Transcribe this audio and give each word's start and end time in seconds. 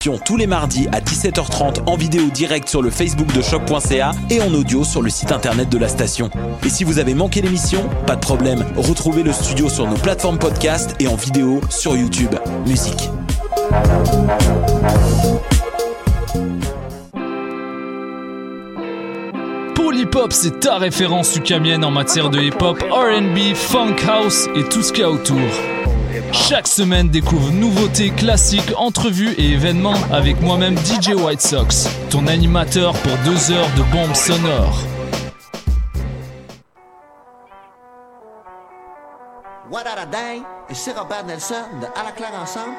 tous 0.00 0.38
les 0.38 0.46
mardis 0.46 0.88
à 0.92 1.00
17h30 1.00 1.82
en 1.86 1.94
vidéo 1.94 2.30
direct 2.30 2.70
sur 2.70 2.80
le 2.80 2.88
Facebook 2.88 3.30
de 3.34 3.42
choc.ca 3.42 4.12
et 4.30 4.40
en 4.40 4.54
audio 4.54 4.82
sur 4.82 5.02
le 5.02 5.10
site 5.10 5.30
internet 5.30 5.68
de 5.68 5.76
la 5.76 5.88
station. 5.88 6.30
Et 6.64 6.70
si 6.70 6.84
vous 6.84 6.98
avez 6.98 7.12
manqué 7.12 7.42
l'émission, 7.42 7.86
pas 8.06 8.16
de 8.16 8.20
problème, 8.20 8.64
retrouvez 8.78 9.22
le 9.22 9.30
studio 9.30 9.68
sur 9.68 9.86
nos 9.86 9.96
plateformes 9.96 10.38
podcast 10.38 10.96
et 11.00 11.06
en 11.06 11.16
vidéo 11.16 11.60
sur 11.68 11.98
YouTube. 11.98 12.34
Musique. 12.66 13.10
Polypop, 19.74 20.32
c'est 20.32 20.60
ta 20.60 20.78
référence 20.78 21.36
ukamienne 21.36 21.84
en 21.84 21.90
matière 21.90 22.30
de 22.30 22.40
hip-hop, 22.40 22.82
R&B, 22.90 23.54
funk 23.54 23.96
house 24.08 24.48
et 24.56 24.64
tout 24.64 24.82
ce 24.82 24.92
qu'il 24.92 25.02
y 25.02 25.04
a 25.04 25.10
autour. 25.10 25.36
Chaque 26.32 26.66
semaine, 26.66 27.08
découvre 27.08 27.50
nouveautés, 27.50 28.10
classiques, 28.10 28.72
entrevues 28.76 29.32
et 29.38 29.52
événements 29.52 29.94
avec 30.12 30.40
moi-même 30.40 30.76
DJ 30.78 31.14
White 31.14 31.40
Sox, 31.40 31.88
ton 32.10 32.26
animateur 32.26 32.92
pour 32.94 33.12
deux 33.24 33.50
heures 33.50 33.70
de 33.76 33.82
bombes 33.92 34.14
sonores. 34.14 34.84
What 39.70 39.84
a 39.86 40.06
day? 40.06 40.42
Ici 40.70 40.90
Robert 40.90 41.24
Nelson 41.26 41.54
de 41.80 41.86
À 41.98 42.04
la 42.04 42.12
claire 42.12 42.34
ensemble 42.40 42.74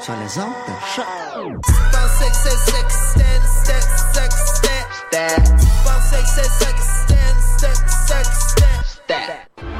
sur 0.00 0.14
les 0.14 0.38
ondes 0.38 0.52
de 0.66 0.72
choc. 0.94 1.06
Et 9.10 9.77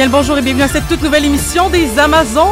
bien 0.00 0.06
le 0.06 0.12
bonjour 0.12 0.38
et 0.38 0.40
bienvenue 0.40 0.62
à 0.62 0.68
cette 0.68 0.88
toute 0.88 1.02
nouvelle 1.02 1.26
émission 1.26 1.68
des 1.68 1.98
Amazones. 1.98 2.48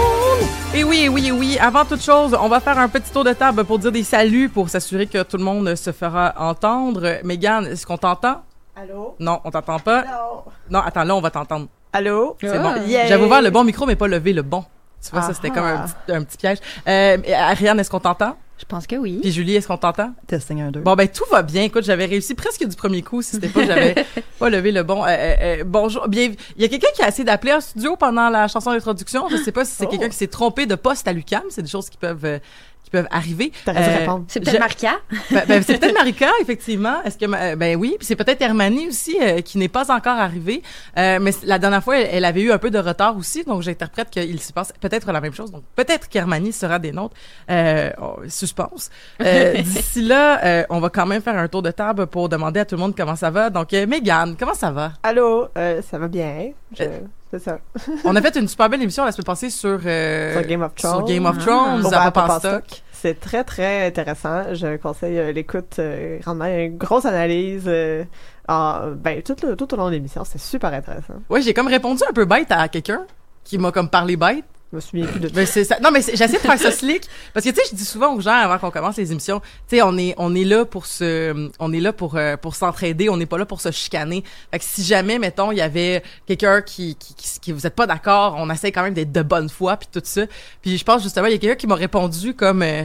Et 0.74 0.84
oui, 0.84 1.04
et 1.04 1.08
oui, 1.08 1.28
et 1.28 1.32
oui, 1.32 1.56
avant 1.58 1.86
toute 1.86 2.02
chose, 2.02 2.36
on 2.38 2.46
va 2.46 2.60
faire 2.60 2.78
un 2.78 2.90
petit 2.90 3.10
tour 3.10 3.24
de 3.24 3.32
table 3.32 3.64
pour 3.64 3.78
dire 3.78 3.90
des 3.90 4.02
saluts 4.02 4.50
pour 4.50 4.68
s'assurer 4.68 5.06
que 5.06 5.22
tout 5.22 5.38
le 5.38 5.44
monde 5.44 5.74
se 5.74 5.90
fera 5.92 6.34
entendre. 6.36 7.20
Megan, 7.24 7.64
est-ce 7.64 7.86
qu'on 7.86 7.96
t'entend? 7.96 8.42
Allô? 8.76 9.14
Non, 9.18 9.40
on 9.44 9.50
t'entend 9.50 9.78
pas? 9.78 10.02
Non. 10.02 10.42
Non, 10.68 10.80
attends, 10.80 11.04
là, 11.04 11.16
on 11.16 11.22
va 11.22 11.30
t'entendre. 11.30 11.68
Allô? 11.90 12.36
C'est 12.38 12.58
bon. 12.58 12.74
Yeah. 12.86 13.06
J'avais 13.06 13.24
ouvert 13.24 13.40
le 13.40 13.48
bon 13.48 13.64
micro, 13.64 13.86
mais 13.86 13.96
pas 13.96 14.08
levé 14.08 14.34
le 14.34 14.42
bon. 14.42 14.62
Tu 15.02 15.10
vois, 15.10 15.22
ça, 15.22 15.32
c'était 15.32 15.48
comme 15.48 15.64
un 15.64 15.84
Ah. 15.84 15.86
petit, 16.06 16.16
un 16.18 16.24
petit 16.24 16.36
piège. 16.36 16.58
Euh, 16.86 17.16
Ariane, 17.34 17.80
est-ce 17.80 17.88
qu'on 17.88 18.00
t'entend? 18.00 18.36
Je 18.58 18.64
pense 18.64 18.86
que 18.88 18.96
oui. 18.96 19.18
Puis 19.22 19.30
Julie, 19.30 19.54
est-ce 19.54 19.68
qu'on 19.68 19.76
t'entend? 19.76 20.12
Testing 20.26 20.60
un, 20.60 20.70
deux. 20.72 20.80
Bon, 20.80 20.94
ben, 20.96 21.06
tout 21.08 21.24
va 21.30 21.42
bien. 21.42 21.62
Écoute, 21.62 21.84
j'avais 21.84 22.06
réussi 22.06 22.34
presque 22.34 22.66
du 22.66 22.74
premier 22.74 23.02
coup 23.02 23.22
si 23.22 23.32
c'était 23.36 23.48
pas 23.48 23.64
j'avais 23.64 23.94
pas 24.38 24.50
levé 24.50 24.72
le 24.72 24.82
bon. 24.82 25.04
Euh, 25.04 25.08
euh, 25.08 25.34
euh, 25.60 25.64
bonjour. 25.64 26.08
Bien, 26.08 26.32
il 26.56 26.62
y 26.62 26.64
a 26.64 26.68
quelqu'un 26.68 26.88
qui 26.94 27.02
a 27.02 27.08
essayé 27.08 27.24
d'appeler 27.24 27.52
un 27.52 27.60
studio 27.60 27.94
pendant 27.96 28.28
la 28.28 28.48
chanson 28.48 28.72
d'introduction. 28.72 29.28
Je 29.28 29.36
sais 29.36 29.52
pas 29.52 29.64
si 29.64 29.72
c'est 29.76 29.84
Oh. 29.86 29.88
quelqu'un 29.88 30.08
qui 30.08 30.16
s'est 30.16 30.26
trompé 30.26 30.66
de 30.66 30.74
poste 30.74 31.06
à 31.06 31.12
l'UCAM. 31.12 31.44
C'est 31.50 31.62
des 31.62 31.68
choses 31.68 31.88
qui 31.88 31.96
peuvent, 31.98 32.24
euh, 32.24 32.38
qui 32.84 32.90
peuvent 32.90 33.08
arriver. 33.10 33.52
Euh. 33.68 34.06
C'est 34.28 34.40
peut-être 34.40 34.58
Marca. 34.58 34.92
ben, 35.30 35.42
ben, 35.46 35.62
c'est 35.62 35.78
peut-être 35.78 35.94
Marika, 35.94 36.30
effectivement. 36.40 37.02
Est-ce 37.04 37.18
que 37.18 37.26
euh, 37.26 37.54
ben 37.56 37.76
oui, 37.76 37.96
puis 37.98 38.06
c'est 38.06 38.16
peut-être 38.16 38.40
Hermanie 38.40 38.88
aussi 38.88 39.16
euh, 39.20 39.40
qui 39.42 39.58
n'est 39.58 39.68
pas 39.68 39.90
encore 39.92 40.16
arrivée. 40.18 40.62
Euh, 40.96 41.18
mais 41.20 41.32
la 41.44 41.58
dernière 41.58 41.84
fois, 41.84 41.98
elle, 41.98 42.08
elle 42.12 42.24
avait 42.24 42.40
eu 42.40 42.50
un 42.50 42.56
peu 42.58 42.70
de 42.70 42.78
retard 42.78 43.16
aussi, 43.16 43.44
donc 43.44 43.60
j'interprète 43.62 44.08
qu'il 44.10 44.40
se 44.40 44.52
passe 44.54 44.72
peut-être 44.80 45.12
la 45.12 45.20
même 45.20 45.34
chose. 45.34 45.50
Donc 45.50 45.64
peut-être 45.76 46.08
qu'Hermanie 46.08 46.52
sera 46.52 46.78
des 46.78 46.92
nôtres. 46.92 47.14
Euh, 47.50 47.90
oh, 48.00 48.16
suspense. 48.28 48.90
Euh, 49.22 49.54
D'ici 49.62 50.02
là, 50.02 50.42
euh, 50.44 50.64
on 50.70 50.80
va 50.80 50.88
quand 50.88 51.06
même 51.06 51.20
faire 51.20 51.36
un 51.36 51.48
tour 51.48 51.62
de 51.62 51.70
table 51.70 52.06
pour 52.06 52.28
demander 52.30 52.60
à 52.60 52.64
tout 52.64 52.74
le 52.76 52.80
monde 52.80 52.94
comment 52.96 53.16
ça 53.16 53.30
va. 53.30 53.50
Donc 53.50 53.72
euh, 53.74 53.86
Mégane, 53.86 54.34
comment 54.38 54.54
ça 54.54 54.70
va? 54.70 54.92
Allô? 55.02 55.48
Euh, 55.58 55.82
ça 55.82 55.98
va 55.98 56.08
bien? 56.08 56.52
Je- 56.76 56.84
Euh, 56.84 57.00
C'est 57.30 57.38
ça. 57.40 57.58
On 58.04 58.16
a 58.16 58.22
fait 58.22 58.36
une 58.36 58.48
super 58.48 58.68
belle 58.70 58.82
émission 58.82 59.04
la 59.04 59.12
semaine 59.12 59.24
passée 59.24 59.50
sur 59.50 59.78
euh, 59.84 60.32
Sur 60.32 60.42
Game 60.48 60.62
of 60.62 60.72
sur 60.76 60.90
Thrones. 60.90 61.04
Game 61.04 61.26
of 61.26 61.36
Ah. 61.38 61.42
Thrones, 61.44 61.86
à 61.86 61.90
Papa 61.90 62.10
Papa 62.22 62.38
Stock. 62.38 62.64
Stock. 62.66 62.82
C'est 62.92 63.20
très, 63.20 63.44
très 63.44 63.86
intéressant. 63.86 64.54
Je 64.54 64.76
conseille 64.78 65.18
euh, 65.18 65.32
l'écoute 65.32 65.76
euh, 65.78 66.18
grandement. 66.20 66.46
A 66.46 66.62
Une 66.62 66.78
grosse 66.78 67.04
analyse. 67.04 67.64
euh, 67.66 68.04
en- 68.48 68.90
ben, 68.96 69.22
tout, 69.22 69.36
le- 69.46 69.56
tout 69.56 69.72
au 69.72 69.76
long 69.76 69.86
de 69.86 69.92
l'émission. 69.92 70.24
C'est 70.24 70.40
super 70.40 70.72
intéressant. 70.72 71.14
Ouais, 71.28 71.42
j'ai 71.42 71.52
comme 71.52 71.68
répondu 71.68 72.02
un 72.08 72.12
peu 72.12 72.24
bête 72.24 72.50
à 72.50 72.66
quelqu'un 72.68 73.02
qui 73.44 73.58
m'a 73.58 73.72
comme 73.72 73.90
parlé 73.90 74.16
bête. 74.16 74.44
Je 74.70 74.76
me 74.98 75.18
de 75.18 75.30
Mais 75.34 75.46
ça. 75.46 75.78
Non, 75.80 75.90
mais 75.90 76.02
j'essaie 76.02 76.34
de 76.34 76.38
faire 76.38 76.58
ça 76.58 76.70
slick 76.70 77.04
parce 77.32 77.44
que 77.44 77.50
tu 77.50 77.56
sais, 77.56 77.62
je 77.70 77.74
dis 77.74 77.86
souvent 77.86 78.14
aux 78.14 78.20
gens 78.20 78.34
avant 78.34 78.58
qu'on 78.58 78.70
commence 78.70 78.98
les 78.98 79.10
émissions, 79.12 79.40
tu 79.40 79.76
sais, 79.76 79.82
on 79.82 79.96
est 79.96 80.14
on 80.18 80.34
est 80.34 80.44
là 80.44 80.66
pour 80.66 80.84
se 80.84 81.50
on 81.58 81.72
est 81.72 81.80
là 81.80 81.94
pour 81.94 82.16
euh, 82.16 82.36
pour 82.36 82.54
s'entraider, 82.54 83.08
on 83.08 83.16
n'est 83.16 83.24
pas 83.24 83.38
là 83.38 83.46
pour 83.46 83.62
se 83.62 83.70
chicaner. 83.70 84.24
Fait 84.50 84.58
que 84.58 84.64
si 84.66 84.84
jamais 84.84 85.18
mettons 85.18 85.52
il 85.52 85.58
y 85.58 85.62
avait 85.62 86.02
quelqu'un 86.26 86.60
qui 86.60 86.96
qui, 86.96 87.14
qui 87.14 87.40
qui 87.40 87.52
vous 87.52 87.66
êtes 87.66 87.74
pas 87.74 87.86
d'accord, 87.86 88.36
on 88.36 88.50
essaie 88.50 88.70
quand 88.70 88.82
même 88.82 88.92
d'être 88.92 89.12
de 89.12 89.22
bonne 89.22 89.48
foi 89.48 89.78
puis 89.78 89.88
tout 89.90 90.02
ça. 90.04 90.22
Puis 90.60 90.76
je 90.76 90.84
pense 90.84 91.02
justement 91.02 91.28
il 91.28 91.32
y 91.32 91.36
a 91.36 91.38
quelqu'un 91.38 91.56
qui 91.56 91.66
m'a 91.66 91.74
répondu 91.74 92.34
comme 92.34 92.62
euh, 92.62 92.82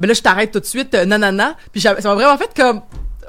ben 0.00 0.08
là 0.08 0.14
je 0.14 0.22
t'arrête 0.22 0.50
tout 0.50 0.60
de 0.60 0.64
suite 0.64 0.94
euh, 0.94 1.04
nanana. 1.04 1.56
Puis 1.72 1.82
ça 1.82 1.94
m'a 1.94 2.14
vraiment 2.14 2.38
fait 2.38 2.50
comme 2.56 2.80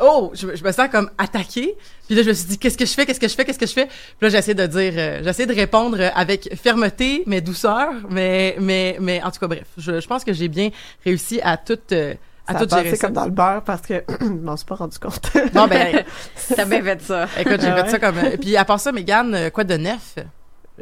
Oh, 0.02 0.32
je, 0.34 0.48
me- 0.48 0.56
je 0.56 0.64
me 0.64 0.72
sens 0.72 0.88
comme 0.92 1.10
attaquée. 1.18 1.76
Puis 2.08 2.16
là, 2.16 2.24
je 2.24 2.30
me 2.30 2.34
suis 2.34 2.48
dit, 2.48 2.58
qu'est-ce 2.58 2.78
que 2.78 2.86
je 2.86 2.94
fais, 2.94 3.06
qu'est-ce 3.06 3.20
que 3.20 3.28
je 3.28 3.36
fais, 3.36 3.46
qu'est-ce 3.46 3.60
que 3.60 3.66
je 3.68 3.74
fais? 3.74 3.86
Puis 3.86 3.94
là, 4.22 4.30
j'essaie 4.30 4.54
de 4.54 4.66
dire, 4.66 4.94
euh, 4.98 5.22
j'essaie 5.24 5.46
de 5.46 5.54
répondre 5.54 5.98
euh, 6.00 6.10
avec 6.16 6.50
fermeté, 6.62 7.24
mais 7.28 7.42
douceur, 7.42 7.90
mais, 8.10 8.56
mais, 8.60 8.98
mais 9.00 9.22
en 9.24 9.32
tout 9.32 9.40
cas, 9.40 9.48
bref, 9.48 9.66
je, 9.78 10.00
je 10.00 10.08
pense 10.08 10.24
que 10.24 10.34
j'ai 10.34 10.48
bien 10.48 10.70
réussi 11.06 11.40
à 11.44 11.58
tout, 11.58 11.78
euh, 11.92 12.14
à 12.48 12.54
Ça 12.54 12.60
a 12.60 12.62
tout 12.66 12.70
gérer 12.70 12.84
passé 12.86 12.96
ça. 12.96 13.08
comme 13.08 13.16
dans 13.16 13.26
le 13.26 13.32
beurre 13.32 13.64
parce 13.64 13.82
que 13.82 14.04
je 14.22 14.26
m'en 14.26 14.58
suis 14.58 14.66
pas 14.66 14.76
rendu 14.76 14.98
compte. 14.98 15.32
Bon, 15.54 15.68
ben, 15.68 16.04
T'as 16.56 16.66
bien 16.66 16.82
fait 16.82 17.02
ça. 17.02 17.28
écoute, 17.38 17.62
j'ai 17.62 17.68
Ah 17.68 17.76
fait 17.76 17.82
ouais? 17.84 17.90
ça 17.90 18.00
comme. 18.00 18.18
euh, 18.18 18.38
puis 18.42 18.58
à 18.58 18.66
part 18.66 18.80
ça, 18.80 18.92
Mégane, 18.92 19.36
euh, 19.36 19.50
quoi 19.52 19.64
de 19.64 19.78
neuf? 19.78 20.16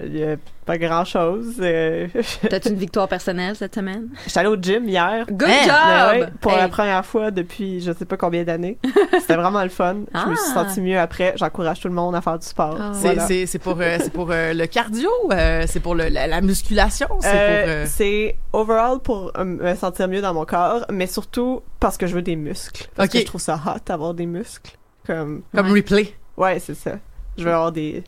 Il 0.03 0.17
y 0.17 0.23
a 0.23 0.35
pas 0.65 0.77
grand 0.77 1.05
chose. 1.05 1.55
T'as-tu 2.49 2.69
une 2.69 2.75
victoire 2.75 3.07
personnelle 3.07 3.55
cette 3.55 3.75
semaine? 3.75 4.09
J'étais 4.25 4.39
allée 4.39 4.49
au 4.49 4.55
gym 4.55 4.87
hier. 4.87 5.25
Good 5.29 5.47
job! 5.65 6.11
ouais, 6.11 6.27
pour 6.41 6.51
Hey. 6.51 6.57
la 6.59 6.67
première 6.69 7.05
fois 7.05 7.31
depuis 7.31 7.81
je 7.81 7.91
sais 7.93 8.05
pas 8.05 8.17
combien 8.17 8.43
d'années. 8.43 8.77
C'était 9.19 9.35
vraiment 9.35 9.63
le 9.63 9.69
fun. 9.69 9.95
Je 10.13 10.29
me 10.29 10.35
suis 10.35 10.45
Ah. 10.51 10.53
sentie 10.65 10.81
mieux 10.81 10.99
après. 10.99 11.33
J'encourage 11.37 11.79
tout 11.79 11.87
le 11.87 11.93
monde 11.93 12.15
à 12.15 12.21
faire 12.21 12.37
du 12.37 12.45
sport. 12.45 12.77
C'est, 12.93 13.15
Voilà. 13.15 13.59
pour, 13.61 13.81
euh, 13.81 13.97
euh, 14.33 14.53
le 14.53 14.65
cardio, 14.67 15.09
euh, 15.31 15.63
c'est 15.67 15.79
pour 15.79 15.95
le, 15.95 16.09
la, 16.09 16.27
la 16.27 16.41
musculation, 16.41 17.07
c'est 17.21 17.27
Euh, 17.33 17.85
euh, 17.85 18.31
overall 18.53 18.99
pour 18.99 19.31
euh, 19.37 19.43
me 19.43 19.75
sentir 19.75 20.07
mieux 20.07 20.21
dans 20.21 20.33
mon 20.33 20.45
corps, 20.45 20.85
mais 20.91 21.07
surtout 21.07 21.61
parce 21.79 21.97
que 21.97 22.07
je 22.07 22.13
veux 22.15 22.21
des 22.21 22.35
muscles. 22.35 22.87
Parce 22.95 23.09
que 23.09 23.19
je 23.19 23.25
trouve 23.25 23.41
ça 23.41 23.55
hot 23.65 23.79
d'avoir 23.85 24.13
des 24.13 24.25
muscles. 24.25 24.71
Comme 25.05 25.43
comme 25.55 25.67
Ouais. 25.71 25.79
replay. 25.79 26.13
ouais, 26.35 26.59
c'est 26.59 26.75
ça. 26.75 26.97
Je 27.37 27.43
veux 27.43 27.53
avoir 27.53 27.71
des 27.71 28.03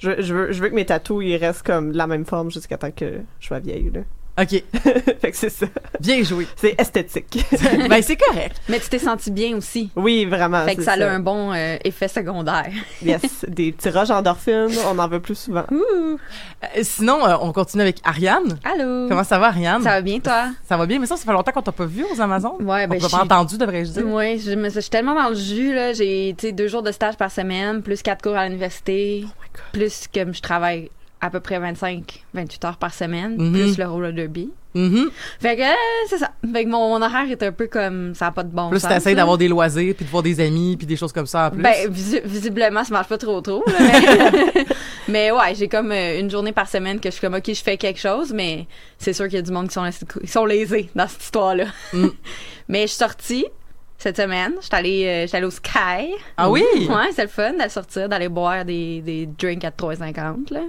je, 0.00 0.20
je 0.20 0.34
veux 0.34 0.52
je 0.52 0.60
veux 0.62 0.68
que 0.68 0.74
mes 0.74 0.84
tatous 0.86 1.22
ils 1.24 1.36
restent 1.36 1.62
comme 1.62 1.92
de 1.92 1.96
la 1.96 2.06
même 2.08 2.24
forme 2.24 2.50
jusqu'à 2.50 2.76
temps 2.76 2.90
que 2.90 3.20
je 3.38 3.46
sois 3.46 3.60
vieille 3.60 3.90
là. 3.94 4.00
OK. 4.40 4.48
fait 5.20 5.30
que 5.32 5.36
c'est 5.36 5.50
ça. 5.50 5.66
Bien 6.00 6.22
joué. 6.22 6.46
C'est 6.56 6.74
esthétique. 6.80 7.44
ben, 7.90 8.00
c'est 8.00 8.16
correct. 8.16 8.56
Mais 8.70 8.78
tu 8.80 8.88
t'es 8.88 8.98
senti 8.98 9.30
bien 9.30 9.56
aussi. 9.56 9.90
oui, 9.96 10.24
vraiment. 10.24 10.64
fait 10.64 10.76
que 10.76 10.82
ça 10.82 10.92
a 10.92 11.04
un 11.10 11.18
bon 11.20 11.52
euh, 11.52 11.76
effet 11.84 12.08
secondaire. 12.08 12.70
Yes, 13.02 13.44
des 13.48 13.72
tirages 13.72 14.10
endorphines, 14.10 14.68
on 14.86 14.98
en 14.98 15.08
veut 15.08 15.20
plus 15.20 15.34
souvent. 15.34 15.64
Ouh! 15.70 15.76
Euh, 15.76 16.66
sinon, 16.82 17.26
euh, 17.26 17.36
on 17.40 17.52
continue 17.52 17.82
avec 17.82 17.98
Ariane. 18.04 18.58
Allô? 18.64 19.08
Comment 19.08 19.24
ça 19.24 19.38
va, 19.38 19.48
Ariane? 19.48 19.82
Ça 19.82 19.90
va 19.90 20.00
bien, 20.00 20.20
toi? 20.20 20.50
Ça 20.66 20.76
va 20.76 20.86
bien, 20.86 20.98
mais 21.00 21.06
ça, 21.06 21.16
ça 21.16 21.24
fait 21.24 21.32
longtemps 21.32 21.52
qu'on 21.52 21.62
t'a 21.62 21.72
pas 21.72 21.86
vu 21.86 22.04
aux 22.14 22.20
Amazones. 22.20 22.62
Ouais, 22.62 22.86
ben, 22.86 22.96
on 22.96 23.00
t'a 23.00 23.06
je 23.06 23.10
pas 23.10 23.16
suis- 23.16 23.16
entendu, 23.16 23.58
devrais-je 23.58 23.90
dire. 23.90 24.06
Ouais, 24.06 24.38
je, 24.38 24.52
me, 24.52 24.70
je 24.70 24.80
suis 24.80 24.90
tellement 24.90 25.14
dans 25.14 25.30
le 25.30 25.34
jus, 25.34 25.74
là. 25.74 25.92
J'ai, 25.92 26.34
tu 26.38 26.46
sais, 26.46 26.52
deux 26.52 26.68
jours 26.68 26.82
de 26.82 26.92
stage 26.92 27.16
par 27.16 27.30
semaine, 27.30 27.82
plus 27.82 28.00
quatre 28.02 28.22
cours 28.22 28.36
à 28.36 28.46
l'université, 28.46 29.24
plus 29.72 30.06
que 30.12 30.32
je 30.32 30.40
travaille 30.40 30.90
à 31.22 31.28
peu 31.28 31.40
près 31.40 31.58
25, 31.58 32.24
28 32.32 32.64
heures 32.64 32.76
par 32.78 32.94
semaine, 32.94 33.36
Mhm. 33.36 33.52
plus 33.52 33.78
le 33.78 33.86
roller 33.86 34.12
derby. 34.12 34.50
Mhm. 34.74 35.10
Fait 35.40 35.56
que, 35.56 35.62
euh, 35.62 35.74
c'est 36.08 36.16
ça. 36.18 36.30
Fait 36.52 36.64
que 36.64 36.70
mon, 36.70 36.98
mon 36.98 37.04
horaire 37.04 37.28
est 37.30 37.42
un 37.42 37.52
peu 37.52 37.66
comme, 37.66 38.14
ça 38.14 38.26
n'a 38.26 38.30
pas 38.30 38.42
de 38.44 38.48
bon 38.50 38.70
Plus 38.70 38.78
sens. 38.80 38.88
t'essayes 38.90 39.14
là. 39.14 39.22
d'avoir 39.22 39.36
des 39.36 39.48
loisirs, 39.48 39.94
puis 39.94 40.04
de 40.06 40.10
voir 40.10 40.22
des 40.22 40.40
amis, 40.40 40.76
puis 40.78 40.86
des 40.86 40.96
choses 40.96 41.12
comme 41.12 41.26
ça 41.26 41.48
en 41.48 41.50
plus. 41.50 41.60
Ben, 41.62 41.90
visi- 41.90 42.20
visiblement, 42.24 42.84
ça 42.84 42.94
marche 42.94 43.08
pas 43.08 43.18
trop 43.18 43.40
trop. 43.42 43.62
là, 43.66 43.74
mais... 43.80 44.64
mais 45.08 45.30
ouais, 45.32 45.54
j'ai 45.56 45.68
comme 45.68 45.90
euh, 45.92 46.20
une 46.20 46.30
journée 46.30 46.52
par 46.52 46.68
semaine 46.68 47.00
que 47.00 47.08
je 47.10 47.14
suis 47.16 47.20
comme, 47.20 47.34
OK, 47.34 47.52
je 47.52 47.62
fais 47.62 47.76
quelque 47.76 48.00
chose, 48.00 48.32
mais 48.32 48.66
c'est 48.96 49.12
sûr 49.12 49.26
qu'il 49.26 49.34
y 49.34 49.38
a 49.38 49.42
du 49.42 49.50
monde 49.52 49.68
qui 49.68 49.74
sont, 49.74 49.88
qui 50.22 50.26
sont 50.28 50.46
lésés 50.46 50.88
dans 50.94 51.08
cette 51.08 51.22
histoire-là. 51.24 51.66
Mm. 51.92 52.06
mais 52.68 52.82
je 52.82 52.86
suis 52.86 52.96
sortie 52.96 53.44
cette 54.00 54.16
semaine. 54.16 54.54
Je 54.60 54.66
suis 54.66 54.74
allée, 54.74 55.06
euh, 55.06 55.20
j'étais 55.26 55.36
allée 55.36 55.46
au 55.46 55.50
Sky. 55.50 56.14
ah 56.36 56.50
oui? 56.50 56.64
Ouais, 56.88 57.12
c'est 57.14 57.22
le 57.22 57.28
fun 57.28 57.52
d'aller 57.52 57.68
sortir, 57.68 58.08
d'aller 58.08 58.28
boire 58.28 58.64
des, 58.64 59.02
des 59.02 59.26
drinks 59.26 59.64
à 59.64 59.70
3,50, 59.70 60.52
là. 60.52 60.60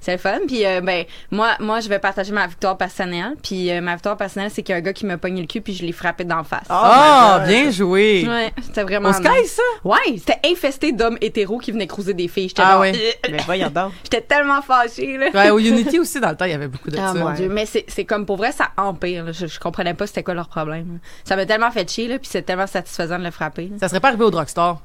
C'est 0.00 0.12
le 0.12 0.18
fun. 0.18 0.38
Puis, 0.46 0.64
euh, 0.66 0.80
ben, 0.80 1.04
moi, 1.30 1.50
moi, 1.60 1.80
je 1.80 1.88
vais 1.88 1.98
partager 1.98 2.32
ma 2.32 2.46
victoire 2.46 2.76
personnelle. 2.76 3.34
Puis, 3.42 3.70
euh, 3.70 3.80
ma 3.80 3.94
victoire 3.94 4.16
personnelle, 4.16 4.50
c'est 4.52 4.62
qu'il 4.62 4.72
y 4.72 4.76
a 4.76 4.78
un 4.78 4.82
gars 4.82 4.92
qui 4.92 5.06
m'a 5.06 5.18
pogné 5.18 5.40
le 5.40 5.46
cul, 5.46 5.60
puis 5.60 5.74
je 5.74 5.84
l'ai 5.84 5.92
frappé 5.92 6.24
d'en 6.24 6.44
face. 6.44 6.66
Ah, 6.68 7.42
bien 7.46 7.70
joué. 7.70 8.26
Ouais, 8.28 8.52
c'était 8.62 8.82
vraiment. 8.82 9.10
Au 9.10 9.12
Sky, 9.12 9.46
ça? 9.46 9.62
Ouais, 9.84 9.98
c'était 10.18 10.38
infesté 10.50 10.92
d'hommes 10.92 11.18
hétéros 11.20 11.58
qui 11.58 11.72
venaient 11.72 11.86
cruiser 11.86 12.14
des 12.14 12.28
filles. 12.28 12.48
J'étais 12.48 12.62
Ah 12.64 12.72
genre, 12.72 12.80
ouais. 12.80 12.92
euh, 12.94 13.28
Mais 13.30 13.38
voyons 13.44 13.70
donc. 13.70 13.92
J'étais 14.04 14.20
tellement 14.22 14.62
fâchée, 14.62 15.16
là. 15.18 15.28
Ouais, 15.34 15.50
au 15.50 15.58
Unity 15.58 15.98
aussi, 15.98 16.20
dans 16.20 16.30
le 16.30 16.36
temps, 16.36 16.44
il 16.46 16.52
y 16.52 16.54
avait 16.54 16.68
beaucoup 16.68 16.90
de 16.90 16.98
Ah 16.98 17.08
ça. 17.12 17.14
mon 17.14 17.26
ouais. 17.26 17.34
dieu, 17.34 17.48
mais 17.48 17.66
c'est 17.66 17.84
c'est 17.88 18.04
comme 18.04 18.26
pour 18.26 18.36
vrai 18.36 18.52
ça 18.52 18.68
empire. 18.76 19.24
là. 19.24 19.32
Je, 19.32 19.46
je 19.46 19.58
comprenais 19.60 19.94
pas 19.94 20.06
c'était 20.06 20.22
quoi 20.22 20.34
leur 20.34 20.48
problème. 20.48 20.98
Ça 21.24 21.36
m'a 21.36 21.46
tellement 21.46 21.70
fait 21.70 21.88
chier 21.90 22.08
là, 22.08 22.18
puis 22.18 22.28
c'est 22.30 22.42
tellement 22.42 22.66
satisfaisant 22.66 23.18
de 23.18 23.24
le 23.24 23.30
frapper. 23.30 23.68
là. 23.70 23.76
Ça 23.80 23.88
serait 23.88 24.00
pas 24.00 24.08
arrivé 24.08 24.24
au 24.24 24.30
drugstore? 24.30 24.80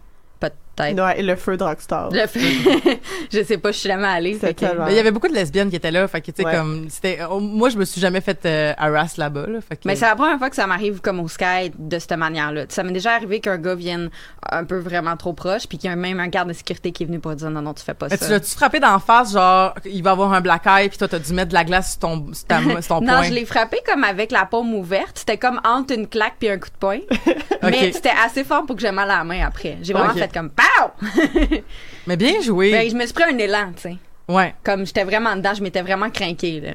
Peut-être. 0.76 1.02
Ouais, 1.02 1.22
le 1.22 1.36
feu 1.36 1.58
de 1.58 1.64
Rockstar. 1.64 2.12
Je, 2.12 2.18
le 2.18 2.28
fais- 2.28 3.00
je 3.32 3.44
sais 3.44 3.58
pas, 3.58 3.72
je 3.72 3.78
suis 3.80 3.90
jamais 3.90 4.08
allée. 4.08 4.34
Fait 4.34 4.54
que- 4.54 4.66
il 4.90 4.96
y 4.96 5.00
avait 5.00 5.12
beaucoup 5.12 5.28
de 5.28 5.34
lesbiennes 5.34 5.70
qui 5.70 5.76
étaient 5.78 5.92
là, 5.92 6.08
fait 6.08 6.22
que 6.22 6.32
tu 6.32 6.34
sais 6.42 6.46
Ouais. 6.46 6.54
comme 6.56 6.88
c'était 6.90 7.20
oh, 7.30 7.40
moi 7.40 7.70
je 7.70 7.78
me 7.78 7.86
suis 7.86 8.02
jamais 8.02 8.22
fait 8.22 8.46
euh, 8.46 8.74
harass 8.78 9.18
là-bas 9.18 9.48
là, 9.48 9.60
fait 9.62 9.78
que 9.78 9.82
Mais 9.86 9.96
c'est 9.96 10.06
la 10.06 10.16
première 10.16 10.38
fois 10.38 10.50
que 10.50 10.56
ça 10.56 10.68
m'arrive 10.68 11.00
comme 11.02 11.20
au 11.20 11.28
Sky 11.28 11.72
de 11.78 11.98
cette 12.00 12.12
manière-là. 12.12 12.66
Ça 12.70 12.84
m'est 12.84 12.92
déjà 12.92 13.14
arrivé 13.14 13.40
qu'un 13.40 13.58
gars 13.58 13.76
vienne 13.76 14.10
un 14.52 14.64
peu 14.64 14.78
vraiment 14.78 15.16
trop 15.18 15.34
proche, 15.34 15.68
puis 15.68 15.78
qu'il 15.78 15.90
y 15.90 15.94
a 15.94 15.96
même 15.96 16.20
un 16.20 16.28
garde 16.28 16.50
de 16.50 16.54
sécurité 16.54 16.92
qui 16.92 17.04
est 17.04 17.06
venu 17.06 17.20
pour 17.20 17.34
dire 17.36 17.50
non, 17.50 17.62
non, 17.62 17.74
tu 17.74 17.84
fais 17.84 17.94
pas 17.94 18.08
Mais 18.12 18.18
tu 18.18 18.26
ça. 18.26 18.32
l'as-tu 18.32 18.52
frappé 18.52 18.80
d'en 18.80 19.00
face 19.00 19.34
genre 19.34 19.74
il 19.86 20.04
va 20.04 20.12
avoir 20.12 20.34
un 20.34 20.42
black 20.42 20.64
eye 20.68 20.90
puis 20.90 20.98
toi 20.98 21.08
t'as 21.08 21.20
dû 21.20 21.34
mettre 21.34 21.50
de 21.50 21.54
la 21.56 21.64
glace 21.64 21.92
sur 21.92 22.00
ton 22.00 22.34
sur, 22.34 22.46
ta- 22.46 22.60
sur 22.82 22.88
ton 22.98 23.02
non, 23.02 23.14
poing? 23.14 23.24
je 23.24 23.34
l'ai 23.34 23.46
frappé 23.46 23.78
comme 23.90 24.04
avec 24.04 24.32
la 24.32 24.46
paume 24.46 24.74
ouverte. 24.76 25.12
C'était 25.20 25.38
comme 25.38 25.60
entre 25.64 25.94
une 25.94 26.08
claque 26.08 26.36
puis 26.40 26.50
un 26.50 26.58
coup 26.58 26.70
de 26.70 26.78
poing. 26.80 27.00
Mais 27.64 27.92
c'était 27.92 28.12
assez 28.26 28.44
fort 28.44 28.66
pour 28.66 28.76
que 28.76 28.82
j'ai 28.82 28.92
mal 28.92 29.10
à 29.10 29.18
la 29.20 29.24
main 29.24 29.46
après. 29.48 29.78
J'ai 29.82 29.94
vraiment 29.94 30.14
fait 30.14 30.32
comme 30.34 30.50
Mais 32.08 32.18
bien 32.18 32.42
joué. 32.42 32.72
Ben, 32.72 32.90
je 32.90 32.96
me 32.96 33.06
suis 33.06 33.14
pris 33.14 33.24
un 33.24 33.38
élan, 33.38 33.72
tu 33.76 33.84
sais. 33.84 33.98
Ouais. 34.28 34.54
Comme 34.64 34.86
j'étais 34.86 35.04
vraiment 35.04 35.36
dedans, 35.36 35.54
je 35.54 35.62
m'étais 35.62 35.82
vraiment 35.82 36.10
craquée, 36.10 36.60
là. 36.60 36.72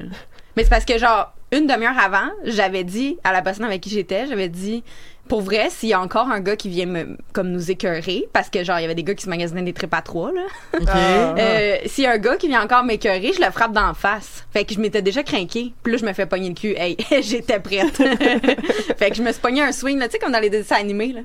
Mais 0.55 0.63
c'est 0.63 0.69
parce 0.69 0.85
que, 0.85 0.97
genre, 0.97 1.33
une 1.51 1.67
demi-heure 1.67 1.97
avant, 1.97 2.29
j'avais 2.43 2.83
dit 2.83 3.17
à 3.23 3.31
la 3.31 3.41
personne 3.41 3.65
avec 3.65 3.81
qui 3.81 3.89
j'étais, 3.89 4.27
j'avais 4.27 4.49
dit, 4.49 4.83
pour 5.27 5.41
vrai, 5.41 5.69
s'il 5.69 5.89
y 5.89 5.93
a 5.93 6.01
encore 6.01 6.29
un 6.29 6.41
gars 6.41 6.55
qui 6.55 6.67
vient 6.67 6.85
me, 6.85 7.17
comme 7.31 7.51
nous 7.51 7.71
écœurer, 7.71 8.27
parce 8.33 8.49
que, 8.49 8.63
genre, 8.63 8.79
il 8.79 8.81
y 8.81 8.85
avait 8.85 8.95
des 8.95 9.03
gars 9.03 9.13
qui 9.13 9.23
se 9.23 9.29
magasinaient 9.29 9.61
des 9.61 9.73
tripes 9.73 9.93
à 9.93 10.01
trois, 10.01 10.31
là. 10.31 10.41
OK. 10.73 10.87
Ah. 10.87 11.35
Euh, 11.37 11.77
s'il 11.85 12.03
y 12.03 12.07
a 12.07 12.11
un 12.11 12.17
gars 12.17 12.35
qui 12.35 12.47
vient 12.47 12.63
encore 12.63 12.83
m'écœurer, 12.83 13.31
je 13.33 13.41
le 13.41 13.51
frappe 13.51 13.71
d'en 13.71 13.93
face. 13.93 14.45
Fait 14.51 14.65
que 14.65 14.73
je 14.73 14.79
m'étais 14.79 15.01
déjà 15.01 15.23
craquée. 15.23 15.73
Puis 15.83 15.93
là, 15.93 15.99
je 15.99 16.05
me 16.05 16.13
fais 16.13 16.25
pogner 16.25 16.49
le 16.49 16.55
cul. 16.55 16.75
Hey, 16.75 16.97
j'étais 17.21 17.59
prête. 17.59 17.95
fait 18.97 19.09
que 19.09 19.15
je 19.15 19.21
me 19.21 19.31
suis 19.31 19.41
pogné 19.41 19.61
un 19.61 19.71
swing, 19.71 19.99
là, 19.99 20.07
tu 20.07 20.13
sais, 20.13 20.19
comme 20.19 20.33
dans 20.33 20.39
les 20.39 20.49
dessins 20.49 20.77
animés, 20.77 21.13
là. 21.13 21.21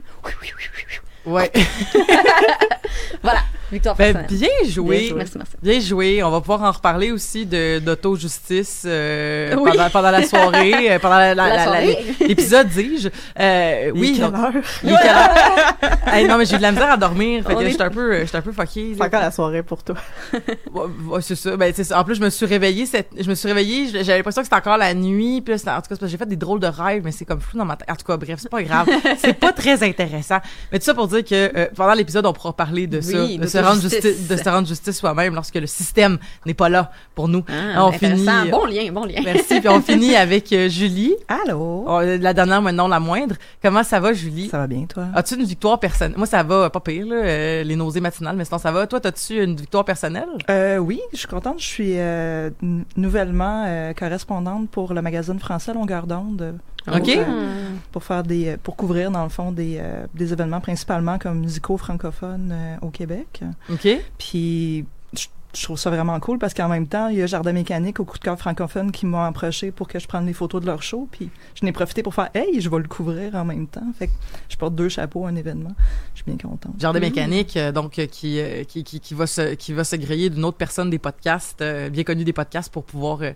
Ouais. 1.27 1.51
Voilà. 3.23 3.41
Victoire 3.73 3.97
ben, 3.97 4.25
bien 4.29 4.49
joué. 4.69 4.99
Bien 5.01 5.09
joué. 5.09 5.19
Merci, 5.19 5.33
merci. 5.39 5.53
Bien 5.63 5.81
joué. 5.81 6.23
On 6.23 6.31
va 6.31 6.41
pouvoir 6.41 6.63
en 6.63 6.71
reparler 6.71 7.11
aussi 7.11 7.47
de 7.47 7.79
d'auto-justice 7.81 8.85
euh, 8.87 9.55
Oui. 9.59 9.71
pendant, 9.73 9.91
pendant 9.91 10.11
la 10.13 10.23
soirée, 10.23 10.91
euh, 10.93 10.99
pendant 11.01 11.17
la- 11.19 11.35
la- 11.35 11.49
La 11.49 11.57
la- 11.57 11.65
soirée. 11.65 11.99
l'épisode, 12.21 12.69
dis-je. 12.69 13.09
Euh, 13.41 13.91
Il 13.95 13.99
est 13.99 14.01
oui. 14.01 14.13
quelle 14.21 14.31
donc- 14.31 14.35
heure? 14.41 14.63
il 14.85 14.91
est 14.91 14.97
quelle 15.03 15.11
heure? 15.11 15.97
Hey, 16.07 16.27
non, 16.29 16.39
mais 16.39 16.47
j'ai 16.47 16.55
eu 16.55 16.59
de 16.59 16.63
la 16.63 16.71
misère 16.71 16.93
à 16.93 16.97
dormir. 16.97 17.45
Fait 17.45 17.55
que 17.57 17.61
est- 17.63 17.71
j'étais 17.71 17.83
un 17.83 17.91
peu, 17.91 18.21
j'étais 18.25 18.37
un 18.39 18.43
peu 18.43 18.53
fucké. 18.53 18.95
C'est 18.97 19.03
encore 19.05 19.21
la 19.21 19.31
soirée 19.33 19.63
pour 19.63 19.83
toi. 19.83 19.97
Ouais, 20.73 20.83
ouais, 21.09 21.21
c'est 21.23 21.35
ça. 21.37 21.57
Ben, 21.57 21.73
c'est 21.75 21.85
ça. 21.85 21.99
En 22.01 22.05
plus, 22.05 22.15
je 22.17 22.21
me 22.21 22.29
suis 22.31 22.47
réveillée. 22.47 22.87
Cette... 22.87 23.09
Je 23.19 23.29
me 23.29 23.35
suis 23.35 23.49
réveillée. 23.49 23.89
J'avais 24.05 24.19
l'impression 24.19 24.43
que 24.43 24.47
c'était 24.47 24.57
encore 24.57 24.77
la 24.77 24.93
nuit. 24.95 25.41
Puis 25.41 25.53
là, 25.53 25.59
c'était- 25.59 25.71
en 25.71 25.81
tout 25.81 25.95
cas, 25.95 26.07
j'ai 26.07 26.17
fait 26.17 26.27
des 26.29 26.37
drôles 26.37 26.61
de 26.61 26.67
rêves, 26.67 27.03
mais 27.05 27.13
c'est 27.13 27.25
comme 27.25 27.41
flou 27.41 27.59
dans 27.59 27.65
ma 27.65 27.77
tête. 27.77 27.91
En 27.91 27.97
tout 27.97 28.05
cas, 28.05 28.17
bref, 28.17 28.39
c'est 28.41 28.49
pas 28.51 28.63
grave. 28.63 28.87
c'est 29.19 29.33
pas 29.35 29.53
très 29.53 29.83
intéressant. 29.83 30.39
Mais 30.71 30.79
tout 30.79 30.85
ça 30.85 30.95
pour 30.95 31.09
dire 31.09 31.25
que 31.25 31.35
euh, 31.57 31.67
pendant 31.75 31.95
l'épisode, 31.95 32.27
on 32.27 32.33
pourra 32.33 32.53
parler 32.53 32.87
de 32.87 33.01
ça, 33.01 33.13
de 33.27 33.47
se 33.61 33.65
rendre 33.65 33.83
d'autojustice. 33.83 34.05
justice, 34.05 34.29
de 34.29 34.37
se 34.37 34.49
rendre 34.49 34.69
justice 34.69 34.99
soi-même 34.99 35.35
lorsque 35.35 35.55
le 35.55 35.67
système 35.67 36.19
n'est 36.45 36.55
pas 36.55 36.69
là 36.69 36.91
pour 37.15 37.29
nous. 37.29 37.45
Ah, 37.49 37.87
on 37.87 37.93
finit. 37.93 38.23
intéressant. 38.23 38.51
Bon 38.51 38.65
lien, 38.67 38.93
bon 38.93 39.05
lien. 39.05 39.21
Merci. 39.25 39.61
Puis 39.61 39.69
on 39.69 39.81
finit 39.81 40.15
avec 40.27 40.53
euh, 40.53 40.69
Julie. 40.69 41.15
Allô? 41.29 41.85
Oh, 41.87 42.01
la 42.01 42.33
dernière, 42.33 42.63
mais 42.63 42.73
non 42.73 42.89
la 42.89 43.01
moindre. 43.01 43.37
Comment 43.63 43.83
ça 43.83 44.01
va, 44.01 44.13
Julie? 44.13 44.49
Ça 44.49 44.59
va 44.59 44.67
bien, 44.67 44.87
toi? 44.87 45.07
As-tu 45.15 45.35
une 45.35 45.45
victoire 45.45 45.79
personnelle? 45.81 46.17
Moi, 46.17 46.27
ça 46.27 46.43
va 46.43 46.55
euh, 46.55 46.69
pas 46.69 46.81
pire, 46.81 47.07
là, 47.07 47.17
euh, 47.17 47.63
les 47.65 47.77
nausées 47.77 48.01
matinales, 48.01 48.37
mais 48.37 48.45
sinon, 48.45 48.59
ça 48.59 48.73
va. 48.73 48.87
Toi, 48.87 49.01
as-tu 49.05 49.43
une 49.43 49.57
victoire 49.57 49.85
personnelle? 49.85 50.29
Euh, 50.51 50.79
oui, 50.79 51.01
je 51.13 51.19
suis 51.19 51.29
contente. 51.29 51.61
Je 51.61 51.67
suis 51.67 51.93
euh, 51.97 52.51
nouvellement 52.97 53.65
euh, 53.67 53.93
correspondante 53.93 54.69
pour 54.71 54.95
le 54.95 55.03
magazine 55.03 55.39
français 55.39 55.75
Longueur 55.75 56.07
d'onde. 56.07 56.59
Pour, 56.87 56.97
OK. 56.97 57.09
euh, 57.09 57.75
pour 57.93 58.05
faire 58.05 58.23
des, 58.23 58.49
euh, 58.49 58.57
pour 58.63 58.77
couvrir 58.77 59.11
dans 59.11 59.25
le 59.25 59.29
fond 59.29 59.53
des, 59.53 59.77
euh, 59.81 60.07
des 60.15 60.33
événements 60.33 60.61
principalement 60.61 61.19
comme 61.19 61.41
musicaux 61.41 61.77
francophones 61.77 62.51
euh, 62.53 62.77
au 62.81 62.91
Québec. 62.91 63.43
OK? 63.71 63.89
Puis 64.19 64.85
je, 65.13 65.27
je 65.55 65.63
trouve 65.65 65.79
ça 65.79 65.91
vraiment 65.91 66.19
cool 66.21 66.39
parce 66.39 66.53
qu'en 66.55 66.69
même 66.69 66.87
temps, 66.87 67.09
il 67.09 67.17
y 67.19 67.23
a 67.23 67.27
Jardin 67.27 67.53
Mécanique 67.53 67.99
au 67.99 68.05
coup 68.05 68.19
de 68.19 68.23
cœur 68.25 68.39
francophone 68.39 68.93
qui 68.93 69.07
m'ont 69.07 69.23
approché 69.23 69.71
pour 69.73 69.89
que 69.89 69.99
je 69.99 70.07
prenne 70.07 70.27
les 70.27 70.33
photos 70.33 70.61
de 70.61 70.67
leur 70.67 70.83
show. 70.83 71.09
Puis 71.11 71.31
je 71.55 71.65
n'ai 71.65 71.73
profité 71.73 72.03
pour 72.03 72.15
faire 72.15 72.29
Hey, 72.35 72.61
je 72.61 72.69
vais 72.69 72.77
le 72.79 72.89
couvrir 72.89 73.35
en 73.35 73.45
même 73.45 73.67
temps. 73.67 73.87
Fait 73.99 74.09
que 74.09 74.13
je 74.49 74.57
porte 74.57 74.75
deux 74.75 74.89
chapeaux 74.89 75.25
à 75.27 75.31
un 75.31 75.37
événement. 75.37 75.73
Je 76.15 76.23
suis 76.23 76.31
bien 76.31 76.37
contente. 76.37 76.75
Jardin 76.79 77.01
mécanique, 77.01 77.57
euh, 77.57 77.73
donc 77.73 77.93
qui, 77.93 78.41
qui, 78.69 78.85
qui, 78.85 79.01
qui 79.01 79.15
va 79.15 79.27
se 79.27 79.55
qui 79.55 79.73
va 79.73 79.83
se 79.85 79.97
griller 79.97 80.29
d'une 80.31 80.45
autre 80.45 80.59
personne 80.59 80.91
des 80.91 80.99
podcasts, 80.99 81.63
euh, 81.63 81.89
bien 81.89 82.05
connue 82.05 82.25
des 82.25 82.33
podcasts 82.35 82.73
pour 82.73 82.85
pouvoir 82.85 83.23
euh, 83.23 83.33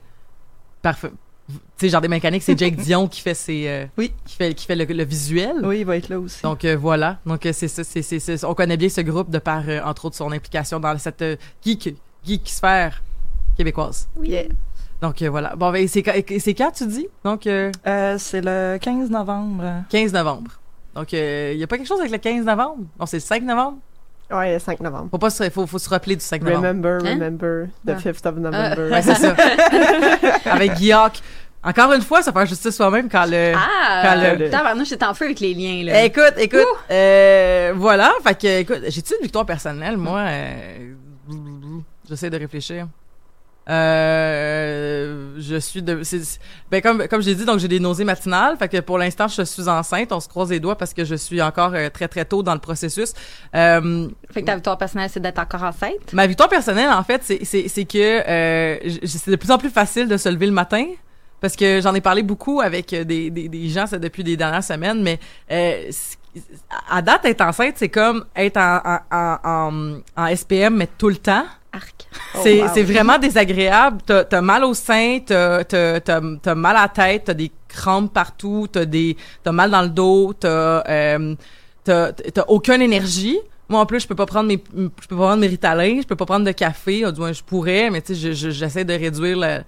parfait. 0.82 1.10
Tu 1.78 1.86
sais, 1.86 1.88
Jardin 1.88 2.08
mécanique, 2.08 2.42
c'est 2.42 2.58
Jake 2.58 2.76
Dion 2.76 3.08
qui 3.08 3.20
fait 3.20 3.34
ses 3.34 3.66
euh, 3.68 3.86
Oui. 3.98 4.12
qui 4.26 4.36
fait 4.36 4.54
qui 4.54 4.66
fait 4.66 4.76
le, 4.76 4.84
le 4.84 5.04
visuel. 5.04 5.56
Oui, 5.62 5.80
il 5.80 5.84
va 5.86 5.96
être 5.96 6.08
là 6.08 6.18
aussi. 6.20 6.42
Donc 6.42 6.64
euh, 6.64 6.76
voilà, 6.76 7.18
donc 7.26 7.44
euh, 7.46 7.52
c'est 7.52 7.68
ça, 7.68 7.84
c'est 7.84 8.02
c'est 8.02 8.18
c'est- 8.20 8.44
on 8.44 8.54
connaît 8.54 8.76
bien 8.76 8.88
ce 8.88 9.00
groupe 9.00 9.30
de 9.30 9.38
par 9.38 9.62
euh, 9.68 9.80
entre 9.84 10.04
autres 10.06 10.16
son 10.16 10.30
implication 10.32 10.78
dans 10.80 10.96
cette 10.98 11.22
euh, 11.22 11.36
geek 11.64 11.94
geek 12.26 12.48
sphère 12.48 13.02
québécoise. 13.56 14.08
Yeah. 14.22 14.44
Donc 15.00 15.22
euh, 15.22 15.30
voilà. 15.30 15.56
Bon 15.56 15.70
ben 15.72 15.88
c'est 15.88 16.02
quand- 16.02 16.12
c'est 16.38 16.54
quand 16.54 16.70
tu 16.72 16.86
dis? 16.86 17.06
Donc 17.24 17.46
euh, 17.46 17.72
Euh, 17.86 18.16
c'est 18.18 18.42
le 18.42 18.78
15 18.80 19.10
novembre. 19.10 19.84
15 19.88 20.12
novembre. 20.12 20.50
Donc 20.94 21.12
il 21.12 21.56
y 21.56 21.62
a 21.62 21.66
pas 21.66 21.76
quelque 21.78 21.86
chose 21.88 22.00
avec 22.00 22.12
le 22.12 22.18
15 22.18 22.44
novembre? 22.44 22.84
Non, 22.98 23.06
c'est 23.06 23.16
le 23.18 23.22
5 23.22 23.42
novembre? 23.44 23.78
Ouais, 24.32 24.52
le 24.54 24.58
5 24.58 24.80
novembre. 24.80 25.08
Faut 25.10 25.18
pas 25.18 25.30
se 25.30 25.50
faut, 25.50 25.66
faut 25.66 25.78
se 25.78 25.88
rappeler 25.88 26.14
du 26.16 26.24
5 26.24 26.42
novembre. 26.42 26.66
Remember, 26.68 26.98
Hein? 27.04 27.14
remember, 27.14 27.66
the 27.86 27.90
Ah. 27.90 27.94
5th 28.00 28.26
of 28.28 28.36
November. 28.36 28.88
Ouais, 28.90 29.02
c'est 29.02 29.14
ça. 29.16 29.34
Avec 30.46 30.74
Guillaume. 30.74 31.10
Encore 31.62 31.92
une 31.92 32.00
fois, 32.00 32.22
ça 32.22 32.32
fait 32.32 32.46
justice 32.46 32.74
soi-même 32.74 33.08
quand 33.10 33.26
le. 33.26 33.52
Ah, 33.54 34.02
Quand 34.02 34.18
euh, 34.18 34.34
le- 34.36 34.50
tabarnouche, 34.50 34.88
j'étais 34.88 35.04
en 35.04 35.12
feu 35.12 35.26
avec 35.26 35.40
les 35.40 35.52
liens, 35.52 35.84
là. 35.84 36.04
Écoute, 36.04 36.32
écoute, 36.38 36.60
euh, 36.90 37.72
voilà. 37.76 38.12
Fait 38.24 38.38
que, 38.40 38.60
écoute, 38.60 38.80
j'ai-tu 38.88 39.12
une 39.16 39.22
victoire 39.24 39.44
personnelle, 39.44 39.98
moi? 39.98 40.20
Euh, 40.20 40.92
J'essaie 42.08 42.30
de 42.30 42.38
réfléchir. 42.38 42.86
Euh, 43.70 45.34
je 45.38 45.56
suis 45.56 45.82
de, 45.82 46.02
c'est- 46.02 46.24
c'est- 46.24 46.40
ben 46.70 46.80
comme 46.80 47.06
comme 47.08 47.22
j'ai 47.22 47.34
dit, 47.34 47.44
donc 47.44 47.58
j'ai 47.58 47.68
des 47.68 47.80
nausées 47.80 48.04
matinales. 48.04 48.56
Fait 48.56 48.68
que 48.68 48.80
pour 48.80 48.98
l'instant, 48.98 49.28
je 49.28 49.42
suis 49.42 49.68
enceinte. 49.68 50.12
On 50.12 50.20
se 50.20 50.28
croise 50.28 50.50
les 50.50 50.60
doigts 50.60 50.76
parce 50.76 50.92
que 50.94 51.04
je 51.04 51.14
suis 51.14 51.40
encore 51.42 51.72
euh, 51.74 51.88
très 51.90 52.08
très 52.08 52.24
tôt 52.24 52.42
dans 52.42 52.54
le 52.54 52.60
processus. 52.60 53.12
Euh, 53.54 54.08
Fait 54.30 54.42
que 54.42 54.46
ta 54.46 54.54
victoire 54.54 54.78
personnelle, 54.78 55.10
c'est 55.12 55.20
d'être 55.20 55.38
encore 55.38 55.62
enceinte? 55.62 56.12
Ma 56.12 56.26
victoire 56.26 56.48
personnelle, 56.48 56.90
en 56.90 57.02
fait, 57.04 57.22
c'est 57.24 57.44
c'est 57.44 57.68
c'est 57.68 57.84
que 57.84 57.98
euh, 58.28 58.76
c'est 59.04 59.30
de 59.30 59.36
plus 59.36 59.50
en 59.50 59.58
plus 59.58 59.70
facile 59.70 60.08
de 60.08 60.16
se 60.16 60.28
lever 60.28 60.46
le 60.46 60.52
matin. 60.52 60.84
Parce 61.40 61.56
que 61.56 61.80
j'en 61.80 61.94
ai 61.94 62.02
parlé 62.02 62.22
beaucoup 62.22 62.60
avec 62.60 62.90
des, 62.90 63.30
des, 63.30 63.48
des 63.48 63.68
gens 63.70 63.86
ça, 63.86 63.98
depuis 63.98 64.22
les 64.22 64.36
dernières 64.36 64.62
semaines, 64.62 65.02
mais 65.02 65.18
euh, 65.50 65.86
c- 65.90 66.16
à 66.90 67.00
date, 67.00 67.24
être 67.24 67.40
enceinte, 67.40 67.76
c'est 67.76 67.88
comme 67.88 68.26
être 68.36 68.58
en, 68.58 68.78
en, 68.84 68.98
en, 69.10 69.38
en, 69.44 70.00
en 70.22 70.36
SPM, 70.36 70.76
mais 70.76 70.88
tout 70.98 71.08
le 71.08 71.16
temps. 71.16 71.44
Arc. 71.72 72.08
c'est 72.42 72.62
wow. 72.62 72.68
c'est 72.74 72.82
vraiment 72.82 73.18
désagréable. 73.18 73.98
T'as 74.04 74.24
as 74.30 74.40
mal 74.40 74.64
au 74.64 74.74
sein, 74.74 75.18
t'as 75.24 75.62
t'as- 75.64 76.00
t'as- 76.00 76.20
t'as 76.42 76.54
mal 76.54 76.76
à 76.76 76.82
la 76.82 76.88
tête, 76.88 77.24
t'as 77.26 77.34
des 77.34 77.50
crampes 77.68 78.12
partout, 78.12 78.66
t'as 78.70 78.84
des 78.84 79.16
t'as 79.44 79.52
mal 79.52 79.70
dans 79.70 79.82
le 79.82 79.88
dos, 79.88 80.32
t'as 80.32 80.82
euh, 80.88 81.34
t'as 81.84 82.12
t'as 82.12 82.44
aucune 82.48 82.82
énergie. 82.82 83.38
Moi 83.68 83.78
en 83.80 83.86
plus, 83.86 84.00
je 84.00 84.08
peux 84.08 84.16
pas 84.16 84.26
prendre 84.26 84.48
mes 84.48 84.62
je 84.74 85.06
peux 85.08 85.16
pas 85.16 85.26
prendre 85.26 85.40
mes 85.40 85.46
Ritalin, 85.46 85.98
je 86.02 86.06
peux 86.06 86.16
pas 86.16 86.26
prendre 86.26 86.44
de 86.44 86.52
café. 86.52 87.04
Du 87.12 87.20
moins, 87.20 87.32
je 87.32 87.42
pourrais, 87.42 87.88
mais 87.90 88.02
tu 88.02 88.14
sais, 88.14 88.20
je- 88.20 88.32
je- 88.32 88.50
j'essaie 88.50 88.84
de 88.84 88.92
réduire 88.94 89.38
le. 89.38 89.58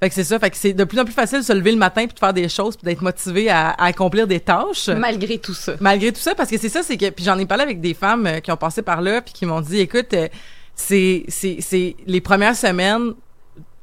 Fait 0.00 0.08
que 0.08 0.14
c'est 0.16 0.24
ça. 0.24 0.40
Fait 0.40 0.50
que 0.50 0.56
c'est 0.56 0.72
de 0.72 0.82
plus 0.82 0.98
en 0.98 1.04
plus 1.04 1.14
facile 1.14 1.38
de 1.38 1.44
se 1.44 1.52
lever 1.52 1.70
le 1.70 1.78
matin 1.78 2.04
puis 2.04 2.14
de 2.14 2.18
faire 2.18 2.32
des 2.32 2.48
choses 2.48 2.76
puis 2.76 2.84
d'être 2.84 3.00
motivé 3.00 3.48
à, 3.48 3.70
à 3.70 3.84
accomplir 3.86 4.26
des 4.26 4.40
tâches 4.40 4.88
Malgré 4.88 5.38
tout 5.38 5.54
ça. 5.54 5.74
malgré 5.80 6.10
tout 6.12 6.20
ça 6.20 6.34
parce 6.34 6.50
que 6.50 6.58
c'est 6.58 6.68
ça 6.68 6.82
c'est 6.82 6.96
que 6.96 7.08
puis 7.10 7.24
j'en 7.24 7.38
ai 7.38 7.46
parlé 7.46 7.62
avec 7.62 7.80
des 7.80 7.94
femmes 7.94 8.26
euh, 8.26 8.40
qui 8.40 8.50
ont 8.50 8.56
passé 8.56 8.82
par 8.82 9.00
là 9.00 9.22
puis 9.22 9.32
qui 9.32 9.46
m'ont 9.46 9.60
dit 9.60 9.78
écoute 9.78 10.12
euh, 10.14 10.26
c'est 10.74 11.24
c'est 11.28 11.58
c'est 11.60 11.96
les 12.06 12.20
premières 12.20 12.56
semaines 12.56 13.12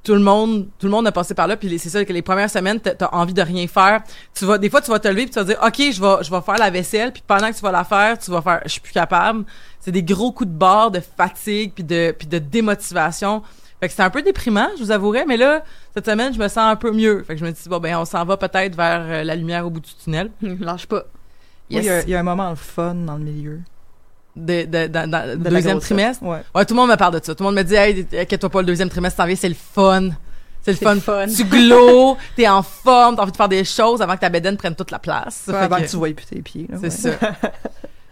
tout 0.03 0.13
le 0.13 0.19
monde 0.19 0.67
tout 0.79 0.87
le 0.87 0.91
monde 0.91 1.05
a 1.05 1.11
passé 1.11 1.35
par 1.35 1.47
là 1.47 1.55
puis 1.55 1.77
c'est 1.77 1.89
ça 1.89 2.03
que 2.03 2.11
les 2.11 2.23
premières 2.23 2.49
semaines 2.49 2.79
t'as 2.79 2.95
t'as 2.95 3.09
envie 3.11 3.33
de 3.35 3.41
rien 3.41 3.67
faire. 3.67 4.01
Tu 4.33 4.45
vas 4.45 4.57
des 4.57 4.69
fois 4.69 4.81
tu 4.81 4.89
vas 4.89 4.97
te 4.99 5.07
lever 5.07 5.23
puis 5.25 5.31
tu 5.31 5.39
vas 5.39 5.45
dire 5.45 5.59
ok 5.63 5.75
je 5.77 6.01
vais 6.01 6.23
je 6.23 6.31
vais 6.31 6.41
faire 6.41 6.57
la 6.57 6.69
vaisselle 6.71 7.13
puis 7.13 7.23
pendant 7.25 7.49
que 7.51 7.55
tu 7.55 7.61
vas 7.61 7.71
la 7.71 7.83
faire 7.83 8.17
tu 8.17 8.31
vas 8.31 8.41
faire 8.41 8.61
je 8.65 8.69
suis 8.71 8.81
plus 8.81 8.93
capable. 8.93 9.45
C'est 9.79 9.91
des 9.91 10.01
gros 10.03 10.31
coups 10.31 10.49
de 10.49 10.55
barre 10.55 10.89
de 10.91 10.99
fatigue 10.99 11.73
puis 11.75 11.83
de 11.83 12.15
puis 12.17 12.27
de 12.27 12.39
démotivation. 12.39 13.43
Fait 13.79 13.87
que 13.89 13.93
c'est 13.93 14.01
un 14.03 14.09
peu 14.09 14.21
déprimant 14.23 14.69
je 14.77 14.83
vous 14.83 14.91
avouerai 14.91 15.25
mais 15.25 15.37
là 15.37 15.63
cette 15.93 16.05
semaine 16.07 16.33
je 16.33 16.39
me 16.39 16.47
sens 16.47 16.57
un 16.71 16.75
peu 16.75 16.91
mieux. 16.91 17.23
Fait 17.23 17.35
que 17.35 17.39
je 17.39 17.45
me 17.45 17.51
dis 17.51 17.69
bon 17.69 17.77
ben 17.79 17.95
on 17.97 18.05
s'en 18.05 18.25
va 18.25 18.37
peut-être 18.37 18.75
vers 18.75 19.01
euh, 19.07 19.23
la 19.23 19.35
lumière 19.35 19.67
au 19.67 19.69
bout 19.69 19.81
du 19.81 19.93
tunnel. 20.03 20.31
Lâche 20.41 20.87
pas. 20.87 21.03
Oui, 21.69 21.77
il 21.77 21.83
y, 21.83 21.89
a- 21.89 22.01
il 22.01 22.09
y 22.09 22.15
a 22.15 22.19
un 22.19 22.23
moment 22.23 22.49
le 22.49 22.55
fun 22.55 22.95
dans 22.95 23.17
le 23.17 23.23
milieu. 23.23 23.59
De, 24.35 25.35
deuxième 25.35 25.79
trimestre. 25.79 26.23
Ouais. 26.23 26.39
Ouais, 26.55 26.65
tout 26.65 26.73
le 26.73 26.79
monde 26.79 26.89
me 26.89 26.95
parle 26.95 27.19
de 27.19 27.25
ça. 27.25 27.35
Tout 27.35 27.43
le 27.43 27.49
monde 27.49 27.55
me 27.57 27.63
dit, 27.63 27.75
hey, 27.75 28.07
inquiète-toi 28.13 28.49
pas, 28.49 28.61
le 28.61 28.67
deuxième 28.67 28.89
trimestre 28.89 29.17
s'en 29.21 29.25
vient, 29.27 29.35
c'est 29.35 29.49
le 29.49 29.55
fun. 29.55 30.09
C'est 30.63 30.71
le 30.71 30.77
fun. 30.77 30.99
fun. 30.99 31.25
Tu 31.27 31.43
glows, 31.43 32.17
t'es 32.35 32.47
en 32.47 32.61
forme, 32.61 33.15
t'as 33.15 33.23
envie 33.23 33.31
de 33.31 33.37
faire 33.37 33.49
des 33.49 33.63
choses 33.63 34.01
avant 34.01 34.15
que 34.15 34.21
ta 34.21 34.29
bédaine 34.29 34.57
prenne 34.57 34.75
toute 34.75 34.91
la 34.91 34.99
place. 34.99 35.45
Ouais, 35.47 35.53
Fait 35.53 35.59
avant 35.59 35.77
que- 35.77 35.81
que 35.83 35.87
tu 35.89 35.95
voyes 35.97 36.13
plus 36.13 36.25
tes 36.27 36.41
pieds. 36.41 36.67
c'est 36.75 36.81
ouais. 36.83 36.89
ça. 36.89 37.09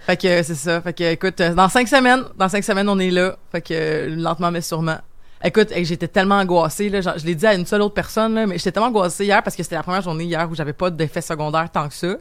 fait 0.07 0.17
que 0.17 0.43
c'est 0.43 0.55
ça. 0.55 0.81
Fait 0.81 0.93
que 0.93 1.03
écoute, 1.13 1.39
euh, 1.41 1.53
dans 1.53 1.69
cinq 1.69 1.87
semaines, 1.87 2.23
dans 2.37 2.49
cinq 2.49 2.63
semaines, 2.63 2.89
on 2.89 2.97
est 2.97 3.11
là. 3.11 3.37
Fait 3.51 3.61
que 3.61 4.09
lentement 4.09 4.49
mais 4.51 4.61
sûrement. 4.61 4.97
Écoute, 5.43 5.69
j'étais 5.83 6.07
tellement 6.09 6.39
angoissée 6.39 6.89
là, 6.89 6.99
je 7.01 7.25
l'ai 7.25 7.35
dit 7.35 7.47
à 7.47 7.53
une 7.53 7.65
seule 7.65 7.81
autre 7.81 7.93
personne 7.93 8.33
là, 8.33 8.45
mais 8.45 8.57
j'étais 8.57 8.73
tellement 8.73 8.89
angoissée 8.89 9.23
hier 9.25 9.41
parce 9.41 9.55
que 9.55 9.63
c'était 9.63 9.75
la 9.75 9.83
première 9.83 10.01
journée 10.01 10.25
hier 10.25 10.49
où 10.51 10.55
j'avais 10.55 10.73
pas 10.73 10.89
d'effet 10.89 11.21
secondaire 11.21 11.69
tant 11.71 11.87
que 11.87 11.93
ça. 11.93 12.15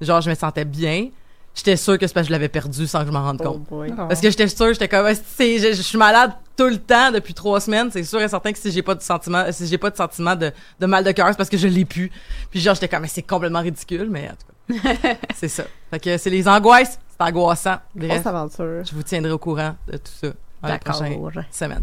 Genre 0.00 0.20
je 0.22 0.30
me 0.30 0.34
sentais 0.34 0.64
bien. 0.64 1.08
J'étais 1.54 1.76
sûre 1.76 1.98
que 1.98 2.06
c'est 2.06 2.14
parce 2.14 2.24
que 2.24 2.28
je 2.28 2.32
l'avais 2.32 2.48
perdu 2.48 2.86
sans 2.86 3.00
que 3.00 3.06
je 3.06 3.10
m'en 3.12 3.22
rende 3.24 3.42
Oh 3.44 3.52
compte. 3.52 3.62
boy. 3.68 3.92
Parce 3.94 4.20
que 4.22 4.30
j'étais 4.30 4.48
sûre, 4.48 4.72
j'étais 4.72 4.88
comme, 4.88 5.06
c'est, 5.36 5.58
je, 5.58 5.74
je 5.74 5.82
suis 5.82 5.98
malade 5.98 6.32
tout 6.56 6.66
le 6.66 6.78
temps 6.78 7.10
depuis 7.10 7.34
trois 7.34 7.60
semaines. 7.60 7.90
C'est 7.92 8.04
sûr 8.04 8.20
et 8.22 8.28
certain 8.28 8.52
que 8.52 8.58
si 8.58 8.72
j'ai 8.72 8.80
pas 8.82 8.94
de 8.94 9.02
sentiment, 9.02 9.44
si 9.50 9.66
j'ai 9.66 9.76
pas 9.76 9.90
de 9.90 9.96
sentiment 9.96 10.34
de, 10.34 10.50
de 10.80 10.86
mal 10.86 11.04
de 11.04 11.12
cœur, 11.12 11.28
c'est 11.28 11.36
parce 11.36 11.50
que 11.50 11.58
je 11.58 11.68
l'ai 11.68 11.84
plus. 11.84 12.10
Puis 12.50 12.58
genre, 12.60 12.74
j'étais 12.74 12.88
comme, 12.88 13.02
mais 13.02 13.08
c'est 13.08 13.22
complètement 13.22 13.60
ridicule, 13.60 14.08
mais 14.10 14.30
en 14.30 14.32
tout 14.32 14.80
cas, 14.82 15.16
c'est 15.34 15.48
ça. 15.48 15.64
Fait 15.90 16.00
que 16.00 16.16
c'est 16.16 16.30
les 16.30 16.48
angoisses, 16.48 16.98
c'est 17.10 17.22
angoissant. 17.28 17.76
Bref, 17.94 18.26
aventure. 18.26 18.84
je 18.84 18.94
vous 18.94 19.02
tiendrai 19.02 19.32
au 19.32 19.38
courant 19.38 19.76
de 19.88 19.98
tout 19.98 20.12
ça 20.22 20.28
dans 20.62 20.68
les 20.68 20.72
D'accord. 20.78 20.96
prochaines 20.96 21.44
semaines. 21.50 21.82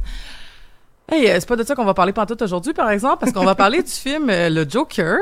Hey, 1.11 1.27
euh, 1.29 1.35
c'est 1.39 1.47
pas 1.47 1.55
de 1.55 1.63
ça 1.63 1.75
qu'on 1.75 1.85
va 1.85 1.93
parler 1.93 2.13
pantoute 2.13 2.41
aujourd'hui, 2.41 2.73
par 2.73 2.89
exemple, 2.89 3.17
parce 3.19 3.31
qu'on 3.31 3.45
va 3.45 3.55
parler 3.55 3.81
du 3.83 3.89
film 3.91 4.29
euh, 4.29 4.49
Le 4.49 4.67
Joker. 4.67 5.17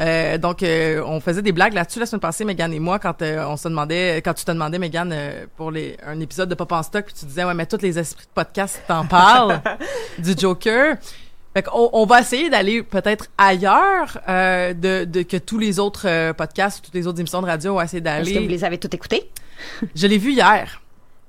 Euh, 0.00 0.38
donc, 0.38 0.62
euh, 0.62 1.02
on 1.06 1.20
faisait 1.20 1.42
des 1.42 1.52
blagues 1.52 1.72
là-dessus 1.74 2.00
la 2.00 2.06
semaine 2.06 2.20
passée, 2.20 2.44
Megan 2.44 2.72
et 2.72 2.80
moi, 2.80 2.98
quand 2.98 3.22
euh, 3.22 3.44
on 3.46 3.56
se 3.56 3.68
demandait, 3.68 4.16
quand 4.24 4.34
tu 4.34 4.44
te 4.44 4.50
demandais, 4.50 4.78
Megan, 4.78 5.10
euh, 5.12 5.46
pour 5.56 5.70
les, 5.70 5.96
un 6.04 6.18
épisode 6.20 6.48
de 6.48 6.54
Pop 6.56 6.72
en 6.72 6.82
stock, 6.82 7.04
puis 7.06 7.14
tu 7.14 7.26
disais, 7.26 7.44
ouais, 7.44 7.54
mais 7.54 7.66
tous 7.66 7.80
les 7.80 7.96
esprits 7.98 8.26
de 8.26 8.30
podcast 8.34 8.82
t'en 8.88 9.06
parlent 9.06 9.60
du 10.18 10.34
Joker. 10.36 10.96
Fait 11.56 11.62
qu'on 11.62 11.88
on 11.92 12.04
va 12.06 12.20
essayer 12.20 12.50
d'aller 12.50 12.82
peut-être 12.82 13.26
ailleurs 13.38 14.18
euh, 14.28 14.74
de, 14.74 15.04
de 15.04 15.22
que 15.22 15.36
tous 15.36 15.58
les 15.58 15.78
autres 15.78 16.08
euh, 16.08 16.32
podcasts, 16.32 16.84
toutes 16.84 16.94
les 16.94 17.06
autres 17.06 17.20
émissions 17.20 17.40
de 17.42 17.46
radio 17.46 17.76
ont 17.76 17.80
essayé 17.80 18.02
Est-ce 18.04 18.24
que 18.24 18.28
vous 18.30 18.34
d'aller. 18.34 18.48
les 18.48 18.64
avez 18.64 18.78
toutes 18.78 18.94
écoutées? 18.94 19.30
Je 19.94 20.08
l'ai 20.08 20.18
vu 20.18 20.32
hier. 20.32 20.80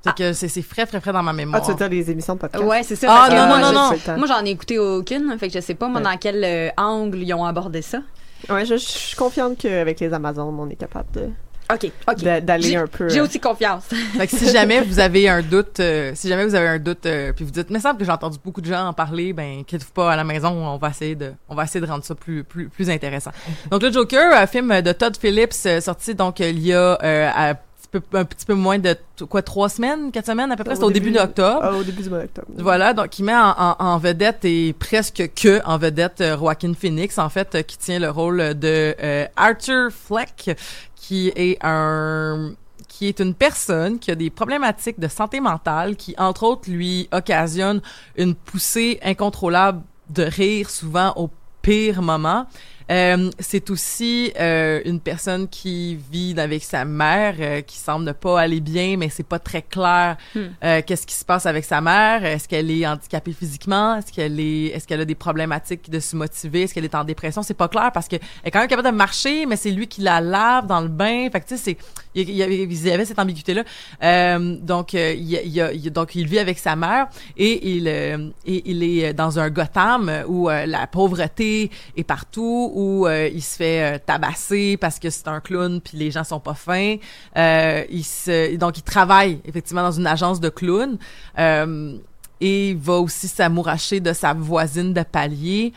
Fait 0.03 0.15
que 0.15 0.33
c'est 0.33 0.47
c'est 0.47 0.61
frais, 0.63 0.85
frais, 0.87 0.99
frais 0.99 1.13
dans 1.13 1.21
ma 1.23 1.29
Ah, 1.29 1.33
mémoire. 1.33 1.61
tu 1.63 1.69
veux 1.71 1.77
dire 1.77 1.89
les 1.89 2.09
émissions 2.09 2.33
de 2.35 2.39
podcast? 2.39 2.63
Ouais, 2.63 2.81
c'est 2.81 2.95
ça. 2.95 3.07
Ah, 3.09 3.29
non, 3.29 3.47
moi, 3.47 3.59
non, 3.59 3.67
je- 3.69 3.73
non, 3.93 3.97
temps. 4.03 4.17
Moi, 4.17 4.27
j'en 4.27 4.43
ai 4.45 4.49
écouté 4.49 4.77
aucune, 4.79 5.35
fait 5.39 5.47
que 5.47 5.53
je 5.53 5.59
sais 5.59 5.73
pas 5.75 5.87
moi, 5.87 5.99
Ouais. 5.99 6.03
dans 6.03 6.17
quel 6.17 6.43
euh, 6.43 6.69
angle 6.77 7.19
ils 7.19 7.33
ont 7.35 7.45
abordé 7.45 7.81
ça. 7.83 7.99
Ouais, 8.49 8.65
je, 8.65 8.75
je 8.75 8.79
suis 8.79 9.15
confiante 9.15 9.57
qu'avec 9.57 9.99
les 9.99 10.13
Amazones, 10.13 10.55
on 10.59 10.69
est 10.69 10.75
capable 10.75 11.11
de- 11.13 11.29
OK, 11.73 11.89
OK. 12.07 12.17
d'a- 12.21 12.41
d'aller 12.41 12.69
J'ai- 12.69 12.75
un 12.75 12.85
peu. 12.85 13.09
J'ai 13.09 13.19
euh, 13.19 13.23
aussi 13.23 13.39
confiance. 13.39 13.85
Fait 14.17 14.27
que 14.27 14.37
si 14.37 14.51
jamais 14.51 14.81
vous 14.81 14.99
avez 14.99 15.27
un 15.27 15.41
doute, 15.41 15.79
euh, 15.79 16.11
si 16.13 16.27
jamais 16.29 16.45
vous 16.45 16.53
avez 16.53 16.67
un 16.67 16.77
doute, 16.77 17.07
euh, 17.07 17.33
puis 17.33 17.43
vous 17.43 17.49
dites, 17.49 17.71
mais 17.71 17.79
ça 17.79 17.89
semble 17.89 17.99
que 17.99 18.05
j'ai 18.05 18.11
entendu 18.11 18.37
beaucoup 18.43 18.61
de 18.61 18.67
gens 18.67 18.85
en 18.87 18.93
parler, 18.93 19.33
ben, 19.33 19.61
inquiétez-vous 19.61 19.91
pas 19.91 20.11
à 20.13 20.15
la 20.15 20.23
maison, 20.23 20.49
on 20.49 20.77
va 20.77 20.89
essayer 20.89 21.15
de, 21.15 21.33
on 21.49 21.55
va 21.55 21.63
essayer 21.63 21.83
de 21.83 21.89
rendre 21.89 22.03
ça 22.03 22.13
plus, 22.13 22.43
plus, 22.43 22.69
plus 22.69 22.87
intéressant. 22.91 23.31
Donc 23.71 23.81
le 23.81 23.91
Joker, 23.91 24.31
un 24.37 24.45
film 24.45 24.79
de 24.81 24.91
Todd 24.91 25.17
Phillips, 25.19 25.53
sorti 25.81 26.13
donc 26.13 26.39
il 26.39 26.59
y 26.59 26.71
a 26.71 26.99
euh, 27.03 27.53
peu, 27.99 28.17
un 28.17 28.25
petit 28.25 28.45
peu 28.45 28.53
moins 28.53 28.79
de 28.79 28.95
quoi, 29.29 29.41
trois 29.41 29.69
semaines, 29.69 30.11
quatre 30.11 30.25
semaines 30.27 30.51
à 30.51 30.55
peu 30.55 30.63
près, 30.63 30.75
c'était 30.75 30.85
au 30.85 30.91
début 30.91 31.11
d'octobre. 31.11 31.59
Ah, 31.61 31.73
au 31.73 31.83
début 31.83 32.03
du 32.03 32.09
mois 32.09 32.19
d'octobre. 32.19 32.47
Voilà, 32.57 32.93
donc 32.93 33.17
il 33.19 33.23
met 33.23 33.35
en, 33.35 33.49
en- 33.57 33.75
en 33.79 33.97
vedette 33.97 34.43
et 34.45 34.73
presque 34.73 35.31
que 35.35 35.61
en 35.65 35.77
vedette 35.77 36.21
euh, 36.21 36.37
Joaquin 36.37 36.73
Phoenix, 36.73 37.17
en 37.17 37.29
fait, 37.29 37.55
euh, 37.55 37.61
qui 37.61 37.77
tient 37.77 37.99
le 37.99 38.09
rôle 38.09 38.37
de 38.57 38.95
euh, 39.01 39.25
Arthur 39.35 39.89
Fleck, 39.91 40.57
qui 40.95 41.31
est 41.35 41.57
un 41.61 42.51
qui 42.87 43.07
est 43.07 43.19
une 43.19 43.33
personne 43.33 43.99
qui 43.99 44.09
a 44.11 44.15
des 44.15 44.29
problématiques 44.29 44.99
de 45.01 45.09
santé 45.09 45.41
mentale, 45.41 45.97
qui 45.97 46.15
entre 46.17 46.43
autres 46.43 46.69
lui 46.69 47.09
occasionne 47.11 47.81
une 48.15 48.35
poussée 48.35 48.99
incontrôlable 49.03 49.81
de 50.09 50.23
rire 50.23 50.69
souvent 50.69 51.11
au 51.17 51.29
pire 51.61 52.01
moment. 52.01 52.45
Euh, 52.91 53.31
c'est 53.39 53.69
aussi 53.69 54.31
euh, 54.39 54.81
une 54.85 54.99
personne 54.99 55.47
qui 55.47 55.95
vit 56.11 56.35
avec 56.37 56.63
sa 56.63 56.85
mère, 56.85 57.35
euh, 57.39 57.61
qui 57.61 57.77
semble 57.77 58.05
ne 58.05 58.11
pas 58.11 58.41
aller 58.41 58.59
bien, 58.59 58.95
mais 58.97 59.09
c'est 59.09 59.27
pas 59.27 59.39
très 59.39 59.61
clair 59.61 60.17
euh, 60.35 60.81
qu'est-ce 60.85 61.07
qui 61.07 61.15
se 61.15 61.25
passe 61.25 61.45
avec 61.45 61.65
sa 61.65 61.81
mère. 61.81 62.23
Est-ce 62.23 62.47
qu'elle 62.47 62.69
est 62.69 62.85
handicapée 62.85 63.33
physiquement? 63.33 63.97
Est-ce 63.97 64.11
qu'elle 64.11 64.39
est, 64.39 64.65
est-ce 64.67 64.87
qu'elle 64.87 65.01
a 65.01 65.05
des 65.05 65.15
problématiques 65.15 65.89
de 65.89 65.99
se 65.99 66.15
motiver? 66.15 66.63
Est-ce 66.63 66.73
qu'elle 66.73 66.85
est 66.85 66.95
en 66.95 67.03
dépression? 67.03 67.41
C'est 67.41 67.53
pas 67.55 67.67
clair 67.67 67.91
parce 67.93 68.07
que 68.07 68.17
elle 68.17 68.21
est 68.45 68.51
quand 68.51 68.59
même 68.59 68.67
capable 68.67 68.89
de 68.89 68.95
marcher, 68.95 69.45
mais 69.45 69.55
c'est 69.55 69.71
lui 69.71 69.87
qui 69.87 70.01
la 70.01 70.21
lave 70.21 70.67
dans 70.67 70.81
le 70.81 70.89
bain. 70.89 71.27
Fait 71.31 71.41
que 71.41 71.47
tu 71.47 71.57
sais, 71.57 71.63
c'est 71.63 71.77
il 72.15 72.31
y, 72.31 72.43
avait, 72.43 72.63
il 72.63 72.87
y 72.87 72.91
avait 72.91 73.05
cette 73.05 73.19
ambiguïté 73.19 73.53
là. 73.53 73.63
Euh, 74.03 74.57
donc 74.61 74.95
euh, 74.95 75.13
il, 75.13 75.33
il 75.45 75.91
donc 75.91 76.15
il 76.15 76.27
vit 76.27 76.39
avec 76.39 76.57
sa 76.57 76.75
mère 76.75 77.07
et 77.37 77.75
il 77.75 77.87
euh, 77.87 78.29
il 78.45 78.83
est 78.83 79.13
dans 79.13 79.39
un 79.39 79.49
Gotham 79.49 80.11
où 80.27 80.49
euh, 80.49 80.65
la 80.65 80.87
pauvreté 80.87 81.69
est 81.97 82.03
partout, 82.03 82.71
où 82.73 83.07
euh, 83.07 83.29
il 83.33 83.41
se 83.41 83.57
fait 83.57 83.95
euh, 83.95 83.99
tabasser 84.03 84.77
parce 84.77 84.99
que 84.99 85.09
c'est 85.09 85.27
un 85.27 85.39
clown 85.39 85.81
puis 85.81 85.97
les 85.97 86.11
gens 86.11 86.23
sont 86.23 86.39
pas 86.39 86.53
fins. 86.53 86.95
Euh, 87.37 87.83
il 87.89 88.03
se 88.03 88.55
donc 88.55 88.77
il 88.77 88.83
travaille 88.83 89.39
effectivement 89.45 89.83
dans 89.83 89.91
une 89.91 90.07
agence 90.07 90.39
de 90.39 90.49
clowns. 90.49 90.97
Euh, 91.37 91.97
et 92.41 92.71
il 92.71 92.77
va 92.77 92.95
aussi 92.95 93.27
s'amouracher 93.29 94.01
de 94.01 94.11
sa 94.11 94.33
voisine 94.33 94.93
de 94.93 95.03
palier. 95.03 95.73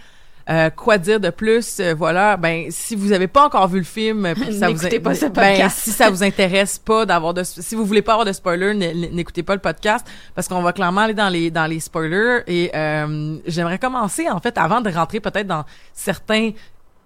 Euh, 0.50 0.70
quoi 0.70 0.96
dire 0.98 1.20
de 1.20 1.30
plus 1.30 1.78
Euh, 1.80 1.94
Voilà, 1.94 2.36
ben 2.38 2.70
si 2.70 2.96
vous 2.96 3.12
avez 3.12 3.26
pas 3.28 3.44
encore 3.44 3.68
vu 3.68 3.78
le 3.78 3.84
film, 3.84 4.32
puis 4.34 4.58
ça 4.58 4.68
vous 4.68 4.74
N'écoutez 4.74 4.98
pas 5.00 5.14
ce 5.14 5.26
ben 5.26 5.32
podcast. 5.32 5.78
si 5.80 5.90
ça 5.92 6.08
vous 6.08 6.22
intéresse 6.22 6.78
pas 6.78 7.04
d'avoir 7.04 7.34
de 7.34 7.42
si 7.44 7.74
vous 7.74 7.84
voulez 7.84 8.00
pas 8.02 8.12
avoir 8.12 8.24
de 8.26 8.32
spoilers, 8.32 8.74
n'écoutez 8.74 9.42
pas 9.42 9.54
le 9.54 9.60
podcast 9.60 10.06
parce 10.34 10.48
qu'on 10.48 10.62
va 10.62 10.72
clairement 10.72 11.02
aller 11.02 11.14
dans 11.14 11.28
les 11.28 11.50
dans 11.50 11.66
les 11.66 11.80
spoilers 11.80 12.40
et 12.46 12.70
euh, 12.74 13.36
j'aimerais 13.46 13.78
commencer 13.78 14.28
en 14.30 14.40
fait 14.40 14.56
avant 14.56 14.80
de 14.80 14.90
rentrer 14.90 15.20
peut-être 15.20 15.46
dans 15.46 15.64
certains 15.92 16.52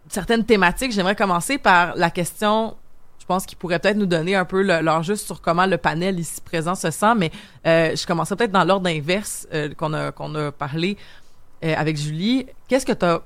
certaines 0.09 0.45
thématiques, 0.45 0.93
j'aimerais 0.93 1.17
commencer 1.17 1.59
par 1.59 1.95
la 1.97 2.11
question 2.11 2.77
je 3.21 3.27
pense 3.27 3.47
qu'ils 3.47 3.57
pourraient 3.57 3.79
peut-être 3.79 3.97
nous 3.97 4.07
donner 4.07 4.35
un 4.35 4.45
peu 4.45 4.63
le- 4.63 4.81
leur 4.83 5.03
juste 5.05 5.27
sur 5.27 5.41
comment 5.41 5.65
le 5.67 5.79
panel 5.79 6.19
ici 6.19 6.41
présent 6.45 6.75
se 6.75 6.91
sent, 6.91 7.15
mais 7.17 7.31
euh, 7.67 7.95
je 7.95 8.05
commencerai 8.05 8.35
peut-être 8.37 8.51
dans 8.53 8.65
l'ordre 8.65 8.89
inverse 8.91 9.47
euh, 9.55 9.69
qu'on 9.77 9.93
a 9.95 10.11
qu'on 10.11 10.35
a 10.35 10.51
parlé 10.51 10.97
euh, 11.65 11.73
avec 11.77 11.97
Julie. 11.97 12.47
Qu'est-ce 12.67 12.85
que 12.85 12.91
tu 12.93 13.05
as 13.07 13.21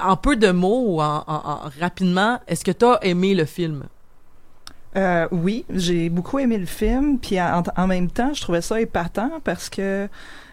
en 0.00 0.16
peu 0.16 0.36
de 0.36 0.50
mots 0.50 0.84
ou 0.96 1.00
en, 1.02 1.24
en- 1.26 1.42
en- 1.44 1.60
rapidement, 1.80 2.40
est-ce 2.46 2.64
que 2.64 2.70
tu 2.72 2.84
as 2.84 2.98
aimé 3.02 3.34
le 3.34 3.44
film? 3.44 3.84
Euh, 4.96 5.28
oui, 5.30 5.64
j'ai 5.70 6.08
beaucoup 6.08 6.38
aimé 6.38 6.56
le 6.58 6.66
film, 6.66 7.18
puis 7.18 7.40
en, 7.40 7.62
en 7.76 7.86
même 7.86 8.10
temps, 8.10 8.32
je 8.32 8.40
trouvais 8.40 8.62
ça 8.62 8.80
épatant 8.80 9.30
parce 9.44 9.68
que, 9.68 10.08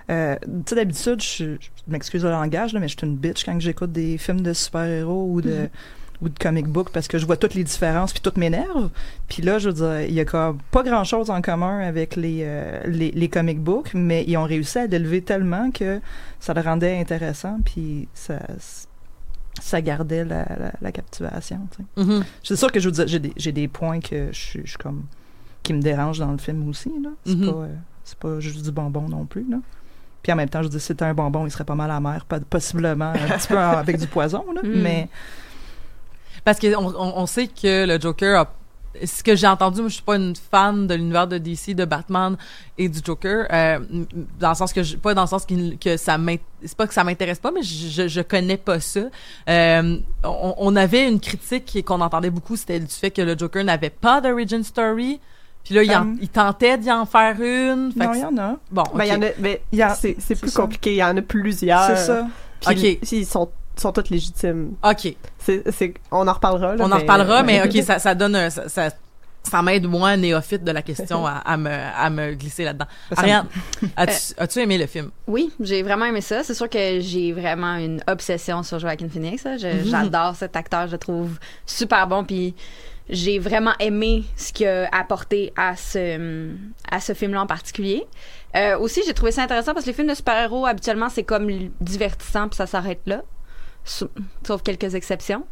euh, 0.10 0.36
tu 0.44 0.50
sais, 0.67 0.75
d'habitude, 0.75 1.22
je, 1.22 1.55
je 1.55 1.70
m'excuse 1.88 2.24
le 2.24 2.32
langage, 2.32 2.74
là, 2.74 2.79
mais 2.79 2.88
je 2.88 2.98
suis 2.98 3.08
une 3.08 3.15
bitch 3.15 3.46
quand 3.46 3.60
j'écoute 3.60 3.91
des 3.91 4.17
films 4.17 4.41
de 4.41 4.53
super-héros 4.53 5.27
ou 5.32 5.41
de 5.41 5.70
ou 6.22 6.29
de 6.29 6.38
comic 6.39 6.67
book 6.67 6.89
parce 6.91 7.07
que 7.07 7.17
je 7.17 7.25
vois 7.25 7.38
toutes 7.38 7.53
les 7.55 7.63
différences 7.63 8.13
puis 8.13 8.22
tout 8.22 8.31
m'énerve. 8.38 8.89
Puis 9.27 9.41
là, 9.43 9.60
je 9.60 9.69
veux 9.69 9.74
dire, 9.75 10.01
il 10.01 10.13
y 10.13 10.19
a 10.19 10.25
comme 10.25 10.57
pas 10.72 10.84
grand-chose 10.84 11.29
en 11.29 11.41
commun 11.41 11.79
avec 11.79 12.15
les, 12.15 12.39
euh, 12.43 12.81
les, 12.86 13.12
les 13.12 13.29
comic 13.29 13.60
books, 13.60 13.91
mais 13.93 14.24
ils 14.27 14.38
ont 14.38 14.43
réussi 14.45 14.77
à 14.79 14.88
l'élever 14.88 15.22
tellement 15.22 15.72
que 15.72 16.00
ça 16.39 16.53
le 16.53 16.62
rendait 16.62 16.98
intéressant 17.00 17.60
puis 17.65 18.07
ça 18.13 18.39
ça 19.62 19.81
gardait 19.81 20.25
la, 20.25 20.43
la, 20.43 20.72
la 20.81 20.91
captivation, 20.91 21.60
tu 21.72 21.84
sais. 21.84 22.03
Mhm. 22.05 22.24
C'est 22.43 22.57
sûr 22.57 22.72
que 22.72 22.79
je 22.81 22.89
veux 22.89 22.91
dire, 22.91 23.07
j'ai 23.07 23.19
des, 23.19 23.51
des 23.53 23.67
points 23.69 24.01
que 24.01 24.27
je 24.34 24.38
suis 24.39 24.62
je 24.65 24.77
comme 24.77 25.05
qui 25.63 25.74
me 25.74 25.81
dérangent 25.81 26.19
dans 26.19 26.31
le 26.31 26.38
film 26.38 26.67
aussi 26.69 26.91
là. 27.01 27.10
C'est 27.25 27.36
Mhm. 27.36 27.45
pas 27.51 27.57
euh, 27.57 27.67
pas 28.19 28.39
juste 28.39 28.63
du 28.63 28.72
bonbon 28.72 29.07
non 29.07 29.25
plus 29.25 29.45
là. 29.50 29.57
Puis 30.22 30.31
en 30.34 30.36
même 30.36 30.50
temps, 30.50 30.62
je 30.63 30.67
dis 30.67 30.79
si 30.79 30.88
c'était 30.88 31.05
un 31.05 31.13
bonbon, 31.13 31.45
il 31.45 31.51
serait 31.51 31.63
pas 31.63 31.75
mal 31.75 31.89
amer, 31.91 32.25
possiblement 32.50 33.12
un 33.12 33.38
petit 33.38 33.48
peu 33.48 33.57
avec 33.60 33.98
du 33.98 34.07
poison 34.07 34.43
là, 34.53 34.62
Mm. 34.63 34.81
mais 34.81 35.07
Parce 36.45 36.59
qu'on 36.59 36.73
on, 36.95 37.13
on 37.17 37.25
sait 37.25 37.47
que 37.47 37.85
le 37.85 37.99
Joker 37.99 38.39
a 38.41 38.47
ce 39.03 39.21
que 39.23 39.35
j'ai 39.35 39.45
entendu, 39.47 39.81
moi, 39.81 39.89
je 39.89 39.95
suis 39.95 40.03
pas 40.03 40.15
une 40.15 40.33
fan 40.37 40.87
de 40.87 40.93
l'univers 40.95 41.27
de 41.27 41.37
DC, 41.37 41.75
de 41.75 41.83
Batman 41.83 42.37
et 42.77 42.87
du 42.87 42.99
Joker, 43.03 43.45
euh, 43.51 43.79
dans 44.39 44.47
le 44.49 44.55
sens 44.55 44.71
que 44.71 44.83
je, 44.83 44.95
pas 44.95 45.13
dans 45.13 45.23
le 45.23 45.27
sens 45.27 45.45
qu'il- 45.45 45.77
que 45.77 45.97
ça 45.97 46.17
c'est 46.63 46.77
pas 46.77 46.87
que 46.87 46.93
ça 46.93 47.03
m'intéresse 47.03 47.39
pas, 47.39 47.51
mais 47.51 47.61
je, 47.61 48.07
je, 48.07 48.21
connais 48.21 48.55
pas 48.55 48.79
ça. 48.79 49.01
Euh, 49.49 49.97
on, 50.23 50.55
on 50.57 50.75
avait 50.77 51.09
une 51.09 51.19
critique 51.19 51.83
qu'on 51.85 51.99
entendait 51.99 52.29
beaucoup, 52.29 52.55
c'était 52.55 52.79
du 52.79 52.87
fait 52.87 53.11
que 53.11 53.21
le 53.21 53.37
Joker 53.37 53.65
n'avait 53.65 53.89
pas 53.89 54.21
d'origin 54.21 54.63
story. 54.63 55.19
Puis 55.65 55.75
là, 55.75 55.83
il, 55.83 55.91
en- 55.93 56.01
Um, 56.03 56.17
il 56.21 56.29
tentait 56.29 56.77
d'y 56.77 56.89
en 56.91 57.05
faire 57.05 57.35
une. 57.41 57.91
Fait 57.91 57.99
non, 58.05 58.13
il 58.13 58.19
y 58.21 58.23
en 58.23 58.37
a. 58.37 58.55
bon, 58.71 58.83
Ben, 58.93 59.03
il 59.03 59.09
y 59.09 59.13
en 59.13 59.21
a, 59.23 59.25
mais 59.39 59.61
Il 59.73 59.79
y 59.79 59.81
a- 59.81 59.93
c'est 59.93 60.15
c'est 60.19 60.35
plus 60.39 60.51
ça. 60.51 60.61
compliqué. 60.61 60.91
Il 60.93 60.97
y 60.97 61.03
en 61.03 61.17
a 61.17 61.21
plusieurs. 61.21 61.85
C'est 61.87 61.95
ça. 62.05 62.27
Puis, 62.61 62.69
Ok. 62.93 62.99
puis 63.01 63.17
ils 63.17 63.25
sont, 63.25 63.49
sont 63.82 63.91
tous 63.91 64.10
légitimes. 64.10 64.74
ok. 64.84 65.15
C'est, 65.39 65.72
c'est, 65.72 65.94
on 66.12 66.27
en 66.27 66.34
reparlera. 66.34 66.75
Là, 66.75 66.84
On 66.86 66.91
en 66.91 66.98
reparlera, 66.98 67.44
mais 67.44 67.63
ok, 67.65 67.84
ça, 67.84 68.00
ça 68.00 68.15
donne, 68.15 68.36
un- 68.36 68.50
ça, 68.50 68.67
ça, 68.70 68.89
ça 69.44 69.62
m'aide 69.62 69.86
moi, 69.88 70.17
néophyte 70.17 70.63
de 70.63 70.72
la 70.72 70.82
question, 70.82 71.25
à, 71.27 71.34
à 71.46 71.55
me, 71.58 71.70
à 71.70 72.10
me 72.10 72.34
glisser 72.34 72.63
là-dedans. 72.63 72.86
Ariane, 73.15 73.46
as-tu, 73.96 74.34
as-tu 74.38 74.60
aimé 74.60 74.77
le 74.79 74.88
film? 74.88 75.12
Oui, 75.27 75.51
j'ai 75.60 75.84
vraiment 75.84 76.05
aimé 76.05 76.22
ça. 76.22 76.44
C'est 76.44 76.55
sûr 76.55 76.67
que 76.70 77.00
j'ai 77.00 77.32
vraiment 77.32 77.75
une 77.75 78.01
obsession 78.08 78.63
sur 78.63 78.79
Joaquin 78.79 79.08
Phoenix. 79.10 79.44
Je- 79.60 79.88
J'adore 79.88 80.36
cet 80.36 80.55
acteur, 80.55 80.88
je 80.88 80.94
le 80.94 80.98
trouve 80.98 81.38
super 81.67 82.08
bon. 82.08 82.24
Puis 82.24 82.55
j'ai 83.08 83.38
vraiment 83.38 83.74
aimé 83.79 84.24
ce 84.36 84.51
qu'il 84.51 84.65
a 84.67 84.89
apporté 84.91 85.53
à 85.55 85.75
ce 85.75 86.50
à 86.89 87.00
ce 87.00 87.13
film-là 87.13 87.44
en 87.44 87.48
particulier. 87.48 88.03
Euh, 88.55 88.79
aussi, 88.79 89.01
j'ai 89.05 89.13
trouvé 89.13 89.32
ça 89.32 89.44
intéressant 89.44 89.74
parce 89.74 89.86
que 89.86 89.89
les 89.91 89.96
films 89.96 90.08
de 90.08 90.15
super-héros 90.15 90.65
habituellement 90.65 91.10
c'est 91.10 91.22
comme 91.24 91.48
divertissant 91.82 92.48
puis 92.48 92.55
ça 92.58 92.65
s'arrête 92.65 93.01
là, 93.05 93.22
sauf 93.85 94.61
quelques 94.63 94.95
exceptions. 94.95 95.45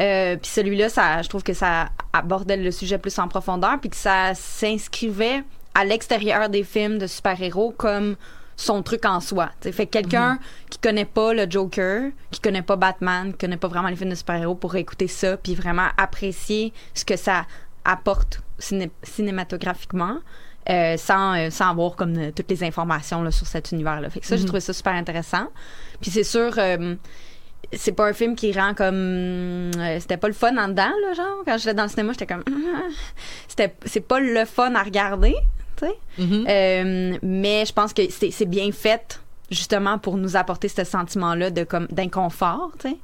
Euh, 0.00 0.36
puis 0.36 0.50
celui-là, 0.50 0.88
ça, 0.88 1.22
je 1.22 1.28
trouve 1.28 1.42
que 1.42 1.52
ça 1.54 1.90
abordait 2.12 2.56
le 2.56 2.70
sujet 2.70 2.98
plus 2.98 3.18
en 3.18 3.28
profondeur, 3.28 3.78
puis 3.80 3.90
que 3.90 3.96
ça 3.96 4.32
s'inscrivait 4.34 5.44
à 5.74 5.84
l'extérieur 5.84 6.48
des 6.48 6.64
films 6.64 6.98
de 6.98 7.06
super-héros 7.06 7.72
comme 7.76 8.16
son 8.56 8.82
truc 8.82 9.04
en 9.04 9.20
soi. 9.20 9.50
T'sais. 9.60 9.72
Fait 9.72 9.86
que 9.86 9.90
quelqu'un 9.92 10.38
qui 10.70 10.78
connaît 10.78 11.04
pas 11.04 11.34
le 11.34 11.50
Joker, 11.50 12.10
qui 12.30 12.40
connaît 12.40 12.62
pas 12.62 12.76
Batman, 12.76 13.32
qui 13.32 13.38
connaît 13.38 13.56
pas 13.56 13.68
vraiment 13.68 13.88
les 13.88 13.96
films 13.96 14.10
de 14.10 14.14
super-héros, 14.14 14.54
pour 14.54 14.76
écouter 14.76 15.08
ça, 15.08 15.36
puis 15.36 15.54
vraiment 15.54 15.88
apprécier 15.96 16.72
ce 16.94 17.04
que 17.04 17.16
ça 17.16 17.46
apporte 17.84 18.40
ciné- 18.58 18.90
cinématographiquement. 19.02 20.18
euh, 20.70 20.96
sans, 20.96 21.36
euh, 21.36 21.50
sans 21.50 21.70
avoir 21.70 21.94
comme 21.94 22.16
euh, 22.16 22.30
toutes 22.34 22.50
les 22.50 22.64
informations 22.64 23.22
là, 23.22 23.30
sur 23.30 23.46
cet 23.46 23.72
univers-là. 23.72 24.08
Fait 24.10 24.20
que 24.20 24.26
ça, 24.26 24.36
j'ai 24.36 24.44
trouvé 24.44 24.60
ça 24.60 24.72
super 24.72 24.94
intéressant. 24.94 25.48
Puis 26.00 26.10
c'est 26.10 26.24
sûr, 26.24 26.54
c'est 27.72 27.92
pas 27.92 28.06
un 28.06 28.12
film 28.12 28.36
qui 28.36 28.52
rend 28.52 28.74
comme 28.74 29.70
euh, 29.76 29.98
c'était 30.00 30.16
pas 30.16 30.28
le 30.28 30.34
fun 30.34 30.56
en 30.56 30.68
dedans 30.68 30.92
là 31.02 31.14
genre. 31.14 31.42
Quand 31.44 31.58
j'étais 31.58 31.74
dans 31.74 31.84
le 31.84 31.88
cinéma 31.88 32.12
j'étais 32.12 32.26
comme 32.26 32.44
c'était 33.48 33.74
c'est 33.84 34.00
pas 34.00 34.20
le 34.20 34.44
fun 34.44 34.74
à 34.74 34.82
regarder 34.82 35.34
tu 35.76 35.86
sais. 35.86 35.94
Mhm. 36.18 36.46
Euh, 36.48 37.18
mais 37.22 37.64
je 37.66 37.72
pense 37.72 37.92
que 37.92 38.02
c'est 38.10 38.30
c'est 38.30 38.46
bien 38.46 38.70
fait 38.72 39.20
justement 39.50 39.98
pour 39.98 40.16
nous 40.16 40.36
apporter 40.36 40.68
ce 40.68 40.84
sentiment 40.84 41.34
là 41.34 41.50
de 41.50 41.64
comme 41.64 41.86
d'inconfort 41.90 42.72
tu 42.78 42.90
sais 42.90 42.96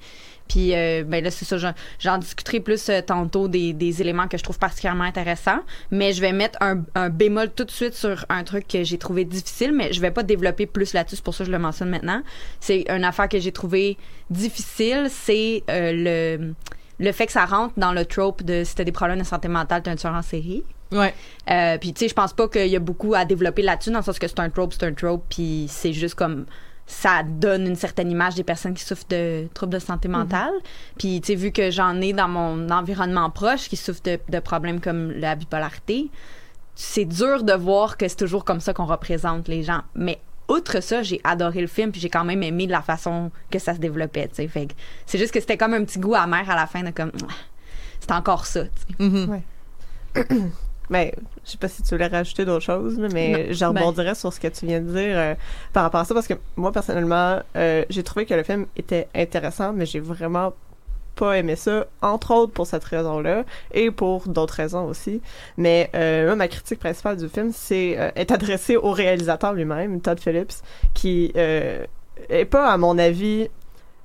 puis 0.50 0.74
euh, 0.74 1.04
ben 1.06 1.22
là 1.24 1.30
c'est 1.30 1.44
ça 1.44 1.56
j'en- 1.98 2.18
discuterai 2.18 2.60
plus 2.60 2.88
euh, 2.88 3.00
tantôt 3.00 3.46
des, 3.48 3.72
des 3.72 4.00
éléments 4.02 4.26
que 4.28 4.36
je 4.36 4.42
trouve 4.42 4.58
particulièrement 4.58 5.04
intéressants. 5.04 5.60
Mais 5.90 6.12
je 6.12 6.20
vais 6.20 6.32
mettre 6.32 6.58
un, 6.60 6.82
un 6.94 7.08
bémol 7.08 7.50
tout 7.52 7.64
de 7.64 7.70
suite 7.70 7.94
sur 7.94 8.26
un 8.28 8.42
truc 8.44 8.66
que 8.68 8.82
j'ai 8.84 8.98
trouvé 8.98 9.24
difficile 9.24 9.72
mais 9.72 9.92
je 9.92 10.00
vais 10.00 10.10
pas 10.10 10.22
développer 10.24 10.66
plus 10.66 10.92
là-dessus 10.92 11.16
c'est 11.16 11.24
pour 11.24 11.34
ça 11.34 11.44
que 11.44 11.46
je 11.46 11.52
le 11.52 11.58
mentionne 11.58 11.88
maintenant. 11.90 12.22
C'est 12.58 12.84
une 12.90 13.04
affaire 13.04 13.28
que 13.28 13.38
j'ai 13.38 13.52
trouvé 13.52 13.96
difficile 14.30 15.06
c'est 15.08 15.62
euh, 15.70 15.92
le 16.38 16.54
le 16.98 17.12
fait 17.12 17.24
que 17.26 17.32
ça 17.32 17.46
rentre 17.46 17.72
dans 17.78 17.92
le 17.92 18.04
trope 18.04 18.42
de 18.42 18.62
si 18.64 18.74
t'as 18.74 18.84
des 18.84 18.92
problèmes 18.92 19.20
de 19.20 19.24
santé 19.24 19.48
mentale 19.48 19.82
t'es 19.82 19.90
un 19.90 19.96
tueur 19.96 20.12
en 20.14 20.22
série. 20.22 20.64
Ouais. 20.92 21.14
euh, 21.50 21.78
puis 21.78 21.92
tu 21.94 22.00
sais, 22.00 22.08
je 22.08 22.14
pense 22.14 22.32
pas 22.32 22.48
qu'il 22.48 22.66
y 22.66 22.74
a 22.74 22.80
beaucoup 22.80 23.14
à 23.14 23.24
développer 23.24 23.62
là-dessus, 23.62 23.90
dans 23.92 24.00
le 24.00 24.04
sens 24.04 24.18
que 24.18 24.26
c'est 24.26 24.40
un 24.40 24.50
trope, 24.50 24.72
c'est 24.74 24.84
un 24.84 24.92
trope, 24.92 25.24
puis 25.30 25.66
c'est 25.68 25.92
juste 25.92 26.16
comme 26.16 26.46
ça 26.90 27.22
donne 27.22 27.68
une 27.68 27.76
certaine 27.76 28.10
image 28.10 28.34
des 28.34 28.42
personnes 28.42 28.74
qui 28.74 28.82
souffrent 28.82 29.06
de 29.08 29.46
troubles 29.54 29.72
de 29.72 29.78
santé 29.78 30.08
mentale. 30.08 30.52
Puis 30.98 31.20
tu 31.20 31.28
sais, 31.28 31.34
vu 31.36 31.52
que 31.52 31.70
j'en 31.70 32.00
ai 32.00 32.12
dans 32.12 32.26
mon 32.26 32.68
environnement 32.68 33.30
proche 33.30 33.68
qui 33.68 33.76
souffrent 33.76 34.02
de, 34.02 34.18
de 34.28 34.40
problèmes 34.40 34.80
comme 34.80 35.12
la 35.12 35.36
bipolarité, 35.36 36.10
c'est 36.74 37.04
dur 37.04 37.44
de 37.44 37.52
voir 37.52 37.96
que 37.96 38.08
c'est 38.08 38.16
toujours 38.16 38.44
comme 38.44 38.58
ça 38.58 38.74
qu'on 38.74 38.86
représente 38.86 39.46
les 39.46 39.62
gens. 39.62 39.82
Mais 39.94 40.18
outre 40.48 40.82
ça, 40.82 41.04
j'ai 41.04 41.20
adoré 41.22 41.60
le 41.60 41.68
film, 41.68 41.92
puis 41.92 42.00
j'ai 42.00 42.10
quand 42.10 42.24
même 42.24 42.42
aimé 42.42 42.66
la 42.66 42.82
façon 42.82 43.30
que 43.52 43.60
ça 43.60 43.74
se 43.74 43.78
développait, 43.78 44.26
tu 44.26 44.34
sais. 44.34 44.48
Fait 44.48 44.66
que 44.66 44.74
c'est 45.06 45.18
juste 45.18 45.32
que 45.32 45.38
c'était 45.38 45.56
comme 45.56 45.74
un 45.74 45.84
petit 45.84 46.00
goût 46.00 46.16
amer 46.16 46.50
à 46.50 46.56
la 46.56 46.66
fin 46.66 46.82
de 46.82 46.90
comme 46.90 47.12
c'est 48.00 48.10
encore 48.10 48.46
ça, 48.46 48.64
tu 48.64 48.70
sais. 48.98 49.04
Mhm. 49.04 49.42
Mais 50.90 51.14
je 51.44 51.52
sais 51.52 51.58
pas 51.58 51.68
si 51.68 51.82
tu 51.82 51.90
voulais 51.90 52.08
rajouter 52.08 52.44
d'autres 52.44 52.64
choses, 52.64 52.98
mais 53.12 53.52
je 53.54 53.64
rebondirais 53.64 54.14
sur 54.14 54.32
ce 54.32 54.40
que 54.40 54.48
tu 54.48 54.66
viens 54.66 54.80
de 54.80 54.90
dire 54.90 55.16
euh, 55.16 55.34
par 55.72 55.84
rapport 55.84 56.00
à 56.00 56.04
ça 56.04 56.14
parce 56.14 56.26
que 56.26 56.34
moi 56.56 56.72
personnellement, 56.72 57.40
euh, 57.56 57.84
j'ai 57.88 58.02
trouvé 58.02 58.26
que 58.26 58.34
le 58.34 58.42
film 58.42 58.66
était 58.76 59.08
intéressant, 59.14 59.72
mais 59.72 59.86
j'ai 59.86 60.00
vraiment 60.00 60.52
pas 61.20 61.36
aimé 61.36 61.54
ça, 61.54 61.86
entre 62.00 62.32
autres 62.32 62.52
pour 62.52 62.66
cette 62.66 62.84
raison-là 62.84 63.44
et 63.72 63.90
pour 63.90 64.26
d'autres 64.26 64.54
raisons 64.54 64.86
aussi. 64.86 65.20
Mais 65.56 65.90
euh, 65.94 66.26
moi, 66.26 66.36
ma 66.36 66.48
critique 66.48 66.80
principale 66.80 67.16
du 67.18 67.28
film, 67.28 67.50
c'est 67.52 67.98
euh, 67.98 68.10
est 68.16 68.30
adressée 68.30 68.76
au 68.76 68.90
réalisateur 68.92 69.52
lui-même, 69.52 70.00
Todd 70.00 70.18
Phillips, 70.18 70.54
qui 70.94 71.32
euh, 71.36 71.84
est 72.28 72.46
pas, 72.46 72.72
à 72.72 72.76
mon 72.78 72.96
avis, 72.98 73.48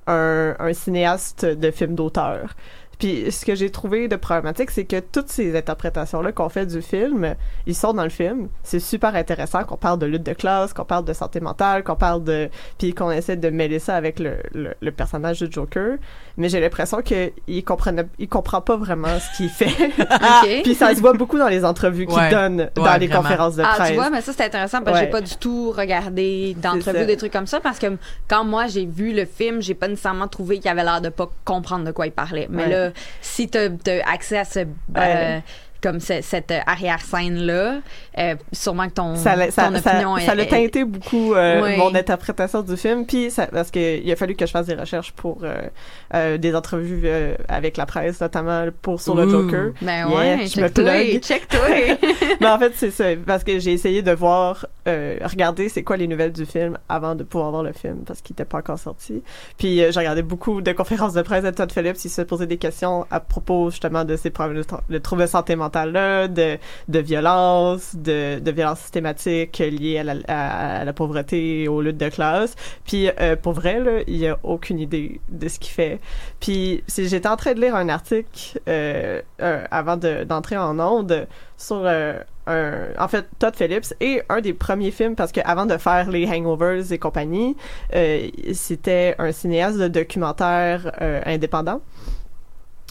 un, 0.06 0.54
un 0.58 0.72
cinéaste 0.72 1.44
de 1.44 1.70
film 1.70 1.94
d'auteur. 1.94 2.54
Puis 2.98 3.30
ce 3.30 3.44
que 3.44 3.54
j'ai 3.54 3.70
trouvé 3.70 4.08
de 4.08 4.16
problématique, 4.16 4.70
c'est 4.70 4.84
que 4.84 5.00
toutes 5.00 5.28
ces 5.28 5.54
interprétations-là 5.56 6.32
qu'on 6.32 6.48
fait 6.48 6.64
du 6.64 6.80
film, 6.80 7.34
ils 7.66 7.74
sont 7.74 7.92
dans 7.92 8.04
le 8.04 8.08
film. 8.08 8.48
C'est 8.62 8.80
super 8.80 9.14
intéressant 9.14 9.64
qu'on 9.64 9.76
parle 9.76 9.98
de 9.98 10.06
lutte 10.06 10.22
de 10.22 10.32
classe, 10.32 10.72
qu'on 10.72 10.84
parle 10.86 11.04
de 11.04 11.12
santé 11.12 11.40
mentale, 11.40 11.84
qu'on 11.84 11.96
parle 11.96 12.24
de... 12.24 12.48
Puis 12.78 12.94
qu'on 12.94 13.10
essaie 13.10 13.36
de 13.36 13.50
mêler 13.50 13.80
ça 13.80 13.96
avec 13.96 14.18
le, 14.18 14.38
le, 14.54 14.74
le 14.80 14.90
personnage 14.92 15.40
du 15.40 15.52
Joker. 15.52 15.96
Mais 16.38 16.48
j'ai 16.48 16.58
l'impression 16.60 17.02
qu'il 17.02 17.32
comprenait, 17.64 18.06
il 18.18 18.28
comprend 18.28 18.60
pas 18.62 18.76
vraiment 18.76 19.18
ce 19.18 19.36
qu'il 19.36 19.50
fait. 19.50 19.66
OK. 20.00 20.62
Puis 20.64 20.74
ça 20.74 20.94
se 20.94 21.00
voit 21.00 21.12
beaucoup 21.12 21.38
dans 21.38 21.48
les 21.48 21.64
entrevues 21.66 22.06
qu'il 22.06 22.16
Ouais. 22.16 22.30
donne 22.30 22.70
dans 22.74 22.82
Ouais, 22.82 22.98
les 22.98 23.06
vraiment. 23.08 23.22
conférences 23.22 23.56
de 23.56 23.62
Ah, 23.62 23.74
presse. 23.76 23.88
tu 23.90 23.94
vois, 23.94 24.08
mais 24.08 24.22
ça, 24.22 24.32
c'est 24.32 24.44
intéressant 24.44 24.80
parce 24.82 24.96
que 24.98 25.00
Ouais. 25.02 25.06
j'ai 25.06 25.10
pas 25.10 25.20
du 25.20 25.36
tout 25.36 25.70
regardé 25.70 26.54
d'entrevues, 26.62 27.04
des 27.04 27.16
trucs 27.18 27.32
comme 27.32 27.46
ça, 27.46 27.60
parce 27.60 27.78
que 27.78 27.86
quand 28.28 28.44
moi, 28.44 28.66
j'ai 28.68 28.86
vu 28.86 29.12
le 29.12 29.26
film, 29.26 29.60
j'ai 29.60 29.74
pas 29.74 29.88
nécessairement 29.88 30.28
trouvé 30.28 30.58
qu'il 30.60 30.70
avait 30.70 30.84
l'air 30.84 31.00
de 31.02 31.08
pas 31.10 31.28
comprendre 31.44 31.84
de 31.84 31.90
quoi 31.92 32.06
il 32.06 32.12
parlait. 32.12 32.46
Mais 32.50 32.64
Ouais. 32.64 32.70
là, 32.70 32.85
si 33.20 33.48
t'as 33.48 33.68
as 33.68 34.10
accès 34.10 34.38
à 34.38 34.44
ce... 34.44 34.60
euh, 34.96 35.38
comme 35.86 36.00
ce- 36.00 36.20
cette 36.22 36.50
euh, 36.50 36.58
arrière-scène-là, 36.66 37.80
euh, 38.18 38.34
sûrement 38.52 38.88
que 38.88 38.94
ton, 38.94 39.14
ça 39.16 39.36
ça, 39.50 39.68
ton 39.70 39.78
ça- 39.78 39.90
opinion 39.92 40.16
ça 40.18 40.34
l'a 40.34 40.46
teinté 40.46 40.84
beaucoup 40.84 41.34
euh, 41.34 41.76
mon 41.76 41.94
interprétation 41.94 42.62
du 42.62 42.76
film. 42.76 43.06
Puis 43.06 43.28
parce 43.52 43.70
que 43.70 43.98
il 44.02 44.10
a 44.10 44.16
fallu 44.16 44.34
que 44.34 44.46
je 44.46 44.50
fasse 44.50 44.66
des 44.66 44.74
recherches 44.74 45.12
pour 45.12 45.42
euh, 46.14 46.38
des 46.38 46.54
entrevues 46.54 47.08
avec 47.48 47.76
la 47.76 47.86
presse 47.86 48.20
notamment 48.20 48.66
pour 48.82 49.00
sur 49.00 49.14
le 49.14 49.26
Ouh. 49.26 49.30
Joker. 49.30 49.72
Ben 49.82 49.96
Yeah, 49.96 50.08
ouais, 50.08 50.46
je 50.46 50.60
me 50.60 50.68
plug. 50.68 51.20
check-toi. 51.22 51.96
mais 52.40 52.46
en 52.48 52.58
fait 52.58 52.72
c'est 52.74 52.90
ça 52.90 53.04
parce 53.26 53.44
que 53.44 53.58
j'ai 53.58 53.72
essayé 53.72 54.02
de 54.02 54.12
voir 54.12 54.66
regarder 54.86 55.68
c'est 55.68 55.82
quoi 55.82 55.96
les 55.96 56.06
nouvelles 56.08 56.32
du 56.32 56.46
film 56.46 56.78
avant 56.88 57.14
de 57.14 57.22
pouvoir 57.24 57.50
voir 57.50 57.62
le 57.62 57.72
film 57.72 57.98
parce 58.06 58.20
qu'il 58.22 58.34
était 58.34 58.44
pas 58.44 58.58
encore 58.58 58.78
sorti. 58.78 59.22
Puis 59.58 59.76
j'ai 59.76 59.98
regardé 59.98 60.22
beaucoup 60.22 60.60
de 60.62 60.72
conférences 60.72 61.12
de 61.14 61.22
presse 61.22 61.44
de 61.44 61.50
Todd 61.50 61.70
Phillips. 61.72 62.04
Il 62.04 62.10
se 62.10 62.22
posait 62.22 62.46
des 62.46 62.56
questions 62.58 63.06
à 63.10 63.20
propos 63.20 63.70
justement 63.70 64.04
de 64.04 64.16
ces 64.16 64.30
problèmes 64.30 64.62
de, 64.62 64.66
de 64.94 64.98
troubles 64.98 65.22
de 65.22 65.26
santé 65.26 65.54
mentale 65.56 65.75
de 65.84 66.58
de 66.88 66.98
violence 66.98 67.94
de 67.94 68.38
de 68.38 68.50
violence 68.50 68.80
systématique 68.80 69.58
liée 69.58 69.98
à 69.98 70.84
la, 70.84 70.92
pauvreté 70.94 71.62
et 71.62 71.68
aux 71.68 71.82
luttes 71.82 71.98
de 71.98 72.08
classe 72.08 72.54
puis 72.86 73.10
euh, 73.20 73.36
pour 73.36 73.52
vrai 73.52 73.80
là 73.80 74.00
il 74.06 74.16
y 74.16 74.26
a 74.26 74.38
aucune 74.42 74.78
idée 74.78 75.20
de 75.28 75.48
ce 75.48 75.58
qu'il 75.58 75.72
fait 75.72 76.00
puis 76.40 76.82
j'étais 76.96 77.28
en 77.28 77.36
train 77.36 77.52
de 77.52 77.60
lire 77.60 77.74
un 77.74 77.88
article 77.88 78.60
euh, 78.68 79.20
avant 79.70 79.96
de- 79.96 80.24
d'entrer 80.24 80.56
en 80.56 80.78
onde 80.80 81.26
sur 81.58 81.82
euh, 81.84 82.18
un, 82.46 82.72
en 82.98 83.08
fait 83.08 83.26
Todd 83.38 83.54
Phillips 83.54 83.92
et 84.00 84.22
un 84.28 84.40
des 84.40 84.54
premiers 84.54 84.90
films 84.92 85.14
parce 85.16 85.32
que 85.32 85.40
avant 85.44 85.66
de 85.66 85.76
faire 85.76 86.10
les 86.10 86.26
Hangovers 86.28 86.92
et 86.92 86.98
compagnie, 86.98 87.56
c'était 88.52 89.16
un 89.18 89.32
cinéaste 89.32 89.78
de 89.78 89.88
documentaire 89.88 90.92
indépendant. 91.26 91.80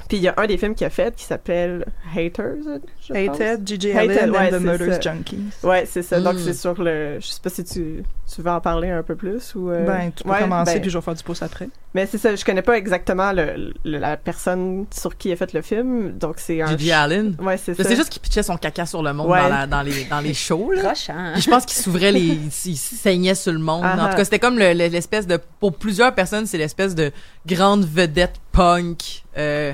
Puis 0.07 0.17
il 0.17 0.23
y 0.23 0.27
a 0.27 0.33
un 0.37 0.45
des 0.45 0.57
films 0.57 0.75
qu'il 0.75 0.85
a 0.85 0.89
fait 0.89 1.15
qui 1.15 1.23
s'appelle 1.23 1.85
Haters. 2.15 2.55
je. 3.01 3.13
Hated, 3.13 3.67
Gigi 3.67 3.91
Hated, 3.91 4.11
Allen 4.17 4.31
ouais, 4.31 4.37
and 4.37 4.47
the 4.47 4.51
c'est 4.51 4.59
Murders 4.59 4.93
ça. 4.95 5.01
Junkies. 5.01 5.43
Ouais, 5.63 5.85
c'est 5.85 6.03
ça. 6.03 6.19
Donc 6.21 6.35
Mm. 6.35 6.39
c'est 6.39 6.53
sur 6.53 6.81
le. 6.81 7.17
Je 7.19 7.25
sais 7.27 7.41
pas 7.41 7.49
si 7.49 7.63
tu 7.63 8.03
tu 8.33 8.41
veux 8.41 8.51
en 8.51 8.61
parler 8.61 8.89
un 8.89 9.03
peu 9.03 9.15
plus 9.15 9.55
ou. 9.55 9.71
euh, 9.71 9.85
Ben, 9.85 10.11
tu 10.15 10.23
peux 10.23 10.29
ouais, 10.29 10.39
commencer, 10.41 10.75
ben, 10.75 10.81
puis 10.81 10.89
je 10.91 10.97
vais 10.97 11.01
faire 11.03 11.15
du 11.15 11.23
pouce 11.23 11.41
après. 11.41 11.69
Mais 11.95 12.05
c'est 12.05 12.17
ça. 12.17 12.35
Je 12.35 12.43
connais 12.43 12.61
pas 12.61 12.77
exactement 12.77 13.31
le, 13.31 13.73
le- 13.85 13.97
la 13.97 14.17
personne 14.17 14.85
sur 14.93 15.15
qui 15.17 15.31
a 15.31 15.37
fait 15.37 15.53
le 15.53 15.61
film. 15.61 16.11
Donc 16.11 16.35
c'est 16.39 16.61
un. 16.61 16.67
Gigi 16.77 16.91
Allen. 16.91 17.37
Ouais, 17.41 17.55
c'est 17.55 17.73
ça. 17.73 17.83
C'est 17.85 17.95
juste 17.95 18.09
qu'il 18.09 18.21
pitchait 18.21 18.43
son 18.43 18.57
caca 18.57 18.85
sur 18.85 19.01
le 19.01 19.13
monde 19.13 19.29
Ouais. 19.29 19.41
dans, 19.41 19.47
la- 19.47 19.65
dans 19.65 19.81
les, 19.81 20.03
dans 20.03 20.19
les 20.19 20.33
shows. 20.33 20.71
Là. 20.73 20.91
Hein? 21.09 21.31
Puis 21.33 21.41
je 21.43 21.49
pense 21.49 21.65
qu'il 21.65 21.81
s'ouvrait 21.81 22.11
les. 22.11 22.37
Il, 22.65 22.75
saignait 22.77 23.33
sur 23.33 23.53
le 23.53 23.59
monde. 23.59 23.85
En 23.85 24.09
tout 24.09 24.17
cas, 24.17 24.25
c'était 24.25 24.39
comme 24.39 24.59
le- 24.59 24.73
le- 24.73 24.87
l'espèce 24.89 25.25
de. 25.25 25.39
Pour 25.61 25.73
plusieurs 25.77 26.13
personnes, 26.13 26.45
c'est 26.45 26.57
l'espèce 26.57 26.95
de 26.95 27.11
grande 27.47 27.85
vedette 27.85 28.35
punk. 28.51 29.23
Euh, 29.37 29.71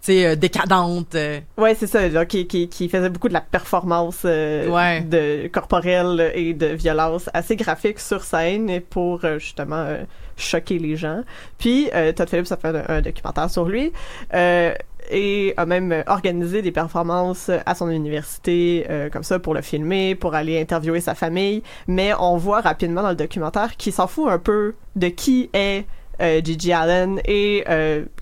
tu 0.00 0.12
sais, 0.12 0.26
euh, 0.26 0.36
décadente. 0.36 1.16
euh. 1.16 1.40
Ouais, 1.56 1.74
c'est 1.74 1.88
ça, 1.88 2.08
genre, 2.08 2.24
qui, 2.24 2.46
qui, 2.46 2.68
qui 2.68 2.88
faisait 2.88 3.08
beaucoup 3.10 3.26
de 3.28 3.32
la 3.32 3.40
performance 3.40 4.20
euh, 4.24 4.68
Ouais. 4.68 5.00
de 5.00 5.48
corporelle 5.48 6.30
et 6.36 6.54
de 6.54 6.66
violence 6.66 7.28
assez 7.34 7.56
graphique 7.56 7.98
sur 7.98 8.22
scène 8.22 8.70
et 8.70 8.78
pour 8.78 9.24
euh, 9.24 9.40
justement 9.40 9.74
euh, 9.88 10.04
choquer 10.38 10.78
les 10.78 10.96
gens. 10.96 11.22
Puis 11.58 11.90
euh, 11.94 12.12
Todd 12.12 12.28
Phillips 12.28 12.52
a 12.52 12.56
fait 12.56 12.84
un, 12.88 13.00
documentaire 13.02 13.50
sur 13.50 13.66
lui 13.66 13.92
euh, 14.34 14.72
et 15.10 15.54
a 15.56 15.66
même 15.66 16.04
organisé 16.06 16.62
des 16.62 16.72
performances 16.72 17.50
à 17.66 17.74
son 17.74 17.88
université 17.88 18.86
euh, 18.88 19.10
comme 19.10 19.22
ça 19.22 19.38
pour 19.38 19.54
le 19.54 19.62
filmer, 19.62 20.14
pour 20.14 20.34
aller 20.34 20.60
interviewer 20.60 21.00
sa 21.00 21.14
famille. 21.14 21.62
Mais 21.86 22.12
on 22.18 22.36
voit 22.36 22.60
rapidement 22.60 23.02
dans 23.02 23.10
le 23.10 23.16
documentaire 23.16 23.76
qu'il 23.76 23.92
s'en 23.92 24.06
fout 24.06 24.28
un 24.28 24.38
peu 24.38 24.74
de 24.96 25.08
qui 25.08 25.50
est 25.52 25.86
euh, 26.20 26.40
Gigi 26.42 26.72
Allen 26.72 27.20
et 27.24 27.64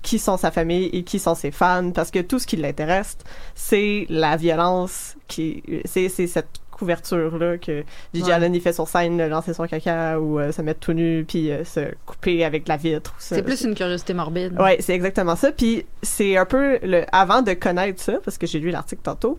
qui 0.01 0.19
sont 0.19 0.37
sa 0.37 0.51
famille 0.51 0.85
et 0.93 1.03
qui 1.03 1.19
sont 1.19 1.35
ses 1.35 1.51
fans 1.51 1.91
parce 1.91 2.11
que 2.11 2.19
tout 2.19 2.37
ce 2.37 2.45
qui 2.45 2.55
l'intéresse 2.55 3.17
c'est 3.55 4.05
la 4.09 4.37
violence 4.37 5.15
qui 5.27 5.63
c'est 5.85 6.07
cette 6.09 6.61
couverture 6.77 7.37
là 7.37 7.57
que 7.57 7.83
Gigi 8.13 8.25
Ouais. 8.27 8.31
Allen 8.33 8.53
il 8.55 8.61
fait 8.61 8.73
sur 8.73 8.87
scène 8.87 9.25
lancer 9.27 9.53
son 9.53 9.65
caca 9.67 10.19
ou 10.19 10.39
euh, 10.39 10.51
se 10.51 10.61
mettre 10.61 10.79
tout 10.79 10.93
nu 10.93 11.25
puis 11.27 11.51
euh, 11.51 11.63
se 11.63 11.81
couper 12.05 12.43
avec 12.45 12.67
la 12.67 12.77
vitre. 12.77 13.13
ou 13.17 13.19
ça- 13.21 13.35
C'est 13.35 13.43
plus 13.43 13.61
une 13.63 13.75
curiosité 13.75 14.13
morbide. 14.13 14.59
Ouais, 14.59 14.77
c'est 14.79 14.93
exactement 14.93 15.35
ça. 15.35 15.51
Puis 15.51 15.85
c'est 16.03 16.37
un 16.37 16.45
peu 16.45 16.79
le 16.83 17.03
avant 17.11 17.41
de 17.41 17.53
connaître 17.53 18.01
ça, 18.01 18.13
parce 18.23 18.37
que 18.37 18.47
j'ai 18.47 18.59
lu 18.59 18.69
l'article 18.71 19.01
tantôt. 19.03 19.37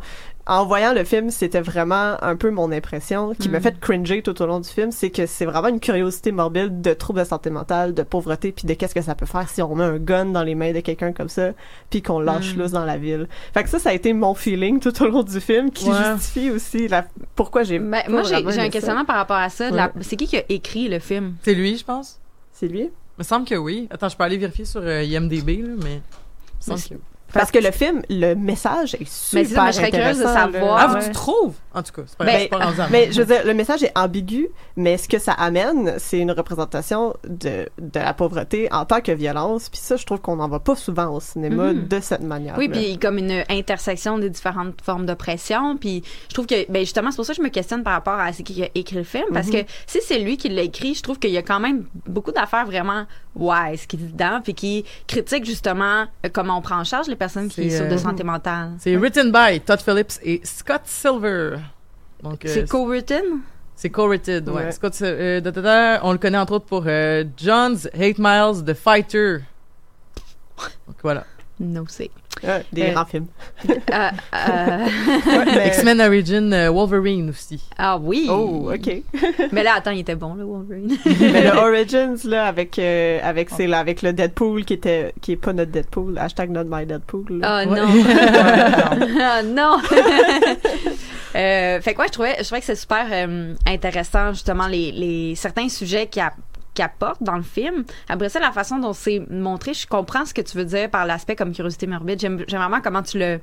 En 0.48 0.64
voyant 0.64 0.94
le 0.94 1.04
film, 1.04 1.30
c'était 1.30 1.60
vraiment 1.60 2.16
un 2.24 2.34
peu 2.34 2.50
mon 2.50 2.72
impression 2.72 3.34
qui 3.34 3.50
m'a 3.50 3.58
Mm. 3.58 3.62
fait 3.62 3.78
cringer 3.80 4.22
tout 4.22 4.40
au 4.40 4.46
long 4.46 4.60
du 4.60 4.68
film, 4.68 4.90
c'est 4.90 5.10
que 5.10 5.26
c'est 5.26 5.44
vraiment 5.44 5.68
une 5.68 5.78
curiosité 5.78 6.32
morbide 6.32 6.80
de 6.80 6.94
troubles 6.94 7.20
de 7.20 7.24
santé 7.26 7.50
mentale, 7.50 7.92
de 7.92 8.02
pauvreté, 8.02 8.50
puis 8.52 8.66
de 8.66 8.72
qu'est-ce 8.72 8.94
que 8.94 9.02
ça 9.02 9.14
peut 9.14 9.26
faire 9.26 9.46
si 9.48 9.60
on 9.60 9.74
met 9.74 9.84
un 9.84 9.98
gun 9.98 10.24
dans 10.26 10.42
les 10.42 10.54
mains 10.54 10.72
de 10.72 10.80
quelqu'un 10.80 11.12
comme 11.12 11.28
ça, 11.28 11.50
puis 11.90 12.00
qu'on 12.00 12.18
lâche 12.18 12.54
Mm. 12.54 12.58
lousse 12.60 12.70
dans 12.72 12.86
la 12.86 12.96
ville. 12.96 13.28
Fait 13.52 13.62
que 13.62 13.68
ça, 13.68 13.78
ça 13.78 13.90
a 13.90 13.92
été 13.92 14.12
mon 14.14 14.32
feeling 14.34 14.80
tout 14.80 15.02
au 15.02 15.08
long 15.08 15.22
du 15.22 15.38
film, 15.40 15.70
qui 15.70 15.88
Ouais. 15.90 15.96
justifie 16.14 16.50
aussi 16.50 16.88
la 16.88 17.04
pourquoi 17.36 17.62
j'ai. 17.62 17.78
Ben, 17.78 18.02
moi, 18.08 18.22
j'ai 18.22 18.36
un 18.36 18.50
ça. 18.50 18.68
questionnement 18.70 19.04
par 19.04 19.16
rapport 19.16 19.36
à 19.36 19.50
ça. 19.50 19.70
Ouais. 19.70 19.90
C'est 20.00 20.16
qui 20.16 20.26
qui 20.26 20.38
a 20.38 20.42
écrit 20.48 20.88
le 20.88 20.98
film? 20.98 21.34
C'est 21.42 21.54
lui, 21.54 21.76
je 21.76 21.84
pense. 21.84 22.18
C'est 22.52 22.68
lui? 22.68 22.84
Il 22.84 22.90
me 23.18 23.22
semble 23.24 23.44
que 23.46 23.54
oui. 23.54 23.86
Attends, 23.90 24.08
je 24.08 24.16
peux 24.16 24.24
aller 24.24 24.38
vérifier 24.38 24.64
sur 24.64 24.80
euh, 24.82 25.02
IMDb, 25.04 25.62
là, 25.62 25.74
mais. 25.84 26.00
Mais 27.34 27.40
Parce 27.40 27.50
que 27.50 27.58
le 27.58 27.70
film, 27.70 28.02
le 28.08 28.34
message 28.34 28.94
est 28.94 29.06
super 29.08 29.40
Mais 29.42 29.44
c'est 29.48 29.54
ça, 29.54 29.64
mais 29.64 29.72
je 29.72 29.76
serais 29.76 29.90
curieuse 29.90 30.18
de 30.18 30.24
intéressant, 30.24 30.46
là. 30.50 30.52
savoir. 30.60 30.78
Ah, 30.90 30.94
ouais. 30.94 31.04
tu 31.04 31.10
trouves? 31.12 31.54
En 31.74 31.82
tout 31.82 31.92
cas, 31.92 32.02
c'est 32.06 32.16
pas, 32.16 32.24
Ben, 32.24 32.48
pas 32.48 32.58
moi. 32.58 32.86
Mais 32.90 33.12
je 33.12 33.20
veux 33.22 33.26
dire, 33.26 33.44
le 33.44 33.54
message 33.54 33.82
est 33.82 33.92
ambigu, 33.96 34.48
mais 34.76 34.96
ce 34.96 35.08
que 35.08 35.18
ça 35.18 35.32
amène, 35.32 35.94
c'est 35.98 36.18
une 36.18 36.30
représentation 36.32 37.14
de, 37.28 37.68
de 37.78 38.00
la 38.00 38.14
pauvreté 38.14 38.68
en 38.72 38.84
tant 38.86 39.00
que 39.00 39.12
violence. 39.12 39.68
Puis 39.68 39.78
ça, 39.80 39.96
je 39.96 40.06
trouve 40.06 40.20
qu'on 40.20 40.36
n'en 40.36 40.48
va 40.48 40.58
pas 40.58 40.74
souvent 40.74 41.08
au 41.14 41.20
cinéma 41.20 41.72
Mhm. 41.72 41.86
de 41.88 42.00
cette 42.00 42.22
manière. 42.22 42.56
Oui, 42.58 42.68
puis 42.68 42.98
comme 42.98 43.18
une 43.18 43.44
intersection 43.50 44.18
des 44.18 44.30
différentes 44.30 44.80
formes 44.82 45.04
d'oppression. 45.06 45.76
Puis 45.76 46.02
je 46.28 46.34
trouve 46.34 46.46
que, 46.46 46.70
ben 46.70 46.80
justement, 46.80 47.10
c'est 47.10 47.16
pour 47.16 47.26
ça 47.26 47.32
que 47.34 47.38
je 47.38 47.42
me 47.42 47.50
questionne 47.50 47.82
par 47.82 47.92
rapport 47.92 48.18
à 48.18 48.32
ce 48.32 48.42
qui 48.42 48.62
a 48.64 48.68
écrit 48.74 48.96
le 48.96 49.04
film. 49.04 49.26
Parce 49.32 49.50
que 49.50 49.58
si 49.86 50.00
c'est 50.02 50.18
lui 50.18 50.36
qui 50.38 50.48
l'a 50.48 50.62
écrit, 50.62 50.94
je 50.94 51.02
trouve 51.02 51.18
qu'il 51.18 51.30
y 51.30 51.36
a 51.38 51.42
quand 51.42 51.60
même 51.60 51.84
beaucoup 52.06 52.32
d'affaires 52.32 52.64
vraiment 52.66 53.04
wise 53.36 53.86
qui 53.86 53.96
dit 53.96 54.06
dedans, 54.12 54.40
puis 54.42 54.54
qui 54.54 54.84
critique 55.06 55.44
justement 55.44 56.06
euh, 56.24 56.28
comment 56.32 56.58
on 56.58 56.60
prend 56.60 56.78
en 56.80 56.84
charge 56.84 57.06
les 57.06 57.14
personnes 57.18 57.48
qui 57.48 57.70
C'est, 57.70 57.78
souffrent 57.78 57.90
de 57.90 57.94
euh, 57.94 57.98
santé 57.98 58.24
mentale. 58.24 58.72
C'est 58.78 58.96
written 58.96 59.30
by 59.30 59.60
Todd 59.60 59.80
Phillips 59.80 60.18
et 60.22 60.40
Scott 60.44 60.82
Silver. 60.84 61.56
Donc, 62.22 62.44
euh, 62.44 62.48
C'est 62.52 62.68
co-written? 62.68 63.40
C'est 63.74 63.90
co-written, 63.90 64.48
ouais. 64.48 64.64
Ouais. 64.64 64.72
Scott, 64.72 64.96
euh, 65.02 65.40
da, 65.40 65.50
da, 65.50 65.60
da, 65.60 66.00
on 66.02 66.12
le 66.12 66.18
connaît 66.18 66.38
entre 66.38 66.54
autres 66.54 66.66
pour 66.66 66.84
euh, 66.86 67.24
John's 67.36 67.86
Hate 67.94 68.18
Miles, 68.18 68.64
The 68.64 68.74
Fighter. 68.74 69.38
Donc 70.86 70.96
voilà. 71.02 71.24
No, 71.60 71.84
c'est. 71.88 72.10
Euh, 72.44 72.60
des 72.72 72.82
Euh, 72.82 72.92
grands 72.92 73.04
films. 73.04 73.26
Euh, 73.68 73.74
euh, 74.32 74.86
X-Men 75.66 76.00
Origin 76.00 76.52
euh, 76.52 76.70
Wolverine 76.70 77.30
aussi. 77.30 77.60
ah 77.76 77.98
oui! 78.00 78.28
Oh, 78.30 78.70
ok. 78.72 79.02
Mais 79.52 79.64
là, 79.64 79.72
attends, 79.76 79.90
il 79.90 79.98
était 80.00 80.14
bon, 80.14 80.34
le 80.34 80.44
Wolverine. 80.44 80.96
Mais 81.20 81.42
le 81.42 81.56
Origins 81.56 82.14
là, 82.24 82.46
avec 82.46 82.78
euh, 82.78 83.18
avec 83.24 83.50
c'est 83.50 83.66
là 83.66 83.80
avec 83.80 84.02
le 84.02 84.12
Deadpool 84.12 84.64
qui 84.64 84.74
était 84.74 85.12
qui 85.20 85.32
est 85.32 85.36
pas 85.36 85.52
notre 85.52 85.72
Deadpool. 85.72 86.16
Hashtag 86.16 86.50
not 86.50 86.64
my 86.70 86.86
Deadpool. 86.86 87.24
là. 87.40 87.64
Ah 87.64 87.68
Ouais. 87.68 87.80
non! 87.80 87.88
ah 89.20 89.42
non! 89.42 89.76
euh, 91.34 91.80
fait 91.80 91.94
que 91.94 91.98
ouais, 91.98 92.06
je 92.06 92.12
trouvais, 92.12 92.36
je 92.38 92.44
trouvais 92.44 92.60
que 92.60 92.66
c'est 92.66 92.74
super 92.76 93.06
euh, 93.10 93.54
intéressant, 93.66 94.32
justement, 94.32 94.66
les, 94.66 94.92
les 94.92 95.34
certains 95.34 95.68
sujets 95.68 96.06
qui 96.06 96.20
a- 96.20 96.32
qui 96.78 96.82
apportent 96.82 97.24
dans 97.24 97.34
le 97.36 97.42
film. 97.42 97.82
Après 98.08 98.28
ça, 98.28 98.38
la 98.38 98.52
façon 98.52 98.78
dont 98.78 98.92
c'est 98.92 99.20
montré, 99.30 99.74
je 99.74 99.84
comprends 99.88 100.24
ce 100.24 100.32
que 100.32 100.40
tu 100.42 100.56
veux 100.56 100.64
dire 100.64 100.88
par 100.88 101.06
l'aspect 101.06 101.34
comme 101.34 101.52
curiosité 101.52 101.88
morbide. 101.88 102.20
J'aime 102.20 102.44
vraiment 102.48 102.80
comment 102.80 103.02
tu 103.02 103.18
l'as 103.18 103.38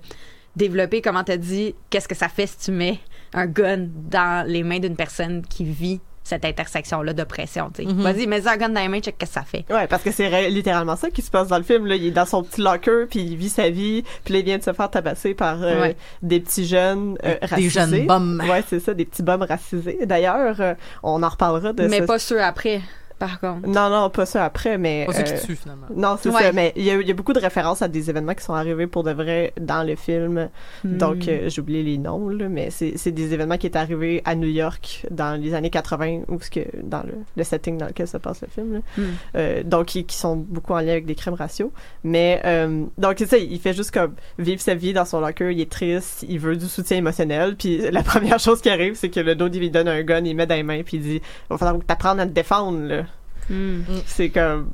développé, 0.55 1.01
comment 1.01 1.25
tu 1.25 1.33
as 1.33 1.37
dit 1.37 1.75
qu'est-ce 1.89 2.07
que 2.07 2.15
ça 2.15 2.29
fait 2.29 2.47
si 2.47 2.57
tu 2.57 2.71
mets 2.71 2.97
un 3.33 3.45
gun 3.45 3.87
dans 4.09 4.47
les 4.47 4.63
mains 4.63 4.79
d'une 4.79 4.95
personne 4.95 5.41
qui 5.45 5.65
vit 5.65 5.99
cette 6.23 6.43
intersection-là 6.45 7.13
d'oppression. 7.13 7.69
tu 7.75 7.83
sais. 7.83 7.87
Mhm. 7.93 8.01
Vas-y, 8.01 8.25
mets 8.25 8.47
un 8.47 8.57
gun 8.57 8.69
dans 8.69 8.79
les 8.81 8.87
mains, 8.87 8.99
check 9.01 9.15
qu'est-ce 9.17 9.33
que 9.33 9.39
ça 9.41 9.45
fait. 9.45 9.63
Ouais, 9.69 9.85
parce 9.85 10.01
que 10.01 10.09
c'est 10.11 10.49
littéralement 10.49 10.95
ça 10.95 11.11
qui 11.11 11.21
se 11.21 11.29
passe 11.29 11.49
dans 11.49 11.57
le 11.57 11.63
film. 11.63 11.85
Là. 11.85 11.95
Il 11.95 12.05
est 12.07 12.11
dans 12.11 12.25
son 12.25 12.41
petit 12.41 12.61
locker, 12.61 13.05
puis 13.07 13.19
il 13.19 13.35
vit 13.35 13.49
sa 13.49 13.69
vie, 13.69 14.03
puis 14.23 14.33
là, 14.33 14.39
il 14.39 14.45
vient 14.45 14.57
de 14.57 14.63
se 14.63 14.73
faire 14.73 14.89
tabasser 14.89 15.35
par 15.35 15.61
euh, 15.61 15.81
Ouais. 15.81 15.97
des 16.23 16.39
petits 16.39 16.65
jeunes 16.65 17.17
euh, 17.25 17.35
Des 17.41 17.45
racisés. 17.45 17.69
jeunes 17.69 18.05
bums. 18.07 18.41
Ouais, 18.49 18.63
c'est 18.67 18.79
ça, 18.79 18.93
des 18.95 19.05
petits 19.05 19.21
bums 19.23 19.43
racisés. 19.43 19.99
D'ailleurs, 20.05 20.59
euh, 20.61 20.73
on 21.03 21.21
en 21.21 21.29
reparlera 21.29 21.73
de 21.73 21.85
Mais 21.87 21.99
ce- 21.99 22.05
pas 22.05 22.17
ceux 22.17 22.41
après, 22.41 22.81
par 23.27 23.39
contre. 23.39 23.67
Non, 23.67 23.89
non, 23.89 24.09
pas 24.09 24.25
ça 24.25 24.45
après, 24.45 24.77
mais... 24.77 25.05
Pas 25.05 25.13
ceux 25.13 25.19
euh, 25.21 25.23
qui 25.37 25.45
tuent 25.47 25.55
finalement. 25.55 25.87
Non, 25.95 26.17
c'est 26.21 26.29
Ouais. 26.29 26.41
ça, 26.41 26.51
mais 26.51 26.73
il 26.75 26.83
y, 26.83 26.91
a, 26.91 26.95
il 26.95 27.07
y 27.07 27.11
a 27.11 27.13
beaucoup 27.13 27.33
de 27.33 27.39
références 27.39 27.81
à 27.81 27.87
des 27.87 28.09
événements 28.09 28.33
qui 28.33 28.43
sont 28.43 28.53
arrivés 28.53 28.87
pour 28.87 29.03
de 29.03 29.11
vrai 29.11 29.53
dans 29.59 29.83
le 29.83 29.95
film. 29.95 30.49
Hmm. 30.83 30.97
Donc, 30.97 31.27
euh, 31.27 31.49
j'ai 31.49 31.61
oublié 31.61 31.83
les 31.83 31.97
noms, 31.97 32.29
là, 32.29 32.49
mais 32.49 32.69
c'est 32.69 33.11
des 33.11 33.33
événements 33.33 33.57
qui 33.57 33.67
est 33.67 33.75
arrivé 33.75 34.21
à 34.25 34.35
New 34.35 34.47
York 34.47 35.05
dans 35.11 35.39
les 35.41 35.53
années 35.53 35.69
80, 35.69 36.21
ou 36.27 36.39
ce 36.41 36.49
que 36.49 36.61
dans 36.83 37.03
le, 37.03 37.13
le 37.35 37.43
setting 37.43 37.77
dans 37.77 37.87
lequel 37.87 38.07
se 38.07 38.17
passe 38.17 38.41
le 38.41 38.47
film. 38.47 38.73
là. 38.73 38.79
Hmm. 38.97 39.03
Euh, 39.37 39.63
donc, 39.63 39.85
qui, 39.87 40.05
qui 40.05 40.15
sont 40.17 40.35
beaucoup 40.35 40.73
en 40.73 40.79
lien 40.79 40.91
avec 40.91 41.05
des 41.05 41.15
crimes 41.15 41.33
raciaux. 41.35 41.71
Mais, 42.03 42.41
euh, 42.45 42.85
donc, 42.97 43.15
c'est 43.17 43.27
ça, 43.27 43.37
il 43.37 43.59
fait 43.59 43.73
juste 43.73 43.91
comme 43.91 44.13
vivre 44.39 44.61
sa 44.61 44.75
vie 44.75 44.93
dans 44.93 45.05
son 45.05 45.19
locker, 45.19 45.51
il 45.51 45.61
est 45.61 45.71
triste, 45.71 46.25
il 46.27 46.39
veut 46.39 46.55
du 46.55 46.65
soutien 46.67 46.97
émotionnel, 46.97 47.55
puis 47.55 47.77
la 47.91 48.03
première 48.03 48.39
chose 48.39 48.61
qui 48.61 48.69
arrive, 48.69 48.95
c'est 48.95 49.09
que 49.09 49.19
le 49.19 49.35
dos, 49.35 49.47
il 49.47 49.59
lui 49.59 49.69
donne 49.69 49.87
un 49.87 50.01
gun, 50.03 50.23
il 50.25 50.35
met 50.35 50.45
dans 50.47 50.55
les 50.55 50.63
mains, 50.63 50.81
puis 50.83 50.97
il 50.97 51.03
dit, 51.03 51.21
va 51.49 51.57
falloir 51.57 51.79
que 51.79 51.85
t'apprennes 51.85 52.19
à 52.19 52.25
te 52.25 52.31
défendre, 52.31 52.79
là. 52.87 53.03
Hmm. 53.49 53.81
C'est 54.05 54.29
comme... 54.29 54.71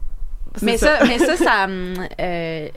Mais 0.61 0.77
ça, 0.77 0.99
mais 1.07 1.17
ça, 1.17 1.37
ça, 1.37 1.67
euh, 2.19 2.67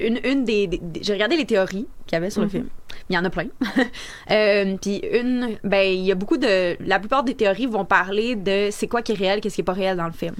une, 0.00 0.18
une 0.24 0.44
des, 0.46 0.66
des- 0.66 0.78
des- 0.78 1.02
j'ai 1.02 1.12
regardé 1.12 1.36
les 1.36 1.44
théories 1.44 1.86
qu'il 2.06 2.12
y 2.12 2.16
avait 2.16 2.30
sur 2.30 2.40
le 2.40 2.46
Mhm. 2.46 2.50
film. 2.52 2.68
Il 3.10 3.14
y 3.16 3.18
en 3.18 3.24
a 3.24 3.30
plein. 3.30 3.46
euh, 4.30 4.76
puis 4.80 5.02
une, 5.12 5.58
ben, 5.62 5.86
il 5.92 6.04
y 6.06 6.12
a 6.12 6.14
beaucoup 6.14 6.38
de, 6.38 6.76
la 6.86 6.98
plupart 6.98 7.24
des 7.24 7.34
théories 7.34 7.66
vont 7.66 7.84
parler 7.84 8.34
de 8.34 8.68
c'est 8.70 8.86
quoi 8.88 9.02
qui 9.02 9.12
est 9.12 9.16
réel, 9.16 9.40
qu'est-ce 9.42 9.56
qui 9.56 9.60
est 9.60 9.64
pas 9.64 9.72
réel 9.74 9.96
dans 9.98 10.06
le 10.06 10.12
film. 10.12 10.34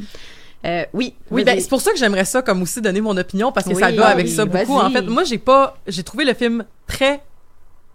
Euh, 0.65 0.85
oui. 0.95 1.15
Oui, 1.31 1.45
ben, 1.45 1.61
c'est 1.61 1.69
pour 1.69 1.81
ça 1.83 1.93
que 1.93 1.99
j'aimerais 1.99 2.25
ça 2.25 2.41
comme 2.43 2.63
aussi 2.63 2.81
donner 2.81 3.01
mon 3.03 3.17
opinion 3.19 3.53
parce 3.53 3.67
que 3.67 3.75
Oui, 3.75 3.81
ça 3.81 3.91
va 3.93 4.07
avec 4.09 4.27
oui, 4.27 4.33
ça 4.33 4.45
beaucoup. 4.47 4.79
En 4.79 4.91
fait, 4.91 5.03
moi 5.03 5.25
j'ai 5.25 5.39
pas, 5.39 5.77
j'ai 5.87 6.03
trouvé 6.03 6.25
le 6.25 6.33
film 6.35 6.65
très 6.87 7.21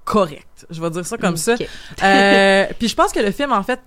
correct. 0.06 0.66
Je 0.70 0.82
vais 0.82 0.90
dire 0.92 1.06
ça 1.06 1.18
comme 1.18 1.38
ça. 1.38 1.56
Ok. 1.56 1.68
Euh, 2.04 2.66
puis 2.80 2.88
je 2.88 2.96
pense 2.96 3.12
que 3.12 3.20
le 3.20 3.32
film 3.32 3.52
en 3.52 3.64
fait 3.64 3.80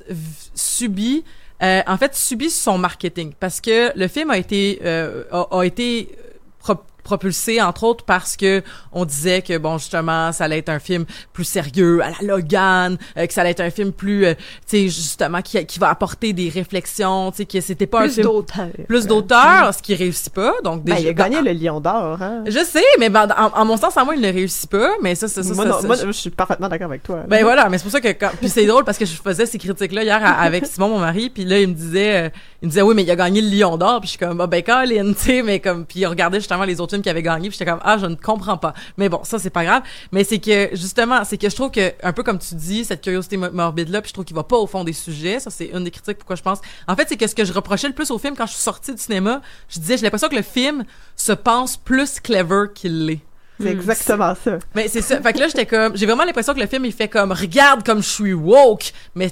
subit, 0.54 1.24
euh, 1.62 1.82
en 1.86 1.96
fait 1.96 2.14
subit 2.14 2.50
son 2.50 2.78
marketing 2.78 3.32
parce 3.38 3.60
que 3.60 3.96
le 3.98 4.08
film 4.08 4.30
a 4.30 4.38
été 4.38 4.80
euh, 4.84 5.24
a, 5.30 5.46
a 5.58 5.64
été 5.64 6.10
pro- 6.58 6.82
propulsé 7.06 7.62
entre 7.62 7.84
autres 7.84 8.04
parce 8.04 8.36
que 8.36 8.62
on 8.92 9.04
disait 9.04 9.40
que 9.40 9.56
bon 9.58 9.78
justement 9.78 10.32
ça 10.32 10.44
allait 10.44 10.58
être 10.58 10.68
un 10.68 10.78
film 10.80 11.04
plus 11.32 11.44
sérieux 11.44 12.00
à 12.02 12.10
la 12.10 12.16
Logan 12.34 12.98
euh, 13.16 13.26
que 13.26 13.32
ça 13.32 13.42
allait 13.42 13.50
être 13.52 13.60
un 13.60 13.70
film 13.70 13.92
plus 13.92 14.24
euh, 14.26 14.34
tu 14.34 14.42
sais 14.66 14.82
justement 14.88 15.40
qui, 15.40 15.64
qui 15.66 15.78
va 15.78 15.88
apporter 15.90 16.32
des 16.32 16.48
réflexions 16.48 17.30
tu 17.30 17.38
sais 17.38 17.46
que 17.46 17.60
c'était 17.60 17.86
pas 17.86 18.00
un 18.00 18.04
Plus 18.04 18.14
film 18.14 18.26
d'auteurs. 18.26 18.68
plus 18.88 19.06
d'auteur, 19.06 19.72
ce 19.74 19.82
qui 19.82 19.94
réussit 19.94 20.32
pas. 20.32 20.54
Donc 20.64 20.82
Ben, 20.82 20.94
déjà, 20.96 21.06
il 21.06 21.08
a 21.08 21.12
gagné 21.12 21.40
le 21.42 21.52
Lion 21.52 21.80
d'or, 21.80 22.20
hein? 22.20 22.42
Je 22.46 22.64
sais, 22.64 22.82
mais 22.98 23.08
ben, 23.08 23.28
en, 23.36 23.60
en 23.60 23.64
mon 23.64 23.76
sens, 23.76 23.96
à 23.96 24.04
moi, 24.04 24.14
il 24.16 24.20
ne 24.20 24.32
réussit 24.32 24.68
pas. 24.70 24.90
Mais 25.02 25.14
ça, 25.14 25.28
c'est 25.28 25.42
ça. 25.42 25.54
moi, 25.54 25.64
ça, 25.64 25.70
non, 25.70 25.80
ça, 25.80 25.86
moi, 25.86 25.96
je- 25.96 26.10
suis 26.12 26.30
parfaitement 26.30 26.68
d'accord 26.68 26.88
avec 26.88 27.02
toi. 27.02 27.22
ben 27.28 27.42
voilà, 27.44 27.68
mais 27.68 27.78
c'est 27.78 27.84
pour 27.84 27.92
ça 27.92 28.00
que 28.00 28.08
quand... 28.08 28.30
puis 28.40 28.48
c'est 28.48 28.66
drôle 28.66 28.84
parce 28.84 28.98
que 28.98 29.04
je 29.06 29.12
faisais 29.14 29.46
ces 29.46 29.58
critiques 29.58 29.92
là 29.92 30.02
hier 30.02 30.20
à- 30.24 30.40
avec 30.42 30.66
Simon 30.66 30.88
mon 30.88 30.98
mari, 30.98 31.30
puis 31.30 31.44
là 31.44 31.58
il 31.60 31.68
me 31.68 31.74
disait 31.74 32.26
euh, 32.26 32.28
il 32.62 32.66
me 32.66 32.70
disait 32.70 32.82
oui 32.82 32.94
mais 32.96 33.02
il 33.02 33.10
a 33.10 33.16
gagné 33.16 33.40
le 33.42 33.48
Lion 33.48 33.76
d'or, 33.76 34.00
puis 34.00 34.06
je 34.08 34.10
suis 34.12 34.18
comme 34.18 34.40
ah 34.40 34.46
ben 34.46 34.62
Colin, 34.62 35.12
tu 35.12 35.18
sais 35.18 35.42
mais 35.42 35.60
comme 35.60 35.84
puis 35.84 36.00
il 36.00 36.06
regardait 36.06 36.38
justement 36.40 36.64
les 36.64 36.80
autres 36.80 36.95
films 36.96 37.02
qui 37.02 37.10
avaient 37.10 37.22
gagné, 37.22 37.48
puis 37.48 37.58
j'étais 37.58 37.70
comme 37.70 37.80
ah 37.82 37.98
je 37.98 38.06
ne 38.06 38.14
comprends 38.14 38.56
pas. 38.56 38.74
Mais 38.96 39.08
bon, 39.08 39.20
ça 39.24 39.38
c'est 39.38 39.50
pas 39.50 39.64
grave, 39.64 39.82
mais 40.12 40.24
c'est 40.24 40.38
que 40.38 40.70
justement, 40.72 41.24
c'est 41.24 41.38
que 41.38 41.48
je 41.48 41.54
trouve 41.54 41.70
que 41.70 41.92
un 42.02 42.12
peu 42.12 42.22
comme 42.22 42.38
tu 42.38 42.54
dis 42.54 42.84
cette 42.84 43.02
curiosité 43.02 43.36
mo- 43.36 43.50
morbide 43.52 43.88
là, 43.88 44.00
puis 44.00 44.08
je 44.08 44.12
trouve 44.14 44.24
qu'il 44.24 44.36
va 44.36 44.42
pas 44.44 44.56
au 44.56 44.66
fond 44.66 44.84
des 44.84 44.92
sujets, 44.92 45.40
ça 45.40 45.50
c'est 45.50 45.66
une 45.66 45.84
des 45.84 45.90
critiques 45.90 46.18
pourquoi 46.18 46.36
je 46.36 46.42
pense. 46.42 46.60
En 46.88 46.96
fait, 46.96 47.06
c'est 47.08 47.16
que 47.16 47.26
ce 47.26 47.34
que 47.34 47.44
je 47.44 47.52
reprochais 47.52 47.88
le 47.88 47.94
plus 47.94 48.10
au 48.10 48.18
film 48.18 48.34
quand 48.36 48.46
je 48.46 48.52
suis 48.52 48.62
sortie 48.62 48.92
du 48.94 49.00
cinéma, 49.00 49.40
je 49.68 49.78
disais 49.78 49.96
j'ai 49.96 50.02
l'impression 50.04 50.28
que 50.28 50.36
le 50.36 50.42
film 50.42 50.84
se 51.14 51.32
pense 51.32 51.76
plus 51.76 52.20
clever 52.20 52.66
qu'il 52.74 53.06
l'est. 53.06 53.20
C'est 53.58 53.70
exactement 53.70 54.34
ça. 54.34 54.58
Mais 54.74 54.86
c'est 54.86 55.00
ça. 55.00 55.18
Fait 55.22 55.32
que 55.32 55.38
là, 55.38 55.46
j'étais 55.48 55.64
comme, 55.64 55.96
j'ai 55.96 56.04
vraiment 56.04 56.24
l'impression 56.24 56.52
que 56.52 56.60
le 56.60 56.66
film, 56.66 56.84
il 56.84 56.92
fait 56.92 57.08
comme, 57.08 57.32
regarde 57.32 57.86
comme 57.86 58.02
je 58.02 58.08
suis 58.08 58.34
woke, 58.34 58.92
mais 59.14 59.30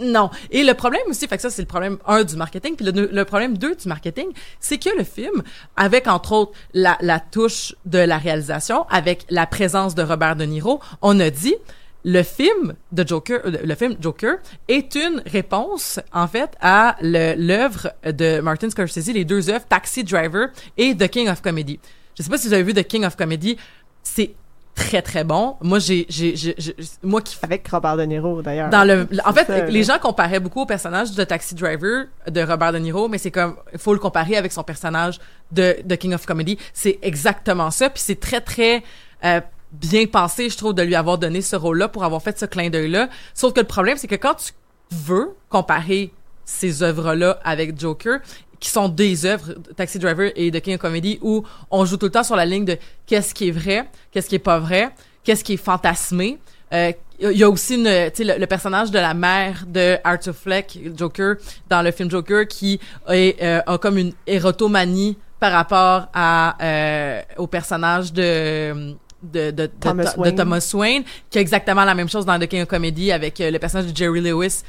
non. 0.00 0.30
Et 0.50 0.64
le 0.64 0.74
problème 0.74 1.02
aussi, 1.08 1.26
fait 1.26 1.36
que 1.36 1.42
ça, 1.42 1.50
c'est 1.50 1.62
le 1.62 1.68
problème 1.68 1.98
un 2.06 2.24
du 2.24 2.36
marketing, 2.36 2.76
puis 2.76 2.86
le, 2.86 3.08
le 3.12 3.24
problème 3.24 3.56
deux 3.56 3.74
du 3.74 3.88
marketing, 3.88 4.28
c'est 4.60 4.78
que 4.78 4.90
le 4.96 5.04
film, 5.04 5.42
avec 5.76 6.06
entre 6.06 6.32
autres 6.32 6.52
la, 6.74 6.96
la 7.00 7.20
touche 7.20 7.74
de 7.84 7.98
la 7.98 8.18
réalisation, 8.18 8.86
avec 8.88 9.24
la 9.30 9.46
présence 9.46 9.94
de 9.94 10.02
Robert 10.02 10.36
De 10.36 10.44
Niro, 10.44 10.80
on 11.02 11.18
a 11.20 11.30
dit, 11.30 11.56
le 12.04 12.22
film 12.22 12.74
de 12.92 13.06
Joker, 13.06 13.40
euh, 13.44 13.58
le 13.64 13.74
film 13.74 13.96
Joker 14.00 14.36
est 14.68 14.94
une 14.94 15.22
réponse 15.26 16.00
en 16.12 16.28
fait 16.28 16.50
à 16.60 16.96
l'œuvre 17.02 17.92
de 18.04 18.40
Martin 18.40 18.70
Scorsese, 18.70 19.08
les 19.08 19.24
deux 19.24 19.50
œuvres 19.50 19.66
Taxi 19.68 20.04
Driver 20.04 20.48
et 20.76 20.96
The 20.96 21.08
King 21.08 21.28
of 21.28 21.42
Comedy. 21.42 21.80
Je 22.16 22.22
sais 22.22 22.30
pas 22.30 22.38
si 22.38 22.48
vous 22.48 22.54
avez 22.54 22.62
vu 22.62 22.72
The 22.72 22.86
King 22.86 23.04
of 23.04 23.16
Comedy, 23.16 23.56
c'est 24.02 24.34
très 24.78 25.02
très 25.02 25.24
bon. 25.24 25.56
Moi 25.60 25.78
j'ai 25.78 26.06
j'ai 26.08 26.54
moi 27.02 27.20
qui 27.20 27.36
Avec 27.42 27.66
Robert 27.68 27.96
De 27.96 28.04
Niro, 28.04 28.42
d'ailleurs. 28.42 28.70
dans 28.70 28.84
le 28.84 29.06
en 29.24 29.32
fait 29.32 29.46
ça, 29.46 29.64
les 29.66 29.82
gens 29.82 29.98
comparaient 29.98 30.40
beaucoup 30.40 30.62
au 30.62 30.66
personnage 30.66 31.12
de 31.12 31.24
Taxi 31.24 31.54
Driver 31.54 32.06
de 32.26 32.40
Robert 32.42 32.72
De 32.72 32.78
Niro 32.78 33.08
mais 33.08 33.18
c'est 33.18 33.30
comme 33.30 33.56
il 33.72 33.78
faut 33.78 33.92
le 33.92 33.98
comparer 33.98 34.36
avec 34.36 34.52
son 34.52 34.62
personnage 34.62 35.18
de 35.52 35.76
de 35.84 35.94
King 35.94 36.14
of 36.14 36.24
Comedy 36.26 36.58
c'est 36.72 36.98
exactement 37.02 37.70
ça 37.70 37.90
puis 37.90 38.02
c'est 38.04 38.20
très 38.20 38.40
très 38.40 38.82
euh, 39.24 39.40
bien 39.72 40.06
pensé, 40.06 40.48
je 40.48 40.56
trouve, 40.56 40.74
de 40.74 40.82
lui 40.82 40.94
avoir 40.94 41.18
donné 41.18 41.42
ce 41.42 41.56
rôle-là 41.56 41.88
pour 41.88 42.04
avoir 42.04 42.22
fait 42.22 42.38
ce 42.38 42.46
clin 42.46 42.70
d'œil-là. 42.70 43.08
Sauf 43.34 43.52
que 43.52 43.60
le 43.60 43.66
problème, 43.66 43.96
c'est 43.98 44.06
que 44.06 44.14
quand 44.14 44.34
tu 44.34 44.52
veux 44.90 45.34
comparer 45.48 46.12
ces 46.44 46.82
œuvres-là 46.82 47.38
avec 47.44 47.78
Joker, 47.78 48.20
qui 48.60 48.70
sont 48.70 48.88
des 48.88 49.26
œuvres, 49.26 49.54
Taxi 49.76 49.98
Driver 49.98 50.30
et 50.36 50.50
The 50.50 50.60
King 50.60 50.74
of 50.74 50.80
Comedy, 50.80 51.18
où 51.22 51.44
on 51.70 51.84
joue 51.84 51.96
tout 51.96 52.06
le 52.06 52.12
temps 52.12 52.24
sur 52.24 52.36
la 52.36 52.44
ligne 52.44 52.64
de 52.64 52.76
qu'est-ce 53.06 53.34
qui 53.34 53.48
est 53.48 53.52
vrai, 53.52 53.88
qu'est-ce 54.10 54.28
qui 54.28 54.34
est 54.34 54.40
pas 54.40 54.58
vrai, 54.58 54.90
qu'est-ce 55.24 55.44
qui 55.44 55.54
est 55.54 55.56
fantasmé. 55.58 56.38
Euh, 56.72 56.92
il 57.20 57.36
y 57.36 57.42
a 57.42 57.50
aussi 57.50 57.74
une, 57.74 57.84
le, 57.84 58.38
le 58.38 58.46
personnage 58.46 58.90
de 58.90 58.98
la 58.98 59.14
mère 59.14 59.64
de 59.66 59.96
Arthur 60.04 60.34
Fleck, 60.34 60.78
Joker, 60.96 61.36
dans 61.68 61.82
le 61.82 61.90
film 61.90 62.10
Joker, 62.10 62.46
qui 62.46 62.78
est, 63.08 63.42
euh, 63.42 63.60
a 63.66 63.78
comme 63.78 63.98
une 63.98 64.12
érotomanie 64.26 65.16
par 65.40 65.52
rapport 65.52 66.08
à 66.14 66.56
euh, 66.62 67.22
au 67.36 67.46
personnage 67.46 68.12
de 68.12 68.94
de, 69.22 69.50
de. 69.50 69.66
Thomas 69.66 70.70
Wayne, 70.74 71.02
qui 71.30 71.38
a 71.38 71.40
exactement 71.40 71.84
la 71.84 71.94
même 71.94 72.08
chose 72.08 72.24
dans 72.24 72.38
The 72.38 72.46
King 72.46 72.62
of 72.62 72.68
Comedy 72.68 73.10
avec 73.10 73.40
euh, 73.40 73.50
le 73.50 73.58
personnage 73.58 73.90
de 73.92 73.96
Jerry 73.96 74.20
Lewis. 74.20 74.62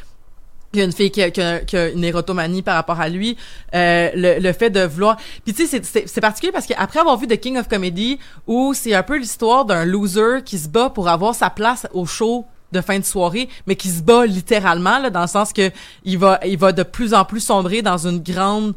Il 0.73 0.79
y 0.79 0.81
a 0.83 0.85
une 0.85 0.91
fille 0.91 1.09
qui 1.09 1.21
a, 1.23 1.31
qui 1.31 1.41
a- 1.41 1.59
qui 1.61 1.75
a 1.75 1.89
une 1.89 2.03
érotomanie 2.03 2.61
par 2.61 2.75
rapport 2.75 2.99
à 3.01 3.09
lui. 3.09 3.35
Euh, 3.73 4.09
le, 4.13 4.39
le 4.39 4.53
fait 4.53 4.69
de 4.69 4.81
vouloir... 4.81 5.17
Puis 5.43 5.53
tu 5.53 5.65
sais, 5.65 5.81
c'est- 5.83 6.21
particulier 6.21 6.51
parce 6.51 6.67
qu'après 6.67 6.99
avoir 6.99 7.17
vu 7.17 7.25
The 7.27 7.37
King 7.39 7.57
of 7.57 7.67
Comedy, 7.67 8.19
où 8.45 8.73
c'est 8.75 8.93
un 8.93 9.01
peu 9.01 9.17
l'histoire 9.17 9.65
d'un 9.65 9.83
loser 9.83 10.43
qui 10.45 10.59
se 10.59 10.67
bat 10.69 10.89
pour 10.91 11.07
avoir 11.09 11.33
sa 11.33 11.49
place 11.49 11.87
au 11.93 12.05
show 12.05 12.45
de 12.71 12.81
fin 12.81 12.99
de 12.99 13.03
soirée, 13.03 13.49
mais 13.65 13.75
qui 13.75 13.89
se 13.89 14.03
bat 14.03 14.27
littéralement, 14.27 14.99
là, 14.99 15.09
dans 15.09 15.21
le 15.21 15.27
sens 15.27 15.53
que 15.53 15.71
il 16.03 16.19
va, 16.19 16.39
il 16.45 16.59
va 16.59 16.71
de 16.71 16.83
plus 16.83 17.15
en 17.15 17.25
plus 17.25 17.39
sombrer 17.39 17.81
dans 17.81 18.05
une 18.07 18.19
grande 18.19 18.75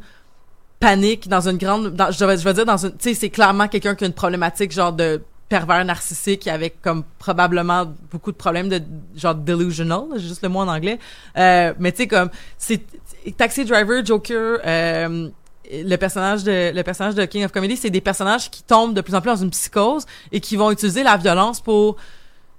panique, 0.81 1.29
dans 1.29 1.47
une 1.47 1.59
grande, 1.59 1.95
je, 2.11 2.25
vais, 2.25 2.39
je 2.39 2.43
vais 2.45 2.55
dire 2.55 2.65
dans 2.65 2.79
une, 2.79 2.93
tu 2.93 3.11
sais, 3.11 3.15
c'est 3.15 3.29
clairement 3.31 3.69
quelqu'un 3.69 3.95
qui 3.95 4.05
a 4.05 4.07
une 4.07 4.15
problématique 4.15 4.73
genre 4.73 4.95
de 4.95 5.21
pervers 5.53 5.85
narcissique 5.85 6.49
avec 6.49 6.81
comme 6.81 7.05
probablement 7.19 7.93
beaucoup 8.11 8.33
de 8.33 8.39
problèmes 8.39 8.71
de 8.71 8.81
genre 9.15 9.35
delusional, 9.35 10.05
juste 10.17 10.43
le 10.43 10.49
mot 10.49 10.61
en 10.61 10.69
anglais. 10.69 10.99
Euh, 11.37 11.75
mais 11.79 11.93
tu 11.93 11.99
sais 11.99 12.07
comme 12.07 12.31
c'est 12.57 12.81
Taxi 13.37 13.67
Driver, 13.67 14.03
Joker, 14.03 14.61
euh, 14.65 15.29
le 15.71 15.97
personnage 15.97 16.43
de 16.43 16.73
le 16.75 16.83
personnage 16.83 17.17
de 17.17 17.27
King 17.27 17.45
of 17.45 17.53
Comedy, 17.53 17.77
c'est 17.77 17.91
des 17.91 18.01
personnages 18.01 18.51
qui 18.51 18.63
tombent 18.63 18.95
de 18.95 19.03
plus 19.03 19.15
en 19.15 19.21
plus 19.21 19.29
dans 19.29 19.43
une 19.45 19.51
psychose 19.51 20.07
et 20.33 20.41
qui 20.41 20.57
vont 20.57 20.71
utiliser 20.71 21.03
la 21.03 21.19
violence 21.19 21.61
pour 21.61 21.97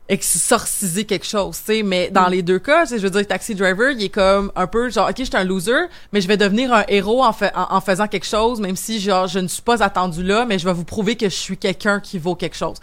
exorciser 0.09 1.05
quelque 1.05 1.25
chose, 1.25 1.57
tu 1.57 1.63
sais, 1.77 1.83
mais 1.83 2.09
dans 2.11 2.27
les 2.27 2.41
deux 2.41 2.59
cas, 2.59 2.85
je 2.85 2.95
veux 2.97 3.09
dire, 3.09 3.25
Taxi 3.25 3.55
Driver, 3.55 3.91
il 3.91 4.03
est 4.03 4.09
comme 4.09 4.51
un 4.55 4.67
peu 4.67 4.89
genre, 4.89 5.07
ok, 5.09 5.15
je 5.19 5.23
suis 5.23 5.35
un 5.37 5.43
loser, 5.45 5.85
mais 6.11 6.19
je 6.21 6.27
vais 6.27 6.35
devenir 6.37 6.73
un 6.73 6.83
héros 6.89 7.23
en, 7.23 7.31
fa- 7.33 7.51
en, 7.55 7.75
en 7.77 7.81
faisant 7.81 8.07
quelque 8.07 8.25
chose, 8.25 8.59
même 8.59 8.75
si 8.75 8.99
genre 8.99 9.27
je 9.27 9.39
ne 9.39 9.47
suis 9.47 9.61
pas 9.61 9.81
attendu 9.81 10.21
là, 10.23 10.45
mais 10.45 10.59
je 10.59 10.65
vais 10.65 10.73
vous 10.73 10.83
prouver 10.83 11.15
que 11.15 11.29
je 11.29 11.35
suis 11.35 11.57
quelqu'un 11.57 11.99
qui 12.01 12.19
vaut 12.19 12.35
quelque 12.35 12.57
chose. 12.57 12.77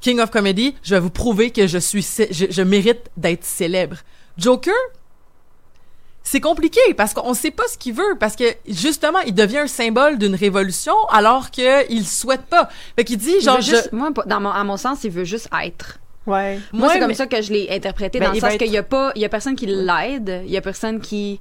King 0.00 0.20
of 0.20 0.30
Comedy, 0.30 0.74
je 0.82 0.94
vais 0.94 1.00
vous 1.00 1.10
prouver 1.10 1.50
que 1.52 1.66
je 1.66 1.78
suis, 1.78 2.02
je, 2.30 2.44
je 2.50 2.62
mérite 2.62 3.10
d'être 3.16 3.44
célèbre. 3.44 3.96
Joker, 4.36 4.74
c'est 6.24 6.40
compliqué 6.40 6.80
parce 6.96 7.14
qu'on 7.14 7.34
sait 7.34 7.50
pas 7.50 7.64
ce 7.68 7.76
qu'il 7.76 7.94
veut 7.94 8.16
parce 8.20 8.36
que 8.36 8.44
justement 8.68 9.18
il 9.20 9.34
devient 9.34 9.58
un 9.58 9.66
symbole 9.66 10.18
d'une 10.18 10.34
révolution 10.36 10.94
alors 11.10 11.50
que 11.50 11.90
il 11.90 12.06
souhaite 12.06 12.42
pas. 12.42 12.68
Fait 12.96 13.04
qu'il 13.04 13.18
dit 13.18 13.32
Il 13.38 13.42
genre 13.42 13.60
je- 13.60 13.70
juste- 13.70 13.92
moi, 13.92 14.10
dans 14.26 14.40
mon, 14.40 14.50
à 14.50 14.62
mon 14.64 14.76
sens, 14.76 15.02
il 15.04 15.10
veut 15.10 15.24
juste 15.24 15.48
être. 15.64 15.98
Ouais. 16.26 16.58
Moi, 16.72 16.86
Ouais, 16.86 16.94
c'est 16.94 16.98
comme 17.00 17.08
mais- 17.08 17.14
ça 17.14 17.26
que 17.26 17.42
je 17.42 17.52
l'ai 17.52 17.68
interprété, 17.70 18.18
Ben, 18.20 18.26
dans 18.28 18.32
le 18.34 18.40
sens 18.40 18.56
qu'il 18.56 18.70
y 18.70 18.76
a 18.78 18.82
pas, 18.82 19.12
il 19.16 19.22
y 19.22 19.24
a 19.24 19.28
personne 19.28 19.56
qui 19.56 19.66
l'aide, 19.66 20.42
il 20.44 20.50
y 20.50 20.56
a 20.56 20.60
personne 20.60 21.00
qui, 21.00 21.40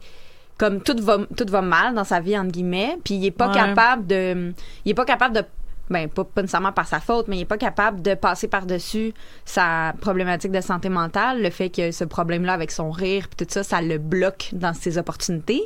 comme 0.57 0.81
tout 0.81 0.95
va, 1.01 1.19
tout 1.37 1.45
va 1.49 1.61
mal 1.61 1.93
dans 1.93 2.03
sa 2.03 2.19
vie 2.19 2.37
entre 2.37 2.51
guillemets, 2.51 2.97
puis 3.03 3.15
il 3.15 3.25
est 3.25 3.31
pas 3.31 3.49
Ouais. 3.49 3.53
capable 3.55 4.07
de, 4.07 4.53
il 4.85 4.91
est 4.91 4.95
pas 4.95 5.05
capable 5.05 5.35
de, 5.35 5.43
ben 5.89 6.07
pas, 6.07 6.23
pas 6.23 6.41
nécessairement 6.41 6.71
par 6.71 6.87
sa 6.87 6.99
faute, 6.99 7.27
mais 7.27 7.37
il 7.37 7.41
est 7.41 7.45
pas 7.45 7.57
capable 7.57 8.01
de 8.01 8.13
passer 8.15 8.47
par 8.47 8.65
dessus 8.65 9.13
sa 9.45 9.93
problématique 10.01 10.51
de 10.51 10.61
santé 10.61 10.89
mentale, 10.89 11.41
le 11.43 11.49
fait 11.49 11.69
que 11.69 11.91
ce 11.91 12.03
problème-là 12.05 12.53
avec 12.53 12.71
son 12.71 12.89
rire, 12.91 13.27
puis 13.27 13.45
tout 13.45 13.51
ça, 13.53 13.63
ça 13.63 13.81
le 13.81 13.97
bloque 13.97 14.49
dans 14.53 14.73
ses 14.73 14.97
opportunités, 14.97 15.61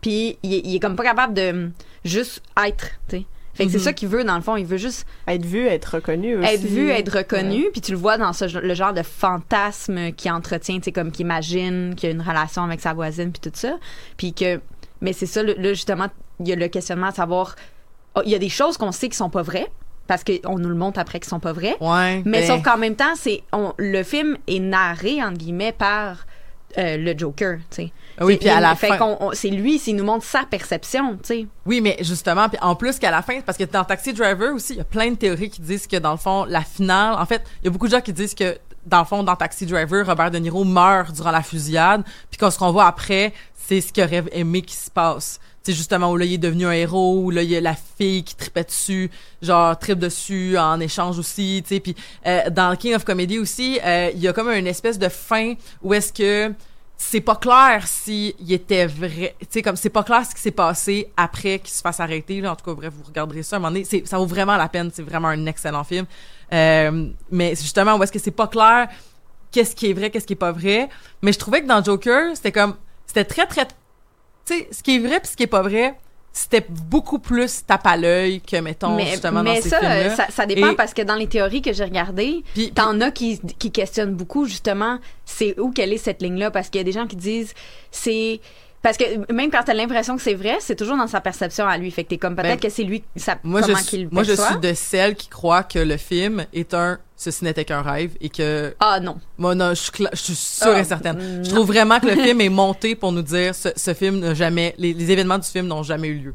puis 0.00 0.38
il, 0.42 0.52
il 0.66 0.76
est 0.76 0.80
comme 0.80 0.94
pas 0.94 1.04
capable 1.04 1.34
de 1.34 1.70
juste 2.04 2.42
être, 2.64 2.90
tu 3.08 3.16
sais. 3.18 3.26
Fait 3.54 3.66
que 3.66 3.70
c'est 3.70 3.78
Mhm. 3.78 3.84
ça 3.84 3.92
qu'il 3.92 4.08
veut 4.08 4.24
dans 4.24 4.36
le 4.36 4.40
fond, 4.40 4.56
il 4.56 4.64
veut 4.64 4.78
juste 4.78 5.06
Être 5.28 5.44
vu, 5.44 5.66
être 5.66 5.96
reconnu 5.96 6.36
aussi. 6.36 6.48
être 6.54 6.62
vu, 6.62 6.88
être 6.88 7.18
reconnu, 7.18 7.66
puis 7.72 7.80
tu 7.82 7.92
le 7.92 7.98
vois 7.98 8.16
dans 8.16 8.32
ce, 8.32 8.44
le 8.58 8.74
genre 8.74 8.94
de 8.94 9.02
fantasme 9.02 10.12
qui 10.12 10.30
entretient, 10.30 10.76
tu 10.78 10.84
sais, 10.84 10.92
comme 10.92 11.10
qui 11.12 11.22
imagine 11.22 11.94
qu'il 11.94 12.08
a 12.08 12.12
une 12.12 12.22
relation 12.22 12.62
avec 12.62 12.80
sa 12.80 12.94
voisine, 12.94 13.30
puis 13.32 13.40
tout 13.50 13.54
ça. 13.56 13.76
Puis 14.16 14.32
que, 14.32 14.60
mais 15.00 15.12
c'est 15.12 15.26
ça, 15.26 15.42
là, 15.42 15.52
justement, 15.74 16.06
il 16.40 16.48
y 16.48 16.52
a 16.52 16.56
le 16.56 16.68
questionnement 16.68 17.08
à 17.08 17.12
savoir, 17.12 17.56
oh, 18.14 18.22
il 18.24 18.30
y 18.30 18.34
a 18.34 18.38
des 18.38 18.48
choses 18.48 18.76
qu'on 18.78 18.92
sait 18.92 19.08
qui 19.08 19.16
sont 19.16 19.30
pas 19.30 19.42
vraies, 19.42 19.68
parce 20.06 20.24
qu'on 20.24 20.58
nous 20.58 20.68
le 20.68 20.74
montre 20.74 20.98
après 20.98 21.20
qui 21.20 21.28
sont 21.28 21.40
pas 21.40 21.52
vraies, 21.52 21.76
ouais, 21.80 22.22
mais 22.24 22.40
ben- 22.40 22.46
sauf 22.46 22.62
qu'en 22.62 22.78
même 22.78 22.96
temps, 22.96 23.14
c'est 23.16 23.42
le 23.78 24.02
film 24.02 24.36
est 24.48 24.58
narré, 24.60 25.22
entre 25.22 25.38
guillemets, 25.38 25.72
par 25.72 26.26
euh, 26.78 26.96
le 26.96 27.16
Joker, 27.18 27.58
tu 27.70 27.76
sais. 27.76 27.92
Ah 28.18 28.24
Oui, 28.24 28.36
puis 28.36 28.48
à 28.48 28.60
la 28.60 28.74
fait 28.74 28.88
fin- 28.88 29.18
c'est 29.32 29.48
lui, 29.48 29.78
s'il 29.78 29.96
nous 29.96 30.04
montre 30.04 30.24
sa 30.24 30.42
perception, 30.44 31.12
tu 31.14 31.18
sais. 31.24 31.46
Oui, 31.66 31.80
mais 31.80 31.96
justement, 32.00 32.48
puis 32.48 32.58
en 32.60 32.74
plus 32.74 32.98
qu'à 32.98 33.10
la 33.10 33.22
fin, 33.22 33.40
parce 33.40 33.56
que 33.58 33.64
dans 33.64 33.84
Taxi 33.84 34.12
Driver 34.12 34.54
aussi, 34.54 34.74
il 34.74 34.78
y 34.78 34.80
a 34.80 34.84
plein 34.84 35.10
de 35.10 35.16
théories 35.16 35.50
qui 35.50 35.60
disent 35.62 35.86
que 35.86 35.96
dans 35.96 36.12
le 36.12 36.18
fond, 36.18 36.44
la 36.44 36.62
finale, 36.62 37.14
en 37.18 37.26
fait, 37.26 37.42
il 37.62 37.66
y 37.66 37.68
a 37.68 37.70
beaucoup 37.70 37.86
de 37.86 37.92
gens 37.92 38.00
qui 38.00 38.12
disent 38.12 38.34
que 38.34 38.58
dans 38.86 38.98
le 39.00 39.04
fond, 39.04 39.22
dans 39.22 39.36
Taxi 39.36 39.64
Driver, 39.64 40.04
Robert 40.06 40.30
De 40.30 40.38
Niro 40.38 40.64
meurt 40.64 41.12
durant 41.14 41.30
la 41.30 41.42
fusillade, 41.42 42.02
puis 42.30 42.38
qu'on 42.38 42.50
ce 42.50 42.58
qu'on 42.58 42.72
voit 42.72 42.86
après, 42.86 43.32
c'est 43.54 43.80
ce 43.80 43.92
qu'il 43.92 44.02
aurait 44.04 44.24
aimé 44.32 44.62
qu'il 44.62 44.76
se 44.76 44.90
passe. 44.90 45.38
C'est 45.64 45.72
justement 45.72 46.10
où 46.10 46.16
là, 46.16 46.24
il 46.24 46.32
est 46.34 46.38
devenu 46.38 46.66
un 46.66 46.72
héros, 46.72 47.20
où 47.22 47.30
là, 47.30 47.44
il 47.44 47.50
y 47.50 47.56
a 47.56 47.60
la 47.60 47.76
fille 47.76 48.24
qui 48.24 48.34
tripait 48.34 48.64
dessus, 48.64 49.08
genre, 49.40 49.78
tripe 49.78 50.00
dessus 50.00 50.58
en 50.58 50.80
échange 50.80 51.16
aussi, 51.20 51.62
tu 51.64 51.76
sais. 51.76 51.80
Puis 51.80 51.94
euh, 52.26 52.50
dans 52.50 52.74
King 52.76 52.96
of 52.96 53.04
Comedy 53.04 53.38
aussi, 53.38 53.78
euh, 53.84 54.10
il 54.12 54.20
y 54.20 54.26
a 54.26 54.32
comme 54.32 54.50
une 54.50 54.66
espèce 54.66 54.98
de 54.98 55.08
fin 55.08 55.54
où 55.80 55.94
est-ce 55.94 56.12
que 56.12 56.52
c'est 57.04 57.20
pas 57.20 57.34
clair 57.34 57.86
si 57.86 58.34
il 58.38 58.52
était 58.52 58.86
vrai 58.86 59.34
tu 59.40 59.46
sais 59.50 59.62
comme 59.62 59.74
c'est 59.76 59.90
pas 59.90 60.04
clair 60.04 60.24
ce 60.24 60.34
qui 60.34 60.40
s'est 60.40 60.52
passé 60.52 61.12
après 61.16 61.58
qu'il 61.58 61.74
se 61.74 61.82
fasse 61.82 61.98
arrêter 61.98 62.40
là. 62.40 62.52
En 62.52 62.56
tout 62.56 62.64
cas 62.64 62.74
bref 62.74 62.94
vous 62.96 63.02
regarderez 63.04 63.42
ça. 63.42 63.56
Un 63.56 63.58
moment 63.58 63.72
donné 63.72 63.84
ça 63.84 64.18
vaut 64.18 64.26
vraiment 64.26 64.56
la 64.56 64.68
peine 64.68 64.90
c'est 64.94 65.02
vraiment 65.02 65.28
un 65.28 65.46
excellent 65.46 65.84
film. 65.84 66.06
Euh, 66.52 67.08
mais 67.30 67.50
justement 67.56 67.96
où 67.96 68.02
est-ce 68.02 68.12
que 68.12 68.20
c'est 68.20 68.30
pas 68.30 68.46
clair 68.46 68.88
qu'est-ce 69.50 69.74
qui 69.74 69.90
est 69.90 69.92
vrai 69.92 70.10
qu'est-ce 70.10 70.26
qui 70.26 70.34
est 70.34 70.36
pas 70.36 70.52
vrai? 70.52 70.88
Mais 71.22 71.32
je 71.32 71.38
trouvais 71.38 71.60
que 71.60 71.66
dans 71.66 71.82
Joker 71.82 72.36
c'était 72.36 72.52
comme 72.52 72.76
c'était 73.04 73.24
très 73.24 73.46
très 73.46 73.66
tu 73.66 73.74
sais 74.44 74.68
ce 74.70 74.82
qui 74.82 74.96
est 74.96 75.00
vrai 75.00 75.18
puis 75.18 75.28
ce 75.28 75.36
qui 75.36 75.42
est 75.42 75.48
pas 75.48 75.62
vrai 75.62 75.98
c'était 76.32 76.64
beaucoup 76.68 77.18
plus 77.18 77.64
tape 77.66 77.86
à 77.86 77.96
l'œil 77.96 78.40
que 78.40 78.56
mettons 78.56 78.96
mais 78.96 79.06
justement 79.10 79.42
mais 79.42 79.56
dans 79.56 79.62
ces 79.62 79.68
ça, 79.68 79.80
euh, 79.82 80.10
ça, 80.16 80.26
ça 80.30 80.46
dépend 80.46 80.70
Et- 80.70 80.74
parce 80.76 80.94
que 80.94 81.02
dans 81.02 81.14
les 81.16 81.26
théories 81.26 81.60
que 81.60 81.72
j'ai 81.74 81.84
regardées, 81.84 82.42
Puis- 82.54 82.72
t'en 82.72 83.00
as 83.02 83.10
qui, 83.10 83.38
qui 83.58 83.70
questionnent 83.70 84.14
beaucoup 84.14 84.46
justement 84.46 84.98
c'est 85.26 85.58
où 85.60 85.70
quelle 85.72 85.92
est 85.92 85.98
cette 85.98 86.22
ligne-là 86.22 86.50
parce 86.50 86.70
qu'il 86.70 86.78
y 86.78 86.82
a 86.82 86.84
des 86.84 86.92
gens 86.92 87.06
qui 87.06 87.16
disent 87.16 87.52
c'est 87.90 88.40
parce 88.82 88.96
que 88.96 89.32
même 89.32 89.50
quand 89.50 89.62
t'as 89.64 89.74
l'impression 89.74 90.16
que 90.16 90.22
c'est 90.22 90.34
vrai, 90.34 90.56
c'est 90.60 90.74
toujours 90.76 90.96
dans 90.96 91.06
sa 91.06 91.20
perception 91.20 91.66
à 91.66 91.78
lui. 91.78 91.90
Fait 91.90 92.02
que 92.04 92.08
t'es 92.10 92.18
comme 92.18 92.34
peut-être 92.34 92.60
Ben, 92.60 92.68
que 92.68 92.68
c'est 92.68 92.82
lui, 92.82 93.04
ça, 93.16 93.36
moi 93.44 93.60
je 93.60 93.66
comment 93.66 93.78
suis, 93.78 93.86
qu'il 93.86 94.08
moi 94.10 94.22
je 94.24 94.32
suis 94.32 94.58
de 94.60 94.74
celles 94.74 95.14
qui 95.14 95.28
croient 95.28 95.62
que 95.62 95.78
le 95.78 95.96
film 95.96 96.44
est 96.52 96.74
un 96.74 96.98
ceci 97.16 97.44
n'était 97.44 97.64
qu'un 97.64 97.82
rêve 97.82 98.10
et 98.20 98.28
que 98.28 98.74
Ah 98.80 98.98
non. 99.00 99.16
Moi, 99.38 99.54
non, 99.54 99.68
je 99.70 99.74
suis, 99.74 99.90
cla- 99.92 100.10
je 100.12 100.16
suis 100.20 100.34
sûre 100.34 100.72
Ah, 100.74 100.80
et 100.80 100.84
certaine. 100.84 101.44
Je 101.44 101.50
trouve 101.50 101.68
vraiment 101.68 102.00
que 102.00 102.06
le 102.06 102.16
film 102.22 102.40
est 102.40 102.48
monté 102.48 102.96
pour 102.96 103.12
nous 103.12 103.22
dire 103.22 103.54
ce, 103.54 103.68
ce 103.76 103.94
film 103.94 104.18
n'a 104.18 104.34
jamais, 104.34 104.74
les, 104.78 104.92
les 104.92 105.10
événements 105.12 105.38
du 105.38 105.46
film 105.48 105.68
n'ont 105.68 105.84
jamais 105.84 106.08
eu 106.08 106.14
lieu. 106.18 106.30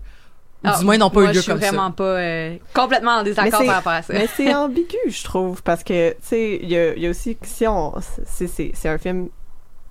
Ou 0.64 0.68
Ah, 0.70 0.78
du 0.80 0.86
moins, 0.86 0.96
ils 0.96 1.00
n'ont 1.00 1.10
pas 1.10 1.20
moi, 1.20 1.30
eu 1.30 1.34
lieu 1.34 1.40
je 1.40 1.42
suis 1.42 1.52
comme 1.52 1.60
vraiment 1.60 1.88
ça. 1.88 1.94
pas 1.98 2.04
euh, 2.04 2.56
complètement 2.74 3.12
en 3.18 3.24
désaccord 3.24 3.66
par 3.66 3.76
rapport 3.76 3.92
à 3.92 4.02
ça. 4.02 4.14
Mais 4.14 4.28
c'est 4.34 4.54
ambigu, 4.56 4.96
je 5.10 5.24
trouve, 5.26 5.62
parce 5.62 5.84
que, 5.84 6.12
tu 6.12 6.16
sais, 6.22 6.60
il 6.64 6.70
y 6.70 6.78
a, 6.78 6.96
il 6.96 7.04
y 7.04 7.08
a 7.08 7.10
aussi, 7.10 7.38
si 7.44 7.68
on, 7.68 7.94
c'est, 8.26 8.48
c'est, 8.48 8.72
c'est 8.74 8.88
un 8.88 8.98
film 8.98 9.28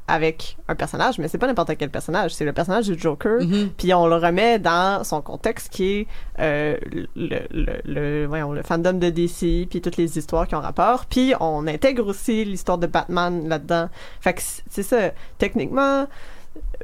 avec 0.08 0.56
un 0.68 0.74
personnage, 0.76 1.18
mais 1.18 1.26
c'est 1.28 1.38
pas 1.38 1.46
n'importe 1.48 1.76
quel 1.76 1.90
personnage, 1.90 2.32
c'est 2.34 2.44
le 2.44 2.52
personnage 2.52 2.86
du 2.86 2.98
Joker, 2.98 3.40
Mhm. 3.42 3.70
puis 3.76 3.92
on 3.92 4.06
le 4.06 4.16
remet 4.16 4.58
dans 4.58 5.02
son 5.04 5.20
contexte 5.20 5.68
qui 5.72 5.84
est 6.00 6.06
euh, 6.38 6.76
le, 7.16 7.40
le, 7.50 7.80
le, 7.84 8.26
voyons, 8.26 8.52
le 8.52 8.62
fandom 8.62 8.92
de 8.94 9.10
DC, 9.10 9.66
puis 9.68 9.80
toutes 9.80 9.96
les 9.96 10.16
histoires 10.18 10.46
qui 10.46 10.54
ont 10.54 10.60
rapport, 10.60 11.06
puis 11.06 11.34
on 11.40 11.66
intègre 11.66 12.06
aussi 12.06 12.44
l'histoire 12.44 12.78
de 12.78 12.86
Batman 12.86 13.48
là-dedans. 13.48 13.88
Fait 14.20 14.34
que 14.34 14.42
c'est 14.70 14.82
ça, 14.82 15.10
techniquement, 15.38 16.06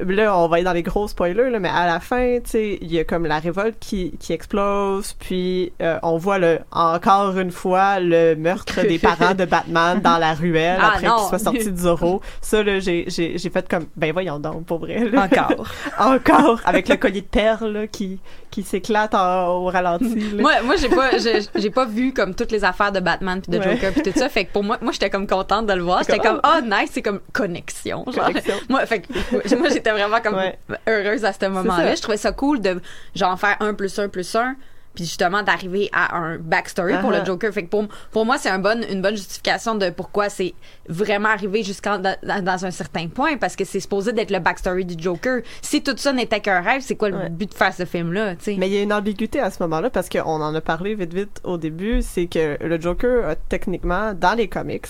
là, 0.00 0.36
on 0.38 0.48
va 0.48 0.56
aller 0.56 0.64
dans 0.64 0.72
les 0.72 0.82
gros 0.82 1.08
spoilers, 1.08 1.50
là, 1.50 1.58
mais 1.58 1.68
à 1.68 1.86
la 1.86 2.00
fin, 2.00 2.38
tu 2.42 2.50
sais, 2.50 2.78
il 2.80 2.92
y 2.92 2.98
a 2.98 3.04
comme 3.04 3.26
la 3.26 3.38
révolte 3.38 3.76
qui, 3.78 4.12
qui 4.18 4.32
explose, 4.32 5.14
puis 5.14 5.72
euh, 5.82 5.98
on 6.02 6.16
voit 6.16 6.38
le, 6.38 6.60
encore 6.70 7.38
une 7.38 7.50
fois 7.50 8.00
le 8.00 8.34
meurtre 8.34 8.82
des 8.82 8.98
parents 9.00 9.34
de 9.34 9.44
Batman 9.44 10.00
dans 10.00 10.18
la 10.18 10.34
ruelle 10.34 10.78
Ah, 10.80 10.92
après 10.94 11.06
qu'il 11.06 11.28
soit 11.28 11.38
sorti 11.38 11.70
de 11.70 11.76
Zorro. 11.76 12.20
Ça, 12.40 12.62
là, 12.62 12.80
j'ai, 12.80 13.04
j'ai, 13.08 13.38
j'ai 13.38 13.50
fait 13.50 13.68
comme, 13.68 13.86
ben 13.96 14.12
voyons 14.12 14.38
donc, 14.38 14.64
pour 14.64 14.78
vrai. 14.78 15.08
là. 15.08 15.24
Encore. 15.24 15.66
encore, 15.98 16.60
avec 16.64 16.88
le 16.88 16.96
collier 16.96 17.20
de 17.20 17.26
perles 17.26 17.72
là, 17.72 17.86
qui, 17.86 18.18
qui 18.52 18.62
s'éclate 18.62 19.14
au 19.14 19.64
ralenti. 19.66 20.14
là. 20.36 20.40
Moi, 20.42 20.52
moi 20.62 20.76
j'ai 20.76 20.88
pas, 20.88 21.10
j'ai 21.56 21.70
pas 21.70 21.84
vu 21.86 22.12
comme 22.12 22.34
toutes 22.36 22.52
les 22.52 22.62
affaires 22.62 22.92
de 22.92 23.00
Batman 23.00 23.40
puis 23.42 23.50
de 23.50 23.58
Ouais. 23.58 23.72
Joker 23.74 23.92
puis 23.92 24.02
tout 24.02 24.18
ça. 24.18 24.28
Fait 24.28 24.44
que 24.44 24.52
pour 24.52 24.62
moi, 24.62 24.78
moi 24.80 24.92
j'étais 24.92 25.10
comme 25.10 25.26
contente 25.26 25.66
de 25.66 25.72
le 25.72 25.82
voir. 25.82 26.00
J'étais 26.06 26.18
comme, 26.20 26.40
oh 26.44 26.60
nice, 26.62 26.90
c'est 26.92 27.02
comme 27.02 27.20
connexion. 27.32 28.04
Genre. 28.12 28.26
Connexion. 28.26 28.54
Moi, 28.68 28.84
fait 28.86 29.00
que, 29.00 29.54
moi 29.56 29.68
j'étais 29.70 29.90
vraiment 29.90 30.20
comme 30.20 30.34
Ouais. 30.36 30.56
heureuse 30.86 31.24
à 31.24 31.32
ce 31.32 31.46
moment-là. 31.46 31.94
Je 31.94 32.02
trouvais 32.02 32.16
ça 32.16 32.30
cool 32.32 32.60
de 32.60 32.80
genre 33.14 33.38
faire 33.40 33.56
un 33.60 33.74
plus 33.74 33.98
un 33.98 34.08
plus 34.08 34.34
un. 34.36 34.54
Puis 34.94 35.04
justement 35.04 35.42
d'arriver 35.42 35.88
à 35.92 36.16
un 36.16 36.36
backstory 36.38 36.98
pour 37.00 37.10
le 37.10 37.18
Uh-huh. 37.18 37.26
Joker. 37.26 37.52
Fait 37.52 37.62
que 37.64 37.68
pour, 37.68 37.86
pour 38.10 38.24
moi, 38.26 38.36
c'est 38.38 38.48
un 38.50 38.58
bon, 38.58 38.84
une 38.90 39.00
bonne 39.02 39.16
justification 39.16 39.74
de 39.74 39.90
pourquoi 39.90 40.28
c'est 40.28 40.54
vraiment 40.88 41.28
arrivé 41.28 41.62
jusqu'à 41.62 41.98
dans, 41.98 42.16
dans 42.42 42.64
un 42.64 42.70
certain 42.70 43.08
point, 43.08 43.36
parce 43.36 43.54
que 43.56 43.64
c'est 43.64 43.80
supposé 43.80 44.12
d'être 44.12 44.30
le 44.30 44.38
backstory 44.40 44.84
du 44.84 45.02
Joker. 45.02 45.40
Si 45.60 45.82
tout 45.82 45.94
ça 45.96 46.12
n'était 46.12 46.40
qu'un 46.40 46.60
rêve, 46.60 46.82
c'est 46.82 46.96
quoi 46.96 47.08
le 47.10 47.16
Ouais. 47.16 47.28
but 47.30 47.50
de 47.50 47.54
faire 47.54 47.72
ce 47.74 47.84
film-là, 47.84 48.36
tu 48.36 48.44
sais? 48.44 48.56
Mais 48.58 48.68
il 48.68 48.74
y 48.74 48.78
a 48.78 48.82
une 48.82 48.92
ambiguïté 48.92 49.40
à 49.40 49.50
ce 49.50 49.62
moment-là 49.62 49.90
parce 49.90 50.08
qu'on 50.08 50.40
en 50.40 50.54
a 50.54 50.60
parlé 50.60 50.94
vite 50.94 51.14
vite 51.14 51.40
au 51.44 51.56
début, 51.58 52.02
c'est 52.02 52.26
que 52.26 52.56
le 52.62 52.80
Joker 52.80 53.28
a 53.28 53.36
techniquement 53.36 54.14
dans 54.14 54.34
les 54.34 54.48
comics 54.48 54.86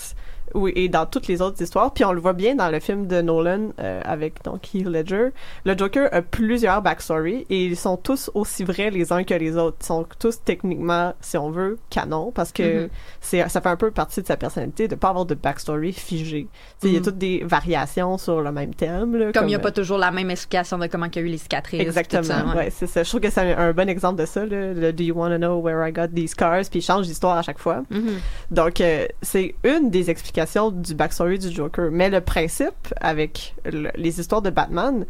oui, 0.55 0.73
et 0.77 0.89
dans 0.89 1.07
toutes 1.07 1.27
les 1.29 1.41
autres 1.43 1.61
histoires, 1.63 1.93
puis 1.93 2.05
on 2.05 2.13
le 2.13 2.21
voit 2.21 2.33
bien 2.33 2.55
dans 2.55 2.69
le 2.71 2.81
film 2.81 3.07
de 3.07 3.21
Nolan 3.23 3.71
euh, 3.81 4.01
avec 4.05 4.43
donc 4.45 4.75
Heath 4.75 4.87
Ledger, 4.87 5.29
le 5.65 5.77
Joker 5.77 6.09
a 6.13 6.23
plusieurs 6.23 6.83
backstories 6.83 7.47
et 7.51 7.65
ils 7.67 7.77
sont 7.77 7.97
tous 7.97 8.31
aussi 8.35 8.65
vrais 8.65 8.91
les 8.91 9.13
uns 9.13 9.25
que 9.25 9.35
les 9.35 9.57
autres. 9.57 9.77
Ils 9.81 9.87
sont 9.87 10.07
tous 10.19 10.39
techniquement, 10.45 11.15
si 11.21 11.37
on 11.39 11.51
veut, 11.51 11.79
canon 11.91 12.33
parce 12.33 12.53
que 12.53 12.85
Mhm. 12.85 12.89
c'est 13.21 13.49
ça 13.49 13.61
fait 13.61 13.69
un 13.69 13.77
peu 13.77 13.91
partie 13.91 14.23
de 14.23 14.27
sa 14.27 14.37
personnalité 14.37 14.89
de 14.89 14.95
pas 14.95 15.09
avoir 15.11 15.27
de 15.27 15.35
backstory 15.35 15.93
figé. 15.93 16.49
Tu 16.81 16.89
sais, 16.89 16.89
Il 16.89 16.93
y 16.93 16.97
a 16.97 16.99
Mhm. 17.01 17.05
toutes 17.05 17.19
des 17.19 17.43
variations 17.45 18.19
sur 18.19 18.41
le 18.43 18.53
même 18.53 18.75
thème. 18.75 19.17
là, 19.17 19.33
Comme 19.33 19.45
il 19.45 19.49
n'y 19.49 19.55
a 19.55 19.59
euh, 19.59 19.61
pas 19.63 19.73
toujours 19.73 19.99
la 19.99 20.11
même 20.11 20.31
explication 20.31 20.79
de 20.79 20.87
comment 20.87 21.07
il 21.07 21.17
y 21.17 21.19
a 21.19 21.23
eu 21.23 21.27
les 21.29 21.39
cicatrices. 21.39 21.81
Exactement. 21.81 22.23
ça, 22.23 22.45
ouais. 22.47 22.55
ouais, 22.57 22.71
c'est 22.71 22.87
ça. 22.87 23.03
Je 23.03 23.09
trouve 23.09 23.21
que 23.21 23.31
c'est 23.31 23.53
un, 23.55 23.73
bon 23.73 23.89
exemple 23.89 24.21
de 24.21 24.27
ça, 24.27 24.45
là, 24.45 24.73
le 24.75 24.93
Do 24.93 25.03
you 25.05 25.15
want 25.17 25.31
to 25.31 25.39
know 25.39 25.59
where 25.61 25.87
I 25.87 25.93
got 25.93 26.09
these 26.15 26.31
scars? 26.31 26.63
Puis 26.71 26.81
il 26.81 26.83
change 26.83 27.07
d'histoire 27.07 27.37
à 27.39 27.43
chaque 27.43 27.59
fois. 27.59 27.83
Mhm. 27.91 28.19
Donc, 28.51 28.81
euh, 28.81 29.07
c'est 29.23 29.55
une 29.65 29.91
des 29.91 30.11
explications 30.11 30.42
du 30.73 30.95
backstory 30.95 31.39
du 31.39 31.51
Joker. 31.51 31.91
Mais 31.91 32.11
le 32.11 32.21
principe 32.21 32.89
avec 33.01 33.55
le- 33.65 33.91
les 33.97 34.21
histoires 34.21 34.43
de 34.43 34.51
Batman, 34.51 35.05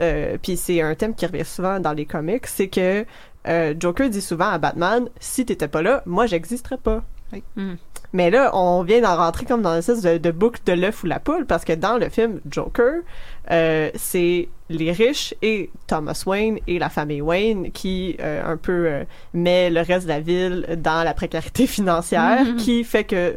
euh, 0.00 0.36
puis 0.42 0.56
c'est 0.56 0.80
un 0.82 0.94
thème 0.94 1.14
qui 1.14 1.26
revient 1.26 1.44
souvent 1.44 1.80
dans 1.80 1.92
les 1.92 2.04
comics, 2.06 2.46
c'est 2.46 2.68
que 2.68 3.04
euh, 3.48 3.74
Joker 3.78 4.08
dit 4.10 4.20
souvent 4.20 4.48
à 4.48 4.58
Batman, 4.58 5.08
si 5.20 5.46
t'étais 5.46 5.68
pas 5.68 5.82
là, 5.82 6.02
moi 6.06 6.26
j'existerais 6.26 6.78
pas. 6.78 7.02
Oui. 7.32 7.42
Mhm. 7.56 7.76
Mais 8.12 8.30
là, 8.30 8.50
on 8.54 8.82
vient 8.84 9.00
d'en 9.02 9.16
rentrer 9.16 9.44
comme 9.46 9.62
dans 9.62 9.72
une 9.72 9.78
espèce 9.80 10.00
de, 10.00 10.16
de 10.16 10.30
boucle 10.30 10.60
de 10.64 10.72
l'œuf 10.72 11.02
ou 11.02 11.06
la 11.06 11.18
poule, 11.18 11.44
parce 11.44 11.64
que 11.64 11.72
dans 11.72 11.98
le 11.98 12.08
film 12.08 12.40
Joker, 12.48 13.02
euh, 13.50 13.90
c'est 13.94 14.48
les 14.68 14.90
riches 14.92 15.34
et 15.42 15.70
Thomas 15.86 16.22
Wayne 16.26 16.58
et 16.66 16.78
la 16.78 16.88
famille 16.88 17.20
Wayne 17.20 17.70
qui 17.72 18.16
euh, 18.20 18.42
un 18.52 18.56
peu 18.56 18.86
euh, 18.86 19.04
met 19.34 19.70
le 19.70 19.80
reste 19.80 20.04
de 20.04 20.08
la 20.12 20.20
ville 20.20 20.66
dans 20.82 21.04
la 21.04 21.14
précarité 21.14 21.66
financière, 21.68 22.44
qui 22.58 22.84
fait 22.84 23.04
que 23.04 23.16
euh, 23.16 23.32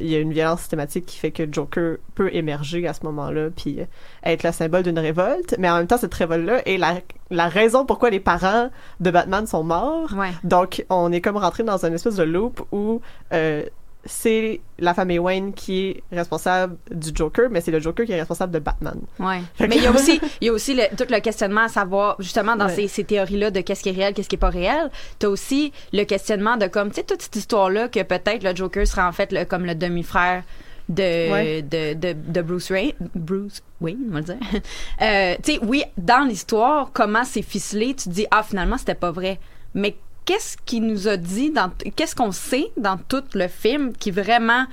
il 0.00 0.08
y 0.08 0.16
a 0.16 0.18
une 0.18 0.32
violence 0.32 0.60
systématique 0.60 1.06
qui 1.06 1.16
fait 1.18 1.30
que 1.30 1.44
Joker 1.50 1.96
peut 2.14 2.30
émerger 2.34 2.86
à 2.88 2.92
ce 2.92 3.04
moment-là, 3.04 3.50
puis 3.50 3.80
euh, 3.80 3.84
être 4.24 4.42
le 4.42 4.52
symbole 4.52 4.82
d'une 4.82 4.98
révolte. 4.98 5.54
Mais 5.58 5.70
en 5.70 5.76
même 5.76 5.86
temps, 5.86 5.96
cette 5.96 6.14
révolte-là 6.14 6.66
est 6.66 6.76
la, 6.76 7.00
la 7.30 7.48
raison 7.48 7.86
pourquoi 7.86 8.10
les 8.10 8.20
parents 8.20 8.70
de 8.98 9.10
Batman 9.10 9.46
sont 9.46 9.62
morts. 9.62 10.12
Ouais. 10.16 10.32
Donc, 10.44 10.84
on 10.90 11.12
est 11.12 11.20
comme 11.20 11.36
rentré 11.36 11.62
dans 11.62 11.84
une 11.84 11.94
espèce 11.94 12.16
de 12.16 12.24
loop 12.24 12.60
où 12.72 13.00
euh, 13.32 13.64
c'est 14.04 14.60
la 14.78 14.94
famille 14.94 15.18
Wayne 15.18 15.52
qui 15.52 15.88
est 15.90 16.02
responsable 16.16 16.76
du 16.90 17.10
Joker, 17.14 17.48
mais 17.50 17.60
c'est 17.60 17.70
le 17.70 17.80
Joker 17.80 18.06
qui 18.06 18.12
est 18.12 18.18
responsable 18.18 18.52
de 18.52 18.58
Batman. 18.58 18.98
Ouais. 19.18 19.40
Fait 19.54 19.68
Mais 19.68 19.76
il 19.76 19.82
y 19.82 19.86
a 19.86 19.90
aussi, 19.94 20.20
il 20.40 20.46
y 20.46 20.50
a 20.50 20.52
aussi 20.52 20.74
le- 20.74 20.94
tout 20.96 21.04
le 21.10 21.20
questionnement 21.20 21.62
à 21.62 21.68
savoir, 21.68 22.16
justement, 22.18 22.56
dans 22.56 22.66
Ouais. 22.66 22.74
ces, 22.74 22.88
ces 22.88 23.04
théories-là 23.04 23.50
de 23.50 23.60
qu'est-ce 23.60 23.82
qui 23.82 23.90
est 23.90 23.92
réel, 23.92 24.14
qu'est-ce 24.14 24.28
qui 24.28 24.36
est 24.36 24.38
pas 24.38 24.48
réel. 24.50 24.90
T'as 25.18 25.28
aussi 25.28 25.72
le 25.92 26.04
questionnement 26.04 26.56
de 26.56 26.66
comme, 26.66 26.88
tu 26.90 26.96
sais, 26.96 27.02
toute 27.02 27.20
cette 27.22 27.36
histoire-là 27.36 27.88
que 27.88 28.02
peut-être 28.02 28.42
le 28.42 28.54
Joker 28.56 28.86
sera 28.86 29.06
en 29.08 29.12
fait 29.12 29.32
le, 29.32 29.44
comme 29.44 29.64
le 29.66 29.74
demi-frère 29.74 30.44
de, 30.88 31.30
Ouais. 31.32 31.62
de, 31.62 31.94
de, 31.94 32.14
de 32.14 32.42
Bruce 32.42 32.70
Ray, 32.72 32.94
Bruce 33.14 33.62
Wayne, 33.80 33.98
on 34.08 34.12
va 34.14 34.18
le 34.20 34.24
dire. 34.24 34.36
Euh, 35.02 35.34
tu 35.42 35.52
sais, 35.52 35.58
oui, 35.62 35.84
dans 35.96 36.26
l'histoire, 36.26 36.90
comment 36.92 37.24
c'est 37.24 37.42
ficelé, 37.42 37.88
tu 37.94 38.04
te 38.04 38.08
dis, 38.10 38.26
ah, 38.30 38.42
finalement, 38.42 38.76
c'était 38.78 38.94
pas 38.94 39.10
vrai. 39.12 39.38
Mais 39.74 39.94
qu'est-ce 40.30 40.56
qui 40.64 40.80
nous 40.80 41.08
a 41.08 41.16
dit 41.16 41.50
dans, 41.50 41.70
qu'est-ce 41.96 42.14
qu'on 42.14 42.30
sait 42.30 42.70
dans 42.76 42.96
tout 42.96 43.24
le 43.34 43.48
film 43.48 43.92
qui 43.92 44.12
vraiment 44.12 44.64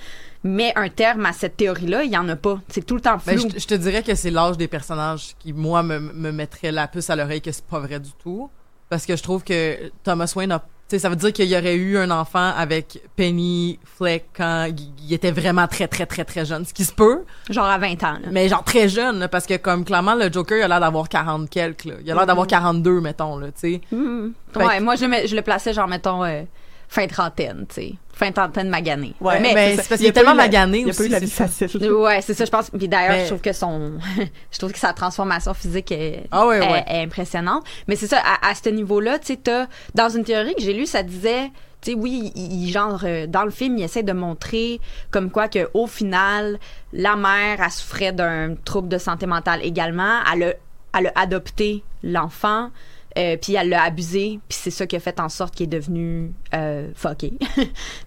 met 0.44 0.72
un 0.76 0.88
terme 0.90 1.26
à 1.26 1.34
cette 1.34 1.58
théorie-là? 1.58 2.04
Il 2.04 2.12
y 2.12 2.18
en 2.18 2.30
a 2.30 2.36
pas. 2.36 2.62
C'est 2.70 2.86
tout 2.86 2.94
le 2.94 3.02
temps 3.02 3.18
flou. 3.18 3.34
Ben, 3.34 3.40
je, 3.40 3.48
te- 3.48 3.60
je 3.60 3.66
te 3.66 3.74
dirais 3.74 4.04
que 4.04 4.14
c'est 4.14 4.30
l'âge 4.30 4.56
des 4.58 4.68
personnages 4.68 5.36
qui, 5.40 5.54
moi, 5.54 5.82
me, 5.82 5.98
me 6.00 6.32
mettrait 6.32 6.72
la 6.72 6.88
puce 6.88 7.10
à 7.10 7.16
l'oreille 7.16 7.42
que 7.42 7.52
c'est 7.52 7.66
pas 7.66 7.80
vrai 7.80 8.00
du 8.00 8.12
tout. 8.24 8.52
Parce 8.90 9.06
que 9.08 9.16
je 9.16 9.24
trouve 9.24 9.44
que 9.44 9.92
Thomas 10.04 10.32
Wayne 10.36 10.52
a. 10.52 10.64
Tu 10.90 10.96
sais, 10.96 11.00
ça 11.00 11.10
veut 11.10 11.18
dire 11.18 11.34
qu'il 11.34 11.50
y 11.50 11.58
aurait 11.58 11.76
eu 11.76 11.98
un 11.98 12.10
enfant 12.12 12.52
avec 12.56 13.02
Penny 13.18 13.78
Fleck 13.84 14.26
quand 14.38 14.70
il, 15.04 15.14
était 15.14 15.32
vraiment 15.32 15.68
très, 15.68 15.88
très, 15.90 16.06
très, 16.06 16.24
très 16.24 16.46
jeune. 16.46 16.64
Ce 16.64 16.74
qui 16.74 16.86
se 16.86 16.94
peut, 16.94 17.24
Genre 17.50 17.66
à 17.66 17.78
20 17.78 17.92
ans, 18.04 18.14
là. 18.14 18.30
mais 18.32 18.48
genre 18.48 18.64
très 18.64 18.88
jeune, 18.88 19.20
là, 19.20 19.28
parce 19.28 19.46
que 19.46 19.58
comme 19.58 19.84
clairement, 19.84 20.16
le 20.16 20.32
Joker, 20.32 20.58
il 20.60 20.64
a 20.64 20.68
l'air 20.70 20.80
d'avoir 20.80 21.10
40 21.10 21.50
quelques, 21.50 21.84
là. 21.86 21.96
Il 22.06 22.10
a 22.10 22.16
l'air 22.16 22.26
d'avoir 22.26 22.48
42, 22.48 23.02
mettons, 23.02 23.38
là, 23.38 23.48
tu 23.48 23.54
sais. 23.56 23.82
Mhm. 23.92 24.32
Fait 24.54 24.66
Ouais, 24.66 24.78
que- 24.78 24.84
moi, 24.84 24.96
je 24.96 25.02
le, 25.04 25.08
mets- 25.10 25.28
je 25.28 25.36
le 25.36 25.42
plaçais, 25.42 25.74
genre, 25.74 25.88
mettons, 25.90 26.24
euh, 26.24 26.44
fin 26.88 27.08
trentaine, 27.08 27.66
tu 27.70 27.76
sais. 27.76 27.94
Fin 28.14 28.32
trentaine 28.32 28.70
maganée. 28.70 29.14
Ouais, 29.22 29.40
mais 29.40 29.54
mais 29.54 29.70
c'est 29.72 29.76
parce 29.78 29.90
il 29.92 29.98
qu'il 29.98 30.06
est 30.08 30.12
tellement 30.12 30.34
magané 30.34 30.80
Il 30.80 30.84
n'y 30.86 30.90
a 30.90 30.94
aussi. 30.94 31.04
pas 31.04 31.06
eu 31.06 31.10
la 31.10 31.20
c'est 31.20 31.26
vie 31.26 31.32
ça. 31.32 31.48
facile. 31.48 31.92
Ouais, 31.92 32.22
c'est 32.22 32.34
ça, 32.34 32.46
je 32.46 32.50
pense. 32.50 32.70
Puis 32.72 32.88
d'ailleurs, 32.88 33.12
Mais- 33.12 33.24
je 33.24 33.28
trouve 33.28 33.42
que 33.42 33.54
son, 33.54 33.92
je 34.52 34.58
trouve 34.58 34.72
que 34.72 34.80
sa 34.80 34.94
transformation 34.94 35.54
physique 35.54 35.92
est, 35.92 36.24
Ah 36.32 36.48
ouais, 36.48 36.58
est- 36.58 36.72
ouais. 36.72 36.84
est 36.88 37.04
impressionnante. 37.04 37.64
Mais 37.88 37.96
c'est 37.96 38.08
ça, 38.08 38.18
à, 38.24 38.50
à 38.50 38.56
ce 38.56 38.70
niveau-là, 38.70 39.20
tu 39.20 39.28
sais, 39.28 39.36
t'as- 39.38 39.68
dans 39.94 40.10
une 40.10 40.24
théorie 40.24 40.56
que 40.56 40.62
j'ai 40.64 40.74
lue, 40.74 40.88
ça 40.88 41.04
disait, 41.04 41.52
tu 41.82 41.92
sais, 41.92 41.98
oui, 41.98 42.32
il, 42.36 42.64
il- 42.68 42.72
genre, 42.72 43.02
euh, 43.04 43.28
dans 43.28 43.44
le 43.44 43.52
film, 43.52 43.78
il 43.78 43.84
essaie 43.84 44.02
de 44.02 44.14
montrer 44.14 44.80
comme 45.12 45.30
quoi 45.30 45.48
que 45.48 45.70
au 45.76 45.86
final, 45.86 46.58
la 46.94 47.16
mère, 47.16 47.60
elle 47.64 47.72
souffrait 47.72 48.14
d'un 48.14 48.56
trouble 48.66 48.88
de 48.88 48.98
santé 48.98 49.28
mentale 49.28 49.60
également. 49.64 50.22
Elle 50.34 50.44
a, 50.44 50.54
elle 50.98 51.08
a 51.08 51.12
adopté 51.20 51.84
l'enfant. 52.02 52.72
Euh, 53.18 53.36
puis 53.42 53.56
elle 53.56 53.70
l'a 53.70 53.84
abusé, 53.84 54.40
puis 54.48 54.58
c'est 54.62 54.70
ça 54.72 54.86
qui 54.86 54.96
a 54.96 55.00
fait 55.00 55.20
en 55.20 55.30
sorte 55.30 55.56
qu'il 55.56 55.64
est 55.66 55.78
devenu 55.78 56.32
euh, 56.54 56.90
fucké. 56.96 57.34
tu 57.56 57.62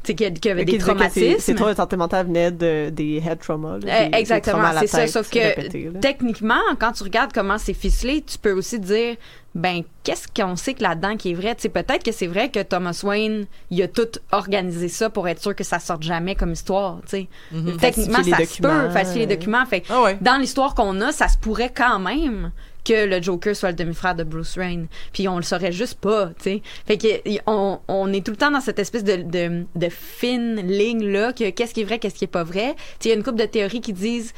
sais, 0.04 0.14
qu'il 0.14 0.20
y 0.20 0.30
a- 0.30 0.30
qu'il 0.30 0.48
y 0.48 0.52
avait 0.52 0.64
Qui 0.64 0.72
des 0.72 0.78
disait 0.78 0.92
que 0.94 0.98
ses- 0.98 1.08
traumatismes. 1.10 1.38
Ses 1.40 1.54
troubles 1.54 1.70
de 1.72 1.76
santé 1.76 1.96
mentale 1.96 2.26
venaient 2.26 2.50
de, 2.52 2.90
des 2.90 3.16
head 3.26 3.38
traumas. 3.40 3.78
là, 3.78 4.04
Euh, 4.04 4.08
des- 4.10 4.18
exactement, 4.18 4.70
c'est 4.78 4.86
ça. 4.86 5.06
Sauf 5.06 5.28
que 5.30 5.98
techniquement, 6.00 6.60
quand 6.78 6.92
tu 6.92 7.02
regardes 7.02 7.32
comment 7.32 7.58
c'est 7.58 7.74
ficelé, 7.74 8.22
tu 8.22 8.38
peux 8.38 8.52
aussi 8.52 8.78
dire, 8.78 9.16
ben, 9.54 9.82
qu'est-ce 10.04 10.28
qu'on 10.28 10.54
sait 10.54 10.74
que 10.74 10.82
là-dedans 10.82 11.16
qui 11.16 11.32
est 11.32 11.34
vrai? 11.34 11.54
Tu 11.56 11.62
sais, 11.62 11.68
peut-être 11.68 12.04
que 12.04 12.12
c'est 12.12 12.28
vrai 12.28 12.50
que 12.50 12.60
Thomas 12.62 13.00
Wayne, 13.02 13.46
il 13.70 13.82
a 13.82 13.88
tout 13.88 14.06
organisé 14.30 14.88
ça 14.88 15.10
pour 15.10 15.26
être 15.28 15.42
sûr 15.42 15.56
que 15.56 15.64
ça 15.64 15.78
sorte 15.80 16.02
jamais 16.04 16.36
comme 16.36 16.52
histoire, 16.52 16.98
tu 17.02 17.08
sais. 17.08 17.28
Mhm. 17.50 17.76
Techniquement, 17.78 18.22
ça 18.22 18.44
se 18.44 18.62
peut, 18.62 18.90
falsifier 18.90 19.26
les 19.26 19.32
euh. 19.34 19.36
documents. 19.36 19.66
Fait 19.66 19.80
que 19.80 19.86
Ah 19.90 20.02
ouais. 20.02 20.18
dans 20.20 20.36
l'histoire 20.38 20.74
qu'on 20.76 21.00
a, 21.00 21.10
ça 21.10 21.26
se 21.28 21.36
pourrait 21.36 21.72
quand 21.74 21.98
même 21.98 22.52
que 22.84 23.06
le 23.06 23.22
Joker 23.22 23.54
soit 23.54 23.70
le 23.70 23.76
demi-frère 23.76 24.14
de 24.14 24.24
Bruce 24.24 24.56
Wayne. 24.56 24.86
Puis 25.12 25.28
on 25.28 25.36
le 25.36 25.42
saurait 25.42 25.72
juste 25.72 25.98
pas, 26.00 26.28
tu 26.28 26.42
sais. 26.42 26.62
Fait 26.86 26.98
que 26.98 27.40
on, 27.46 27.80
on 27.88 28.12
est 28.12 28.24
tout 28.24 28.32
le 28.32 28.36
temps 28.36 28.50
dans 28.50 28.60
cette 28.60 28.78
espèce 28.78 29.04
de, 29.04 29.16
de, 29.16 29.64
de 29.74 29.88
fine 29.88 30.56
ligne 30.56 31.06
là 31.06 31.32
que 31.32 31.50
qu'est-ce 31.50 31.74
qui 31.74 31.82
est 31.82 31.84
vrai, 31.84 31.98
qu'est-ce 31.98 32.14
qui 32.16 32.24
est 32.24 32.28
pas 32.28 32.44
vrai. 32.44 32.74
Tu 32.74 32.80
sais, 32.80 33.08
il 33.08 33.08
y 33.10 33.12
a 33.12 33.16
une 33.16 33.22
couple 33.22 33.38
de 33.38 33.46
théories 33.46 33.80
qui 33.80 33.92
disent 33.92 34.32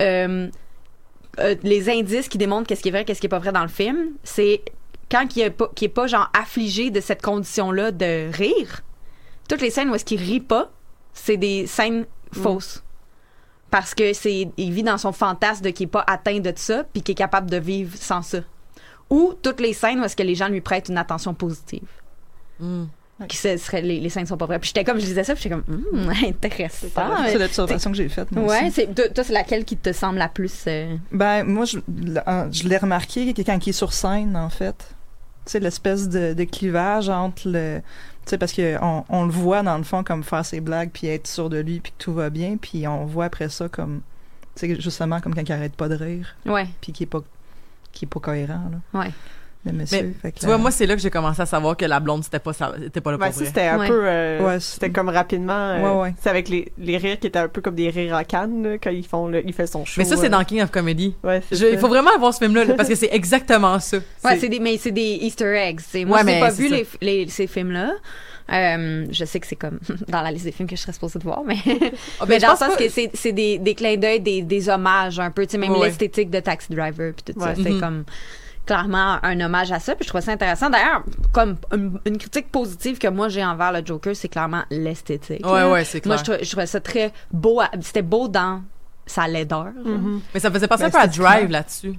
euh, 0.00 0.48
euh, 1.40 1.54
les 1.62 1.88
indices 1.88 2.28
qui 2.28 2.38
démontrent 2.38 2.66
qu'est-ce 2.66 2.82
qui 2.82 2.88
est 2.88 2.92
vrai, 2.92 3.04
qu'est-ce 3.04 3.20
qui 3.20 3.26
est 3.26 3.28
pas 3.28 3.38
vrai 3.38 3.52
dans 3.52 3.62
le 3.62 3.68
film, 3.68 4.12
c'est 4.22 4.62
quand 5.10 5.36
il 5.36 5.42
est 5.42 5.50
pas, 5.50 5.70
qu'il 5.74 5.86
est 5.86 5.90
pas 5.90 6.06
genre 6.06 6.30
affligé 6.38 6.90
de 6.90 7.00
cette 7.00 7.22
condition-là 7.22 7.90
de 7.90 8.30
rire. 8.32 8.82
Toutes 9.48 9.60
les 9.60 9.70
scènes 9.70 9.90
où 9.90 9.94
est-ce 9.94 10.04
qu'il 10.04 10.20
rit 10.20 10.40
pas, 10.40 10.72
c'est 11.12 11.36
des 11.36 11.66
scènes 11.66 12.06
fausses 12.32 12.82
parce 13.74 13.92
que 13.94 14.12
c'est 14.12 14.48
il 14.56 14.72
vit 14.72 14.84
dans 14.84 14.98
son 14.98 15.10
fantasme 15.12 15.64
de 15.64 15.70
qu'il 15.70 15.84
est 15.86 15.90
pas 15.90 16.04
atteint 16.06 16.38
de 16.38 16.52
ça 16.54 16.84
puis 16.92 17.02
qu'il 17.02 17.12
est 17.14 17.16
capable 17.16 17.50
de 17.50 17.56
vivre 17.56 17.96
sans 17.96 18.22
ça 18.22 18.38
ou 19.10 19.34
toutes 19.42 19.60
les 19.60 19.72
scènes 19.72 19.98
où 20.00 20.04
est-ce 20.04 20.14
que 20.16 20.22
les 20.22 20.36
gens 20.36 20.48
lui 20.48 20.60
prêtent 20.60 20.88
une 20.88 20.98
attention 20.98 21.34
positive 21.34 21.88
Mm. 22.60 22.84
qui 23.28 23.36
serait 23.36 23.82
les, 23.82 23.98
les 23.98 24.08
scènes 24.10 24.26
sont 24.26 24.36
pas 24.36 24.46
vraies 24.46 24.60
puis 24.60 24.68
j'étais 24.68 24.84
comme 24.84 25.00
je 25.00 25.04
disais 25.06 25.24
ça 25.24 25.34
puis 25.34 25.42
j'étais 25.42 25.56
comme 25.56 25.64
Hum, 25.92 26.08
intéressant 26.24 26.88
C'est 27.26 27.38
l'observation 27.38 27.90
que 27.90 27.96
j'ai 27.96 28.08
faite. 28.08 28.28
ouais 28.32 28.70
c'est 28.70 28.94
toi 28.94 29.24
c'est 29.24 29.32
laquelle 29.32 29.64
qui 29.64 29.76
te 29.76 29.92
semble 29.92 30.18
la 30.18 30.28
plus 30.28 30.52
euh, 30.68 30.96
Ben, 31.10 31.42
moi, 31.42 31.64
je, 31.64 31.78
je 32.52 32.68
l'ai 32.68 32.76
remarqué 32.76 33.34
quand 33.44 33.66
il 33.66 33.70
est 33.70 33.72
sur 33.72 33.92
scène, 33.92 34.36
en 34.36 34.50
fait. 34.50 34.76
Tu 35.46 35.50
sais, 35.52 35.60
l'espèce 35.60 36.08
de, 36.08 36.32
de 36.32 36.44
clivage 36.44 37.08
entre 37.08 37.48
le. 37.48 37.82
Tu 38.24 38.30
sais, 38.30 38.38
parce 38.38 38.52
qu'on 38.52 39.04
on 39.08 39.24
le 39.24 39.30
voit, 39.30 39.62
dans 39.62 39.76
le 39.76 39.84
fond, 39.84 40.02
comme 40.02 40.22
faire 40.24 40.44
ses 40.44 40.60
blagues, 40.60 40.90
puis 40.92 41.08
être 41.08 41.26
sûr 41.26 41.50
de 41.50 41.58
lui, 41.58 41.80
puis 41.80 41.92
que 41.92 42.02
tout 42.02 42.14
va 42.14 42.30
bien, 42.30 42.56
puis 42.56 42.86
on 42.88 43.04
voit 43.04 43.26
après 43.26 43.48
ça 43.48 43.68
comme. 43.68 44.00
Tu 44.54 44.66
sais, 44.66 44.80
justement, 44.80 45.20
comme 45.20 45.34
quand 45.34 45.42
il 45.42 45.52
arrête 45.52 45.74
pas 45.74 45.88
de 45.88 45.94
rire, 45.96 46.34
ouais 46.46 46.66
puis 46.80 46.92
qui 46.92 47.02
est 47.02 47.06
pas, 47.06 47.20
qui 47.92 48.04
est 48.04 48.08
pas 48.08 48.20
cohérent, 48.20 48.70
là, 48.70 49.00
ouais 49.00 49.10
le 49.66 49.72
monsieur. 49.72 50.02
Mais, 50.02 50.12
Fait 50.22 50.32
que 50.32 50.38
Tu 50.40 50.46
vois, 50.46 50.58
moi, 50.58 50.70
c'est 50.70 50.86
là 50.86 50.94
que 50.94 51.00
j'ai 51.00 51.10
commencé 51.10 51.40
à 51.40 51.46
savoir 51.46 51.76
que 51.76 51.84
la 51.84 52.00
blonde, 52.00 52.22
c'était 52.24 52.38
pas, 52.38 52.52
ça, 52.52 52.74
c'était 52.82 53.00
pas 53.00 53.12
là 53.12 53.18
pour 53.18 53.26
Ouais, 53.26 53.32
ça, 53.32 53.38
vrai. 53.38 53.46
c'était 53.46 53.66
un 53.66 53.78
Ouais. 53.78 53.88
peu. 53.88 54.00
euh, 54.04 54.40
Ouais, 54.46 54.60
c'était 54.60 54.90
comme 54.90 55.08
rapidement. 55.08 55.52
euh, 55.54 55.82
Ouais, 55.94 56.00
ouais. 56.02 56.14
C'est 56.20 56.28
avec 56.30 56.48
les, 56.48 56.70
les 56.78 56.96
rires 56.98 57.18
qui 57.18 57.26
étaient 57.26 57.38
un 57.38 57.48
peu 57.48 57.60
comme 57.60 57.74
des 57.74 57.88
rires 57.90 58.14
à 58.14 58.24
canne, 58.24 58.62
là, 58.62 58.78
quand 58.78 58.90
ils 58.90 59.06
font 59.06 59.28
le, 59.28 59.46
il 59.46 59.52
fait 59.52 59.66
son 59.66 59.84
show. 59.84 59.94
Mais 59.98 60.04
ça, 60.04 60.16
c'est 60.16 60.26
euh, 60.26 60.30
dans 60.30 60.44
King 60.44 60.62
of 60.62 60.70
Comedy. 60.70 61.14
Ouais, 61.24 61.42
c'est 61.48 61.56
Je- 61.56 61.66
il 61.72 61.78
faut 61.78 61.88
vraiment 61.88 62.10
avoir 62.14 62.32
ce 62.34 62.38
film-là, 62.38 62.64
là, 62.64 62.74
parce 62.74 62.88
que 62.88 62.94
c'est 62.94 63.10
exactement 63.12 63.78
ça. 63.80 63.98
Ouais, 64.24 64.38
c'est 64.38 64.48
des, 64.48 64.58
mais 64.60 64.76
c'est 64.78 64.90
des 64.92 65.18
Easter 65.22 65.54
eggs. 65.56 65.80
Moi, 66.06 66.16
Ouais, 66.18 66.20
je 66.22 66.26
n'ai 66.26 66.34
mais 66.34 66.40
pas 66.40 66.50
vu 66.50 66.68
ça. 66.68 66.76
les, 66.76 66.86
les- 67.24 67.28
ces 67.28 67.46
films-là. 67.46 67.92
Euh, 68.52 69.06
je 69.10 69.24
sais 69.24 69.40
que 69.40 69.46
c'est 69.46 69.56
comme 69.56 69.78
dans 70.08 70.20
la 70.20 70.30
liste 70.30 70.44
des 70.44 70.52
films 70.52 70.68
que 70.68 70.76
je 70.76 70.82
serais 70.82 70.92
supposée 70.92 71.18
de 71.18 71.24
voir, 71.24 71.42
mais, 71.46 71.56
ben, 71.66 71.90
mais 72.28 72.38
dans 72.38 72.50
le 72.50 72.56
sens 72.58 72.68
pas- 72.68 72.76
que 72.76 72.88
c'est, 72.90 73.10
c'est 73.14 73.32
des, 73.32 73.56
des 73.58 73.74
clins 73.74 73.96
d'œil, 73.96 74.20
des, 74.20 74.42
des 74.42 74.68
hommages 74.68 75.18
un 75.18 75.30
peu, 75.30 75.46
tu 75.46 75.52
sais, 75.52 75.58
même 75.58 75.72
Ouais, 75.72 75.86
l'esthétique 75.86 76.28
de 76.28 76.40
Taxi 76.40 76.68
Driver 76.70 77.14
puis 77.14 77.32
tout 77.32 77.40
ça, 77.40 77.54
c'est 77.54 77.70
Mhm. 77.70 77.80
comme 77.80 78.04
clairement 78.66 79.18
un 79.22 79.40
hommage 79.40 79.72
à 79.72 79.78
ça. 79.80 79.94
Puis 79.94 80.04
je 80.04 80.08
trouvais 80.08 80.22
ça 80.24 80.32
intéressant. 80.32 80.70
D'ailleurs, 80.70 81.02
comme 81.32 81.56
une, 81.72 81.98
une 82.06 82.18
critique 82.18 82.50
positive 82.50 82.98
que 82.98 83.08
moi 83.08 83.28
j'ai 83.28 83.44
envers 83.44 83.72
le 83.72 83.84
Joker, 83.84 84.14
c'est 84.16 84.28
clairement 84.28 84.62
l'esthétique. 84.70 85.44
Ouais, 85.46 85.60
là. 85.60 85.70
ouais, 85.70 85.84
c'est 85.84 86.04
Moi, 86.06 86.16
clair. 86.16 86.18
je 86.18 86.30
trouvais, 86.32 86.44
je 86.44 86.50
trouvais 86.50 86.66
ça 86.66 86.80
très 86.80 87.12
beau. 87.32 87.60
C'était 87.80 88.02
beau 88.02 88.28
dans 88.28 88.62
sa 89.06 89.28
laideur. 89.28 89.66
genre. 89.84 89.98
Mais 90.32 90.40
ça 90.40 90.48
me 90.48 90.54
faisait 90.54 90.68
penser 90.68 90.84
un 90.84 90.90
peu 90.90 90.98
à. 90.98 91.06
Drive 91.06 91.50
là-dessus. 91.50 91.94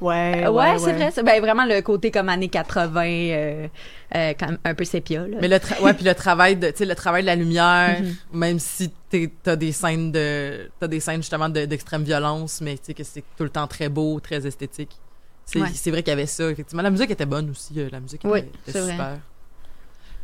Ouais, 0.00 0.44
Euh, 0.46 0.50
ouais, 0.52 0.78
c'est 0.78 0.92
vrai. 0.92 1.10
Ben, 1.24 1.40
vraiment 1.40 1.64
le 1.64 1.80
côté 1.80 2.12
comme 2.12 2.28
années 2.28 2.48
80, 2.48 3.02
euh, 3.04 3.66
euh, 4.14 4.32
quand 4.38 4.46
même 4.46 4.58
un 4.64 4.74
peu 4.76 4.84
sépia. 4.84 5.26
Là. 5.26 5.38
Mais 5.40 5.48
le 5.48 5.56
tra- 5.56 5.80
ouais, 5.82 5.92
puis 5.92 6.04
le 6.04 6.14
travail 6.14 6.54
de, 6.54 6.68
tu 6.70 6.76
sais, 6.76 6.84
le 6.84 6.94
travail 6.94 7.22
de 7.22 7.26
la 7.26 7.34
lumière, 7.34 7.96
Mhm. 8.00 8.14
même 8.32 8.58
si 8.60 8.92
t'es- 9.10 9.32
t'as 9.42 9.56
des 9.56 9.72
scènes 9.72 10.12
de, 10.12 10.70
t'as 10.78 10.86
des 10.86 11.00
scènes 11.00 11.16
justement 11.22 11.48
de- 11.48 11.64
d'extrême 11.64 12.04
violence, 12.04 12.60
mais 12.60 12.74
tu 12.74 12.84
sais 12.84 12.94
que 12.94 13.02
c'est 13.02 13.24
tout 13.36 13.42
le 13.42 13.50
temps 13.50 13.66
très 13.66 13.88
beau, 13.88 14.20
très 14.20 14.46
esthétique. 14.46 14.96
C'est 15.44 15.60
Ouais. 15.60 15.68
vrai 15.90 16.02
qu'il 16.02 16.10
y 16.10 16.12
avait 16.12 16.26
ça, 16.26 16.48
effectivement. 16.50 16.82
La 16.82 16.90
musique 16.90 17.10
était 17.10 17.26
bonne 17.26 17.50
aussi, 17.50 17.74
euh, 17.78 17.88
la 17.92 18.00
musique 18.00 18.22
Oui, 18.24 18.38
était, 18.40 18.72
c'est 18.72 18.80
vrai. 18.80 18.90
super. 18.92 19.18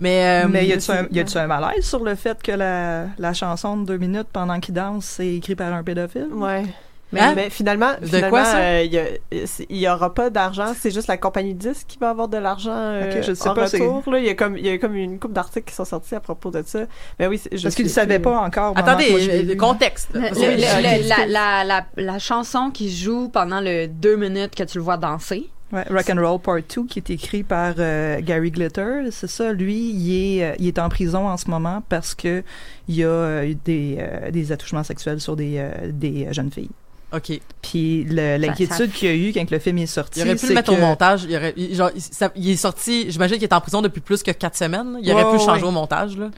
Mais, 0.00 0.44
euh, 0.44 0.48
Mais 0.48 0.66
y 0.66 0.72
a-tu 0.72 0.90
un, 0.92 1.42
un 1.42 1.46
malaise 1.48 1.84
sur 1.84 2.04
le 2.04 2.14
fait 2.14 2.40
que 2.40 2.52
la, 2.52 3.06
la 3.18 3.32
chanson 3.34 3.76
de 3.78 3.84
deux 3.84 3.98
minutes 3.98 4.28
pendant 4.32 4.60
qu'il 4.60 4.74
danse, 4.74 5.04
c'est 5.04 5.34
écrit 5.34 5.56
par 5.56 5.72
un 5.72 5.82
pédophile? 5.82 6.28
Ouais. 6.32 6.64
Mais, 7.12 7.20
Hein? 7.20 7.32
mais 7.34 7.48
finalement, 7.50 7.92
De 8.00 8.06
finalement 8.06 8.28
quoi, 8.30 8.44
ça? 8.44 8.58
euh, 8.58 8.82
il 8.84 8.92
y 8.92 8.98
a- 8.98 9.46
c'est- 9.46 9.66
il 9.70 9.78
y 9.78 9.88
aura 9.88 10.12
pas 10.12 10.28
d'argent. 10.28 10.72
C'est 10.78 10.90
juste 10.90 11.08
la 11.08 11.16
compagnie 11.16 11.54
de 11.54 11.58
disques 11.70 11.86
qui 11.88 11.98
va 11.98 12.10
avoir 12.10 12.28
de 12.28 12.36
l'argent 12.36 12.70
euh, 12.74 13.10
Ok, 13.18 13.24
je 13.26 13.32
sais 13.32 13.48
en 13.48 13.54
pas, 13.54 13.64
retour. 13.64 14.02
Là. 14.12 14.18
Il, 14.18 14.26
y 14.26 14.28
a 14.28 14.34
comme, 14.34 14.58
il 14.58 14.66
y 14.66 14.70
a 14.70 14.76
comme 14.78 14.94
une 14.94 15.18
couple 15.18 15.32
d'articles 15.34 15.68
qui 15.70 15.74
sont 15.74 15.86
sortis 15.86 16.14
à 16.14 16.20
propos 16.20 16.50
de 16.50 16.62
ça. 16.66 16.80
Mais 17.18 17.26
oui, 17.26 17.38
c'est- 17.38 17.56
je 17.56 17.62
Parce 17.62 17.74
qu'il 17.74 17.86
ne 17.86 17.90
plus. 18.04 18.18
pas 18.20 18.38
encore. 18.40 18.76
attendez, 18.76 19.10
moi 19.10 19.20
euh, 19.20 19.56
contexte. 19.56 20.10
Le- 20.12 20.20
euh, 20.24 20.30
le- 20.32 21.08
la, 21.08 21.26
la, 21.26 21.64
la, 21.64 21.86
la 21.96 22.18
chanson 22.18 22.70
qui 22.70 22.94
joue 22.94 23.28
pendant 23.30 23.60
le 23.62 23.86
deux 23.86 24.16
minutes 24.16 24.54
que 24.54 24.64
tu 24.64 24.76
le 24.78 24.84
vois 24.84 24.98
danser. 24.98 25.48
Ouais, 25.70 25.84
Rock 25.90 26.08
and 26.10 26.16
Roll 26.26 26.40
Part 26.40 26.56
2 26.74 26.86
qui 26.86 26.98
est 26.98 27.10
écrit 27.10 27.42
par 27.42 27.74
euh, 27.78 28.20
Gary 28.22 28.50
Glitter, 28.50 29.08
c'est 29.10 29.26
ça. 29.28 29.52
Lui, 29.52 29.90
il 29.90 30.38
est, 30.40 30.44
euh, 30.44 30.54
il 30.58 30.66
est 30.66 30.78
en 30.78 30.88
prison 30.88 31.28
en 31.28 31.36
ce 31.36 31.50
moment 31.50 31.82
parce 31.90 32.14
que 32.14 32.42
il 32.88 32.96
y 32.96 33.04
a 33.04 33.08
euh, 33.08 33.44
eu 33.44 33.54
des, 33.54 33.96
euh, 33.98 34.30
des 34.30 34.50
attouchements 34.50 34.82
sexuels 34.82 35.20
sur 35.20 35.36
des, 35.36 35.56
euh, 35.58 35.70
des 35.92 36.26
euh, 36.26 36.32
jeunes 36.32 36.50
filles. 36.50 36.70
OK. 37.12 37.40
Puis 37.62 38.04
l'inquiétude 38.04 38.92
qu'il 38.92 39.08
y 39.08 39.12
a 39.12 39.14
eu 39.14 39.32
quand 39.32 39.50
le 39.50 39.58
film 39.58 39.78
est 39.78 39.86
sorti, 39.86 40.20
Il 40.20 40.26
aurait 40.26 40.36
pu 40.36 40.46
le 40.48 40.54
mettre 40.54 40.72
que- 40.72 40.76
au 40.76 40.80
montage. 40.80 41.24
Il, 41.28 41.36
aurait, 41.36 41.54
il- 41.56 41.74
genre, 41.74 41.90
il, 41.94 42.00
ça- 42.02 42.32
il 42.36 42.50
est 42.50 42.56
sorti, 42.56 43.10
j'imagine 43.10 43.36
qu'il 43.36 43.44
est 43.44 43.54
en 43.54 43.60
prison 43.60 43.80
depuis 43.82 44.00
plus 44.00 44.22
que 44.22 44.30
quatre 44.30 44.56
semaines. 44.56 44.92
là. 44.94 44.98
Il 45.02 45.12
aurait 45.12 45.30
pu 45.36 45.42
changer 45.42 45.62
ouais. 45.62 45.68
au 45.68 45.72
montage, 45.72 46.16
là. 46.18 46.30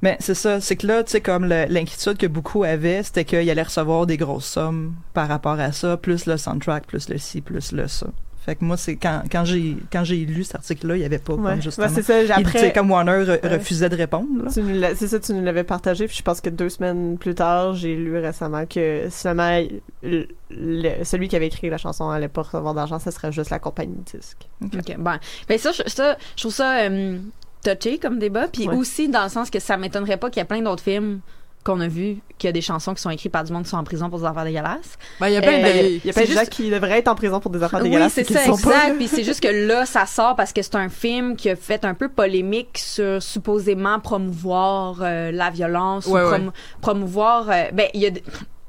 Mais 0.00 0.16
c'est 0.20 0.34
ça, 0.34 0.60
c'est 0.60 0.76
que 0.76 0.86
là, 0.86 1.02
tu 1.02 1.10
sais, 1.10 1.20
comme 1.20 1.44
l'inquiétude 1.46 2.18
que 2.18 2.26
beaucoup 2.28 2.62
avaient, 2.62 3.02
c'était 3.02 3.24
qu'il 3.24 3.50
allait 3.50 3.62
recevoir 3.62 4.06
des 4.06 4.16
grosses 4.16 4.44
sommes 4.46 4.94
par 5.12 5.26
rapport 5.28 5.58
à 5.58 5.72
ça, 5.72 5.96
plus 5.96 6.26
le 6.26 6.36
soundtrack, 6.36 6.86
plus 6.86 7.08
le 7.08 7.18
ci, 7.18 7.40
plus 7.40 7.72
le 7.72 7.88
ça. 7.88 8.06
Fait 8.48 8.54
que 8.56 8.64
moi, 8.64 8.78
c'est 8.78 8.96
quand, 8.96 9.24
quand 9.30 9.44
j'ai 9.44 9.76
quand 9.92 10.04
j'ai 10.04 10.16
lu 10.24 10.42
cet 10.42 10.54
article-là, 10.56 10.96
il 10.96 11.02
y 11.02 11.04
avait 11.04 11.18
pas 11.18 11.34
Ouais. 11.34 11.50
comme 11.52 11.60
justement. 11.62 11.86
Ouais, 11.86 11.92
c'est 11.94 12.02
ça. 12.02 12.22
il, 12.22 12.32
Après, 12.32 12.72
comme 12.72 12.90
Warner 12.90 13.12
re- 13.24 13.28
Ouais. 13.42 13.56
refusait 13.56 13.90
de 13.90 13.94
répondre. 13.96 14.26
là. 14.44 14.50
tu 14.50 14.62
nous 14.62 14.80
l'as- 14.80 14.94
c'est 14.94 15.06
ça, 15.08 15.20
tu 15.20 15.34
nous 15.34 15.44
l'avais 15.44 15.64
partagé. 15.64 16.06
Puis 16.06 16.16
je 16.16 16.22
pense 16.22 16.40
que 16.40 16.48
deux 16.48 16.70
semaines 16.70 17.18
plus 17.18 17.34
tard, 17.34 17.74
j'ai 17.74 17.94
lu 17.94 18.16
récemment 18.18 18.64
que 18.64 19.08
finalement, 19.10 19.62
le- 20.02 20.28
le- 20.50 21.04
celui 21.04 21.28
qui 21.28 21.36
avait 21.36 21.48
écrit 21.48 21.68
la 21.68 21.76
chanson 21.76 22.08
allait 22.08 22.28
pas 22.28 22.40
recevoir 22.40 22.72
d'argent, 22.72 22.98
ce 22.98 23.10
serait 23.10 23.32
juste 23.32 23.50
la 23.50 23.58
compagnie 23.58 23.96
de 23.96 24.18
disques. 24.18 24.48
OK, 24.64 24.96
bon. 24.96 25.18
Ben 25.46 25.58
ça, 25.58 25.72
je, 25.72 25.82
ça, 25.86 26.16
je 26.34 26.40
trouve 26.42 26.54
ça 26.54 26.78
euh, 26.88 27.18
touché 27.62 27.98
comme 27.98 28.18
débat. 28.18 28.48
Puis 28.48 28.66
Ouais. 28.66 28.74
aussi 28.76 29.10
dans 29.10 29.24
le 29.24 29.28
sens 29.28 29.50
que 29.50 29.58
ça 29.60 29.76
m'étonnerait 29.76 30.16
pas 30.16 30.30
qu'il 30.30 30.40
y 30.40 30.42
a 30.42 30.46
plein 30.46 30.62
d'autres 30.62 30.82
films 30.82 31.20
qu'on 31.68 31.80
a 31.80 31.88
vus, 31.88 32.18
qu'il 32.38 32.48
y 32.48 32.50
a 32.50 32.52
des 32.52 32.60
chansons 32.60 32.94
qui 32.94 33.02
sont 33.02 33.10
écrites 33.10 33.30
par 33.32 33.44
du 33.44 33.52
monde 33.52 33.64
qui 33.64 33.70
sont 33.70 33.76
en 33.76 33.84
prison 33.84 34.08
pour 34.10 34.18
des 34.18 34.24
affaires 34.24 34.44
dégueulasses. 34.44 34.96
Ben, 35.20 35.28
il 35.28 35.34
y 35.34 35.36
a 35.36 35.42
plein 35.42 35.52
Euh, 35.64 35.82
de. 35.82 36.06
Y 36.06 36.10
a 36.10 36.12
plein 36.12 36.22
de 36.22 36.26
c'est 36.28 36.34
gens 36.34 36.44
qui 36.50 36.70
devraient 36.70 36.98
être 36.98 37.08
en 37.08 37.14
prison 37.14 37.40
pour 37.40 37.50
des 37.50 37.62
affaires 37.62 37.80
Oui, 37.80 37.90
dégueulasses. 37.90 38.12
c'est 38.14 38.22
et 38.22 38.24
qui 38.24 38.32
ça, 38.32 38.44
exact. 38.46 38.96
Puis 38.96 39.08
c'est 39.08 39.24
juste 39.24 39.40
que 39.40 39.48
là, 39.66 39.84
ça 39.86 40.06
sort 40.06 40.34
parce 40.36 40.52
que 40.52 40.62
c'est 40.62 40.74
un 40.76 40.88
film 40.88 41.36
qui 41.36 41.50
a 41.50 41.56
fait 41.56 41.84
un 41.84 41.94
peu 41.94 42.08
polémique 42.08 42.78
sur 42.78 43.22
supposément 43.22 44.00
promouvoir 44.00 45.00
euh, 45.02 45.30
la 45.30 45.50
violence 45.50 46.06
Ouais, 46.06 46.22
ou 46.22 46.30
ouais. 46.30 46.40
promouvoir. 46.80 47.50
euh, 47.50 47.64
ben, 47.72 47.86
il 47.94 48.00
y 48.00 48.06
a. 48.06 48.10
des- 48.10 48.22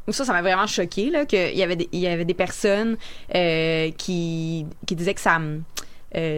ça, 0.10 0.26
ça 0.26 0.34
m'a 0.34 0.42
vraiment 0.42 0.66
choqué 0.68 1.12
là 1.12 1.26
qu'il 1.26 1.56
y 1.56 1.62
avait 1.64 1.76
des, 1.76 1.88
il 1.92 2.00
y 2.00 2.08
avait 2.08 2.26
des 2.26 2.34
personnes 2.34 2.98
euh, 3.36 3.92
qui 3.98 4.66
qui 4.88 4.96
disaient 4.96 5.14
que 5.14 5.22
ça 5.22 5.38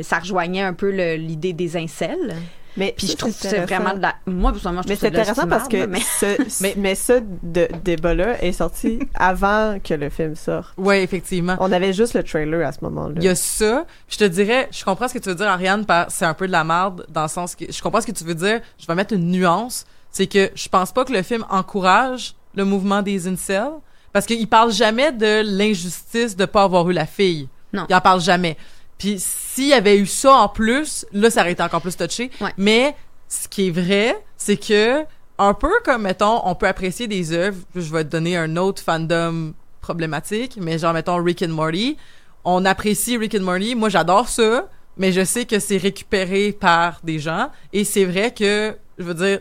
ça 0.02 0.20
rejoignait 0.20 0.62
un 0.62 0.74
peu 0.74 0.90
l'idée 1.16 1.54
des 1.54 1.78
incels. 1.78 2.36
Mais 2.78 2.94
Puis 2.98 3.08
ça, 3.08 3.14
je 3.14 3.18
trouve 3.18 3.32
que 3.32 3.38
c'est 3.38 3.60
vraiment 3.66 3.94
de 3.94 4.02
la. 4.02 4.16
Moi, 4.26 4.52
personnellement, 4.52 4.82
je 4.84 4.88
Mais 4.90 4.96
trouve 4.96 5.08
c'est 5.08 5.12
de 5.12 5.16
la 5.18 5.22
intéressant 5.24 5.48
parce 5.48 5.68
que 5.68 5.78
marde, 5.78 5.90
mais- 5.90 6.00
ce, 6.00 6.62
mais, 6.64 6.74
mais 6.78 6.96
ce 6.96 7.22
de- 7.44 7.68
débat-là 7.84 8.42
est 8.44 8.52
sorti 8.54 9.00
avant 9.14 9.78
que 9.84 9.94
le 9.94 10.10
film 10.10 10.36
sorte. 10.36 10.70
Ouais, 10.78 11.04
effectivement. 11.04 11.58
On 11.60 11.72
avait 11.72 11.92
juste 11.94 12.14
le 12.14 12.24
trailer 12.24 12.66
à 12.66 12.72
ce 12.72 12.80
moment-là. 12.84 13.16
Il 13.18 13.24
y 13.24 13.28
a 13.30 13.36
ça. 13.36 13.86
Je 14.08 14.18
te 14.18 14.24
dirais, 14.24 14.70
je 14.72 14.84
comprends 14.86 15.08
ce 15.08 15.14
que 15.14 15.20
tu 15.20 15.30
veux 15.30 15.36
dire, 15.36 15.48
Ariane, 15.50 15.86
par 15.86 16.10
c'est 16.10 16.26
un 16.26 16.34
peu 16.34 16.48
de 16.48 16.52
la 16.52 16.64
merde, 16.64 17.06
dans 17.10 17.24
le 17.24 17.28
sens 17.28 17.56
que 17.56 17.66
je 17.70 17.82
comprends 17.82 18.02
ce 18.02 18.08
que 18.08 18.12
tu 18.14 18.24
veux 18.24 18.36
dire. 18.36 18.62
Je 18.80 18.88
vais 18.88 18.96
mettre 18.96 19.14
une 19.14 19.30
nuance. 19.32 19.86
C'est 20.12 20.28
que 20.28 20.50
je 20.56 20.68
pense 20.70 20.92
pas 20.92 21.06
que 21.06 21.14
le 21.14 21.22
film 21.24 21.46
encourage 21.50 22.36
le 22.56 22.66
mouvement 22.66 23.02
des 23.02 23.28
incels, 23.28 23.72
parce 24.12 24.26
qu'il 24.26 24.48
parle 24.48 24.72
jamais 24.74 25.12
de 25.14 25.42
l'injustice 25.58 26.36
de 26.36 26.46
pas 26.46 26.64
avoir 26.64 26.90
eu 26.90 26.94
la 26.94 27.06
fille. 27.06 27.48
Non. 27.74 27.86
Il 27.90 27.96
en 27.96 28.02
parle 28.02 28.20
jamais. 28.20 28.58
Puis 29.02 29.16
s'il 29.18 29.70
y 29.70 29.74
avait 29.74 29.98
eu 29.98 30.06
ça 30.06 30.32
en 30.32 30.48
plus, 30.48 31.08
là, 31.12 31.32
ça 31.32 31.42
aurait 31.42 31.54
été 31.54 31.64
encore 31.64 31.82
plus 31.82 31.98
touché. 31.98 32.30
Ouais. 32.40 32.54
Mais 32.56 32.96
ce 33.28 33.48
qui 33.48 33.70
est 33.70 33.72
vrai, 33.72 34.16
c'est 34.38 34.58
que 34.58 35.04
un 35.40 35.56
peu 35.56 35.72
comme 35.84 36.04
mettons, 36.04 36.40
on 36.48 36.54
peut 36.54 36.68
apprécier 36.68 37.08
des 37.08 37.34
œuvres. 37.34 37.58
Je 37.76 37.92
vais 37.92 38.04
te 38.04 38.10
donner 38.10 38.38
un 38.38 38.58
autre 38.58 38.84
fandom 38.84 39.54
problématique, 39.82 40.60
mais 40.62 40.78
genre 40.78 40.94
mettons 40.94 41.16
Rick 41.16 41.42
and 41.42 41.48
Morty. 41.48 41.98
On 42.44 42.64
apprécie 42.64 43.18
Rick 43.18 43.34
and 43.34 43.42
Morty. 43.42 43.74
Moi, 43.74 43.90
j'adore 43.90 44.28
ça, 44.28 44.70
mais 44.98 45.12
je 45.12 45.26
sais 45.26 45.46
que 45.46 45.58
c'est 45.58 45.78
récupéré 45.78 46.52
par 46.52 47.00
des 47.04 47.18
gens. 47.18 47.50
Et 47.74 47.84
c'est 47.86 48.06
vrai 48.06 48.32
que, 48.32 48.78
je 49.00 49.04
veux 49.04 49.16
dire, 49.16 49.40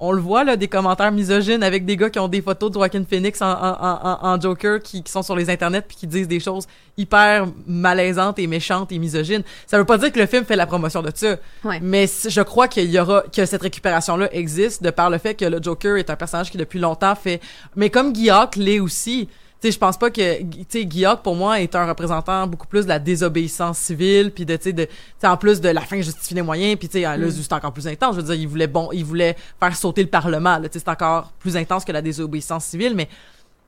on 0.00 0.12
le 0.12 0.20
voit 0.20 0.44
là, 0.44 0.56
des 0.56 0.66
commentaires 0.66 1.12
misogynes 1.12 1.62
avec 1.62 1.84
des 1.84 1.96
gars 1.96 2.08
qui 2.08 2.18
ont 2.18 2.28
des 2.28 2.40
photos 2.40 2.70
de 2.70 2.74
Joaquin 2.74 3.04
Phoenix 3.08 3.42
en, 3.42 3.50
en, 3.50 3.76
en, 3.80 4.18
en 4.22 4.40
Joker 4.40 4.80
qui, 4.80 5.02
qui 5.02 5.12
sont 5.12 5.22
sur 5.22 5.36
les 5.36 5.50
internets 5.50 5.82
puis 5.82 5.96
qui 5.96 6.06
disent 6.06 6.26
des 6.26 6.40
choses 6.40 6.66
hyper 6.96 7.46
malaisantes 7.66 8.38
et 8.38 8.46
méchantes 8.46 8.90
et 8.92 8.98
misogynes. 8.98 9.42
Ça 9.66 9.78
veut 9.78 9.84
pas 9.84 9.98
dire 9.98 10.10
que 10.10 10.18
le 10.18 10.26
film 10.26 10.44
fait 10.44 10.56
la 10.56 10.66
promotion 10.66 11.02
de 11.02 11.10
ça. 11.14 11.36
Ouais. 11.64 11.78
Mais 11.82 12.06
je 12.06 12.40
crois 12.40 12.66
qu'il 12.66 12.90
y 12.90 12.98
aura 12.98 13.22
que 13.22 13.44
cette 13.44 13.62
récupération 13.62 14.16
là 14.16 14.28
existe 14.34 14.82
de 14.82 14.90
par 14.90 15.10
le 15.10 15.18
fait 15.18 15.34
que 15.34 15.44
le 15.44 15.62
Joker 15.62 15.96
est 15.96 16.10
un 16.10 16.16
personnage 16.16 16.50
qui 16.50 16.56
depuis 16.56 16.78
longtemps 16.78 17.14
fait 17.14 17.40
mais 17.76 17.90
comme 17.90 18.12
Guy 18.12 18.30
l'est 18.56 18.80
aussi. 18.80 19.28
Tu 19.62 19.68
sais, 19.68 19.72
je 19.72 19.78
pense 19.78 19.98
pas 19.98 20.10
que 20.10 20.40
tu 20.42 20.64
sais 20.70 20.88
pour 21.22 21.36
moi 21.36 21.60
est 21.60 21.74
un 21.74 21.86
représentant 21.86 22.46
beaucoup 22.46 22.66
plus 22.66 22.84
de 22.84 22.88
la 22.88 22.98
désobéissance 22.98 23.76
civile 23.78 24.30
puis 24.34 24.46
de 24.46 24.56
tu 24.56 24.62
sais 24.64 24.72
de 24.72 24.84
tu 24.84 24.90
sais, 25.20 25.26
en 25.26 25.36
plus 25.36 25.60
de 25.60 25.68
la 25.68 25.82
fin 25.82 26.00
justifie 26.00 26.32
les 26.34 26.40
moyens 26.42 26.78
puis 26.78 26.88
tu 26.88 27.00
sais 27.00 27.16
là 27.18 27.30
c'est 27.30 27.52
encore 27.52 27.72
plus 27.72 27.86
intense. 27.86 28.16
Je 28.16 28.20
veux 28.22 28.26
dire, 28.26 28.34
il 28.36 28.48
voulait 28.48 28.66
bon, 28.66 28.88
il 28.92 29.04
voulait 29.04 29.36
faire 29.60 29.76
sauter 29.76 30.02
le 30.02 30.08
parlement. 30.08 30.58
là. 30.58 30.68
Tu 30.70 30.78
sais, 30.78 30.84
c'est 30.84 30.90
encore 30.90 31.30
plus 31.38 31.56
intense 31.58 31.84
que 31.84 31.92
la 31.92 32.00
désobéissance 32.00 32.64
civile 32.64 32.94
mais 32.94 33.08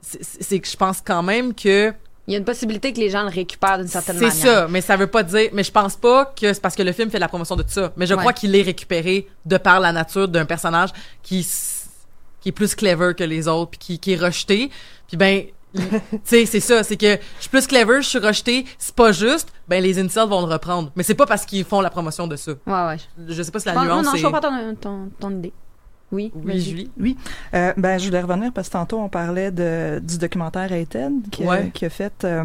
c'est- 0.01 0.23
c'est 0.23 0.43
c'est 0.43 0.61
que 0.61 0.69
je 0.69 0.77
pense 0.77 1.03
quand 1.05 1.23
même 1.23 1.53
que 1.55 1.93
Il 2.27 2.33
y 2.33 2.37
a 2.37 2.39
une 2.39 2.45
possibilité 2.45 2.93
que 2.93 3.01
les 3.01 3.11
gens 3.11 3.25
le 3.25 3.29
récupèrent 3.31 3.79
d'une 3.79 3.89
certaine 3.89 4.17
c'est 4.17 4.27
manière. 4.29 4.43
ça, 4.63 4.69
mais 4.69 4.81
ça 4.81 4.97
veut 4.97 5.09
pas 5.09 5.25
dire. 5.25 5.51
Mais 5.53 5.65
je 5.65 5.73
pense 5.73 5.97
pas 5.97 6.25
que 6.27 6.53
c'est 6.55 6.63
parce 6.63 6.77
que 6.77 6.83
le 6.85 6.93
film 6.93 7.11
fait 7.11 7.19
la 7.19 7.27
promotion 7.29 7.57
de 7.57 7.65
tout 7.65 7.71
ça. 7.71 7.93
Mais 7.97 8.07
je 8.07 8.15
Ouais. 8.15 8.21
crois 8.21 8.33
qu'il 8.33 8.55
est 8.55 8.63
récupéré 8.63 9.27
de 9.45 9.57
par 9.59 9.81
la 9.81 9.91
nature 9.93 10.29
d'un 10.29 10.45
personnage 10.47 10.91
qui 11.23 11.45
qui 12.41 12.49
est 12.49 12.53
plus 12.53 12.75
clever 12.77 13.13
que 13.15 13.25
les 13.25 13.47
autres, 13.47 13.71
puis 13.73 13.79
qui, 13.79 13.99
qui 13.99 14.13
est 14.13 14.17
rejeté. 14.17 14.71
Puis 15.09 15.17
ben, 15.17 15.43
tu 15.75 15.83
sais, 16.25 16.47
c'est 16.47 16.61
ça, 16.61 16.83
c'est 16.83 16.97
que 16.97 17.17
je 17.17 17.41
suis 17.41 17.51
plus 17.51 17.67
clever, 17.67 18.03
je 18.03 18.09
suis 18.09 18.19
rejeté, 18.19 18.65
c'est 18.79 18.95
pas 18.95 19.13
juste. 19.13 19.53
Ben 19.69 19.83
les 19.83 19.99
incels 19.99 20.29
vont 20.29 20.45
le 20.47 20.53
reprendre, 20.53 20.93
mais 20.97 21.03
c'est 21.03 21.15
pas 21.15 21.27
parce 21.27 21.45
qu'ils 21.47 21.65
font 21.65 21.81
la 21.81 21.91
promotion 21.91 22.27
de 22.27 22.37
ça. 22.37 22.53
Ouais, 22.67 22.87
ouais. 22.87 22.97
Je 23.29 23.43
sais 23.43 23.51
pas 23.51 23.59
si 23.61 23.67
la 23.67 23.75
Non, 23.75 23.81
non, 23.85 23.87
nuance 23.97 24.07
non, 24.07 24.15
est. 24.15 24.19
je 24.19 24.25
comprends 24.27 24.41
ton, 24.41 24.75
ton, 24.75 25.11
ton 25.19 25.31
idée. 25.31 25.53
Oui, 26.11 26.31
Oui. 26.35 26.61
Julie. 26.61 27.17
Euh, 27.55 27.73
ben, 27.79 27.99
je 27.99 28.07
voulais 28.07 28.21
revenir 28.21 28.53
parce 28.53 28.69
que 28.69 28.73
tantôt, 28.75 28.99
on 28.99 29.09
parlait 29.09 29.51
de, 29.51 29.99
du 30.05 30.19
documentaire 30.19 30.71
Hated 30.71 31.31
qui, 31.31 31.43
a- 31.45 31.47
Ouais. 31.49 31.71
qui 31.73 31.87
a 31.87 31.91
fait 31.91 32.25
euh, 32.25 32.45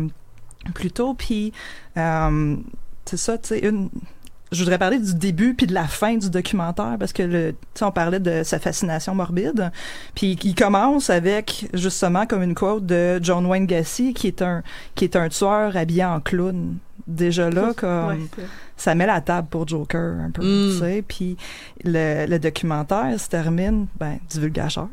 plus 0.73 0.89
tôt. 0.91 1.13
Puis, 1.13 1.51
euh, 1.97 2.55
c'est 3.03 3.17
ça, 3.17 3.37
tu 3.37 3.49
sais, 3.49 3.59
une. 3.59 3.89
Je 4.51 4.63
voudrais 4.63 4.77
parler 4.77 4.99
du 4.99 5.13
début 5.13 5.53
puis 5.53 5.67
de 5.67 5.73
la 5.73 5.85
fin 5.87 6.15
du 6.15 6.29
documentaire 6.29 6.95
parce 6.99 7.11
que 7.13 7.23
le, 7.23 7.55
on 7.81 7.91
parlait 7.91 8.19
de 8.21 8.43
sa 8.43 8.59
fascination 8.59 9.13
morbide. 9.13 9.71
Puis 10.15 10.37
il 10.43 10.55
commence 10.55 11.09
avec 11.09 11.67
justement 11.73 12.25
comme 12.25 12.43
une 12.43 12.55
quote 12.55 12.85
de 12.85 13.19
John 13.21 13.45
Wayne 13.45 13.65
Gacy 13.65 14.13
qui 14.13 14.27
est 14.27 14.41
un 14.41 14.63
qui 14.95 15.03
est 15.03 15.15
un 15.15 15.27
tueur 15.29 15.75
habillé 15.75 16.05
en 16.05 16.19
clown. 16.21 16.77
Déjà 17.05 17.49
là, 17.49 17.71
comme 17.75 18.07
Ouais, 18.09 18.17
ça 18.75 18.93
met 18.93 19.05
la 19.05 19.21
table 19.21 19.47
pour 19.49 19.65
Joker 19.65 20.15
un 20.19 20.29
peu, 20.29 20.41
Mm. 20.43 20.71
tu 20.71 20.77
sais. 20.79 21.03
Puis 21.07 21.37
le, 21.85 22.25
le 22.27 22.37
documentaire 22.37 23.17
se 23.17 23.29
termine, 23.29 23.87
ben, 23.97 24.17
divulgateur, 24.29 24.89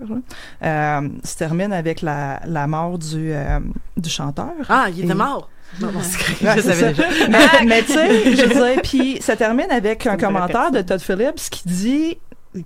euh, 0.62 1.09
se 1.24 1.36
termine 1.36 1.72
avec 1.72 2.02
la, 2.02 2.40
la 2.46 2.66
mort 2.68 2.98
du, 2.98 3.32
euh, 3.32 3.59
du 3.96 4.09
chanteur. 4.09 4.52
Ah, 4.68 4.86
il 4.94 5.05
était 5.05 5.14
mort. 5.14 5.50
Non, 5.81 5.91
non, 5.91 6.01
je 6.03 6.61
savais 6.61 6.93
déjà. 6.93 7.09
mais, 7.29 7.65
mais 7.67 7.83
tu 7.83 7.93
sais, 7.93 8.37
je 8.37 8.43
veux 8.43 8.55
dire, 8.55 8.83
puis 8.83 9.19
ça 9.21 9.35
termine 9.37 9.71
avec 9.71 10.07
un 10.07 10.17
commentaire 10.17 10.71
de. 10.71 10.83
Todd 10.83 11.01
Phillips 11.01 11.51
qui 11.51 11.62
dit 11.67 12.19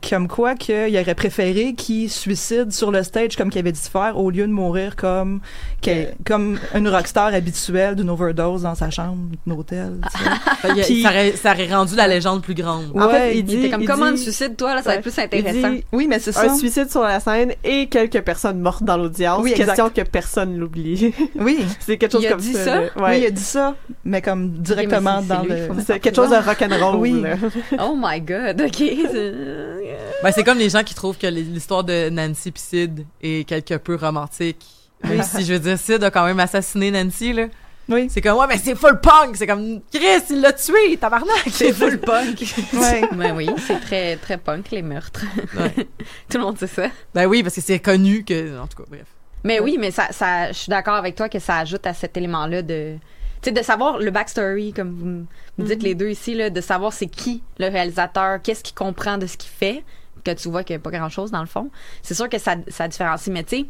comme 0.08 0.28
quoi 0.28 0.54
qu'il 0.54 0.98
aurait 0.98 1.14
préféré 1.14 1.72
qu'il 1.74 2.10
se 2.10 2.18
suicide 2.20 2.72
sur 2.72 2.90
le 2.90 3.02
stage 3.02 3.36
comme 3.36 3.48
qu'il 3.50 3.58
avait 3.60 3.72
dit 3.72 3.80
de 3.82 3.86
faire 3.88 4.18
au 4.18 4.30
lieu 4.30 4.46
de 4.46 4.52
mourir 4.52 4.96
comme 4.96 5.40
qu'elle- 5.80 6.14
comme 6.26 6.58
une 6.74 6.88
rockstar 6.88 7.32
habituelle 7.32 7.94
d'une 7.94 8.10
overdose 8.10 8.62
dans 8.62 8.74
sa 8.74 8.90
chambre 8.90 9.16
d'hôtel. 9.46 9.92
Puis- 10.84 11.02
ça, 11.02 11.08
aurait, 11.08 11.32
ça 11.32 11.52
aurait 11.52 11.72
rendu 11.74 11.94
la 11.96 12.06
légende 12.08 12.42
plus 12.42 12.54
grande. 12.54 12.86
En 12.94 13.06
Ouais, 13.06 13.12
fait, 13.12 13.32
il 13.32 13.38
Il 13.38 13.44
dit, 13.44 13.56
était 13.56 13.70
comme 13.70 13.82
il 13.82 13.88
comment 13.88 14.10
dit- 14.10 14.16
tu 14.16 14.22
suicides 14.24 14.56
toi 14.56 14.74
là, 14.74 14.82
ça 14.82 14.90
va 14.90 14.94
être 14.96 15.06
Ouais. 15.06 15.10
plus 15.12 15.22
intéressant. 15.22 15.70
dit 15.70 15.84
Oui, 15.92 16.06
mais 16.08 16.18
c'est 16.18 16.32
ça. 16.32 16.42
un 16.50 16.54
suicide 16.56 16.90
sur 16.90 17.02
la 17.02 17.20
scène 17.20 17.52
et 17.64 17.86
quelques 17.86 18.20
personnes 18.22 18.60
mortes 18.60 18.82
dans 18.82 18.96
l'audience. 18.96 19.40
Oui, 19.42 19.52
exact. 19.52 19.66
question 19.66 19.90
que 19.90 20.02
personne 20.02 20.58
l'oublie. 20.58 21.14
Oui. 21.36 21.64
c'est 21.80 21.96
quelque 21.96 22.12
chose 22.12 22.22
Il 22.24 22.26
a 22.26 22.30
comme 22.32 22.40
dit 22.40 22.52
ça. 22.52 22.80
Oui, 22.96 23.02
Ouais. 23.02 23.20
il 23.20 23.26
a 23.26 23.30
dit 23.30 23.40
ça, 23.42 23.74
mais 24.04 24.20
comme 24.20 24.50
directement 24.50 25.22
mais 25.22 25.26
dans 25.34 25.42
lui, 25.42 25.48
le. 25.50 25.68
c'est 25.86 25.98
quelque 26.00 26.16
chose 26.16 26.30
de 26.30 26.36
rock'n'roll. 26.36 26.96
Oui. 26.96 27.22
là. 27.22 27.36
Oh 27.80 27.96
my 27.96 28.20
god, 28.20 28.60
ok. 28.60 28.82
c'est- 29.78 30.22
Ben, 30.22 30.32
c'est 30.32 30.44
comme 30.44 30.58
les 30.58 30.68
gens 30.70 30.82
qui 30.82 30.94
trouvent 30.94 31.18
que 31.18 31.26
l'histoire 31.26 31.84
de 31.84 32.08
Nancy 32.10 32.50
pis 32.52 32.60
Sid 32.60 33.06
est 33.22 33.48
quelque 33.48 33.74
peu 33.74 33.94
romantique. 33.96 34.64
Même 35.04 35.22
si, 35.22 35.44
je 35.44 35.52
veux 35.52 35.58
dire, 35.60 35.78
Sid 35.78 36.02
a 36.02 36.10
quand 36.10 36.24
même 36.24 36.40
assassiné 36.40 36.90
Nancy, 36.90 37.32
là. 37.32 37.46
Oui. 37.88 38.08
C'est 38.10 38.20
comme, 38.20 38.36
ouais, 38.38 38.46
mais 38.46 38.58
c'est 38.58 38.74
full 38.74 39.00
punk! 39.00 39.34
C'est 39.36 39.46
comme, 39.46 39.80
Chris, 39.90 40.22
il 40.28 40.42
l'a 40.42 40.52
tué, 40.52 40.98
tabarnak! 41.00 41.48
C'est 41.50 41.72
full 41.72 41.98
punk. 41.98 42.44
Ouais. 42.74 43.08
Ben 43.12 43.34
oui, 43.34 43.48
c'est 43.66 43.80
très 43.80 44.16
très 44.16 44.36
punk 44.36 44.70
les 44.72 44.82
meurtres. 44.82 45.24
Ouais. 45.56 45.72
Tout 46.28 46.36
le 46.36 46.40
monde 46.44 46.58
sait 46.58 46.66
ça. 46.66 46.88
Ben 47.14 47.24
oui, 47.26 47.42
parce 47.42 47.54
que 47.54 47.62
c'est 47.62 47.78
connu 47.78 48.24
que, 48.24 48.58
en 48.60 48.66
tout 48.66 48.76
cas, 48.76 48.84
bref. 48.90 49.06
Mais 49.42 49.58
oui, 49.60 49.78
mais 49.80 49.90
ça, 49.90 50.08
ça, 50.10 50.48
je 50.48 50.58
suis 50.58 50.68
d'accord 50.70 50.96
avec 50.96 51.14
toi 51.14 51.30
que 51.30 51.38
ça 51.38 51.58
ajoute 51.58 51.86
à 51.86 51.94
cet 51.94 52.16
élément-là 52.18 52.60
de, 52.60 52.96
sais, 53.42 53.52
de 53.52 53.62
savoir 53.62 53.98
le 53.98 54.10
backstory, 54.10 54.72
comme 54.72 55.26
vous, 55.56 55.64
dites 55.64 55.82
les 55.82 55.94
deux 55.94 56.10
ici, 56.10 56.34
là, 56.34 56.50
de 56.50 56.60
savoir 56.60 56.92
c'est 56.92 57.06
qui 57.06 57.42
le 57.58 57.68
réalisateur, 57.68 58.40
qu'est-ce 58.42 58.62
qu'il 58.62 58.74
comprend 58.74 59.18
de 59.18 59.26
ce 59.26 59.36
qu'il 59.36 59.50
fait, 59.50 59.84
que 60.24 60.30
tu 60.32 60.48
vois 60.48 60.64
qu'il 60.64 60.76
n'y 60.76 60.80
a 60.80 60.82
pas 60.82 60.90
grand-chose 60.90 61.30
dans 61.30 61.40
le 61.40 61.46
fond. 61.46 61.70
C'est 62.02 62.14
sûr 62.14 62.28
que 62.28 62.38
ça, 62.38 62.56
ça 62.68 62.88
différencie, 62.88 63.32
mais 63.32 63.44
tu 63.44 63.56
sais, 63.56 63.66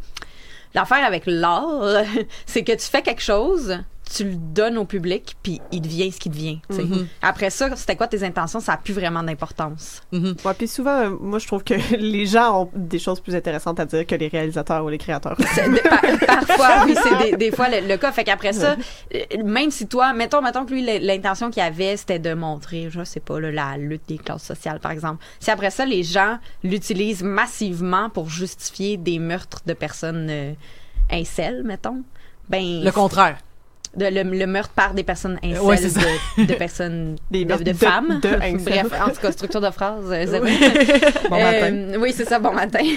l'affaire 0.74 1.04
avec 1.04 1.24
l'art, 1.26 2.04
c'est 2.46 2.64
que 2.64 2.72
tu 2.72 2.86
fais 2.86 3.02
quelque 3.02 3.22
chose, 3.22 3.78
tu 4.14 4.24
le 4.24 4.36
donnes 4.36 4.78
au 4.78 4.84
public, 4.84 5.36
puis 5.42 5.60
il 5.72 5.80
devient 5.82 6.10
ce 6.10 6.18
qu'il 6.18 6.32
devient. 6.32 6.60
tu 6.70 6.76
sais. 6.76 6.82
Mhm. 6.84 7.06
Après 7.22 7.50
ça, 7.50 7.74
c'était 7.76 7.94
quoi 7.96 8.06
tes 8.08 8.22
intentions, 8.24 8.58
ça 8.60 8.72
n'a 8.72 8.78
plus 8.78 8.94
vraiment 8.94 9.22
d'importance. 9.22 10.00
Mhm. 10.12 10.34
Ouais, 10.44 10.54
puis 10.54 10.66
souvent, 10.68 10.98
euh, 11.00 11.10
moi, 11.20 11.38
je 11.38 11.46
trouve 11.46 11.62
que 11.62 11.74
les 11.96 12.26
gens 12.26 12.62
ont 12.62 12.70
des 12.74 12.98
choses 12.98 13.20
plus 13.20 13.34
intéressantes 13.34 13.78
à 13.80 13.84
dire 13.86 14.06
que 14.06 14.14
les 14.14 14.28
réalisateurs 14.28 14.84
ou 14.84 14.88
les 14.88 14.98
créateurs. 14.98 15.36
De- 15.38 15.88
par- 15.88 16.46
parfois, 16.46 16.84
oui, 16.86 16.94
c'est 17.02 17.30
des, 17.32 17.36
des 17.36 17.50
fois 17.54 17.68
le, 17.68 17.86
le 17.86 17.96
cas. 17.98 18.10
Fait 18.12 18.24
qu'après 18.24 18.52
ça, 18.52 18.76
euh, 19.14 19.18
même 19.44 19.70
si 19.70 19.86
toi, 19.86 20.12
mettons, 20.12 20.40
mettons 20.40 20.64
que 20.64 20.72
lui, 20.72 20.82
l'intention 21.00 21.50
qu'il 21.50 21.62
avait, 21.62 21.96
c'était 21.96 22.18
de 22.18 22.32
montrer, 22.34 22.88
je 22.90 23.04
sais 23.04 23.20
pas, 23.20 23.38
là, 23.40 23.50
la 23.50 23.76
lutte 23.76 24.08
des 24.08 24.18
classes 24.18 24.44
sociales, 24.44 24.80
par 24.80 24.92
exemple. 24.92 25.22
Si 25.40 25.50
après 25.50 25.70
ça, 25.70 25.84
les 25.84 26.02
gens 26.02 26.38
l'utilisent 26.64 27.22
massivement 27.22 28.08
pour 28.10 28.30
justifier 28.30 28.96
des 28.96 29.18
meurtres 29.18 29.60
de 29.66 29.72
personnes 29.74 30.28
euh, 30.30 30.52
incels, 31.10 31.62
mettons, 31.64 32.02
ben. 32.48 32.82
Le 32.82 32.90
contraire. 32.90 33.38
De- 33.96 34.06
le, 34.06 34.22
le 34.22 34.46
meurtre 34.46 34.70
par 34.74 34.94
des 34.94 35.02
personnes 35.02 35.38
Ouais, 35.62 35.76
ça. 35.76 36.00
de, 36.38 36.44
de 36.44 36.54
personnes, 36.54 37.16
Des 37.30 37.44
de, 37.44 37.54
de 37.62 37.72
femmes. 37.72 38.20
Bref, 38.22 38.86
en 39.00 39.10
tout 39.10 39.20
cas, 39.20 39.32
structure 39.32 39.60
de 39.60 39.70
phrase, 39.70 40.04
euh, 40.10 40.26
zéro. 40.26 40.44
Bon 41.30 41.36
matin. 41.42 41.72
Euh, 41.72 41.96
oui, 41.98 42.12
c'est 42.14 42.24
ça, 42.26 42.38
bon 42.38 42.52
matin. 42.52 42.80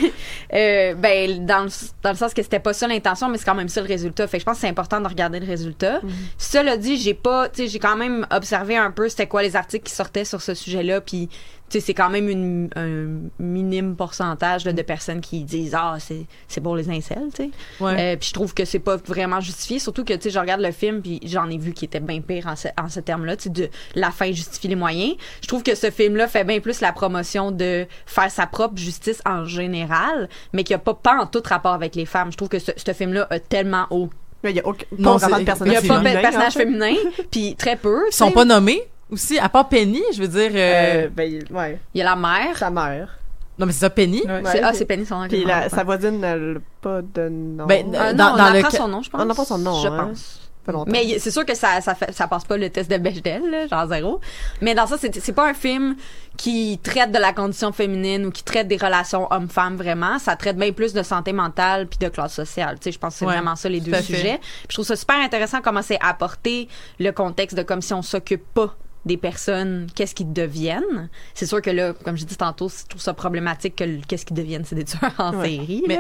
Euh, 0.54 0.96
ben, 0.96 1.46
dans 1.46 1.64
le, 1.64 1.70
dans 2.04 2.10
le 2.12 2.16
sens 2.18 2.34
que 2.34 2.44
c'était 2.44 2.60
pas 2.60 2.74
ça 2.74 2.86
l'intention, 2.86 3.30
mais 3.30 3.38
c'est 3.38 3.46
quand 3.46 3.56
même 3.56 3.70
ça 3.70 3.80
le 3.82 3.88
résultat. 3.88 4.28
Fait 4.28 4.38
que 4.38 4.42
je 4.42 4.46
pense 4.46 4.56
que 4.56 4.62
c'est 4.62 4.68
important 4.68 5.00
de 5.00 5.08
regarder 5.08 5.39
le 5.39 5.46
résultat. 5.48 6.02
Cela 6.38 6.76
dit, 6.76 6.98
j'ai 6.98 7.14
pas, 7.14 7.48
tu 7.48 7.62
sais, 7.64 7.68
j'ai 7.70 7.80
quand 7.80 7.96
même 7.96 8.28
observé 8.32 8.76
un 8.76 8.92
peu 8.92 9.08
c'était 9.08 9.28
quoi 9.28 9.44
les 9.44 9.56
articles 9.56 9.86
qui 9.86 9.94
sortaient 9.94 10.26
sur 10.26 10.42
ce 10.42 10.54
sujet-là, 10.54 11.00
puis 11.00 11.30
tu 11.30 11.36
sais, 11.36 11.39
c'est 11.80 11.93
quand 11.93 12.09
même 12.09 12.28
une, 12.30 12.69
un 12.76 13.30
minime 13.41 13.95
pourcentage 13.95 14.65
là, 14.65 14.74
de 14.74 14.82
personnes 14.82 15.22
qui 15.22 15.43
disent 15.43 15.76
ah 15.76 15.95
c'est 15.99 16.26
c'est 16.47 16.61
pour 16.61 16.76
les 16.76 16.89
incels, 16.89 17.30
tu 17.34 17.43
sais. 17.45 17.49
Ouais. 17.80 18.13
Euh, 18.13 18.15
puis 18.17 18.30
je 18.30 18.34
trouve 18.34 18.53
que 18.53 18.65
c'est 18.65 18.80
pas 18.80 18.97
vraiment 18.97 19.39
justifié, 19.39 19.80
surtout 19.80 20.03
que 20.03 20.13
tu 20.13 20.24
sais, 20.24 20.30
je 20.32 20.39
regarde 20.39 20.61
le 20.61 20.72
film 20.72 21.01
puis 21.01 21.19
j'en 21.24 21.49
ai 21.49 21.57
vu 21.57 21.74
qui 21.74 21.86
était 21.86 21.99
bien 21.99 22.22
pire 22.22 22.47
en 22.47 22.55
ce, 22.55 22.67
en 22.82 22.89
ce 22.89 22.99
terme-là, 22.99 23.38
tu 23.38 23.43
sais, 23.43 23.49
de 23.49 23.69
la 23.95 24.11
fin 24.11 24.32
justifie 24.32 24.67
les 24.67 24.76
moyens. 24.76 25.15
Je 25.41 25.47
trouve 25.47 25.63
que 25.63 25.76
ce 25.76 25.89
film-là 25.91 26.28
fait 26.28 26.43
bien 26.43 26.59
plus 26.59 26.82
la 26.82 26.91
promotion 26.91 27.51
de 27.51 27.86
faire 28.05 28.30
sa 28.32 28.47
propre 28.47 28.78
justice 28.78 29.22
en 29.26 29.45
général, 29.45 30.30
mais 30.53 30.63
qui 30.63 30.74
a 30.74 30.78
pas 30.78 30.93
pas 30.93 31.17
en 31.22 31.26
tout 31.26 31.41
rapport 31.45 31.74
avec 31.74 31.95
les 31.95 32.05
femmes. 32.05 32.32
Je 32.32 32.38
trouve 32.38 32.49
que 32.49 32.59
ce, 32.59 32.72
ce 32.76 32.93
film-là 32.93 33.28
a 33.30 33.39
tellement 33.39 33.88
haut. 33.91 34.09
Mais 34.43 34.51
il 34.51 34.57
y 34.57 34.59
a 34.59 34.67
aucun, 34.67 34.86
Non, 34.97 35.13
pas 35.13 35.17
vraiment 35.28 35.39
de 35.39 35.43
personnage 35.45 35.78
Il 35.84 35.88
y 35.88 35.91
a 35.91 35.93
pas 35.93 35.99
de 35.99 36.03
féminin, 36.03 36.22
personnage 36.22 36.47
en 36.47 36.51
fait. 36.51 36.59
féminin, 36.65 36.93
puis 37.30 37.55
très 37.55 37.76
peu. 37.76 38.01
Ils 38.09 38.13
sont 38.15 38.32
pas 38.32 38.43
nommés? 38.45 38.82
Aussi, 39.12 39.38
à 39.39 39.49
part 39.49 39.68
Penny, 39.70 40.01
je 40.14 40.22
veux 40.22 40.28
dire. 40.28 40.51
euh, 40.53 41.05
Euh, 41.05 41.09
ben, 41.14 41.24
il- 41.32 41.53
ouais, 41.55 41.80
Il 41.93 41.99
y 41.99 42.01
a 42.01 42.05
la 42.05 42.16
mère. 42.16 42.57
sa 42.57 42.70
mère. 42.70 43.18
Non, 43.59 43.66
mais 43.68 43.74
c'est 43.74 43.80
ça, 43.82 43.89
Penny? 43.89 44.22
Ouais. 44.26 44.41
C'est- 44.45 44.62
ah, 44.64 44.74
c'est 44.74 44.86
Penny 44.86 45.05
son 45.05 45.20
nom. 45.22 45.28
Puis 45.28 45.43
la- 45.45 45.70
sa 45.70 45.84
voisine, 45.84 46.24
elle 46.24 46.53
n'a 46.53 46.59
pas 46.82 47.01
de 47.01 47.30
nom. 47.30 47.66
Ben, 47.68 47.86
Euh, 47.93 48.14
dans- 48.14 48.32
non, 48.32 48.38
dans 48.38 48.43
on 48.43 48.55
apprend 48.55 48.70
son 48.72 48.88
nom, 48.88 49.01
je 49.03 49.09
pense. 49.09 49.22
On 49.24 49.30
apprend 49.30 49.45
son 49.45 49.57
nom, 49.59 49.82
Je 49.82 49.88
hein. 49.88 50.07
pense. 50.09 50.38
Pas 50.66 50.72
longtemps. 50.74 50.91
Mais 50.91 51.18
c'est 51.18 51.32
sûr 51.32 51.43
que 51.43 51.55
ça, 51.55 51.82
ça, 51.82 51.95
fait, 51.95 52.12
ça 52.12 52.28
passe 52.28 52.45
pas 52.45 52.55
le 52.55 52.70
test 52.70 52.89
de 52.89 52.97
Bechdel, 52.97 53.41
là, 53.49 53.66
genre 53.68 53.88
zéro. 53.88 54.22
Mais 54.62 54.76
dans 54.76 54.86
ça, 54.86 54.95
c'est, 54.99 55.14
c'est 55.20 55.32
pas 55.34 55.49
un 55.49 55.55
film 55.55 55.95
qui 56.38 56.80
traite 56.84 57.12
de 57.12 57.18
la 57.18 57.34
condition 57.34 57.72
féminine 57.72 58.28
ou 58.28 58.32
qui 58.32 58.43
traite 58.43 58.68
des 58.68 58.78
relations 58.78 59.28
hommes-femmes 59.32 59.76
vraiment. 59.76 60.20
Ça 60.20 60.36
traite 60.36 60.57
bien 60.57 60.72
plus 60.72 60.93
de 60.93 61.01
santé 61.01 61.34
mentale 61.34 61.88
puis 61.88 61.97
de 61.97 62.09
classe 62.09 62.34
sociale. 62.36 62.76
Tu 62.80 62.86
sais, 62.86 62.91
je 62.91 62.99
pense 62.99 63.14
que 63.14 63.20
c'est 63.20 63.26
Ouais, 63.26 63.34
vraiment 63.34 63.55
ça 63.55 63.70
les 63.70 63.80
deux 63.82 63.99
sujets. 64.01 64.38
Puis 64.39 64.68
je 64.70 64.76
trouve 64.76 64.86
ça 64.86 64.95
super 64.95 65.18
intéressant 65.18 65.62
comment 65.64 65.82
c'est 65.82 65.99
apporté 65.99 66.68
le 66.99 67.09
contexte 67.12 67.57
de 67.57 67.64
comme 67.64 67.82
si 67.82 67.93
on 67.95 68.03
s'occupe 68.03 68.43
pas 68.53 68.76
des 69.06 69.18
personnes, 69.18 69.88
qu'est-ce 69.95 70.14
qu'ils 70.14 70.32
deviennent. 70.32 71.10
C'est 71.34 71.47
sûr 71.47 71.62
que 71.62 71.70
là, 71.72 71.93
comme 72.06 72.18
je 72.18 72.24
dis 72.26 72.36
tantôt, 72.38 72.70
je 72.70 72.86
trouve 72.88 73.02
ça 73.02 73.14
problématique 73.14 73.76
que 73.76 73.84
le- 73.84 73.99
qu'est-ce 74.08 74.26
qu'ils 74.26 74.38
deviennent, 74.38 74.64
c'est 74.64 74.76
des 74.76 74.84
tueurs 74.86 75.12
en 75.18 75.36
Ouais. 75.38 75.47
série. 75.49 75.84
Mais-. 75.88 75.99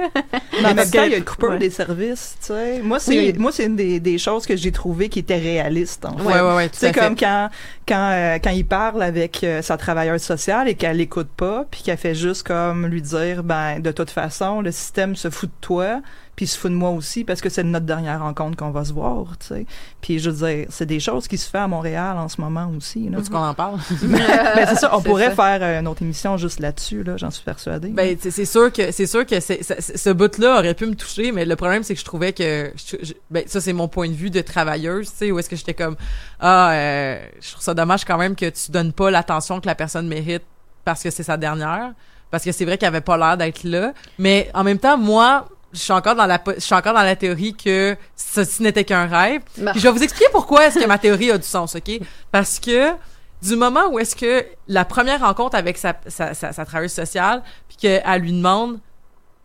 Mais 0.61 0.69
en 0.69 0.73
même 0.75 0.89
temps, 0.89 1.03
il 1.05 1.11
y 1.11 1.15
a 1.15 1.19
le 1.19 1.23
coupeur 1.25 1.51
ouais. 1.51 1.57
des 1.57 1.69
services, 1.71 2.37
tu 2.39 2.47
sais. 2.47 2.79
Moi, 2.83 2.99
c'est, 2.99 3.17
Oui. 3.17 3.33
moi, 3.39 3.51
c'est 3.51 3.65
une 3.65 3.75
des, 3.75 3.99
des 3.99 4.17
choses 4.19 4.45
que 4.45 4.55
j'ai 4.55 4.71
trouvées 4.71 5.09
qui 5.09 5.19
étaient 5.19 5.37
réalistes, 5.39 6.05
en 6.05 6.15
fait. 6.17 6.23
Ouais, 6.23 6.41
ouais, 6.41 6.55
ouais, 6.55 6.65
tout 6.69 6.73
Tu 6.73 6.79
sais, 6.79 6.87
à 6.89 6.93
fait. 6.93 6.99
comme 6.99 7.15
quand, 7.15 7.49
quand, 7.87 8.09
euh, 8.11 8.37
quand 8.43 8.51
il 8.51 8.65
parle 8.67 9.01
avec 9.01 9.43
euh, 9.43 9.61
sa 9.63 9.77
travailleuse 9.77 10.21
sociale 10.21 10.67
et 10.69 10.75
qu'elle 10.75 10.97
l'écoute 10.97 11.29
pas, 11.35 11.65
puis 11.71 11.81
qu'elle 11.81 11.97
fait 11.97 12.13
juste 12.15 12.43
comme 12.45 12.85
lui 12.85 13.01
dire, 13.01 13.43
ben, 13.43 13.79
de 13.79 13.91
toute 13.91 14.11
façon, 14.11 14.61
le 14.61 14.71
système 14.71 15.15
se 15.15 15.29
fout 15.31 15.49
de 15.49 15.55
toi, 15.61 16.01
puis 16.41 16.45
il 16.47 16.49
se 16.49 16.57
fout 16.57 16.71
de 16.71 16.75
moi 16.75 16.89
aussi 16.89 17.23
parce 17.23 17.39
que 17.39 17.49
c'est 17.49 17.61
notre 17.63 17.85
dernière 17.85 18.19
rencontre 18.21 18.57
qu'on 18.57 18.71
va 18.71 18.83
se 18.83 18.91
voir, 18.93 19.25
tu 19.39 19.45
sais. 19.45 19.65
Puis 20.01 20.17
je 20.17 20.31
veux 20.31 20.47
dire, 20.47 20.65
c'est 20.71 20.87
des 20.87 20.99
choses 20.99 21.27
qui 21.27 21.37
se 21.37 21.47
font 21.47 21.59
à 21.61 21.67
Montréal 21.67 22.17
en 22.17 22.27
ce 22.29 22.41
moment 22.41 22.71
aussi, 22.75 23.07
là. 23.09 23.17
Faut-tu 23.19 23.29
qu'on 23.29 23.37
en 23.45 23.53
parle? 23.53 23.77
ben, 24.01 24.65
c'est 24.67 24.77
ça, 24.79 24.89
on 24.97 25.03
pourrait 25.03 25.35
ça. 25.35 25.35
faire 25.35 25.59
euh, 25.61 25.79
une 25.79 25.87
autre 25.87 26.01
émission 26.01 26.37
juste 26.37 26.59
là-dessus, 26.59 27.03
là, 27.03 27.15
j'en 27.17 27.29
suis 27.29 27.43
persuadée. 27.43 27.89
Ben, 27.89 28.17
c'est 28.19 28.45
sûr 28.45 28.73
que 28.73 28.91
c'est 28.91 29.05
sûr 29.05 29.23
que 29.23 29.39
c'est- 29.39 29.61
ce 29.81 30.09
bout-là 30.09 30.57
aurait 30.57 30.73
pu 30.73 30.87
me 30.87 30.95
toucher, 30.95 31.31
mais 31.31 31.45
le 31.45 31.55
problème 31.55 31.83
c'est 31.83 31.93
que 31.93 31.99
je 31.99 32.05
trouvais 32.05 32.33
que 32.33 32.71
je- 32.75 32.97
je- 33.05 33.13
ben 33.29 33.43
ça 33.45 33.61
c'est 33.61 33.73
mon 33.73 33.87
point 33.87 34.07
de 34.09 34.15
vue 34.15 34.31
de 34.31 34.41
travailleuse, 34.41 35.11
tu 35.11 35.17
sais, 35.17 35.31
où 35.31 35.37
est-ce 35.37 35.49
que 35.49 35.55
j'étais 35.55 35.75
comme 35.75 35.95
ah, 36.39 36.71
euh, 36.71 37.19
je 37.39 37.51
trouve 37.51 37.61
ça 37.63 37.75
dommage 37.75 38.03
quand 38.03 38.17
même 38.17 38.35
que 38.35 38.49
tu 38.49 38.71
donnes 38.71 38.93
pas 38.93 39.11
l'attention 39.11 39.59
que 39.61 39.67
la 39.67 39.75
personne 39.75 40.07
mérite 40.07 40.41
parce 40.85 41.03
que 41.03 41.11
c'est 41.11 41.21
sa 41.23 41.37
dernière, 41.37 41.91
parce 42.31 42.43
que 42.43 42.51
c'est 42.51 42.65
vrai 42.65 42.79
qu'elle 42.79 42.87
avait 42.87 43.01
pas 43.01 43.17
l'air 43.17 43.37
d'être 43.37 43.63
là, 43.63 43.93
mais 44.17 44.49
en 44.55 44.63
même 44.63 44.79
temps 44.79 44.97
moi 44.97 45.47
je 45.73 45.79
suis 45.79 45.93
encore 45.93 46.15
dans 46.15 46.25
la 46.25 46.41
je 46.55 46.59
suis 46.59 46.75
encore 46.75 46.93
dans 46.93 47.01
la 47.03 47.15
théorie 47.15 47.53
que 47.55 47.95
ceci 48.15 48.61
n'était 48.63 48.83
qu'un 48.83 49.05
rêve. 49.07 49.41
Bah. 49.57 49.71
Puis 49.71 49.79
je 49.81 49.87
vais 49.87 49.93
vous 49.93 50.03
expliquer 50.03 50.29
pourquoi 50.31 50.65
est-ce 50.67 50.79
que 50.79 50.85
ma 50.85 50.97
théorie 50.97 51.31
a 51.31 51.37
du 51.37 51.47
sens, 51.47 51.75
OK? 51.75 51.91
Parce 52.31 52.59
que 52.59 52.91
du 53.41 53.55
moment 53.55 53.87
où 53.91 53.97
est-ce 53.99 54.15
que 54.15 54.45
la 54.67 54.85
première 54.85 55.21
rencontre 55.21 55.55
avec 55.55 55.77
sa, 55.77 55.95
sa, 56.07 56.33
sa, 56.33 56.53
sa 56.53 56.65
travailleuse 56.65 56.91
sociale, 56.93 57.41
puis 57.67 57.77
qu'elle 57.77 58.21
lui 58.21 58.33
demande, 58.33 58.79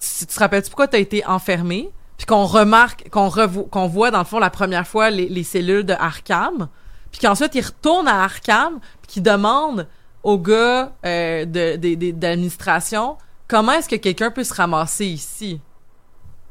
tu, 0.00 0.26
tu 0.26 0.34
te 0.34 0.38
rappelles-tu 0.38 0.68
pourquoi 0.70 0.88
tu 0.88 0.96
as 0.96 1.00
été 1.00 1.24
enfermé? 1.26 1.90
Puis 2.18 2.26
qu'on 2.26 2.44
remarque, 2.44 3.08
qu'on 3.10 3.28
revo- 3.28 3.68
qu'on 3.68 3.86
voit 3.86 4.10
dans 4.10 4.18
le 4.20 4.24
fond 4.24 4.38
la 4.38 4.50
première 4.50 4.86
fois 4.86 5.10
les, 5.10 5.28
les 5.28 5.44
cellules 5.44 5.84
de 5.84 5.92
Arkham, 5.94 6.68
puis 7.10 7.20
qu'ensuite 7.20 7.54
il 7.54 7.64
retourne 7.64 8.08
à 8.08 8.22
Arkham, 8.24 8.80
puis 9.02 9.12
qu'il 9.14 9.22
demande 9.22 9.86
au 10.22 10.38
gars 10.38 10.92
euh, 11.04 11.44
de, 11.44 11.76
de, 11.76 11.94
de- 11.94 12.10
de 12.10 12.26
l'administration 12.26 13.16
comment 13.48 13.72
est-ce 13.72 13.88
que 13.88 13.96
quelqu'un 13.96 14.30
peut 14.30 14.44
se 14.44 14.52
ramasser 14.54 15.06
ici? 15.06 15.60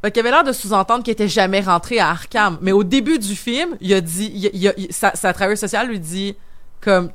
Fait 0.05 0.11
qu'il 0.11 0.19
avait 0.19 0.29
l'air 0.31 0.43
de 0.43 0.51
sous-entendre 0.51 1.03
qu'il 1.03 1.13
était 1.13 1.27
jamais 1.27 1.61
rentré 1.61 1.97
à 1.99 2.09
Arkham. 2.09 2.59
Mais 2.61 2.71
au 2.71 2.83
début 2.83 3.17
du 3.17 3.35
film, 3.35 3.69
il 3.81 3.91
a 3.93 4.01
dit, 4.01 4.31
il, 4.35 4.49
il- 4.53 4.73
il- 4.77 4.93
sa, 4.93 5.15
sa 5.15 5.33
travailleuse 5.33 5.59
sociale 5.59 5.87
lui 5.87 5.99
dit, 5.99 6.35
comme, 6.79 7.09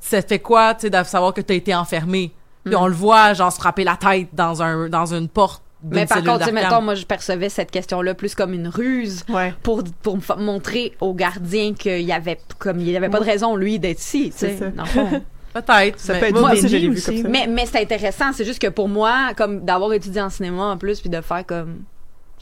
ça 0.00 0.20
fait 0.20 0.40
quoi, 0.40 0.74
tu 0.74 0.80
sais, 0.82 0.90
de 0.90 1.02
savoir 1.04 1.32
que 1.32 1.40
t'as 1.40 1.54
été 1.54 1.72
enfermé? 1.74 2.32
Puis 2.64 2.74
Mm. 2.74 2.78
on 2.78 2.86
le 2.88 2.94
voit, 2.94 3.34
genre, 3.34 3.52
se 3.52 3.58
frapper 3.58 3.84
la 3.84 3.96
tête 3.96 4.28
dans 4.32 4.62
un, 4.62 4.88
dans 4.88 5.14
une 5.14 5.28
porte 5.28 5.62
d'une 5.82 5.94
Mais 6.00 6.06
par 6.06 6.24
contre, 6.24 6.50
mettons, 6.52 6.80
moi, 6.82 6.94
je 6.96 7.04
percevais 7.06 7.50
cette 7.50 7.70
question-là 7.70 8.14
plus 8.14 8.34
comme 8.34 8.52
une 8.52 8.66
ruse 8.68 9.22
Ouais. 9.28 9.54
pour, 9.62 9.84
pour 10.02 10.16
me 10.16 10.42
montrer 10.42 10.96
au 11.00 11.14
gardien 11.14 11.72
qu'il 11.74 12.00
y 12.00 12.10
avait, 12.12 12.40
comme, 12.58 12.80
il 12.80 12.90
y 12.90 12.96
avait 12.96 13.10
pas 13.10 13.20
de 13.20 13.24
raison, 13.24 13.54
lui, 13.54 13.78
d'être 13.78 14.00
ici, 14.00 14.32
tu 14.32 14.38
sais. 14.46 14.58
Peut-être. 15.54 16.00
ça 16.00 16.14
mais- 16.14 16.20
peut 16.20 16.26
être 16.26 16.40
moi 16.40 16.52
aussi, 16.52 16.62
je 16.68 16.74
l'ai 16.76 16.80
déni 16.80 16.94
vu 16.96 17.00
comme 17.02 17.16
ça. 17.22 17.28
mais, 17.28 17.46
mais 17.46 17.64
c'est 17.66 17.80
intéressant, 17.80 18.32
c'est 18.32 18.44
juste 18.44 18.60
que 18.60 18.66
pour 18.66 18.88
moi, 18.88 19.34
comme 19.36 19.64
d'avoir 19.64 19.92
étudié 19.92 20.20
en 20.20 20.28
cinéma 20.30 20.64
en 20.64 20.76
plus, 20.76 21.00
puis 21.00 21.08
de 21.10 21.20
faire 21.20 21.46
comme, 21.46 21.82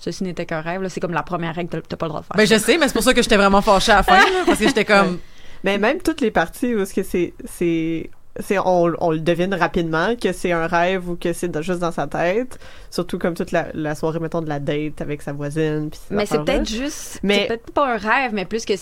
ceci 0.04 0.24
n'était 0.24 0.46
qu'un 0.46 0.60
rêve, 0.60 0.82
là, 0.82 0.88
c'est 0.88 1.00
comme 1.00 1.12
la 1.14 1.22
première 1.22 1.54
règle, 1.54 1.70
t'as- 1.70 1.80
t'as 1.80 1.96
pas 1.96 2.06
le 2.06 2.10
droit 2.10 2.20
de 2.22 2.26
faire. 2.26 2.36
Ben, 2.36 2.46
je 2.46 2.58
sais, 2.58 2.76
mais 2.76 2.88
c'est 2.88 2.94
pour 2.94 3.02
ça 3.02 3.14
que 3.14 3.22
j'étais 3.22 3.36
vraiment 3.36 3.62
fâchée 3.62 3.92
à 3.92 3.96
la 3.96 4.02
fin, 4.02 4.16
là, 4.18 4.42
parce 4.44 4.58
que 4.58 4.66
j'étais 4.66 4.84
comme, 4.84 5.18
Mais 5.64 5.78
même 5.78 6.02
toutes 6.02 6.20
les 6.20 6.30
parties 6.32 6.74
où 6.74 6.84
c'est 6.84 8.10
on, 8.64 8.92
on 8.98 9.10
le 9.10 9.18
devine 9.20 9.54
rapidement 9.54 10.14
que 10.16 10.32
c'est 10.32 10.52
un 10.52 10.66
rêve 10.66 11.08
ou 11.08 11.16
que 11.16 11.32
c'est 11.32 11.62
juste 11.62 11.80
dans 11.80 11.92
sa 11.92 12.06
tête. 12.06 12.58
Surtout 12.90 13.18
comme 13.18 13.34
toute 13.34 13.52
la, 13.52 13.66
la 13.74 13.94
soirée, 13.94 14.18
mettons, 14.20 14.40
de 14.42 14.48
la 14.48 14.58
date 14.60 15.00
avec 15.00 15.22
sa 15.22 15.32
voisine. 15.32 15.90
Mais 16.10 16.26
c'est 16.26 16.38
peut-être 16.44 16.68
juste, 16.68 17.20
Mais- 17.22 17.40
c'est 17.40 17.46
peut-être 17.48 17.70
pas 17.72 17.94
un 17.94 17.96
rêve, 17.96 18.32
mais 18.34 18.44
plus 18.44 18.64
que 18.64 18.74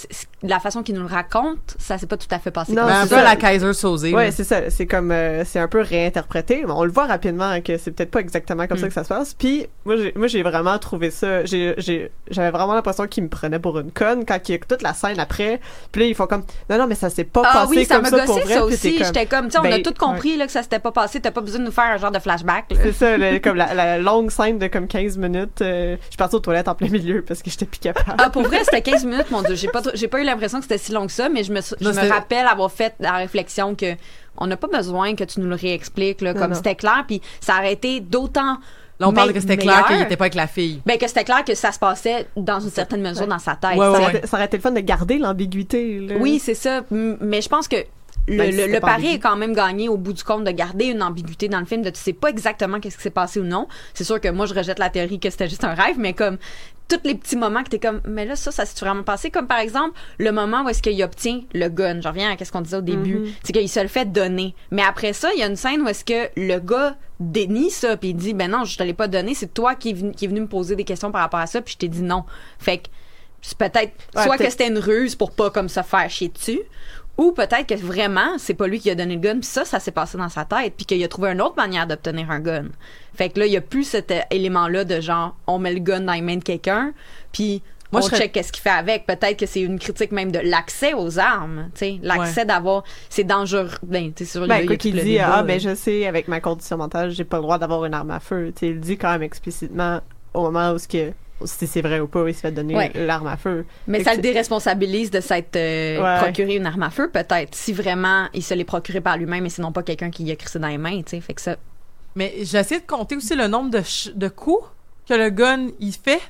la 0.42 0.58
façon 0.58 0.82
qu'il 0.82 0.94
nous 0.96 1.02
le 1.02 1.06
raconte, 1.06 1.76
ça 1.78 1.96
s'est 1.98 2.06
pas 2.06 2.16
tout 2.16 2.26
à 2.30 2.38
fait 2.38 2.50
passé. 2.50 2.72
Non, 2.72 2.82
un 2.82 3.02
c'est 3.04 3.10
peu 3.10 3.14
ça. 3.16 3.22
la 3.24 3.36
Kaiser 3.36 3.72
Sosé. 3.72 4.12
Ouais, 4.14 4.26
là. 4.26 4.30
c'est 4.32 4.44
ça. 4.44 4.68
C'est 4.70 4.86
comme, 4.86 5.10
euh, 5.12 5.44
c'est 5.44 5.58
un 5.60 5.68
peu 5.68 5.80
réinterprété. 5.80 6.62
mais 6.66 6.72
On 6.72 6.84
le 6.84 6.90
voit 6.90 7.06
rapidement 7.06 7.60
que 7.60 7.76
c'est 7.78 7.90
peut-être 7.92 8.10
pas 8.10 8.20
exactement 8.20 8.66
comme 8.66 8.78
ça 8.78 8.86
Mm. 8.86 8.88
que 8.88 8.94
ça 8.94 9.04
se 9.04 9.08
passe. 9.08 9.34
Puis 9.34 9.66
moi, 9.84 9.96
j'ai, 9.96 10.12
moi, 10.16 10.26
j'ai 10.26 10.42
vraiment 10.42 10.78
trouvé 10.78 11.10
ça. 11.10 11.44
J'ai, 11.44 11.74
j'ai, 11.78 12.10
j'avais 12.30 12.50
vraiment 12.50 12.74
l'impression 12.74 13.06
qu'il 13.06 13.24
me 13.24 13.28
prenait 13.28 13.58
pour 13.58 13.78
une 13.78 13.92
conne 13.92 14.24
quand 14.24 14.38
il 14.48 14.52
y 14.52 14.54
a 14.54 14.58
toute 14.58 14.82
la 14.82 14.94
scène 14.94 15.20
après. 15.20 15.60
Puis 15.92 16.02
là, 16.02 16.06
ils 16.08 16.14
font 16.14 16.26
comme, 16.26 16.42
non, 16.68 16.78
non, 16.78 16.86
mais 16.86 16.94
ça 16.96 17.10
s'est 17.10 17.24
pas 17.24 17.42
Ah 17.44 17.52
passé 17.60 17.70
oui, 17.76 17.84
ça 17.84 17.96
comme 17.96 18.06
ça 18.06 18.24
pour 18.24 18.38
vrai. 18.40 18.54
ça 18.54 18.64
aussi. 18.64 18.98
J'étais 18.98 19.26
comme, 19.26 19.39
tu 19.46 19.52
sais, 19.52 19.58
on 19.58 19.64
a 19.64 19.70
Ben, 19.70 19.82
tout 19.82 19.94
compris 19.98 20.36
là, 20.36 20.46
que 20.46 20.52
ça 20.52 20.62
s'était 20.62 20.78
pas 20.78 20.92
passé. 20.92 21.20
T'as 21.20 21.30
pas 21.30 21.40
besoin 21.40 21.60
de 21.60 21.64
nous 21.64 21.70
faire 21.72 21.84
un 21.84 21.96
genre 21.96 22.10
de 22.10 22.18
flashback. 22.18 22.66
C'est 22.74 22.92
ça, 22.92 23.16
le- 23.16 23.38
comme 23.42 23.56
la, 23.56 23.74
la 23.74 23.98
longue 23.98 24.30
scène 24.30 24.58
de 24.58 24.66
comme 24.66 24.86
15 24.86 25.18
minutes. 25.18 25.60
euh, 25.62 25.96
je 26.00 26.06
suis 26.08 26.16
partie 26.16 26.36
aux 26.36 26.40
toilettes 26.40 26.68
en 26.68 26.74
plein 26.74 26.88
milieu 26.88 27.22
parce 27.22 27.42
que 27.42 27.50
j'étais 27.50 27.66
plus 27.66 27.78
capable. 27.80 28.16
Ah, 28.18 28.30
pour 28.30 28.42
vrai, 28.42 28.58
c'était 28.64 28.82
15 28.82 29.04
minutes, 29.04 29.30
mon 29.30 29.42
Dieu. 29.42 29.54
J'ai 29.54 29.68
pas, 29.68 29.82
j'ai 29.94 30.08
pas 30.08 30.20
eu 30.20 30.24
l'impression 30.24 30.58
que 30.58 30.64
c'était 30.64 30.78
si 30.78 30.92
long 30.92 31.06
que 31.06 31.12
ça, 31.12 31.28
mais 31.28 31.44
je 31.44 31.52
me, 31.52 31.60
sou- 31.60 31.74
je 31.80 31.84
Non, 31.84 31.90
me 31.90 31.94
c'était- 31.94 32.08
rappelle 32.12 32.46
avoir 32.46 32.70
fait 32.70 32.94
la 33.00 33.12
réflexion 33.12 33.74
que 33.74 33.94
on 34.36 34.46
n'a 34.46 34.56
pas 34.56 34.68
besoin 34.68 35.14
que 35.14 35.24
tu 35.24 35.40
nous 35.40 35.48
le 35.48 35.54
réexpliques, 35.56 36.20
là, 36.22 36.32
comme 36.34 36.50
non. 36.50 36.54
c'était 36.56 36.74
clair, 36.76 37.04
puis 37.06 37.20
ça 37.40 37.54
aurait 37.58 37.72
été 37.72 38.00
d'autant. 38.00 38.58
Là, 38.98 39.08
on 39.08 39.12
parle 39.14 39.28
me- 39.28 39.32
que 39.32 39.40
c'était 39.40 39.56
meilleur. 39.56 39.86
clair 39.86 39.96
qu'il 39.96 40.06
était 40.06 40.16
pas 40.18 40.24
avec 40.24 40.34
la 40.34 40.46
fille. 40.46 40.82
Ben, 40.84 40.98
que 40.98 41.08
c'était 41.08 41.24
clair 41.24 41.42
que 41.42 41.54
ça 41.54 41.72
se 41.72 41.78
passait 41.78 42.26
dans 42.36 42.60
une 42.60 42.68
certaine 42.70 43.00
mesure 43.00 43.26
dans 43.26 43.38
sa 43.38 43.54
tête. 43.56 43.78
Ouais, 43.78 43.88
ouais, 43.88 43.94
ça, 43.94 44.00
aurait 44.02 44.16
été, 44.18 44.26
ça 44.26 44.36
aurait 44.36 44.44
été 44.46 44.56
le 44.58 44.62
fun 44.62 44.70
de 44.72 44.80
garder 44.80 45.16
l'ambiguïté. 45.18 46.00
là. 46.00 46.14
Oui, 46.20 46.38
c'est 46.38 46.54
ça. 46.54 46.82
Mais 46.90 47.40
je 47.40 47.48
pense 47.48 47.66
que 47.66 47.76
le, 48.30 48.36
Ben, 48.36 48.56
le- 48.56 48.66
le 48.72 48.80
pari 48.80 49.14
est 49.14 49.18
quand 49.18 49.36
même 49.36 49.52
gagné 49.54 49.88
au 49.88 49.96
bout 49.96 50.12
du 50.12 50.22
compte 50.24 50.44
de 50.44 50.50
garder 50.50 50.86
une 50.86 51.02
ambiguïté 51.02 51.48
dans 51.48 51.60
le 51.60 51.66
film, 51.66 51.82
de 51.82 51.90
tu 51.90 52.00
sais 52.00 52.12
pas 52.12 52.28
exactement 52.28 52.80
qu'est-ce 52.80 52.96
qui 52.96 53.02
s'est 53.02 53.10
passé 53.10 53.40
ou 53.40 53.44
non. 53.44 53.66
C'est 53.94 54.04
sûr 54.04 54.20
que 54.20 54.28
moi, 54.28 54.46
je 54.46 54.54
rejette 54.54 54.78
la 54.78 54.88
théorie 54.90 55.18
que 55.20 55.28
c'était 55.30 55.48
juste 55.48 55.64
un 55.64 55.74
rêve, 55.74 55.96
mais 55.98 56.12
comme 56.14 56.38
tous 56.88 56.98
les 57.04 57.14
petits 57.14 57.36
moments 57.36 57.62
que 57.62 57.68
t'es 57.68 57.78
comme, 57.78 58.00
mais 58.04 58.24
là, 58.24 58.34
ça, 58.34 58.50
ça 58.50 58.66
s'est 58.66 58.84
vraiment 58.84 59.04
passé. 59.04 59.30
Comme 59.30 59.46
par 59.46 59.58
exemple, 59.60 59.98
le 60.18 60.32
moment 60.32 60.62
où 60.64 60.68
est-ce 60.68 60.82
qu'il 60.82 61.00
obtient 61.04 61.40
le 61.54 61.68
gun. 61.68 62.00
Je 62.00 62.08
reviens 62.08 62.34
à 62.36 62.44
ce 62.44 62.50
qu'on 62.50 62.62
disait 62.62 62.78
au 62.78 62.82
début. 62.82 63.18
Mhm. 63.20 63.28
C'est 63.44 63.52
qu'il 63.52 63.68
se 63.68 63.78
le 63.80 63.86
fait 63.88 64.10
donner. 64.10 64.54
Mais 64.72 64.82
après 64.82 65.12
ça, 65.12 65.28
il 65.34 65.38
y 65.40 65.42
a 65.42 65.46
une 65.46 65.54
scène 65.56 65.82
où 65.82 65.88
est-ce 65.88 66.04
que 66.04 66.28
le 66.36 66.58
gars 66.58 66.96
dénie 67.20 67.70
ça, 67.70 67.96
puis 67.96 68.08
il 68.10 68.14
dit, 68.16 68.34
ben 68.34 68.50
non, 68.50 68.64
je 68.64 68.76
te 68.78 68.82
l'ai 68.82 68.94
pas 68.94 69.06
donné, 69.06 69.34
c'est 69.34 69.52
toi 69.54 69.74
qui 69.74 69.90
est, 69.90 69.92
venu, 69.92 70.12
qui 70.12 70.24
est 70.24 70.28
venu 70.28 70.40
me 70.40 70.46
poser 70.48 70.74
des 70.74 70.84
questions 70.84 71.12
par 71.12 71.20
rapport 71.20 71.38
à 71.40 71.46
ça, 71.46 71.60
puis 71.60 71.74
je 71.74 71.78
t'ai 71.78 71.88
dit 71.88 72.02
non. 72.02 72.24
Fait 72.58 72.78
que 72.78 72.88
c'est 73.42 73.56
peut-être 73.56 73.92
Ouais, 74.16 74.24
soit 74.24 74.36
que 74.36 74.50
c'était 74.50 74.68
une 74.68 74.78
ruse 74.78 75.14
pour 75.14 75.30
pas 75.30 75.50
comme 75.50 75.68
se 75.68 75.80
faire 75.82 76.10
chier 76.10 76.28
dessus, 76.28 76.60
ou 77.20 77.32
peut-être 77.32 77.66
que 77.66 77.74
vraiment 77.74 78.38
c'est 78.38 78.54
pas 78.54 78.66
lui 78.66 78.80
qui 78.80 78.90
a 78.90 78.94
donné 78.94 79.14
le 79.16 79.20
gun, 79.20 79.34
puis 79.34 79.44
ça, 79.44 79.66
ça 79.66 79.78
s'est 79.78 79.90
passé 79.90 80.16
dans 80.16 80.30
sa 80.30 80.46
tête, 80.46 80.72
puis 80.76 80.86
qu'il 80.86 81.04
a 81.04 81.08
trouvé 81.08 81.30
une 81.32 81.42
autre 81.42 81.56
manière 81.56 81.86
d'obtenir 81.86 82.30
un 82.30 82.40
gun. 82.40 82.64
Fait 83.14 83.28
que 83.28 83.40
là, 83.40 83.46
il 83.46 83.52
y 83.52 83.56
a 83.58 83.60
plus 83.60 83.84
cet 83.84 84.10
élément-là 84.30 84.84
de 84.84 85.00
genre, 85.00 85.36
on 85.46 85.58
met 85.58 85.74
le 85.74 85.80
gun 85.80 86.00
dans 86.00 86.14
les 86.14 86.22
mains 86.22 86.36
de 86.38 86.42
quelqu'un, 86.44 86.92
puis 87.30 87.62
Moi, 87.92 88.00
on 88.00 88.04
je 88.04 88.08
serais- 88.08 88.18
check 88.22 88.32
qu'est-ce 88.32 88.52
qu'il 88.52 88.62
fait 88.62 88.70
avec. 88.70 89.04
Peut-être 89.06 89.36
que 89.38 89.44
c'est 89.46 89.60
une 89.60 89.78
critique 89.78 90.12
même 90.12 90.32
de 90.32 90.38
l'accès 90.38 90.94
aux 90.94 91.18
armes, 91.18 91.68
tu 91.74 91.80
sais, 91.80 91.98
l'accès 92.02 92.44
d'avoir, 92.46 92.84
c'est 93.10 93.24
dangereux. 93.24 93.68
Ben, 93.82 94.12
tu 94.14 94.24
sais, 94.24 94.30
sur 94.30 94.40
Ben, 94.46 94.48
là, 94.48 94.62
il 94.62 94.68
le 94.70 94.76
dit, 94.76 94.92
débat, 94.92 95.34
ah, 95.34 95.42
ben, 95.42 95.60
je 95.60 95.74
sais, 95.74 96.06
avec 96.06 96.26
ma 96.26 96.40
condition 96.40 96.78
mentale, 96.78 97.10
j'ai 97.10 97.24
pas 97.24 97.36
le 97.36 97.42
droit 97.42 97.58
d'avoir 97.58 97.84
une 97.84 97.92
arme 97.92 98.12
à 98.12 98.20
feu. 98.20 98.52
Tu 98.54 98.60
sais, 98.60 98.66
il 98.68 98.74
le 98.76 98.80
dit 98.80 98.96
quand 98.96 99.10
même 99.10 99.22
explicitement 99.24 100.00
au 100.32 100.42
moment 100.42 100.70
où 100.72 100.78
ce 100.78 100.88
que, 100.88 101.12
si 101.44 101.66
c'est 101.66 101.82
vrai 101.82 102.00
ou 102.00 102.06
pas, 102.06 102.24
il 102.28 102.34
se 102.34 102.40
fait 102.40 102.52
donner 102.52 102.74
Ouais. 102.76 102.90
l'arme 102.94 103.26
à 103.28 103.36
feu. 103.36 103.64
Mais 103.86 103.98
Fait 103.98 104.04
ça 104.04 104.10
que 104.12 104.16
le 104.16 104.22
déresponsabilise 104.22 105.10
de 105.10 105.20
s'être 105.20 105.56
euh, 105.56 106.02
Ouais. 106.02 106.18
procuré 106.22 106.56
une 106.56 106.66
arme 106.66 106.82
à 106.82 106.90
feu, 106.90 107.08
peut-être. 107.10 107.54
Si 107.54 107.72
vraiment 107.72 108.28
il 108.34 108.42
se 108.42 108.54
l'est 108.54 108.64
procuré 108.64 109.00
par 109.00 109.16
lui-même 109.16 109.46
et 109.46 109.50
sinon 109.50 109.72
pas 109.72 109.82
quelqu'un 109.82 110.10
qui 110.10 110.24
y 110.24 110.30
a 110.32 110.36
crissé 110.36 110.58
dans 110.58 110.68
les 110.68 110.78
mains, 110.78 110.98
tu 111.02 111.10
sais. 111.10 111.20
Fait 111.20 111.34
que 111.34 111.40
ça. 111.40 111.56
Mais 112.16 112.34
j'ai 112.42 112.58
essayé 112.58 112.80
de 112.80 112.86
compter 112.86 113.16
aussi 113.16 113.34
le 113.36 113.46
nombre 113.46 113.70
de, 113.70 113.78
ch- 113.82 114.10
de 114.14 114.28
coups 114.28 114.64
que 115.08 115.14
le 115.14 115.30
gun 115.30 115.68
il 115.78 115.92
fait. 115.92 116.20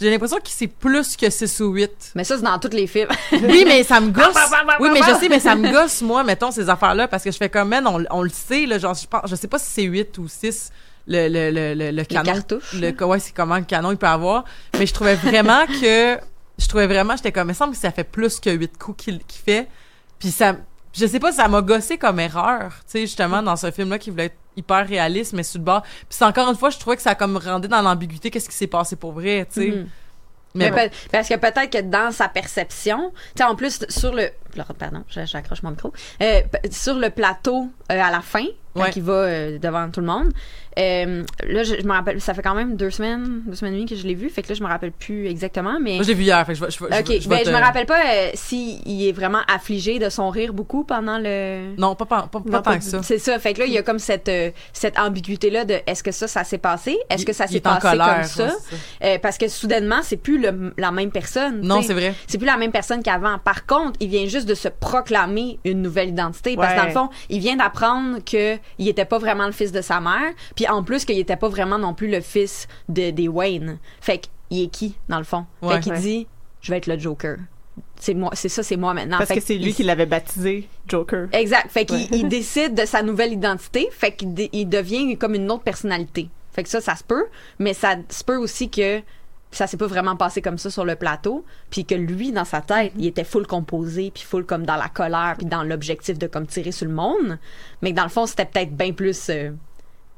J'ai 0.00 0.10
l'impression 0.10 0.36
qu'il 0.38 0.54
c'est 0.54 0.68
plus 0.68 1.16
que 1.16 1.28
6 1.28 1.58
ou 1.60 1.72
8. 1.72 2.12
Mais 2.14 2.22
ça, 2.22 2.36
c'est 2.36 2.44
dans 2.44 2.56
tous 2.60 2.70
les 2.70 2.86
films. 2.86 3.08
Oui, 3.32 3.64
mais 3.66 3.82
ça 3.82 4.00
me 4.00 4.10
gosse. 4.12 4.32
bah, 4.32 4.46
bah, 4.48 4.62
bah, 4.64 4.76
Oui, 4.78 4.90
mais 4.92 5.00
je 5.02 5.18
sais, 5.18 5.28
mais 5.28 5.40
ça 5.40 5.56
me 5.56 5.68
gosse, 5.72 6.02
moi, 6.02 6.22
mettons, 6.22 6.52
ces 6.52 6.68
affaires-là, 6.68 7.08
parce 7.08 7.24
que 7.24 7.32
je 7.32 7.36
fais 7.36 7.48
comme, 7.48 7.68
man, 7.70 7.84
on, 7.88 8.04
on 8.10 8.22
le 8.22 8.28
sait, 8.28 8.64
là, 8.66 8.78
genre, 8.78 8.94
je, 8.94 9.08
pense, 9.08 9.22
je 9.28 9.34
sais 9.34 9.48
pas 9.48 9.58
si 9.58 9.68
c'est 9.68 9.82
8 9.82 10.16
ou 10.18 10.28
6, 10.28 10.70
le, 11.08 11.28
le, 11.28 11.50
le, 11.50 11.74
le, 11.74 11.90
le 11.90 12.04
canon. 12.04 12.32
Le, 12.74 13.04
ouais, 13.04 13.18
c'est 13.18 13.32
comment 13.34 13.56
le 13.56 13.64
canon 13.64 13.90
il 13.90 13.96
peut 13.96 14.06
avoir. 14.06 14.44
Mais 14.78 14.86
je 14.86 14.94
trouvais 14.94 15.14
vraiment 15.16 15.66
que, 15.80 16.18
je 16.58 16.68
trouvais 16.68 16.86
vraiment, 16.86 17.16
j'étais 17.16 17.32
comme, 17.32 17.48
il 17.48 17.52
me 17.52 17.54
semble 17.54 17.72
que 17.72 17.78
ça 17.78 17.90
fait 17.90 18.04
plus 18.04 18.38
que 18.38 18.50
8 18.50 18.78
coups 18.78 19.04
qu'il 19.04 19.20
fait. 19.28 19.68
Puis 20.18 20.30
ça, 20.30 20.54
je 20.92 21.06
sais 21.06 21.18
pas, 21.20 21.32
ça 21.32 21.48
m'a 21.48 21.62
gossé 21.62 21.96
comme 21.98 22.20
erreur, 22.20 22.70
tu 22.84 22.92
sais, 22.92 23.00
justement, 23.02 23.42
dans 23.42 23.56
ce 23.56 23.70
film-là 23.70 23.98
qui 23.98 24.10
voulait 24.10 24.26
être 24.26 24.36
hyper 24.56 24.86
réaliste, 24.88 25.32
mais 25.32 25.44
sur 25.44 25.58
le 25.60 25.64
bord. 25.64 25.82
Puis 26.08 26.18
encore 26.24 26.48
une 26.50 26.56
fois, 26.56 26.70
je 26.70 26.78
trouvais 26.78 26.96
que 26.96 27.02
ça 27.02 27.14
comme 27.14 27.36
rendu 27.36 27.68
dans 27.68 27.80
l'ambiguïté 27.82 28.30
qu'est-ce 28.30 28.48
qui 28.48 28.56
s'est 28.56 28.66
passé 28.66 28.96
pour 28.96 29.12
vrai, 29.12 29.46
tu 29.52 29.60
sais. 29.62 29.68
Mhm. 29.70 29.88
Mais 30.54 30.70
Mais 30.70 30.70
bon. 30.70 30.76
peut- 30.90 30.96
parce 31.12 31.28
que 31.28 31.34
peut-être 31.34 31.70
que 31.70 31.82
dans 31.82 32.10
sa 32.10 32.26
perception, 32.28 33.12
tu 33.14 33.18
sais, 33.36 33.44
en 33.44 33.54
plus, 33.54 33.84
sur 33.90 34.12
le. 34.14 34.30
Pardon, 34.78 35.02
j'accroche 35.08 35.62
mon 35.62 35.70
micro. 35.70 35.92
Euh, 36.22 36.40
sur 36.70 36.94
le 36.94 37.10
plateau, 37.10 37.68
euh, 37.92 38.00
à 38.00 38.10
la 38.10 38.20
fin, 38.20 38.44
quand 38.74 38.82
Ouais. 38.82 38.90
il 38.94 39.02
va 39.02 39.12
euh, 39.12 39.58
devant 39.58 39.90
tout 39.90 40.00
le 40.00 40.06
monde, 40.06 40.32
là, 40.76 41.62
je, 41.64 41.74
je 41.80 41.86
me 41.86 41.92
rappelle, 41.92 42.20
ça 42.20 42.34
fait 42.34 42.42
quand 42.42 42.54
même 42.54 42.76
deux 42.76 42.90
semaines, 42.90 43.42
deux 43.46 43.54
semaines 43.56 43.74
et 43.74 43.76
demie 43.78 43.88
que 43.88 43.96
je 43.96 44.06
l'ai 44.06 44.14
vu, 44.14 44.28
fait 44.30 44.42
que 44.42 44.48
là, 44.50 44.54
je 44.54 44.62
me 44.62 44.68
rappelle 44.68 44.92
plus 44.92 45.26
exactement, 45.26 45.78
mais. 45.82 45.94
Moi, 45.96 46.02
je 46.04 46.08
l'ai 46.08 46.14
vu 46.14 46.24
hier, 46.24 46.44
fait 46.46 46.52
que 46.52 46.58
je 46.58 46.64
vais, 46.64 46.70
je 46.70 46.76
je 47.22 47.28
ben, 47.28 47.42
te- 47.42 47.50
me 47.50 47.56
rappelle 47.60 47.86
pas 47.86 48.00
euh, 48.06 48.30
si 48.34 48.80
est 48.86 49.12
vraiment 49.12 49.40
affligé 49.52 49.98
de 49.98 50.08
son 50.08 50.30
rire 50.30 50.52
beaucoup 50.52 50.84
pendant 50.84 51.18
le. 51.18 51.74
Non, 51.76 51.94
pas, 51.94 52.04
pas, 52.06 52.28
pas, 52.30 52.40
pas 52.40 52.60
tant 52.62 52.78
que 52.78 52.84
ça. 52.84 53.02
C'est 53.02 53.18
ça. 53.18 53.38
Fait 53.38 53.54
que 53.54 53.60
là, 53.60 53.66
il 53.66 53.72
y 53.72 53.78
a 53.78 53.82
comme 53.82 53.98
cette, 53.98 54.30
cette 54.72 54.98
ambiguïté-là 54.98 55.64
de 55.64 55.78
est-ce 55.86 56.02
que 56.02 56.12
ça, 56.12 56.28
ça 56.28 56.44
s'est 56.44 56.58
passé? 56.58 56.96
Est-ce 57.10 57.24
que 57.26 57.32
ça 57.32 57.46
s'est 57.46 57.66
en 57.66 57.74
passé 57.74 57.88
colère, 57.88 58.14
comme 58.14 58.24
ça? 58.24 58.44
ouais, 58.44 58.50
c'est 59.00 59.12
ça. 59.12 59.18
Parce 59.18 59.38
que 59.38 59.48
soudainement, 59.48 60.00
c'est 60.02 60.16
plus 60.16 60.38
le- 60.40 60.72
la 60.78 60.90
même 60.92 61.10
personne. 61.10 61.60
Non, 61.62 61.82
c'est 61.82 61.94
vrai. 61.94 62.14
C'est 62.26 62.38
plus 62.38 62.46
la 62.46 62.56
même 62.56 62.72
personne 62.72 63.02
qu'avant. 63.02 63.38
Par 63.38 63.66
contre, 63.66 63.94
il 64.00 64.08
vient 64.08 64.26
juste 64.26 64.47
de 64.48 64.54
se 64.54 64.68
proclamer 64.68 65.58
une 65.64 65.82
nouvelle 65.82 66.08
identité. 66.08 66.56
Parce 66.56 66.68
que 66.68 66.72
Ouais. 66.74 66.80
dans 66.80 66.86
le 66.86 66.92
fond, 66.92 67.10
il 67.28 67.38
vient 67.40 67.56
d'apprendre 67.56 68.18
que 68.24 68.56
il 68.78 68.88
était 68.88 69.04
pas 69.04 69.18
vraiment 69.18 69.46
le 69.46 69.52
fils 69.52 69.70
de 69.72 69.80
sa 69.80 70.00
mère. 70.00 70.32
Puis 70.56 70.66
en 70.68 70.82
plus, 70.82 71.04
qu'il 71.04 71.18
était 71.18 71.36
pas 71.36 71.48
vraiment 71.48 71.78
non 71.78 71.94
plus 71.94 72.08
le 72.10 72.20
fils 72.20 72.66
de, 72.88 73.10
des 73.10 73.28
Wayne. 73.28 73.78
Fait 74.00 74.28
qu'il 74.48 74.62
est 74.64 74.68
qui, 74.68 74.96
dans 75.08 75.18
le 75.18 75.24
fond? 75.24 75.46
Ouais. 75.62 75.74
fait 75.76 75.80
qu'il 75.82 75.92
Ouais. 75.92 76.00
dit, 76.00 76.26
je 76.60 76.70
vais 76.72 76.78
être 76.78 76.86
le 76.88 76.98
Joker. 76.98 77.36
C'est 78.00 78.14
moi, 78.14 78.30
c'est 78.34 78.48
ça, 78.48 78.62
c'est 78.64 78.76
moi 78.76 78.92
maintenant. 78.94 79.18
Parce 79.18 79.28
Fait 79.28 79.36
que 79.36 79.40
c'est 79.42 79.54
lui 79.56 79.70
il- 79.70 79.74
qui 79.74 79.82
l'avait 79.84 80.06
baptisé 80.06 80.68
Joker. 80.88 81.28
Exact. 81.32 81.70
Fait 81.70 81.84
qu'il 81.84 82.10
Ouais. 82.10 82.22
décide 82.28 82.74
de 82.74 82.84
sa 82.84 83.02
nouvelle 83.02 83.32
identité. 83.32 83.88
Fait 83.92 84.12
qu'il 84.12 84.34
devient 84.68 85.16
comme 85.16 85.34
une 85.34 85.50
autre 85.50 85.62
personnalité. 85.62 86.28
Fait 86.52 86.62
que 86.64 86.68
ça, 86.68 86.80
ça 86.80 86.96
se 86.96 87.04
peut. 87.04 87.26
Mais 87.60 87.74
ça 87.74 87.94
se 88.08 88.24
peut 88.24 88.36
aussi 88.36 88.68
que 88.68 89.00
ça 89.50 89.66
s'est 89.66 89.76
pas 89.76 89.86
vraiment 89.86 90.16
passé 90.16 90.42
comme 90.42 90.58
ça 90.58 90.70
sur 90.70 90.84
le 90.84 90.96
plateau. 90.96 91.44
Puis 91.70 91.84
que 91.84 91.94
lui, 91.94 92.32
dans 92.32 92.44
sa 92.44 92.60
tête, 92.60 92.92
il 92.98 93.06
était 93.06 93.24
full 93.24 93.46
composé, 93.46 94.10
puis 94.12 94.22
full 94.22 94.44
comme 94.44 94.66
dans 94.66 94.76
la 94.76 94.88
colère, 94.88 95.34
puis 95.38 95.46
dans 95.46 95.62
l'objectif 95.62 96.18
de 96.18 96.26
comme 96.26 96.46
tirer 96.46 96.72
sur 96.72 96.86
le 96.86 96.94
monde. 96.94 97.38
Mais 97.82 97.92
que 97.92 97.96
dans 97.96 98.04
le 98.04 98.08
fond, 98.10 98.26
c'était 98.26 98.46
peut-être 98.46 98.76
bien 98.76 98.92
plus... 98.92 99.28
euh, 99.30 99.50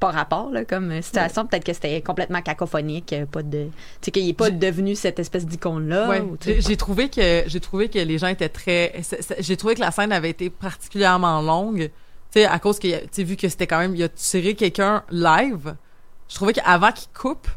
pas 0.00 0.10
rapport 0.10 0.50
là, 0.50 0.64
comme 0.64 0.90
euh, 0.90 1.02
situation 1.02 1.46
peut-être 1.46 1.62
que 1.62 1.74
c'était 1.74 2.00
complètement 2.00 2.40
cacophonique 2.40 3.12
euh, 3.12 3.26
pas 3.26 3.42
de 3.42 3.64
tu 3.64 4.06
sais 4.06 4.10
qu'il 4.10 4.26
est 4.26 4.32
pas 4.32 4.50
devenu 4.50 4.94
cette 4.94 5.18
espèce 5.18 5.44
d'icône 5.44 5.88
là 5.90 6.08
Ouais, 6.08 6.22
j'ai 6.58 6.76
trouvé 6.78 7.10
que 7.10 7.42
j'ai 7.46 7.60
trouvé 7.60 7.90
que 7.90 7.98
les 7.98 8.16
gens 8.16 8.28
étaient 8.28 8.48
très 8.48 8.94
j'ai 9.40 9.58
trouvé 9.58 9.74
que 9.74 9.80
la 9.80 9.90
scène 9.90 10.10
avait 10.10 10.30
été 10.30 10.48
particulièrement 10.48 11.42
longue 11.42 11.90
tu 12.32 12.40
sais 12.40 12.46
à 12.46 12.58
cause 12.58 12.78
que 12.78 12.88
tu 12.88 13.08
sais 13.12 13.24
vu 13.24 13.36
que 13.36 13.46
c'était 13.50 13.66
quand 13.66 13.78
même 13.78 13.94
il 13.94 14.02
a 14.02 14.08
tiré 14.08 14.54
quelqu'un 14.54 15.04
live 15.10 15.74
je 16.28 16.34
trouvais 16.34 16.54
qu'avant 16.54 16.92
qu'il 16.92 17.10
coupe 17.12 17.48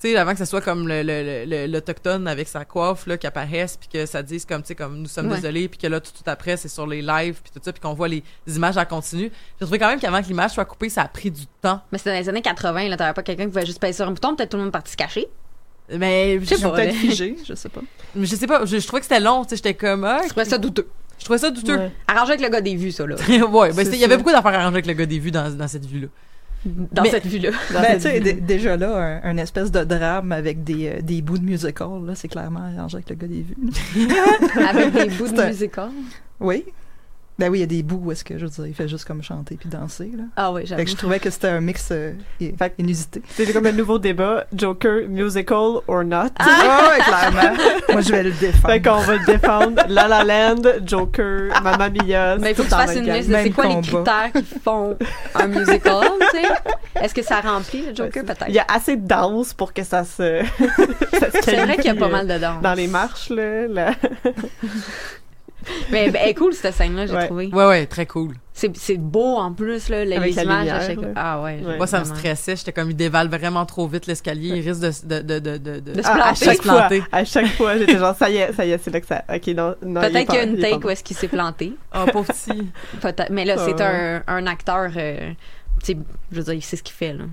tu 0.00 0.08
sais 0.10 0.16
avant 0.16 0.32
que 0.32 0.38
ce 0.38 0.44
soit 0.44 0.60
comme 0.60 0.86
le 0.88 1.02
le- 1.02 1.22
le- 1.22 1.44
le- 1.46 1.66
l'autochtone 1.72 2.28
avec 2.28 2.48
sa 2.48 2.64
coiffe 2.64 3.06
là 3.06 3.16
qui 3.16 3.26
apparaisse 3.26 3.76
puis 3.78 3.88
que 3.88 4.04
ça 4.06 4.22
dise 4.22 4.44
comme 4.44 4.60
tu 4.62 4.68
sais 4.68 4.74
comme 4.74 4.98
nous 4.98 5.08
sommes 5.08 5.28
Ouais. 5.30 5.36
désolés 5.36 5.68
puis 5.68 5.78
que 5.78 5.86
là 5.86 6.00
tout, 6.00 6.10
tout 6.12 6.28
après 6.30 6.56
c'est 6.56 6.68
sur 6.68 6.86
les 6.86 7.00
lives 7.02 7.40
puis 7.42 7.50
tout 7.54 7.60
ça 7.64 7.72
puis 7.72 7.80
qu'on 7.80 7.94
voit 7.94 8.08
les, 8.08 8.22
images 8.46 8.76
en 8.76 8.84
continu 8.84 9.30
j'ai 9.58 9.64
trouvé 9.64 9.78
quand 9.78 9.88
même 9.88 9.98
qu'avant 9.98 10.20
que 10.22 10.26
l'image 10.28 10.50
soit 10.52 10.64
coupée 10.66 10.88
ça 10.90 11.02
a 11.02 11.08
pris 11.08 11.30
du 11.30 11.46
temps 11.62 11.80
mais 11.90 11.98
c'était 11.98 12.10
dans 12.12 12.18
les 12.20 12.28
années 12.28 12.42
80 12.42 12.88
là 12.88 12.96
t'avais 12.96 13.14
pas 13.14 13.22
quelqu'un 13.22 13.44
qui 13.44 13.48
pouvait 13.50 13.66
juste 13.66 13.80
passer 13.80 13.94
sur 13.94 14.06
un 14.06 14.12
bouton 14.12 14.36
peut-être 14.36 14.50
tout 14.50 14.56
le 14.58 14.64
monde 14.64 14.72
parti 14.72 14.92
se 14.92 14.96
cacher 14.96 15.28
mais 15.88 16.40
Je 16.40 16.46
sais 16.56 16.60
pas. 16.62 16.70
Peut-être 16.72 16.94
figé, 16.94 17.36
je 17.48 17.54
sais 17.54 17.68
pas. 17.68 17.80
mais 18.14 18.26
je 18.26 18.34
sais 18.36 18.46
pas 18.46 18.64
je, 18.64 18.78
je 18.78 18.86
trouvais 18.86 19.00
que 19.00 19.06
c'était 19.06 19.20
long 19.20 19.44
tu 19.44 19.50
sais 19.50 19.56
j'étais 19.56 19.74
comme 19.74 20.04
ah, 20.04 20.20
je 20.24 20.28
trouvais 20.30 20.44
ça 20.44 20.58
douteux 20.58 20.88
je 21.18 21.24
trouvais 21.24 21.38
ça 21.38 21.50
douteux 21.50 21.76
Ouais. 21.78 21.92
Arrangé 22.06 22.32
avec 22.32 22.42
le 22.42 22.48
gars 22.50 22.60
des 22.60 22.76
vues, 22.76 22.92
ça, 22.92 23.06
là. 23.06 23.14
ouais, 23.28 23.72
ben 23.72 23.86
il 23.90 23.96
y 23.98 24.04
avait 24.04 24.18
beaucoup 24.18 24.30
d'affaires 24.32 24.52
arrangées 24.52 24.74
avec 24.74 24.86
le 24.86 24.92
gars 24.92 25.06
des 25.06 25.18
vues 25.18 25.30
dans, 25.30 25.48
dans 25.50 25.66
cette 25.66 25.86
vue-là. 25.86 26.08
Dans 26.92 27.02
Mais- 27.02 27.10
cette 27.10 27.26
vue-là. 27.26 27.50
Ben, 27.72 27.98
tu 28.00 28.20
d- 28.20 28.32
déjà 28.34 28.76
là, 28.76 29.20
un, 29.24 29.30
un 29.30 29.36
espèce 29.38 29.70
de 29.70 29.84
drame 29.84 30.32
avec 30.32 30.64
des, 30.64 30.88
euh, 30.88 31.00
des 31.02 31.22
bouts 31.22 31.38
de 31.38 31.44
musical, 31.44 31.88
là, 32.04 32.14
c'est 32.14 32.28
clairement 32.28 32.60
arrangé 32.60 32.96
avec 32.96 33.10
le 33.10 33.16
gars 33.16 33.26
des 33.26 33.42
vues. 33.42 33.56
avec 34.68 34.92
des 34.92 35.06
bouts 35.16 35.28
de 35.32 35.42
musical? 35.46 35.90
Oui. 36.40 36.64
Ben 37.38 37.50
oui, 37.50 37.58
il 37.58 37.60
y 37.60 37.64
a 37.64 37.66
des 37.66 37.82
bouts 37.82 38.00
où 38.02 38.12
est-ce 38.12 38.24
que, 38.24 38.38
je 38.38 38.44
veux 38.46 38.50
dire, 38.50 38.66
il 38.66 38.74
fait 38.74 38.88
juste 38.88 39.04
comme 39.04 39.22
chanter 39.22 39.56
puis 39.56 39.68
danser, 39.68 40.10
là. 40.16 40.24
Ah 40.36 40.52
oui, 40.52 40.62
Fait 40.62 40.68
j'avoue. 40.68 40.84
que 40.84 40.90
je 40.90 40.96
trouvais 40.96 41.18
que 41.20 41.28
c'était 41.28 41.48
un 41.48 41.60
mix 41.60 41.88
euh, 41.92 42.12
Fait 42.58 42.72
inusité. 42.78 43.20
C'est 43.28 43.52
comme 43.52 43.66
un 43.66 43.72
nouveau 43.72 43.98
débat, 43.98 44.46
Joker, 44.54 45.06
musical 45.08 45.80
or 45.86 46.02
not? 46.04 46.30
Ah 46.38 46.88
ouais, 46.90 47.02
clairement. 47.04 47.56
Moi, 47.90 48.00
je 48.00 48.10
vais 48.10 48.22
le 48.22 48.32
défendre. 48.32 48.72
Fait 48.72 48.80
qu'on 48.80 48.96
va 49.00 49.16
le 49.16 49.26
défendre. 49.26 49.82
La 49.88 50.08
La 50.08 50.24
Land, 50.24 50.62
Joker, 50.86 51.62
Mamma 51.62 51.90
Mia. 51.90 52.38
Mais 52.38 52.52
il 52.52 52.54
faut 52.54 52.62
tout 52.62 52.70
que 52.70 52.74
tu 52.74 52.80
fasses 52.80 52.96
une 52.96 53.12
liste 53.12 53.28
de 53.28 53.34
c'est 53.34 53.50
quoi 53.50 53.66
les 53.66 53.80
critères 53.82 54.30
qui 54.34 54.58
font 54.64 54.96
un 55.34 55.46
musical, 55.46 56.06
tu 56.32 56.38
sais? 56.40 56.48
Est-ce 57.02 57.14
que 57.14 57.22
ça 57.22 57.40
remplit 57.42 57.82
le 57.82 57.94
Joker, 57.94 58.22
Ouais, 58.22 58.28
peut-être? 58.28 58.46
Il 58.48 58.54
y 58.54 58.58
a 58.58 58.64
assez 58.74 58.96
de 58.96 59.06
danse 59.06 59.52
pour 59.52 59.74
que 59.74 59.82
ça 59.82 60.04
se. 60.04 60.42
C'est 61.42 61.56
vrai 61.64 61.76
qu'il 61.76 61.84
y 61.86 61.88
a 61.90 61.94
pas 61.94 62.08
mal 62.08 62.26
de 62.26 62.38
danse. 62.38 62.62
Dans 62.62 62.72
les 62.74 62.86
marches, 62.86 63.28
là. 63.28 63.66
là. 63.68 63.90
Mais 65.90 66.10
ben, 66.10 66.20
elle 66.22 66.30
est 66.30 66.34
cool, 66.34 66.52
cette 66.54 66.74
scène-là, 66.74 67.06
j'ai 67.06 67.14
Ouais. 67.14 67.26
trouvé. 67.26 67.46
Ouais, 67.52 67.66
ouais, 67.66 67.86
très 67.86 68.06
cool. 68.06 68.34
C'est 68.52 68.74
c'est 68.76 68.96
beau, 68.96 69.36
en 69.36 69.52
plus, 69.52 69.88
là, 69.90 70.04
les 70.04 70.16
Avec 70.16 70.34
la 70.34 70.42
images. 70.44 70.58
lumière, 70.60 70.74
à 70.76 70.80
chaque-. 70.86 70.98
Ah 71.16 71.42
ouais. 71.42 71.60
Ouais. 71.64 71.76
Moi, 71.76 71.86
ça 71.86 72.00
me 72.00 72.04
stressait. 72.04 72.56
J'étais 72.56 72.72
comme, 72.72 72.90
il 72.90 72.96
dévale 72.96 73.28
vraiment 73.28 73.66
trop 73.66 73.86
vite 73.86 74.06
l'escalier. 74.06 74.48
Il 74.56 74.68
risque 74.68 74.80
de, 74.80 75.20
de, 75.20 75.38
de, 75.38 75.58
de, 75.58 75.80
de, 75.80 76.00
Ah, 76.04 76.10
à 76.12 76.14
planter. 76.32 76.44
chaque 76.44 76.62
fois, 76.62 76.88
à 77.12 77.24
chaque 77.24 77.46
fois, 77.48 77.76
j'étais 77.76 77.98
genre, 77.98 78.14
ça 78.16 78.30
y 78.30 78.36
est, 78.36 78.52
ça 78.52 78.64
y 78.64 78.70
est, 78.70 78.78
c'est 78.78 78.90
là 78.90 79.00
que 79.00 79.06
ça. 79.06 79.24
Ok, 79.32 79.46
non, 79.48 79.74
non. 79.82 80.00
Peut-être 80.00 80.26
qu'il 80.30 80.34
y 80.36 80.38
a 80.38 80.44
une 80.44 80.58
take 80.58 80.84
où 80.86 80.88
est-ce 80.90 81.04
qu'il 81.04 81.16
s'est 81.16 81.28
planté. 81.28 81.74
Oh, 81.94 82.04
pauvre 82.12 82.32
petit. 82.32 82.70
Peut-être. 83.00 83.30
Mais 83.30 83.44
là, 83.44 83.56
c'est 83.58 83.80
un, 83.80 84.22
un 84.26 84.46
acteur. 84.46 84.90
euh, 84.96 85.30
tu 85.84 85.92
sais, 85.92 85.98
je 86.32 86.36
veux 86.38 86.42
dire, 86.44 86.54
il 86.54 86.62
sait 86.62 86.76
ce 86.76 86.82
qu'il 86.82 86.94
fait, 86.94 87.12
là. 87.12 87.24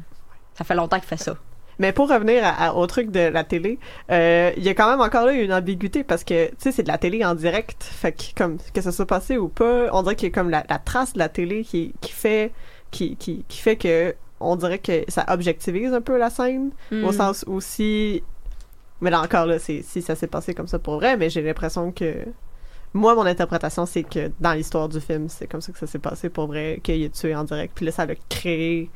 Ça 0.57 0.63
fait 0.63 0.75
longtemps 0.75 0.99
qu'il 0.99 1.07
fait 1.07 1.17
ça. 1.17 1.35
Mais 1.79 1.91
pour 1.91 2.09
revenir 2.09 2.43
à- 2.45 2.67
à- 2.67 2.73
au 2.73 2.85
truc 2.87 3.11
de 3.11 3.19
la 3.19 3.43
télé, 3.43 3.79
euh, 4.11 4.51
il 4.57 4.63
y 4.63 4.69
a 4.69 4.73
quand 4.73 4.89
même 4.89 5.01
encore 5.01 5.25
là 5.25 5.33
une 5.33 5.51
ambiguïté 5.53 6.03
parce 6.03 6.23
que, 6.23 6.47
tu 6.49 6.55
sais, 6.59 6.71
c'est 6.71 6.83
de 6.83 6.87
la 6.87 6.97
télé 6.97 7.23
en 7.25 7.35
direct. 7.35 7.83
Fait 7.83 8.11
que, 8.11 8.23
comme, 8.35 8.57
que 8.73 8.81
ça 8.81 8.91
soit 8.91 9.05
passé 9.07 9.37
ou 9.37 9.47
pas, 9.49 9.87
on 9.91 10.03
dirait 10.03 10.15
qu'il 10.15 10.29
y 10.29 10.31
a 10.31 10.33
comme 10.35 10.49
la, 10.49 10.63
la 10.69 10.77
trace 10.79 11.13
de 11.13 11.19
la 11.19 11.29
télé 11.29 11.63
qui, 11.63 11.93
qui 12.01 12.11
fait, 12.11 12.51
qui, 12.91 13.15
qui, 13.15 13.43
qui 13.47 13.57
fait 13.59 13.75
que, 13.77 14.15
on 14.39 14.55
dirait 14.55 14.79
que 14.79 15.03
ça 15.07 15.25
objectivise 15.29 15.93
un 15.93 16.01
peu 16.01 16.17
la 16.17 16.29
scène. 16.29 16.71
Au 16.91 16.95
Mm. 16.95 17.11
sens 17.13 17.45
où 17.47 17.61
si, 17.61 18.21
mais 19.01 19.09
là 19.09 19.21
encore 19.21 19.45
là, 19.45 19.57
c'est, 19.59 19.81
si 19.81 20.01
ça 20.01 20.15
s'est 20.15 20.27
passé 20.27 20.53
comme 20.53 20.67
ça 20.67 20.79
pour 20.79 20.95
vrai, 20.95 21.17
mais 21.17 21.29
j'ai 21.29 21.41
l'impression 21.41 21.91
que, 21.91 22.25
moi, 22.95 23.15
mon 23.15 23.25
interprétation, 23.25 23.85
c'est 23.87 24.03
que 24.03 24.31
dans 24.39 24.53
l'histoire 24.53 24.87
du 24.89 24.99
film, 25.01 25.27
c'est 25.27 25.47
comme 25.47 25.61
ça 25.61 25.71
que 25.71 25.79
ça 25.79 25.87
s'est 25.87 25.97
passé 25.97 26.29
pour 26.29 26.45
vrai, 26.47 26.79
qu'il 26.83 27.01
est 27.01 27.13
tué 27.13 27.33
en 27.35 27.43
direct. 27.43 27.71
Puis 27.73 27.85
là, 27.87 27.91
ça 27.91 28.03
a 28.03 28.07
créé 28.29 28.91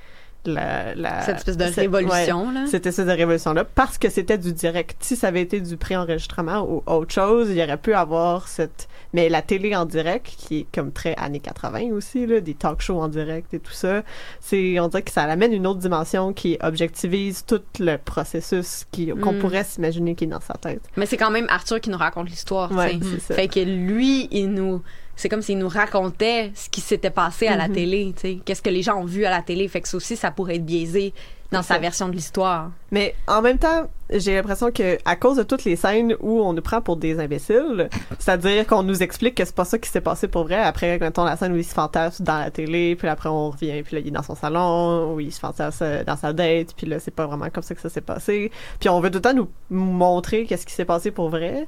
la, 0.47 0.95
la 0.95 1.21
Cette 1.21 1.37
espèce 1.37 1.57
de 1.57 1.63
révolution, 1.63 2.47
ouais, 2.47 2.53
là. 2.53 2.65
cette 2.67 2.85
espèce 2.87 3.05
de 3.05 3.11
révolution-là, 3.11 3.63
parce 3.65 3.97
que 3.97 4.09
c'était 4.09 4.37
du 4.37 4.53
direct. 4.53 4.97
Si 5.01 5.15
ça 5.15 5.27
avait 5.27 5.41
été 5.41 5.61
du 5.61 5.77
pré-enregistrement 5.77 6.61
ou 6.67 6.81
autre 6.87 7.13
chose, 7.13 7.49
il 7.51 7.57
y 7.57 7.63
aurait 7.63 7.77
pu 7.77 7.93
avoir 7.93 8.47
cette... 8.47 8.87
Mais 9.13 9.29
la 9.29 9.41
télé 9.41 9.75
en 9.75 9.85
direct, 9.85 10.25
qui 10.37 10.59
est 10.61 10.65
comme 10.73 10.91
très 10.91 11.15
années 11.17 11.39
80 11.39 11.91
aussi, 11.93 12.25
là, 12.25 12.41
des 12.41 12.53
talk 12.53 12.81
shows 12.81 12.99
en 12.99 13.07
direct 13.07 13.53
et 13.53 13.59
tout 13.59 13.71
ça, 13.71 14.03
c'est, 14.41 14.79
on 14.79 14.87
dirait 14.87 15.03
que 15.03 15.11
ça 15.11 15.23
amène 15.23 15.53
une 15.53 15.67
autre 15.67 15.79
dimension 15.79 16.33
qui 16.33 16.57
objectivise 16.61 17.43
tout 17.45 17.61
le 17.79 17.97
processus 17.97 18.85
qu'on 18.93 19.33
Mm. 19.33 19.39
pourrait 19.39 19.63
s'imaginer 19.63 20.15
qui 20.15 20.23
est 20.23 20.27
dans 20.27 20.41
sa 20.41 20.53
tête. 20.55 20.81
Mais 20.95 21.05
c'est 21.05 21.17
quand 21.17 21.31
même 21.31 21.47
Arthur 21.49 21.79
qui 21.81 21.89
nous 21.89 21.97
raconte 21.97 22.29
l'histoire, 22.29 22.71
Ouais, 22.71 22.99
ça. 23.19 23.35
Fait 23.35 23.47
que 23.47 23.59
lui, 23.59 24.27
il 24.31 24.47
nous. 24.51 24.81
C'est 25.17 25.27
comme 25.27 25.41
s'il 25.41 25.57
nous 25.57 25.67
racontait 25.67 26.51
ce 26.55 26.69
qui 26.69 26.79
s'était 26.79 27.09
passé 27.09 27.47
à 27.47 27.57
la 27.57 27.67
Mhm. 27.67 27.73
télé, 27.73 28.13
tu 28.15 28.21
sais. 28.21 28.37
Qu'est-ce 28.45 28.61
que 28.61 28.69
les 28.69 28.83
gens 28.83 28.95
ont 29.01 29.05
vu 29.05 29.25
à 29.25 29.29
la 29.31 29.41
télé. 29.41 29.67
Fait 29.67 29.81
que 29.81 29.87
ça 29.89 29.97
aussi, 29.97 30.15
ça 30.15 30.31
pourrait 30.31 30.55
être 30.55 30.65
biaisé 30.65 31.13
dans 31.51 31.61
sa 31.63 31.75
ça. 31.75 31.79
version 31.79 32.07
de 32.09 32.13
l'histoire. 32.13 32.71
Mais 32.91 33.15
en 33.25 33.41
même 33.41 33.57
temps, 33.57 33.89
j'ai 34.11 34.35
l'impression 34.35 34.69
que 34.69 34.97
à 35.05 35.15
cause 35.15 35.37
de 35.37 35.43
toutes 35.43 35.63
les 35.63 35.77
scènes 35.77 36.13
où 36.19 36.41
on 36.41 36.51
nous 36.51 36.61
prend 36.61 36.81
pour 36.81 36.97
des 36.97 37.19
imbéciles, 37.21 37.87
c'est-à-dire 38.19 38.67
qu'on 38.67 38.83
nous 38.83 39.01
explique 39.01 39.35
que 39.35 39.45
c'est 39.45 39.55
pas 39.55 39.63
ça 39.65 39.77
qui 39.77 39.89
s'est 39.89 40.01
passé 40.01 40.27
pour 40.27 40.43
vrai. 40.43 40.57
Après, 40.57 40.99
mettons 40.99 41.23
la 41.23 41.37
scène 41.37 41.53
où 41.53 41.57
il 41.57 41.63
se 41.65 41.73
fantasme 41.73 42.23
dans 42.25 42.37
la 42.39 42.51
télé, 42.51 42.95
puis 42.97 43.07
après 43.07 43.29
on 43.29 43.49
revient, 43.51 43.81
puis 43.83 43.95
là 43.95 44.01
il 44.01 44.07
est 44.07 44.11
dans 44.11 44.23
son 44.23 44.35
salon, 44.35 45.13
où 45.13 45.19
il 45.21 45.31
se 45.33 45.39
fantasme 45.39 45.83
euh, 45.85 46.03
dans 46.03 46.17
sa 46.17 46.33
date, 46.33 46.73
puis 46.75 46.85
là 46.85 46.99
c'est 46.99 47.11
pas 47.15 47.25
vraiment 47.25 47.49
comme 47.49 47.63
ça 47.63 47.73
que 47.75 47.81
ça 47.81 47.89
s'est 47.89 48.01
passé. 48.01 48.51
Puis 48.81 48.89
on 48.89 48.99
veut 48.99 49.09
tout 49.09 49.17
le 49.19 49.21
temps 49.21 49.33
nous 49.33 49.49
montrer 49.69 50.45
qu'est-ce 50.45 50.65
qui 50.65 50.73
s'est 50.73 50.85
passé 50.85 51.11
pour 51.11 51.29
vrai. 51.29 51.65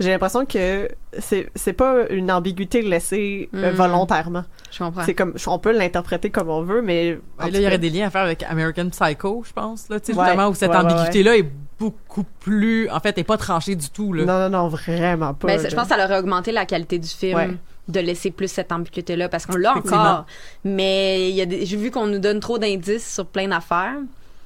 J'ai 0.00 0.10
l'impression 0.10 0.44
que 0.46 0.88
c'est 1.18 1.48
c'est 1.54 1.72
pas 1.72 2.08
une 2.10 2.30
ambiguïté 2.30 2.82
laissée 2.82 3.48
euh, 3.54 3.72
Mm. 3.72 3.74
volontairement. 3.74 4.44
Je 4.70 4.78
comprends. 4.78 5.02
C'est 5.04 5.14
comme 5.14 5.34
on 5.46 5.58
peut 5.58 5.72
l'interpréter 5.76 6.30
comme 6.30 6.48
on 6.50 6.62
veut, 6.62 6.82
mais 6.82 7.18
en 7.38 7.46
Et 7.46 7.48
tout 7.48 7.52
là, 7.54 7.58
il 7.58 7.62
y 7.64 7.66
aurait 7.66 7.78
des 7.78 7.90
liens 7.90 8.06
à 8.06 8.10
faire 8.10 8.22
avec 8.22 8.42
American 8.44 8.88
Psycho, 8.90 9.42
je 9.46 9.52
pense, 9.52 9.88
là, 9.88 9.98
tu 9.98 10.12
sais, 10.12 10.18
Ouais, 10.18 10.24
justement, 10.26 10.48
où 10.48 10.54
cette 10.54 10.70
ouais, 10.70 10.76
ouais, 10.76 10.82
ambiguïté-là 10.84 11.36
est 11.38 11.46
beaucoup 11.80 12.24
plus, 12.40 12.88
en 12.90 13.00
fait, 13.00 13.16
n'est 13.16 13.24
pas 13.24 13.36
tranchée 13.36 13.74
du 13.76 13.88
tout, 13.90 14.12
là. 14.12 14.24
non 14.24 14.38
non 14.48 14.50
non 14.62 14.68
vraiment 14.68 15.34
pas. 15.34 15.46
Mais 15.48 15.56
là. 15.56 15.68
je 15.68 15.74
pense 15.74 15.88
que 15.88 15.94
ça 15.96 16.04
aurait 16.04 16.18
augmenté 16.18 16.52
la 16.52 16.64
qualité 16.66 16.98
du 16.98 17.08
film. 17.08 17.36
Ouais. 17.36 17.50
De 17.88 18.00
laisser 18.00 18.30
plus 18.30 18.48
cette 18.52 18.70
ambiguïté-là, 18.70 19.30
parce 19.30 19.46
qu'on 19.46 19.56
l'a 19.56 19.74
encore. 19.74 20.26
Mais 20.62 21.30
il 21.30 21.34
y 21.36 21.40
a 21.40 21.46
des- 21.46 21.64
j'ai 21.64 21.76
vu 21.78 21.90
qu'on 21.90 22.06
nous 22.06 22.18
donne 22.18 22.38
trop 22.38 22.58
d'indices 22.58 23.14
sur 23.14 23.24
plein 23.26 23.48
d'affaires. 23.48 23.94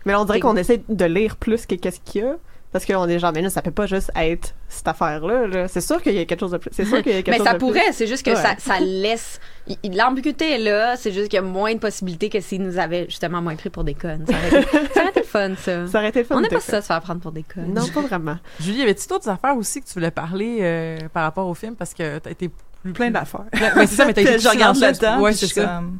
Mais 0.06 0.14
on 0.14 0.24
dirait 0.24 0.38
qu'on 0.40 0.56
essaie 0.56 0.82
de 0.88 1.04
lire 1.04 1.34
plus 1.36 1.66
que 1.66 1.74
qu'est-ce 1.74 1.98
qu'il 2.04 2.22
y 2.22 2.24
a. 2.24 2.36
Parce 2.72 2.86
qu'on 2.86 3.06
est 3.06 3.18
genre, 3.18 3.32
mais 3.34 3.42
là, 3.42 3.50
ça 3.50 3.60
peut 3.60 3.70
pas 3.70 3.84
juste 3.84 4.10
être 4.16 4.54
cette 4.66 4.88
affaire-là. 4.88 5.46
là. 5.46 5.68
C'est 5.68 5.82
sûr 5.82 6.00
qu'il 6.02 6.14
y 6.14 6.18
a 6.18 6.24
quelque 6.24 6.40
chose 6.40 6.52
de 6.52 6.56
plus. 6.56 6.70
C'est 6.72 6.86
sûr 6.86 7.02
qu'il 7.02 7.12
y 7.12 7.16
a 7.16 7.22
quelque 7.22 7.30
Mais 7.30 7.36
chose 7.36 7.46
ça 7.46 7.52
de 7.52 7.58
plus. 7.58 7.66
pourrait, 7.66 7.92
c'est 7.92 8.06
juste 8.06 8.24
que 8.24 8.30
Ouais. 8.30 8.36
ça, 8.36 8.54
ça 8.58 8.80
laisse. 8.80 9.40
L'ambiguïté 9.84 10.52
est 10.52 10.58
là, 10.58 10.96
c'est 10.96 11.12
juste 11.12 11.28
qu'il 11.28 11.36
y 11.36 11.38
a 11.38 11.42
moins 11.42 11.74
de 11.74 11.78
possibilités 11.78 12.30
que 12.30 12.40
s'ils 12.40 12.62
nous 12.62 12.78
avaient 12.78 13.04
justement 13.10 13.42
moins 13.42 13.56
pris 13.56 13.68
pour 13.68 13.84
des 13.84 13.92
connes. 13.92 14.24
Ça 14.26 14.32
aurait 14.38 14.48
été, 14.62 14.70
ça 14.94 15.00
aurait 15.00 15.10
été 15.10 15.20
le 15.20 15.26
fun, 15.26 15.54
ça. 15.56 15.86
Ça 15.92 15.98
aurait 15.98 16.08
été 16.08 16.18
le 16.20 16.24
fun 16.24 16.36
On 16.36 16.40
n'est 16.40 16.48
pas 16.48 16.60
ça, 16.60 16.80
se 16.80 16.86
faire 16.86 17.00
prendre 17.02 17.20
pour 17.20 17.32
des 17.32 17.42
connes. 17.42 17.74
Non, 17.74 17.86
pas 17.88 18.00
vraiment. 18.00 18.38
Julie, 18.58 18.78
y 18.78 18.82
avait-tu 18.82 19.06
d'autres 19.06 19.28
affaires 19.28 19.56
aussi 19.56 19.82
que 19.82 19.86
tu 19.86 19.92
voulais 19.92 20.10
parler 20.10 20.58
euh, 20.62 20.96
par 21.12 21.24
rapport 21.24 21.46
au 21.46 21.54
film? 21.54 21.76
Parce 21.76 21.92
que 21.92 22.18
t'as 22.20 22.30
été 22.30 22.48
plus... 22.82 22.92
Plein 22.94 23.10
d'affaires. 23.10 23.44
Ouais, 23.76 23.86
c'est 23.86 23.96
ça, 23.96 24.06
mais 24.06 24.14
t'as 24.14 24.22
été 24.22 24.38
je 24.38 24.48
regarde 24.48 24.78
le 24.78 24.96
temps. 24.96 25.20
Ouais, 25.20 25.34
c'est 25.34 25.46
ça. 25.46 25.66
comme- 25.66 25.98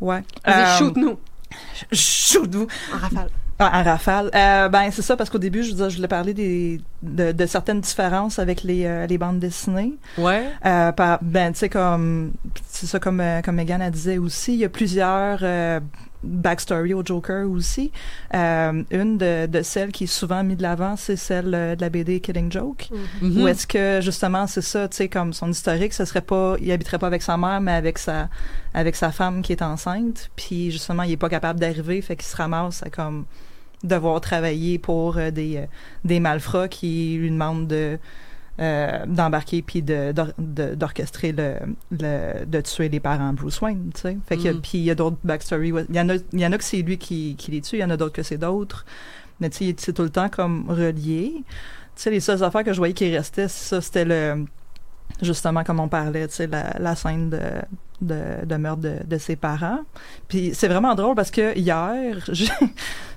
Ouais. 0.00 0.22
Vas-y, 0.44 0.62
Euh, 0.62 0.78
shoot-nous. 0.78 1.18
Shoot-vous. 1.92 2.66
En 2.94 2.98
rafale. 2.98 3.28
Ah, 3.58 3.80
en 3.80 3.82
rafale. 3.84 4.30
Euh, 4.34 4.68
ben, 4.68 4.90
c'est 4.90 5.02
ça, 5.02 5.16
parce 5.16 5.30
qu'au 5.30 5.38
début, 5.38 5.62
je, 5.62 5.70
veux 5.70 5.76
dire, 5.76 5.88
je 5.90 5.96
voulais 5.96 6.08
parler 6.08 6.34
des, 6.34 6.80
de, 7.02 7.32
de 7.32 7.46
certaines 7.46 7.80
différences 7.80 8.38
avec 8.38 8.62
les, 8.62 8.84
euh, 8.84 9.06
les 9.06 9.16
bandes 9.16 9.38
dessinées. 9.38 9.94
Ouais. 10.18 10.44
Euh, 10.66 10.92
par, 10.92 11.18
ben, 11.22 11.52
tu 11.52 11.60
sais, 11.60 11.68
comme, 11.70 12.32
c'est 12.68 12.86
ça, 12.86 13.00
comme, 13.00 13.20
euh, 13.20 13.40
comme 13.40 13.56
Megan 13.56 13.80
a 13.80 13.90
disait 13.90 14.18
aussi, 14.18 14.52
il 14.52 14.58
y 14.58 14.64
a 14.64 14.68
plusieurs 14.68 15.38
euh, 15.40 15.80
backstory 16.22 16.92
au 16.92 17.02
Joker 17.02 17.48
aussi. 17.48 17.90
Euh, 18.34 18.82
une 18.90 19.16
de, 19.16 19.46
de 19.46 19.62
celles 19.62 19.92
qui 19.92 20.04
est 20.04 20.08
souvent 20.08 20.42
mise 20.44 20.58
de 20.58 20.62
l'avant, 20.62 20.96
c'est 20.96 21.16
celle 21.16 21.50
de 21.50 21.80
la 21.80 21.88
BD 21.88 22.20
Killing 22.20 22.52
Joke. 22.52 22.88
Mhm. 23.22 23.42
Ou 23.42 23.48
est-ce 23.48 23.66
que 23.66 24.00
justement 24.02 24.46
c'est 24.46 24.62
ça, 24.62 24.88
tu 24.88 24.96
sais, 24.96 25.08
comme 25.08 25.32
son 25.32 25.50
historique, 25.50 25.94
ce 25.94 26.04
serait 26.04 26.20
pas, 26.20 26.56
il 26.60 26.70
habiterait 26.72 26.98
pas 26.98 27.06
avec 27.06 27.22
sa 27.22 27.36
mère, 27.36 27.60
mais 27.60 27.72
avec 27.72 27.98
sa, 27.98 28.28
avec 28.74 28.96
sa 28.96 29.12
femme 29.12 29.42
qui 29.42 29.52
est 29.52 29.62
enceinte, 29.62 30.30
puis 30.36 30.70
justement 30.70 31.04
il 31.04 31.12
est 31.12 31.16
pas 31.16 31.30
capable 31.30 31.60
d'arriver, 31.60 32.02
fait 32.02 32.16
qu'il 32.16 32.26
se 32.26 32.36
ramasse 32.36 32.82
à 32.82 32.90
comme 32.90 33.24
devoir 33.84 34.20
travailler 34.20 34.78
pour 34.78 35.18
euh, 35.18 35.30
des, 35.30 35.56
euh, 35.58 35.66
des 36.04 36.20
malfrats 36.20 36.68
qui 36.68 37.16
lui 37.20 37.30
demandent 37.30 37.66
de 37.68 37.98
euh, 38.58 39.04
d'embarquer 39.06 39.60
puis 39.60 39.82
de 39.82 40.12
d'or- 40.12 40.32
de- 40.38 40.74
d'orchestrer 40.74 41.32
le, 41.32 41.56
le 41.90 42.46
de 42.46 42.60
tuer 42.62 42.88
les 42.88 43.00
parents 43.00 43.34
Bruce 43.34 43.60
Wayne 43.60 43.90
tu 43.94 44.00
sais. 44.00 44.16
Fait 44.26 44.38
que 44.38 44.48
Mm. 44.48 44.60
puis 44.62 44.78
il 44.78 44.84
y 44.84 44.90
a 44.90 44.94
d'autres 44.94 45.18
backstories 45.24 45.72
il 45.90 45.94
y 45.94 46.00
en 46.00 46.08
a 46.08 46.14
il 46.32 46.40
y 46.40 46.46
en 46.46 46.52
a 46.52 46.56
que 46.56 46.64
c'est 46.64 46.80
lui 46.80 46.96
qui, 46.96 47.34
qui 47.36 47.50
les 47.50 47.60
tue 47.60 47.76
il 47.76 47.80
y 47.80 47.84
en 47.84 47.90
a 47.90 47.98
d'autres 47.98 48.14
que 48.14 48.22
c'est 48.22 48.38
d'autres. 48.38 48.86
Mais 49.40 49.50
tu 49.50 49.58
sais 49.66 49.74
c'est 49.78 49.92
tout 49.92 50.02
le 50.04 50.08
temps 50.10 50.30
comme 50.30 50.70
relié. 50.70 51.34
Tu 51.36 51.44
sais 51.96 52.10
les 52.10 52.20
seules 52.20 52.42
affaires 52.42 52.64
que 52.64 52.72
je 52.72 52.78
voyais 52.78 52.94
qui 52.94 53.14
restaient 53.14 53.48
ça 53.48 53.82
c'était 53.82 54.06
le 54.06 54.46
justement 55.20 55.62
comme 55.62 55.80
on 55.80 55.88
parlait 55.88 56.26
tu 56.26 56.34
sais 56.36 56.46
la, 56.46 56.76
la 56.78 56.96
scène 56.96 57.28
de 57.30 57.40
de, 58.00 58.44
de 58.44 58.56
meurtre 58.56 58.82
de, 58.82 58.96
de 59.04 59.18
ses 59.18 59.36
parents 59.36 59.80
puis 60.28 60.52
c'est 60.54 60.68
vraiment 60.68 60.94
drôle 60.94 61.14
parce 61.14 61.30
que 61.30 61.56
hier 61.56 62.18
je, 62.32 62.44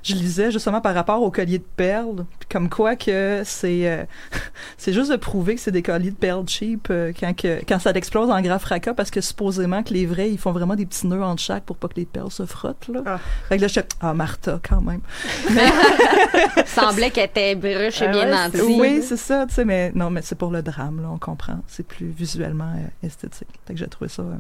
je 0.03 0.13
lisais 0.15 0.51
justement 0.51 0.81
par 0.81 0.93
rapport 0.93 1.21
au 1.21 1.31
collier 1.31 1.57
de 1.57 1.65
perles 1.75 2.25
puis 2.39 2.49
comme 2.49 2.69
quoi 2.69 2.95
que 2.95 3.41
c'est 3.45 3.89
euh, 3.89 4.03
c'est 4.77 4.93
juste 4.93 5.11
de 5.11 5.17
prouver 5.17 5.55
que 5.55 5.61
c'est 5.61 5.71
des 5.71 5.83
colliers 5.83 6.11
de 6.11 6.15
perles 6.15 6.47
cheap 6.47 6.87
euh, 6.89 7.11
quand 7.17 7.35
que 7.35 7.59
quand 7.67 7.79
ça 7.79 7.91
explose 7.91 8.29
en 8.29 8.41
grand 8.41 8.59
fracas 8.59 8.93
parce 8.93 9.11
que 9.11 9.21
supposément 9.21 9.83
que 9.83 9.93
les 9.93 10.05
vrais 10.05 10.31
ils 10.31 10.37
font 10.37 10.51
vraiment 10.51 10.75
des 10.75 10.85
petits 10.85 11.07
nœuds 11.07 11.23
entre 11.23 11.41
chaque 11.41 11.63
pour 11.63 11.75
pas 11.75 11.87
que 11.87 11.95
les 11.95 12.05
perles 12.05 12.31
se 12.31 12.45
frottent 12.45 12.87
là. 12.87 13.01
Ah. 13.05 13.19
Fait 13.49 13.57
que 13.57 13.61
là 13.63 13.67
je 13.67 13.79
ah 14.01 14.13
Martha 14.13 14.59
quand 14.67 14.81
même. 14.81 15.01
semblait 16.65 17.11
qu'elle 17.11 17.25
était 17.25 17.55
bruche 17.55 18.01
et 18.01 18.05
Ah 18.05 18.11
bien 18.11 18.25
ouais, 18.25 18.31
nantie. 18.31 18.61
Oui, 18.61 19.01
c'est 19.01 19.17
ça, 19.17 19.45
tu 19.47 19.55
sais 19.55 19.65
mais 19.65 19.91
non 19.93 20.09
mais 20.09 20.21
c'est 20.21 20.37
pour 20.37 20.51
le 20.51 20.61
drame 20.61 21.01
là, 21.01 21.09
on 21.11 21.17
comprend, 21.17 21.59
c'est 21.67 21.85
plus 21.85 22.07
visuellement 22.07 22.73
euh, 22.75 23.07
esthétique. 23.07 23.47
Fait 23.67 23.73
que 23.73 23.79
j'ai 23.79 23.87
trouvé 23.87 24.09
ça 24.09 24.21
euh, 24.21 24.35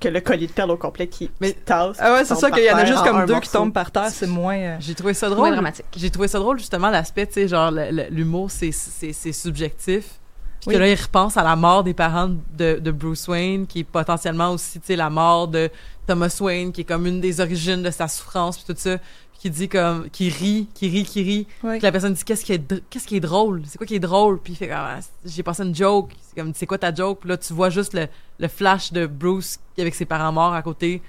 Que 0.00 0.08
le 0.08 0.20
collier 0.20 0.48
de 0.48 0.52
perles 0.52 0.72
au 0.72 0.76
complet 0.76 1.06
qui 1.06 1.30
Mais- 1.40 1.52
qui 1.52 1.60
tasse. 1.60 1.96
Ah 2.00 2.12
ouais, 2.14 2.24
c'est 2.24 2.34
ça 2.34 2.50
qu'il 2.50 2.64
y 2.64 2.70
en 2.72 2.76
a 2.76 2.84
juste 2.84 3.04
comme 3.04 3.24
deux 3.24 3.38
qui 3.38 3.48
tombent 3.50 3.72
par 3.72 3.90
terre, 3.92 4.08
c'est 4.10 4.26
moins 4.26 4.56
euh, 4.56 4.76
J'ai 4.80 4.94
trouvé 4.96 5.14
ça 5.14 5.28
drôle. 5.28 5.52
dramatique. 5.52 5.86
J'ai 5.96 6.10
trouvé 6.10 6.26
ça 6.26 6.38
drôle, 6.40 6.58
justement, 6.58 6.90
l'aspect, 6.90 7.26
tu 7.26 7.34
sais, 7.34 7.48
genre, 7.48 7.70
l'humour, 8.10 8.50
c'est- 8.50 8.72
c'est 8.72 9.12
c'est 9.12 9.32
subjectif. 9.32 10.18
Puis 10.66 10.74
que 10.74 10.80
là, 10.80 10.88
il 10.88 11.00
repense 11.00 11.36
à 11.36 11.44
la 11.44 11.54
mort 11.54 11.84
des 11.84 11.94
parents 11.94 12.30
de, 12.56 12.78
de 12.78 12.90
Bruce 12.90 13.28
Wayne, 13.28 13.66
qui 13.66 13.80
est 13.80 13.84
potentiellement 13.84 14.50
aussi, 14.50 14.80
tu 14.80 14.86
sais, 14.86 14.96
la 14.96 15.10
mort 15.10 15.48
de 15.48 15.70
Thomas 16.06 16.36
Wayne, 16.40 16.72
qui 16.72 16.80
est 16.80 16.84
comme 16.84 17.06
une 17.06 17.20
des 17.20 17.40
origines 17.40 17.82
de 17.82 17.90
sa 17.90 18.08
souffrance, 18.08 18.58
puis 18.58 18.74
tout 18.74 18.80
ça. 18.80 18.98
Puis 18.98 19.40
qui 19.40 19.50
dit 19.50 19.68
comme, 19.68 20.08
qui 20.10 20.28
rit, 20.28 20.68
qui 20.74 20.88
rit, 20.88 21.04
qui 21.04 21.22
rit. 21.22 21.46
Ouais. 21.62 21.78
Puis 21.78 21.82
la 21.82 21.92
personne 21.92 22.14
dit 22.14 22.24
qu'est-ce 22.24 22.44
qui 22.44 22.52
est, 22.52 22.88
qu'est-ce 22.90 23.06
qui 23.06 23.16
est 23.16 23.20
drôle, 23.20 23.62
c'est 23.66 23.78
quoi 23.78 23.86
qui 23.86 23.94
est 23.94 24.00
drôle? 24.00 24.40
Puis 24.40 24.54
il 24.54 24.56
fait 24.56 24.68
comme, 24.68 24.76
Ah, 24.78 24.98
j'ai 25.24 25.42
passé 25.42 25.62
une 25.62 25.74
joke. 25.74 26.10
C'est 26.20 26.40
comme, 26.40 26.52
c'est 26.54 26.66
quoi 26.66 26.78
ta 26.78 26.92
joke? 26.92 27.20
Puis 27.20 27.28
là, 27.28 27.36
tu 27.36 27.52
vois 27.52 27.70
juste 27.70 27.94
le, 27.94 28.08
le 28.38 28.48
flash 28.48 28.92
de 28.92 29.06
Bruce 29.06 29.58
avec 29.78 29.94
ses 29.94 30.04
parents 30.04 30.32
morts 30.32 30.54
à 30.54 30.62
côté, 30.62 31.02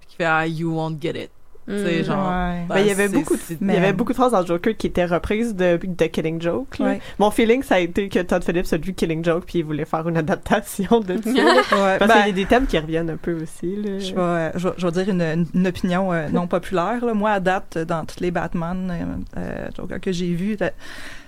puis 0.00 0.08
qui 0.10 0.16
fait 0.16 0.24
ah, 0.24 0.46
you 0.46 0.74
won't 0.74 1.00
get 1.00 1.22
it. 1.22 1.30
Mm. 1.66 2.04
genre. 2.04 2.28
Ouais. 2.30 2.64
Ben, 2.68 2.78
il 2.80 2.86
y 2.86 2.90
avait 2.90 3.08
beaucoup 3.08 3.34
de, 3.36 3.40
il 3.60 3.66
y 3.72 3.76
avait 3.76 3.92
beaucoup 3.92 4.12
de 4.12 4.16
phrases 4.16 4.32
dans 4.32 4.44
Joker 4.44 4.76
qui 4.76 4.86
étaient 4.86 5.06
reprises 5.06 5.54
de, 5.54 5.78
de 5.82 6.04
Killing 6.06 6.40
Joke. 6.42 6.76
Ouais. 6.80 7.00
Mon 7.18 7.30
feeling, 7.30 7.62
ça 7.62 7.76
a 7.76 7.78
été 7.78 8.08
que 8.08 8.18
Todd 8.20 8.44
Phillips 8.44 8.72
a 8.72 8.76
lu 8.76 8.92
Killing 8.92 9.24
Joke 9.24 9.44
puis 9.46 9.60
il 9.60 9.64
voulait 9.64 9.84
faire 9.86 10.06
une 10.08 10.16
adaptation 10.18 11.00
de 11.00 11.14
ça. 11.22 11.30
Ouais, 11.74 11.98
Parce 11.98 12.12
ben, 12.12 12.18
qu'il 12.18 12.26
y 12.26 12.30
a 12.30 12.32
des 12.32 12.46
thèmes 12.46 12.66
qui 12.66 12.78
reviennent 12.78 13.10
un 13.10 13.16
peu 13.16 13.34
aussi. 13.42 13.76
Là. 13.76 13.98
Je 13.98 14.14
vais, 14.14 14.20
euh, 14.20 14.50
je, 14.56 14.68
vais- 14.68 14.74
je 14.76 14.86
vais 14.86 14.92
dire 15.04 15.08
une, 15.08 15.46
une- 15.54 15.66
opinion 15.66 16.12
euh, 16.12 16.28
non 16.28 16.46
populaire. 16.46 17.04
là. 17.04 17.14
Moi, 17.14 17.30
à 17.30 17.40
date, 17.40 17.78
dans 17.78 18.04
tous 18.04 18.20
les 18.20 18.30
Batman 18.30 19.22
euh, 19.36 19.68
Joker 19.76 20.00
que 20.00 20.12
j'ai 20.12 20.34
vus, 20.34 20.56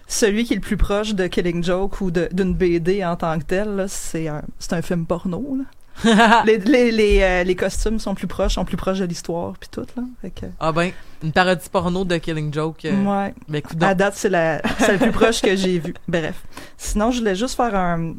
celui 0.07 0.45
qui 0.45 0.53
est 0.53 0.57
le 0.57 0.63
plus 0.63 0.77
proche 0.77 1.15
de 1.15 1.27
Killing 1.27 1.65
Joke 1.65 2.01
ou 2.01 2.11
de- 2.11 2.29
d'une 2.33 2.55
BD 2.55 3.05
en 3.05 3.17
tant 3.17 3.39
que 3.39 3.45
tel, 3.45 3.75
là, 3.77 3.89
c'est 3.89 4.29
un, 4.29 4.43
c'est 4.59 4.75
un 4.75 4.83
film 4.83 5.07
porno. 5.07 5.57
Là. 5.59 5.65
les, 6.47 6.59
les, 6.59 6.91
les, 6.93 7.23
euh, 7.23 7.45
les 7.45 7.55
costumes 7.57 7.99
sont 7.99 8.15
plus 8.15 8.27
proches, 8.27 8.55
sont 8.55 8.65
plus 8.65 8.77
proches 8.77 8.99
de 8.99 9.05
l'histoire, 9.05 9.55
puis 9.59 9.69
tout. 9.71 9.87
Là. 9.97 10.03
Fait 10.23 10.31
que, 10.31 10.47
Ah 10.61 10.73
ben, 10.73 10.91
une 11.23 11.33
parodie 11.33 11.69
porno 11.71 12.05
de 12.05 12.17
Killing 12.19 12.53
Joke. 12.53 12.85
euh, 12.85 13.05
ouais. 13.05 13.35
Ben 13.49 13.59
écoute, 13.59 13.83
À 13.83 13.95
date, 13.95 14.15
c'est 14.17 14.29
la, 14.29 14.59
plus 15.01 15.13
proche 15.13 15.41
que 15.41 15.57
j'ai 15.57 15.79
vu. 15.79 15.95
Bref. 16.07 16.43
Sinon, 16.77 17.11
je 17.11 17.21
voulais 17.21 17.35
juste 17.35 17.57
faire 17.57 17.75
un, 17.75 18.15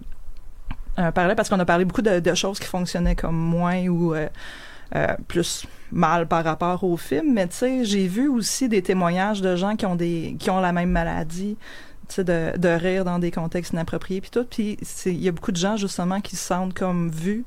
un 0.98 1.12
parallèle 1.12 1.36
parce 1.36 1.50
qu'on 1.50 1.60
a 1.60 1.66
parlé 1.66 1.86
beaucoup 1.86 2.02
de, 2.02 2.20
de 2.20 2.34
choses 2.34 2.60
qui 2.60 2.68
fonctionnaient 2.68 3.16
comme 3.16 3.38
moins 3.38 3.86
ou 3.88 4.16
euh, 4.16 4.28
euh, 4.96 5.16
plus 5.28 5.66
mal 5.92 6.28
par 6.28 6.44
rapport 6.44 6.84
au 6.84 6.98
film. 6.98 7.34
Mais 7.34 7.48
tu 7.48 7.56
sais, 7.58 7.86
j'ai 7.86 8.08
vu 8.08 8.28
aussi 8.28 8.68
des 8.70 8.82
témoignages 8.82 9.42
de 9.42 9.56
gens 9.56 9.76
qui 9.76 9.86
ont 9.86 9.96
des 9.96 10.36
qui 10.40 10.50
ont 10.50 10.60
la 10.60 10.72
même 10.74 10.90
maladie. 10.90 11.58
De, 12.18 12.58
de 12.58 12.70
rire 12.70 13.04
dans 13.06 13.20
des 13.20 13.32
contextes 13.32 13.74
inappropriés 13.74 14.22
puis 14.22 14.30
tout. 14.30 14.46
Puis 14.50 14.78
c'est- 14.82 15.14
il 15.14 15.22
y 15.22 15.28
a 15.28 15.32
beaucoup 15.32 15.52
de 15.52 15.58
gens 15.58 15.76
justement 15.78 16.22
qui 16.22 16.36
se 16.36 16.46
sentent 16.46 16.74
comme 16.74 17.10
vus 17.10 17.44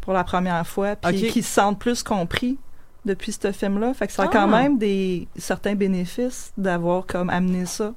pour 0.00 0.12
la 0.12 0.24
première 0.24 0.66
fois 0.66 0.96
puis 0.96 1.28
qui 1.30 1.42
se 1.42 1.52
sentent 1.54 1.78
plus 1.78 2.02
compris 2.02 2.58
depuis 3.06 3.32
ce 3.32 3.52
film-là. 3.52 3.94
Fait 3.94 4.08
que 4.08 4.12
ça 4.12 4.24
a 4.24 4.26
Ah. 4.26 4.30
quand 4.32 4.48
même 4.48 4.78
des 4.78 5.28
certains 5.38 5.74
bénéfices 5.74 6.52
d'avoir 6.58 7.06
comme 7.06 7.30
amené 7.30 7.66
ça 7.66 7.94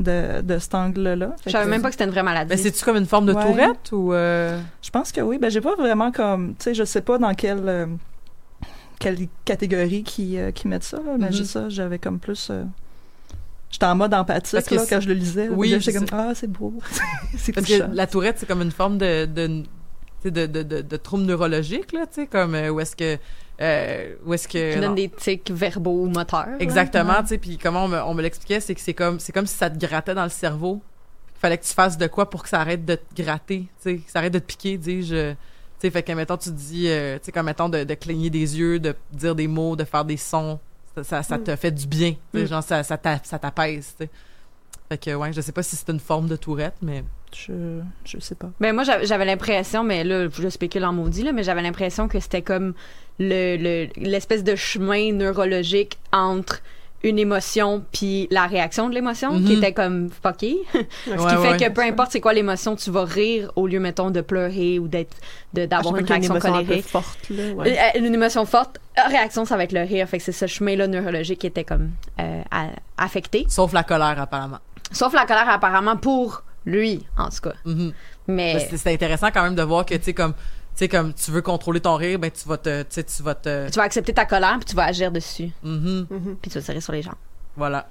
de, 0.00 0.42
de 0.42 0.58
cet 0.58 0.74
angle-là. 0.74 1.36
Je 1.46 1.50
savais 1.52 1.70
même 1.70 1.80
pas 1.80 1.88
que 1.88 1.94
c'était 1.94 2.04
une 2.04 2.10
vraie 2.10 2.22
maladie. 2.24 2.50
Ben 2.50 2.58
c'est-tu 2.58 2.84
comme 2.84 2.96
une 2.96 3.06
forme 3.06 3.26
de 3.26 3.32
Ouais. 3.32 3.42
tourette 3.46 3.92
ou... 3.92 4.12
euh, 4.12 4.60
Je 4.82 4.90
pense 4.90 5.10
que 5.12 5.20
oui. 5.22 5.38
Ben 5.38 5.50
j'ai 5.50 5.60
pas 5.62 5.74
vraiment 5.76 6.10
comme, 6.12 6.50
tu 6.58 6.64
sais, 6.64 6.74
je 6.74 6.84
sais 6.84 7.00
pas 7.02 7.16
dans 7.18 7.32
quelle 7.34 7.66
euh, 7.68 7.86
quelle 8.98 9.16
catégorie 9.44 10.02
qui 10.02 10.38
euh, 10.38 10.50
qui 10.50 10.68
mettent 10.68 10.82
ça. 10.84 10.96
Là, 10.98 11.12
mais 11.18 11.30
juste 11.32 11.52
ça, 11.52 11.68
j'avais 11.68 11.98
comme 11.98 12.18
plus. 12.18 12.50
J'étais 13.70 13.86
en 13.86 13.94
mode 13.96 14.14
empathique 14.14 14.52
Parce 14.52 14.66
que 14.66 14.74
là, 14.76 14.84
quand 14.88 15.00
je 15.00 15.08
le 15.08 15.14
lisais. 15.14 15.48
Oui, 15.48 15.68
j'étais 15.68 15.92
c'est- 15.98 16.06
comme 16.10 16.18
ah 16.18 16.32
c'est 16.34 16.46
beau, 16.50 16.74
c'est 17.36 17.52
Parce 17.52 17.66
touchant. 17.66 17.88
que 17.90 17.94
la 17.96 18.06
tourette, 18.06 18.36
c'est 18.38 18.46
comme 18.46 18.62
une 18.62 18.70
forme 18.70 18.98
de... 18.98 19.26
de 19.26 19.62
tu 20.22 20.30
de, 20.30 20.46
de, 20.46 20.62
de, 20.62 20.80
de 20.80 20.96
trouble 20.96 21.24
neurologique, 21.24 21.92
là, 21.92 22.06
tu 22.06 22.22
sais, 22.22 22.26
comme 22.26 22.54
euh, 22.54 22.70
où 22.70 22.80
est-ce 22.80 22.96
que... 22.96 23.18
euh, 23.60 24.14
où 24.24 24.32
est-ce 24.34 24.48
que... 24.48 24.72
Qui 24.72 24.80
non. 24.80 24.86
donne 24.88 24.94
des 24.94 25.08
tics 25.10 25.50
verbaux 25.50 26.04
ou 26.04 26.06
moteurs. 26.08 26.46
Exactement, 26.58 27.20
tu 27.20 27.28
sais, 27.28 27.38
puis 27.38 27.58
comment 27.58 27.84
on 27.84 27.88
me, 27.88 27.98
on 28.02 28.14
me 28.14 28.22
l'expliquait, 28.22 28.60
c'est 28.60 28.74
que 28.74 28.80
c'est 28.80 28.94
comme, 28.94 29.20
c'est 29.20 29.32
comme 29.32 29.46
si 29.46 29.54
ça 29.56 29.68
te 29.68 29.78
grattait 29.78 30.14
dans 30.14 30.24
le 30.24 30.30
cerveau. 30.30 30.80
Il 31.36 31.38
fallait 31.40 31.58
que 31.58 31.64
tu 31.64 31.74
fasses 31.74 31.98
de 31.98 32.06
quoi 32.06 32.30
pour 32.30 32.42
que 32.42 32.48
ça 32.48 32.60
arrête 32.60 32.84
de 32.86 32.94
te 32.94 33.22
gratter, 33.22 33.60
tu 33.60 33.68
sais, 33.90 33.96
que 33.98 34.10
ça 34.10 34.20
arrête 34.20 34.32
de 34.32 34.38
te 34.38 34.46
piquer, 34.46 34.78
dis-je. 34.78 35.32
Tu 35.32 35.36
sais, 35.80 35.90
fait 35.90 36.02
que, 36.02 36.12
mettons, 36.12 36.38
tu 36.38 36.50
dis, 36.50 36.88
euh, 36.88 37.18
tu 37.18 37.26
sais, 37.26 37.32
comme, 37.32 37.44
mettons, 37.46 37.68
de, 37.68 37.84
de 37.84 37.94
cligner 37.94 38.30
des 38.30 38.58
yeux, 38.58 38.80
de 38.80 38.94
dire 39.12 39.34
des 39.34 39.46
mots, 39.48 39.76
de 39.76 39.84
faire 39.84 40.06
des 40.06 40.16
sons, 40.16 40.58
ça, 40.96 41.04
ça, 41.04 41.22
ça 41.22 41.38
te 41.38 41.54
fait 41.56 41.70
du 41.70 41.86
bien, 41.86 42.14
Mm. 42.34 42.44
genre, 42.46 42.62
ça, 42.62 42.82
ça 42.82 42.96
t'a- 42.98 43.20
ça 43.22 43.38
t'apaise. 43.38 43.94
Fait 44.88 44.98
que, 44.98 45.14
ouais, 45.14 45.32
je 45.32 45.40
sais 45.40 45.52
pas 45.52 45.62
si 45.62 45.74
c'est 45.76 45.90
une 45.90 46.00
forme 46.00 46.28
de 46.28 46.36
tourette, 46.36 46.74
mais... 46.82 47.04
Je 47.34 47.80
je 48.04 48.18
sais 48.20 48.36
pas. 48.36 48.50
Ben 48.60 48.72
moi 48.72 48.84
j'avais 48.84 49.04
j'avais 49.04 49.24
l'impression, 49.24 49.82
mais 49.84 50.04
là 50.04 50.28
je 50.32 50.48
spécule 50.48 50.84
en 50.84 50.92
maudit 50.92 51.22
là, 51.24 51.32
mais 51.32 51.42
j'avais 51.42 51.60
l'impression 51.60 52.06
que 52.08 52.18
c'était 52.20 52.40
comme 52.40 52.72
le 53.18 53.56
le- 53.56 53.88
l'espèce 53.96 54.42
de 54.44 54.54
chemin 54.54 55.12
neurologique 55.12 55.98
entre 56.12 56.62
une 57.02 57.18
émotion 57.18 57.84
puis 57.92 58.26
la 58.30 58.46
réaction 58.46 58.88
de 58.88 58.94
l'émotion 58.94 59.32
Mhm. 59.34 59.44
qui 59.44 59.52
était 59.54 59.72
comme 59.72 60.08
fucké. 60.10 60.56
Ce 60.72 61.10
qui 61.10 61.16
fait 61.16 61.36
ouais. 61.50 61.56
que 61.56 61.68
peu 61.70 61.82
importe 61.82 62.12
c'est 62.12 62.20
quoi 62.20 62.32
l'émotion, 62.32 62.74
tu 62.76 62.90
vas 62.90 63.04
rire 63.04 63.52
au 63.56 63.66
lieu 63.66 63.78
mettons 63.80 64.10
de 64.10 64.20
pleurer 64.20 64.78
ou 64.78 64.88
d'être 64.88 65.16
Ah, 65.56 65.66
d'avoir 65.66 65.96
une 65.96 66.04
réaction 66.06 66.34
émotion 66.34 66.54
un 66.54 66.58
peu 66.60 66.64
colérique. 66.66 66.86
forte. 66.86 67.30
Là, 67.30 67.52
ouais. 67.54 67.78
Euh, 67.96 67.98
Une 68.00 68.14
émotion 68.14 68.44
forte, 68.46 68.80
euh, 68.98 69.08
réaction 69.08 69.44
ça 69.44 69.56
va 69.56 69.64
être 69.64 69.72
le 69.72 69.82
rire, 69.82 70.08
fait 70.08 70.18
que 70.18 70.24
c'est 70.24 70.32
ce 70.32 70.46
chemin 70.46 70.74
là 70.76 70.86
neurologique 70.86 71.40
qui 71.40 71.46
était 71.46 71.64
comme 71.64 71.90
euh, 72.20 72.42
affecté. 72.96 73.46
Sauf 73.48 73.72
la 73.72 73.82
colère, 73.84 74.20
apparemment. 74.20 74.58
Sauf 74.92 75.12
la 75.12 75.26
colère 75.26 75.48
apparemment 75.48 75.96
pour 75.96 76.42
lui 76.64 77.04
en 77.16 77.28
tout 77.28 77.40
cas. 77.42 77.54
Mhm. 77.64 77.92
Mais 78.28 78.54
Mais 78.54 78.76
c'est 78.76 78.92
intéressant 78.92 79.28
quand 79.32 79.42
même 79.42 79.54
de 79.54 79.62
voir 79.62 79.86
que, 79.86 79.94
tu 79.94 80.02
sais, 80.02 80.14
comme... 80.14 80.34
Tu 80.76 80.80
sais, 80.80 80.88
comme 80.88 81.14
tu 81.14 81.30
veux 81.30 81.40
contrôler 81.40 81.80
ton 81.80 81.96
rire, 81.96 82.18
ben 82.18 82.30
tu 82.30 82.46
vas 82.46 82.58
te... 82.58 82.82
Tu 82.82 83.22
vas 83.22 83.34
te... 83.34 83.70
tu 83.70 83.76
vas 83.76 83.84
accepter 83.84 84.12
ta 84.12 84.26
colère 84.26 84.56
puis 84.58 84.66
tu 84.66 84.76
vas 84.76 84.84
agir 84.84 85.10
dessus. 85.10 85.50
Mhm. 85.62 86.06
Mhm. 86.10 86.36
puis 86.42 86.50
tu 86.50 86.58
vas 86.58 86.64
tirer 86.64 86.82
sur 86.82 86.92
les 86.92 87.00
gens. 87.00 87.14
Voilà. 87.56 87.88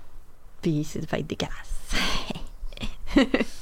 Puis 0.62 0.84
c'est 0.84 1.02
ça 1.02 1.08
va 1.12 1.18
être 1.18 1.28
dégueulasse. 1.28 1.56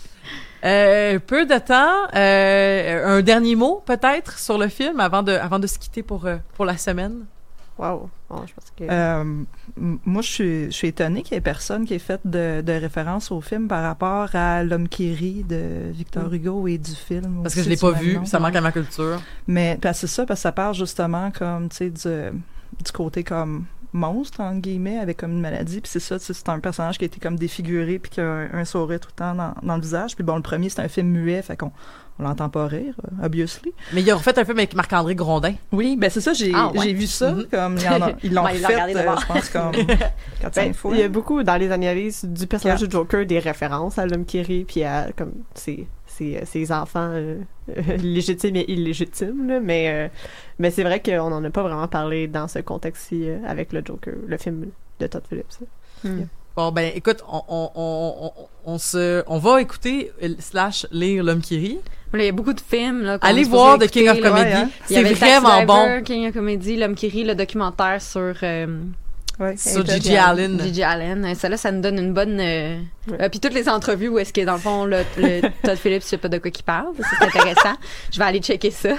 Euh, 0.65 1.19
peu 1.19 1.45
de 1.45 1.57
temps. 1.57 2.07
Euh, 2.15 3.17
un 3.17 3.21
dernier 3.21 3.55
mot, 3.55 3.83
peut-être, 3.85 4.39
sur 4.39 4.57
le 4.57 4.69
film 4.69 5.01
avant 5.01 5.21
de, 5.21 5.33
avant 5.33 5.59
de 5.59 5.67
se 5.67 5.77
quitter 5.77 6.03
pour, 6.03 6.25
euh, 6.25 6.37
pour 6.53 6.63
la 6.63 6.77
semaine? 6.77 7.25
Wow. 7.77 8.09
Bon, 8.29 8.45
je 8.45 8.53
pense 8.53 8.71
que... 8.77 8.83
Euh, 8.83 9.43
moi, 9.77 10.21
je 10.21 10.27
suis, 10.27 10.65
je 10.65 10.71
suis 10.71 10.87
étonnée 10.89 11.23
qu'il 11.23 11.33
y 11.33 11.37
ait 11.37 11.41
personne 11.41 11.85
qui 11.85 11.95
ait 11.95 11.99
fait 11.99 12.21
de, 12.23 12.61
de 12.61 12.71
référence 12.73 13.31
au 13.31 13.41
film 13.41 13.67
par 13.67 13.83
rapport 13.83 14.29
à 14.35 14.63
L'homme 14.63 14.87
qui 14.87 15.13
rit 15.13 15.43
de 15.43 15.91
Victor 15.91 16.31
Hugo 16.31 16.67
et 16.67 16.77
du 16.77 16.91
film. 16.91 17.41
Parce 17.41 17.55
que 17.55 17.63
je 17.63 17.69
l'ai 17.69 17.75
du 17.75 17.81
pas 17.81 17.91
vu, 17.91 18.15
nom. 18.15 18.25
ça 18.25 18.39
manque 18.39 18.55
à 18.55 18.61
ma 18.61 18.71
culture. 18.71 19.19
Mais 19.47 19.77
parce 19.81 20.01
que 20.01 20.07
c'est 20.07 20.15
ça, 20.15 20.25
parce 20.25 20.39
que 20.39 20.43
ça 20.43 20.51
parle 20.51 20.75
justement 20.75 21.31
comme, 21.31 21.69
tu 21.69 21.77
sais, 21.77 21.89
du, 21.89 22.37
du 22.83 22.91
côté 22.91 23.23
comme 23.23 23.65
monstre, 23.91 24.41
entre 24.41 24.59
guillemets, 24.61 24.97
avec 24.99 25.17
comme 25.17 25.31
une 25.31 25.41
maladie. 25.41 25.81
Puis 25.81 25.89
c'est 25.91 25.99
ça, 25.99 26.19
tu 26.19 26.25
sais, 26.25 26.33
c'est 26.33 26.49
un 26.49 26.59
personnage 26.59 26.97
qui 26.97 27.05
a 27.05 27.07
été 27.07 27.19
comme 27.19 27.37
défiguré 27.37 27.99
puis 27.99 28.11
qui 28.11 28.21
a 28.21 28.25
un, 28.25 28.53
un 28.53 28.65
sourire 28.65 28.99
tout 28.99 29.09
le 29.11 29.15
temps 29.15 29.35
dans, 29.35 29.53
dans 29.63 29.75
le 29.75 29.81
visage. 29.81 30.15
Puis 30.15 30.23
bon, 30.23 30.35
le 30.35 30.41
premier, 30.41 30.69
c'est 30.69 30.81
un 30.81 30.87
film 30.87 31.07
muet, 31.07 31.41
fait 31.41 31.57
qu'on 31.57 31.71
on 32.19 32.23
l'entend 32.23 32.47
pas 32.49 32.67
rire, 32.67 32.93
euh, 33.05 33.25
obviously. 33.25 33.73
Mais 33.93 34.01
il 34.01 34.11
a 34.11 34.15
refait 34.15 34.37
un 34.37 34.45
film 34.45 34.57
avec 34.59 34.75
Marc-André 34.75 35.15
Grondin. 35.15 35.55
Oui, 35.71 35.95
ben 35.97 36.09
c'est 36.09 36.21
ça, 36.21 36.33
j'ai 36.33 36.51
Ah, 36.53 36.71
ouais. 36.71 36.93
vu 36.93 37.07
ça, 37.07 37.31
Mhm. 37.31 37.45
comme 37.51 37.77
il 37.77 37.87
en 37.87 38.01
a- 38.01 38.11
ils 38.23 38.33
l'ont 38.33 38.43
Ben, 38.43 38.49
fait, 38.55 38.65
regardé 38.67 38.95
euh, 38.95 39.15
je 39.19 39.25
pense, 39.25 39.49
comme 39.49 39.71
4-5 40.41 40.53
Ben, 40.55 40.73
fois. 40.73 40.91
il 40.93 40.99
y 40.99 41.03
a 41.03 41.07
beaucoup 41.09 41.41
dans 41.43 41.55
les 41.57 41.71
analyses 41.71 42.23
du 42.25 42.45
personnage 42.47 42.79
Quatre. 42.81 42.89
du 42.89 42.95
Joker 42.95 43.25
des 43.25 43.39
références 43.39 43.97
à 43.97 44.05
l'homme 44.05 44.25
qui 44.25 44.41
rit 44.41 44.63
puis 44.65 44.83
à 44.83 45.07
comme 45.17 45.31
ses, 45.55 45.87
ses, 46.05 46.45
ses 46.45 46.71
enfants 46.71 47.09
euh, 47.13 47.37
légitimes 47.97 48.57
et 48.57 48.71
illégitimes 48.71 49.47
là, 49.47 49.59
mais 49.59 49.89
euh, 49.89 50.07
mais 50.59 50.69
c'est 50.69 50.83
vrai 50.83 51.01
qu'on 51.01 51.29
n'en 51.31 51.43
a 51.43 51.49
pas 51.49 51.63
vraiment 51.63 51.87
parlé 51.87 52.27
dans 52.27 52.47
ce 52.47 52.59
contexte-ci 52.59 53.27
euh, 53.27 53.37
avec 53.47 53.73
le 53.73 53.81
Joker 53.83 54.13
le 54.27 54.37
film 54.37 54.67
de 54.99 55.07
Todd 55.07 55.23
Phillips 55.27 55.59
là. 56.03 56.11
Bon, 56.55 56.71
ben, 56.71 56.91
écoute, 56.95 57.23
on, 57.27 57.41
on, 57.47 57.69
on, 57.75 58.31
on, 58.65 58.77
se, 58.77 59.23
on 59.27 59.39
va 59.39 59.59
écouter 59.61 60.11
euh, 60.21 60.29
slash 60.39 60.85
lire 60.91 61.23
L'homme 61.23 61.41
qui 61.41 61.57
rit. 61.57 61.79
Il 62.13 62.21
y 62.21 62.27
a 62.27 62.31
beaucoup 62.31 62.53
de 62.53 62.61
films. 62.61 63.01
Là, 63.01 63.17
Allez 63.21 63.43
voir 63.43 63.79
The 63.79 63.87
King 63.87 64.07
of. 64.09 64.21
Comedy. 64.21 64.51
hein. 64.51 64.69
C'est 64.85 65.01
vraiment 65.01 65.63
bon. 65.65 66.03
King 66.05 66.27
of 66.27 66.33
Comedy, 66.35 66.75
L'homme 66.75 66.93
qui 66.93 67.07
rit, 67.07 67.23
le 67.23 67.33
documentaire 67.33 67.99
sur 67.99 68.35
euh, 68.43 68.67
Ouais, 69.39 69.57
Sur 69.57 69.83
Gigi 69.85 70.15
Allen. 70.15 70.59
Gigi 70.61 70.83
Allen. 70.83 71.33
Ça, 71.33 71.49
là, 71.49 71.57
ça 71.57 71.71
nous 71.71 71.81
donne 71.81 71.97
une 71.97 72.13
bonne... 72.13 72.39
euh, 72.39 72.77
Ouais. 73.05 73.17
euh, 73.21 73.27
puis 73.29 73.41
toutes 73.41 73.53
les 73.53 73.67
entrevues 73.67 74.07
où 74.07 74.17
est-ce 74.17 74.31
que, 74.31 74.39
dans 74.45 74.53
le 74.53 74.59
fond, 74.59 74.85
le, 74.85 74.99
le 75.17 75.41
Todd 75.63 75.75
Phillips, 75.75 76.03
je 76.03 76.07
sais 76.07 76.17
pas 76.17 76.29
de 76.29 76.37
quoi 76.37 76.51
qu'il 76.51 76.63
parle. 76.63 76.93
Ça, 76.97 77.03
c'est 77.19 77.25
intéressant. 77.25 77.73
je 78.13 78.17
vais 78.19 78.23
aller 78.25 78.39
checker 78.39 78.71
ça. 78.71 78.91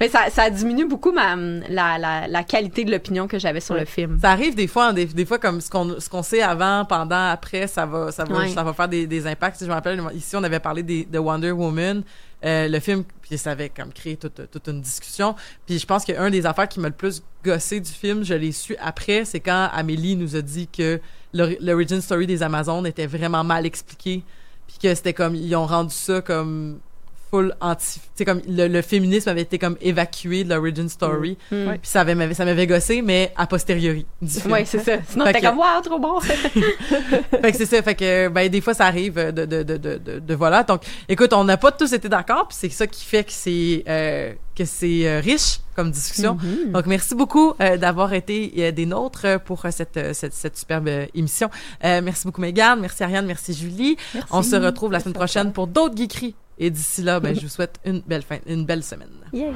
Mais 0.00 0.08
ça, 0.08 0.22
ça 0.30 0.50
diminue 0.50 0.88
beaucoup 0.88 1.12
ma, 1.12 1.36
la, 1.36 1.98
la, 1.98 2.26
la 2.26 2.42
qualité 2.42 2.84
de 2.84 2.90
l'opinion 2.90 3.28
que 3.28 3.38
j'avais 3.38 3.60
sur 3.60 3.74
Ouais. 3.74 3.80
le 3.82 3.86
film. 3.86 4.18
Ça 4.20 4.30
arrive 4.30 4.54
des 4.56 4.66
fois, 4.66 4.86
hein, 4.86 4.92
des, 4.92 5.04
des 5.06 5.24
fois 5.26 5.38
comme 5.38 5.60
ce 5.60 5.70
qu'on 5.70 6.00
ce 6.00 6.08
qu'on 6.08 6.22
sait 6.24 6.42
avant, 6.42 6.84
pendant, 6.84 7.28
après, 7.30 7.66
ça 7.68 7.86
va 7.86 8.10
ça 8.10 8.24
va 8.24 8.38
Ouais. 8.38 8.48
ça 8.48 8.62
va 8.64 8.72
faire 8.72 8.88
des, 8.88 9.06
des 9.06 9.26
impacts. 9.28 9.58
Si 9.58 9.64
je 9.64 9.68
me 9.68 9.74
rappelle 9.74 10.02
ici 10.14 10.34
on 10.34 10.42
avait 10.42 10.58
parlé 10.60 10.82
des, 10.82 11.04
de 11.04 11.18
Wonder 11.18 11.52
Woman, 11.52 12.02
euh, 12.44 12.68
le 12.68 12.80
film 12.80 13.04
puis 13.22 13.38
ça 13.38 13.52
avait 13.52 13.70
comme 13.70 13.92
créé 13.92 14.16
toute 14.16 14.50
toute 14.50 14.68
une 14.68 14.80
discussion. 14.80 15.34
Puis 15.66 15.78
je 15.78 15.86
pense 15.86 16.04
qu'un 16.04 16.28
des 16.30 16.44
affaires 16.44 16.68
qui 16.68 16.78
m'a 16.78 16.88
le 16.88 16.94
plus 16.94 17.22
gossé 17.42 17.80
du 17.80 17.90
film, 17.90 18.22
je 18.22 18.34
l'ai 18.34 18.52
su 18.52 18.76
après, 18.80 19.24
c'est 19.24 19.40
quand 19.40 19.70
Amélie 19.72 20.14
nous 20.16 20.36
a 20.36 20.42
dit 20.42 20.68
que 20.68 21.00
l'ori- 21.32 21.56
l'origin 21.60 22.00
story 22.00 22.26
des 22.26 22.42
Amazones 22.42 22.86
était 22.86 23.06
vraiment 23.06 23.44
mal 23.44 23.64
expliqué, 23.64 24.22
puis 24.66 24.76
que 24.82 24.94
c'était 24.94 25.14
comme 25.14 25.34
ils 25.34 25.54
ont 25.56 25.66
rendu 25.66 25.94
ça 25.94 26.20
comme 26.20 26.80
full 27.34 27.54
anti, 27.60 27.98
tu 27.98 28.00
sais 28.14 28.24
comme 28.24 28.40
le, 28.48 28.68
le 28.68 28.80
féminisme 28.82 29.28
avait 29.28 29.40
été 29.42 29.58
comme 29.58 29.76
évacué 29.80 30.44
de 30.44 30.54
l'origin 30.54 30.88
story, 30.88 31.36
Mm. 31.50 31.70
puis 31.72 31.78
ça 31.82 32.02
avait 32.02 32.14
m'avait- 32.14 32.34
ça 32.34 32.44
m'avait 32.44 32.66
gossé, 32.68 33.02
mais 33.02 33.32
a 33.36 33.46
posteriori. 33.48 34.06
Ouais, 34.48 34.64
c'est 34.64 34.78
ça. 34.78 34.98
Sinon, 35.08 35.24
Fait 35.26 35.32
t'es 35.32 35.40
que- 35.40 35.46
comme, 35.46 35.58
waouh, 35.58 35.80
trop 35.82 35.98
bon. 35.98 36.20
fait 36.20 37.50
que 37.52 37.56
c'est 37.56 37.66
ça, 37.66 37.82
fait 37.82 37.94
que 37.96 38.28
ben 38.28 38.48
des 38.48 38.60
fois 38.60 38.74
ça 38.74 38.86
arrive 38.86 39.14
de 39.16 39.44
de 39.44 39.62
de 39.62 39.76
de 39.76 39.96
de, 39.98 40.18
de 40.20 40.34
voilà. 40.34 40.62
Donc 40.62 40.82
écoute, 41.08 41.32
on 41.32 41.42
n'a 41.44 41.56
pas 41.56 41.72
tous 41.72 41.92
été 41.92 42.08
d'accord, 42.08 42.46
puis 42.48 42.56
c'est 42.60 42.68
ça 42.70 42.86
qui 42.86 43.04
fait 43.04 43.24
que 43.24 43.32
c'est 43.32 43.82
euh, 43.88 44.32
que 44.56 44.64
c'est 44.64 45.08
euh, 45.08 45.20
riche 45.20 45.58
comme 45.74 45.90
discussion. 45.90 46.36
Mm-hmm. 46.36 46.70
Donc 46.72 46.86
merci 46.86 47.14
beaucoup 47.16 47.54
euh, 47.60 47.76
d'avoir 47.76 48.12
été 48.12 48.52
euh, 48.58 48.70
des 48.70 48.86
nôtres 48.86 49.40
pour 49.44 49.64
euh, 49.64 49.70
cette, 49.72 49.98
cette 50.14 50.34
cette 50.34 50.56
superbe 50.56 50.86
euh, 50.88 51.06
émission. 51.14 51.50
Euh, 51.84 52.00
merci 52.02 52.26
beaucoup 52.26 52.40
Megan, 52.40 52.78
merci 52.80 53.02
Ariane, 53.02 53.26
merci 53.26 53.52
Julie. 53.54 53.96
On 54.30 54.42
se 54.42 54.54
retrouve 54.56 54.92
la 54.92 55.00
semaine 55.00 55.14
prochaine 55.14 55.52
pour 55.52 55.66
d'autres 55.66 55.96
geekeries. 55.96 56.36
Et 56.58 56.70
d'ici 56.70 57.02
là, 57.02 57.20
ben 57.20 57.34
je 57.34 57.40
vous 57.40 57.48
souhaite 57.48 57.78
une 57.84 58.00
belle 58.00 58.22
fin, 58.22 58.38
une 58.46 58.64
belle 58.64 58.82
semaine. 58.82 59.08
Yeah. 59.32 59.52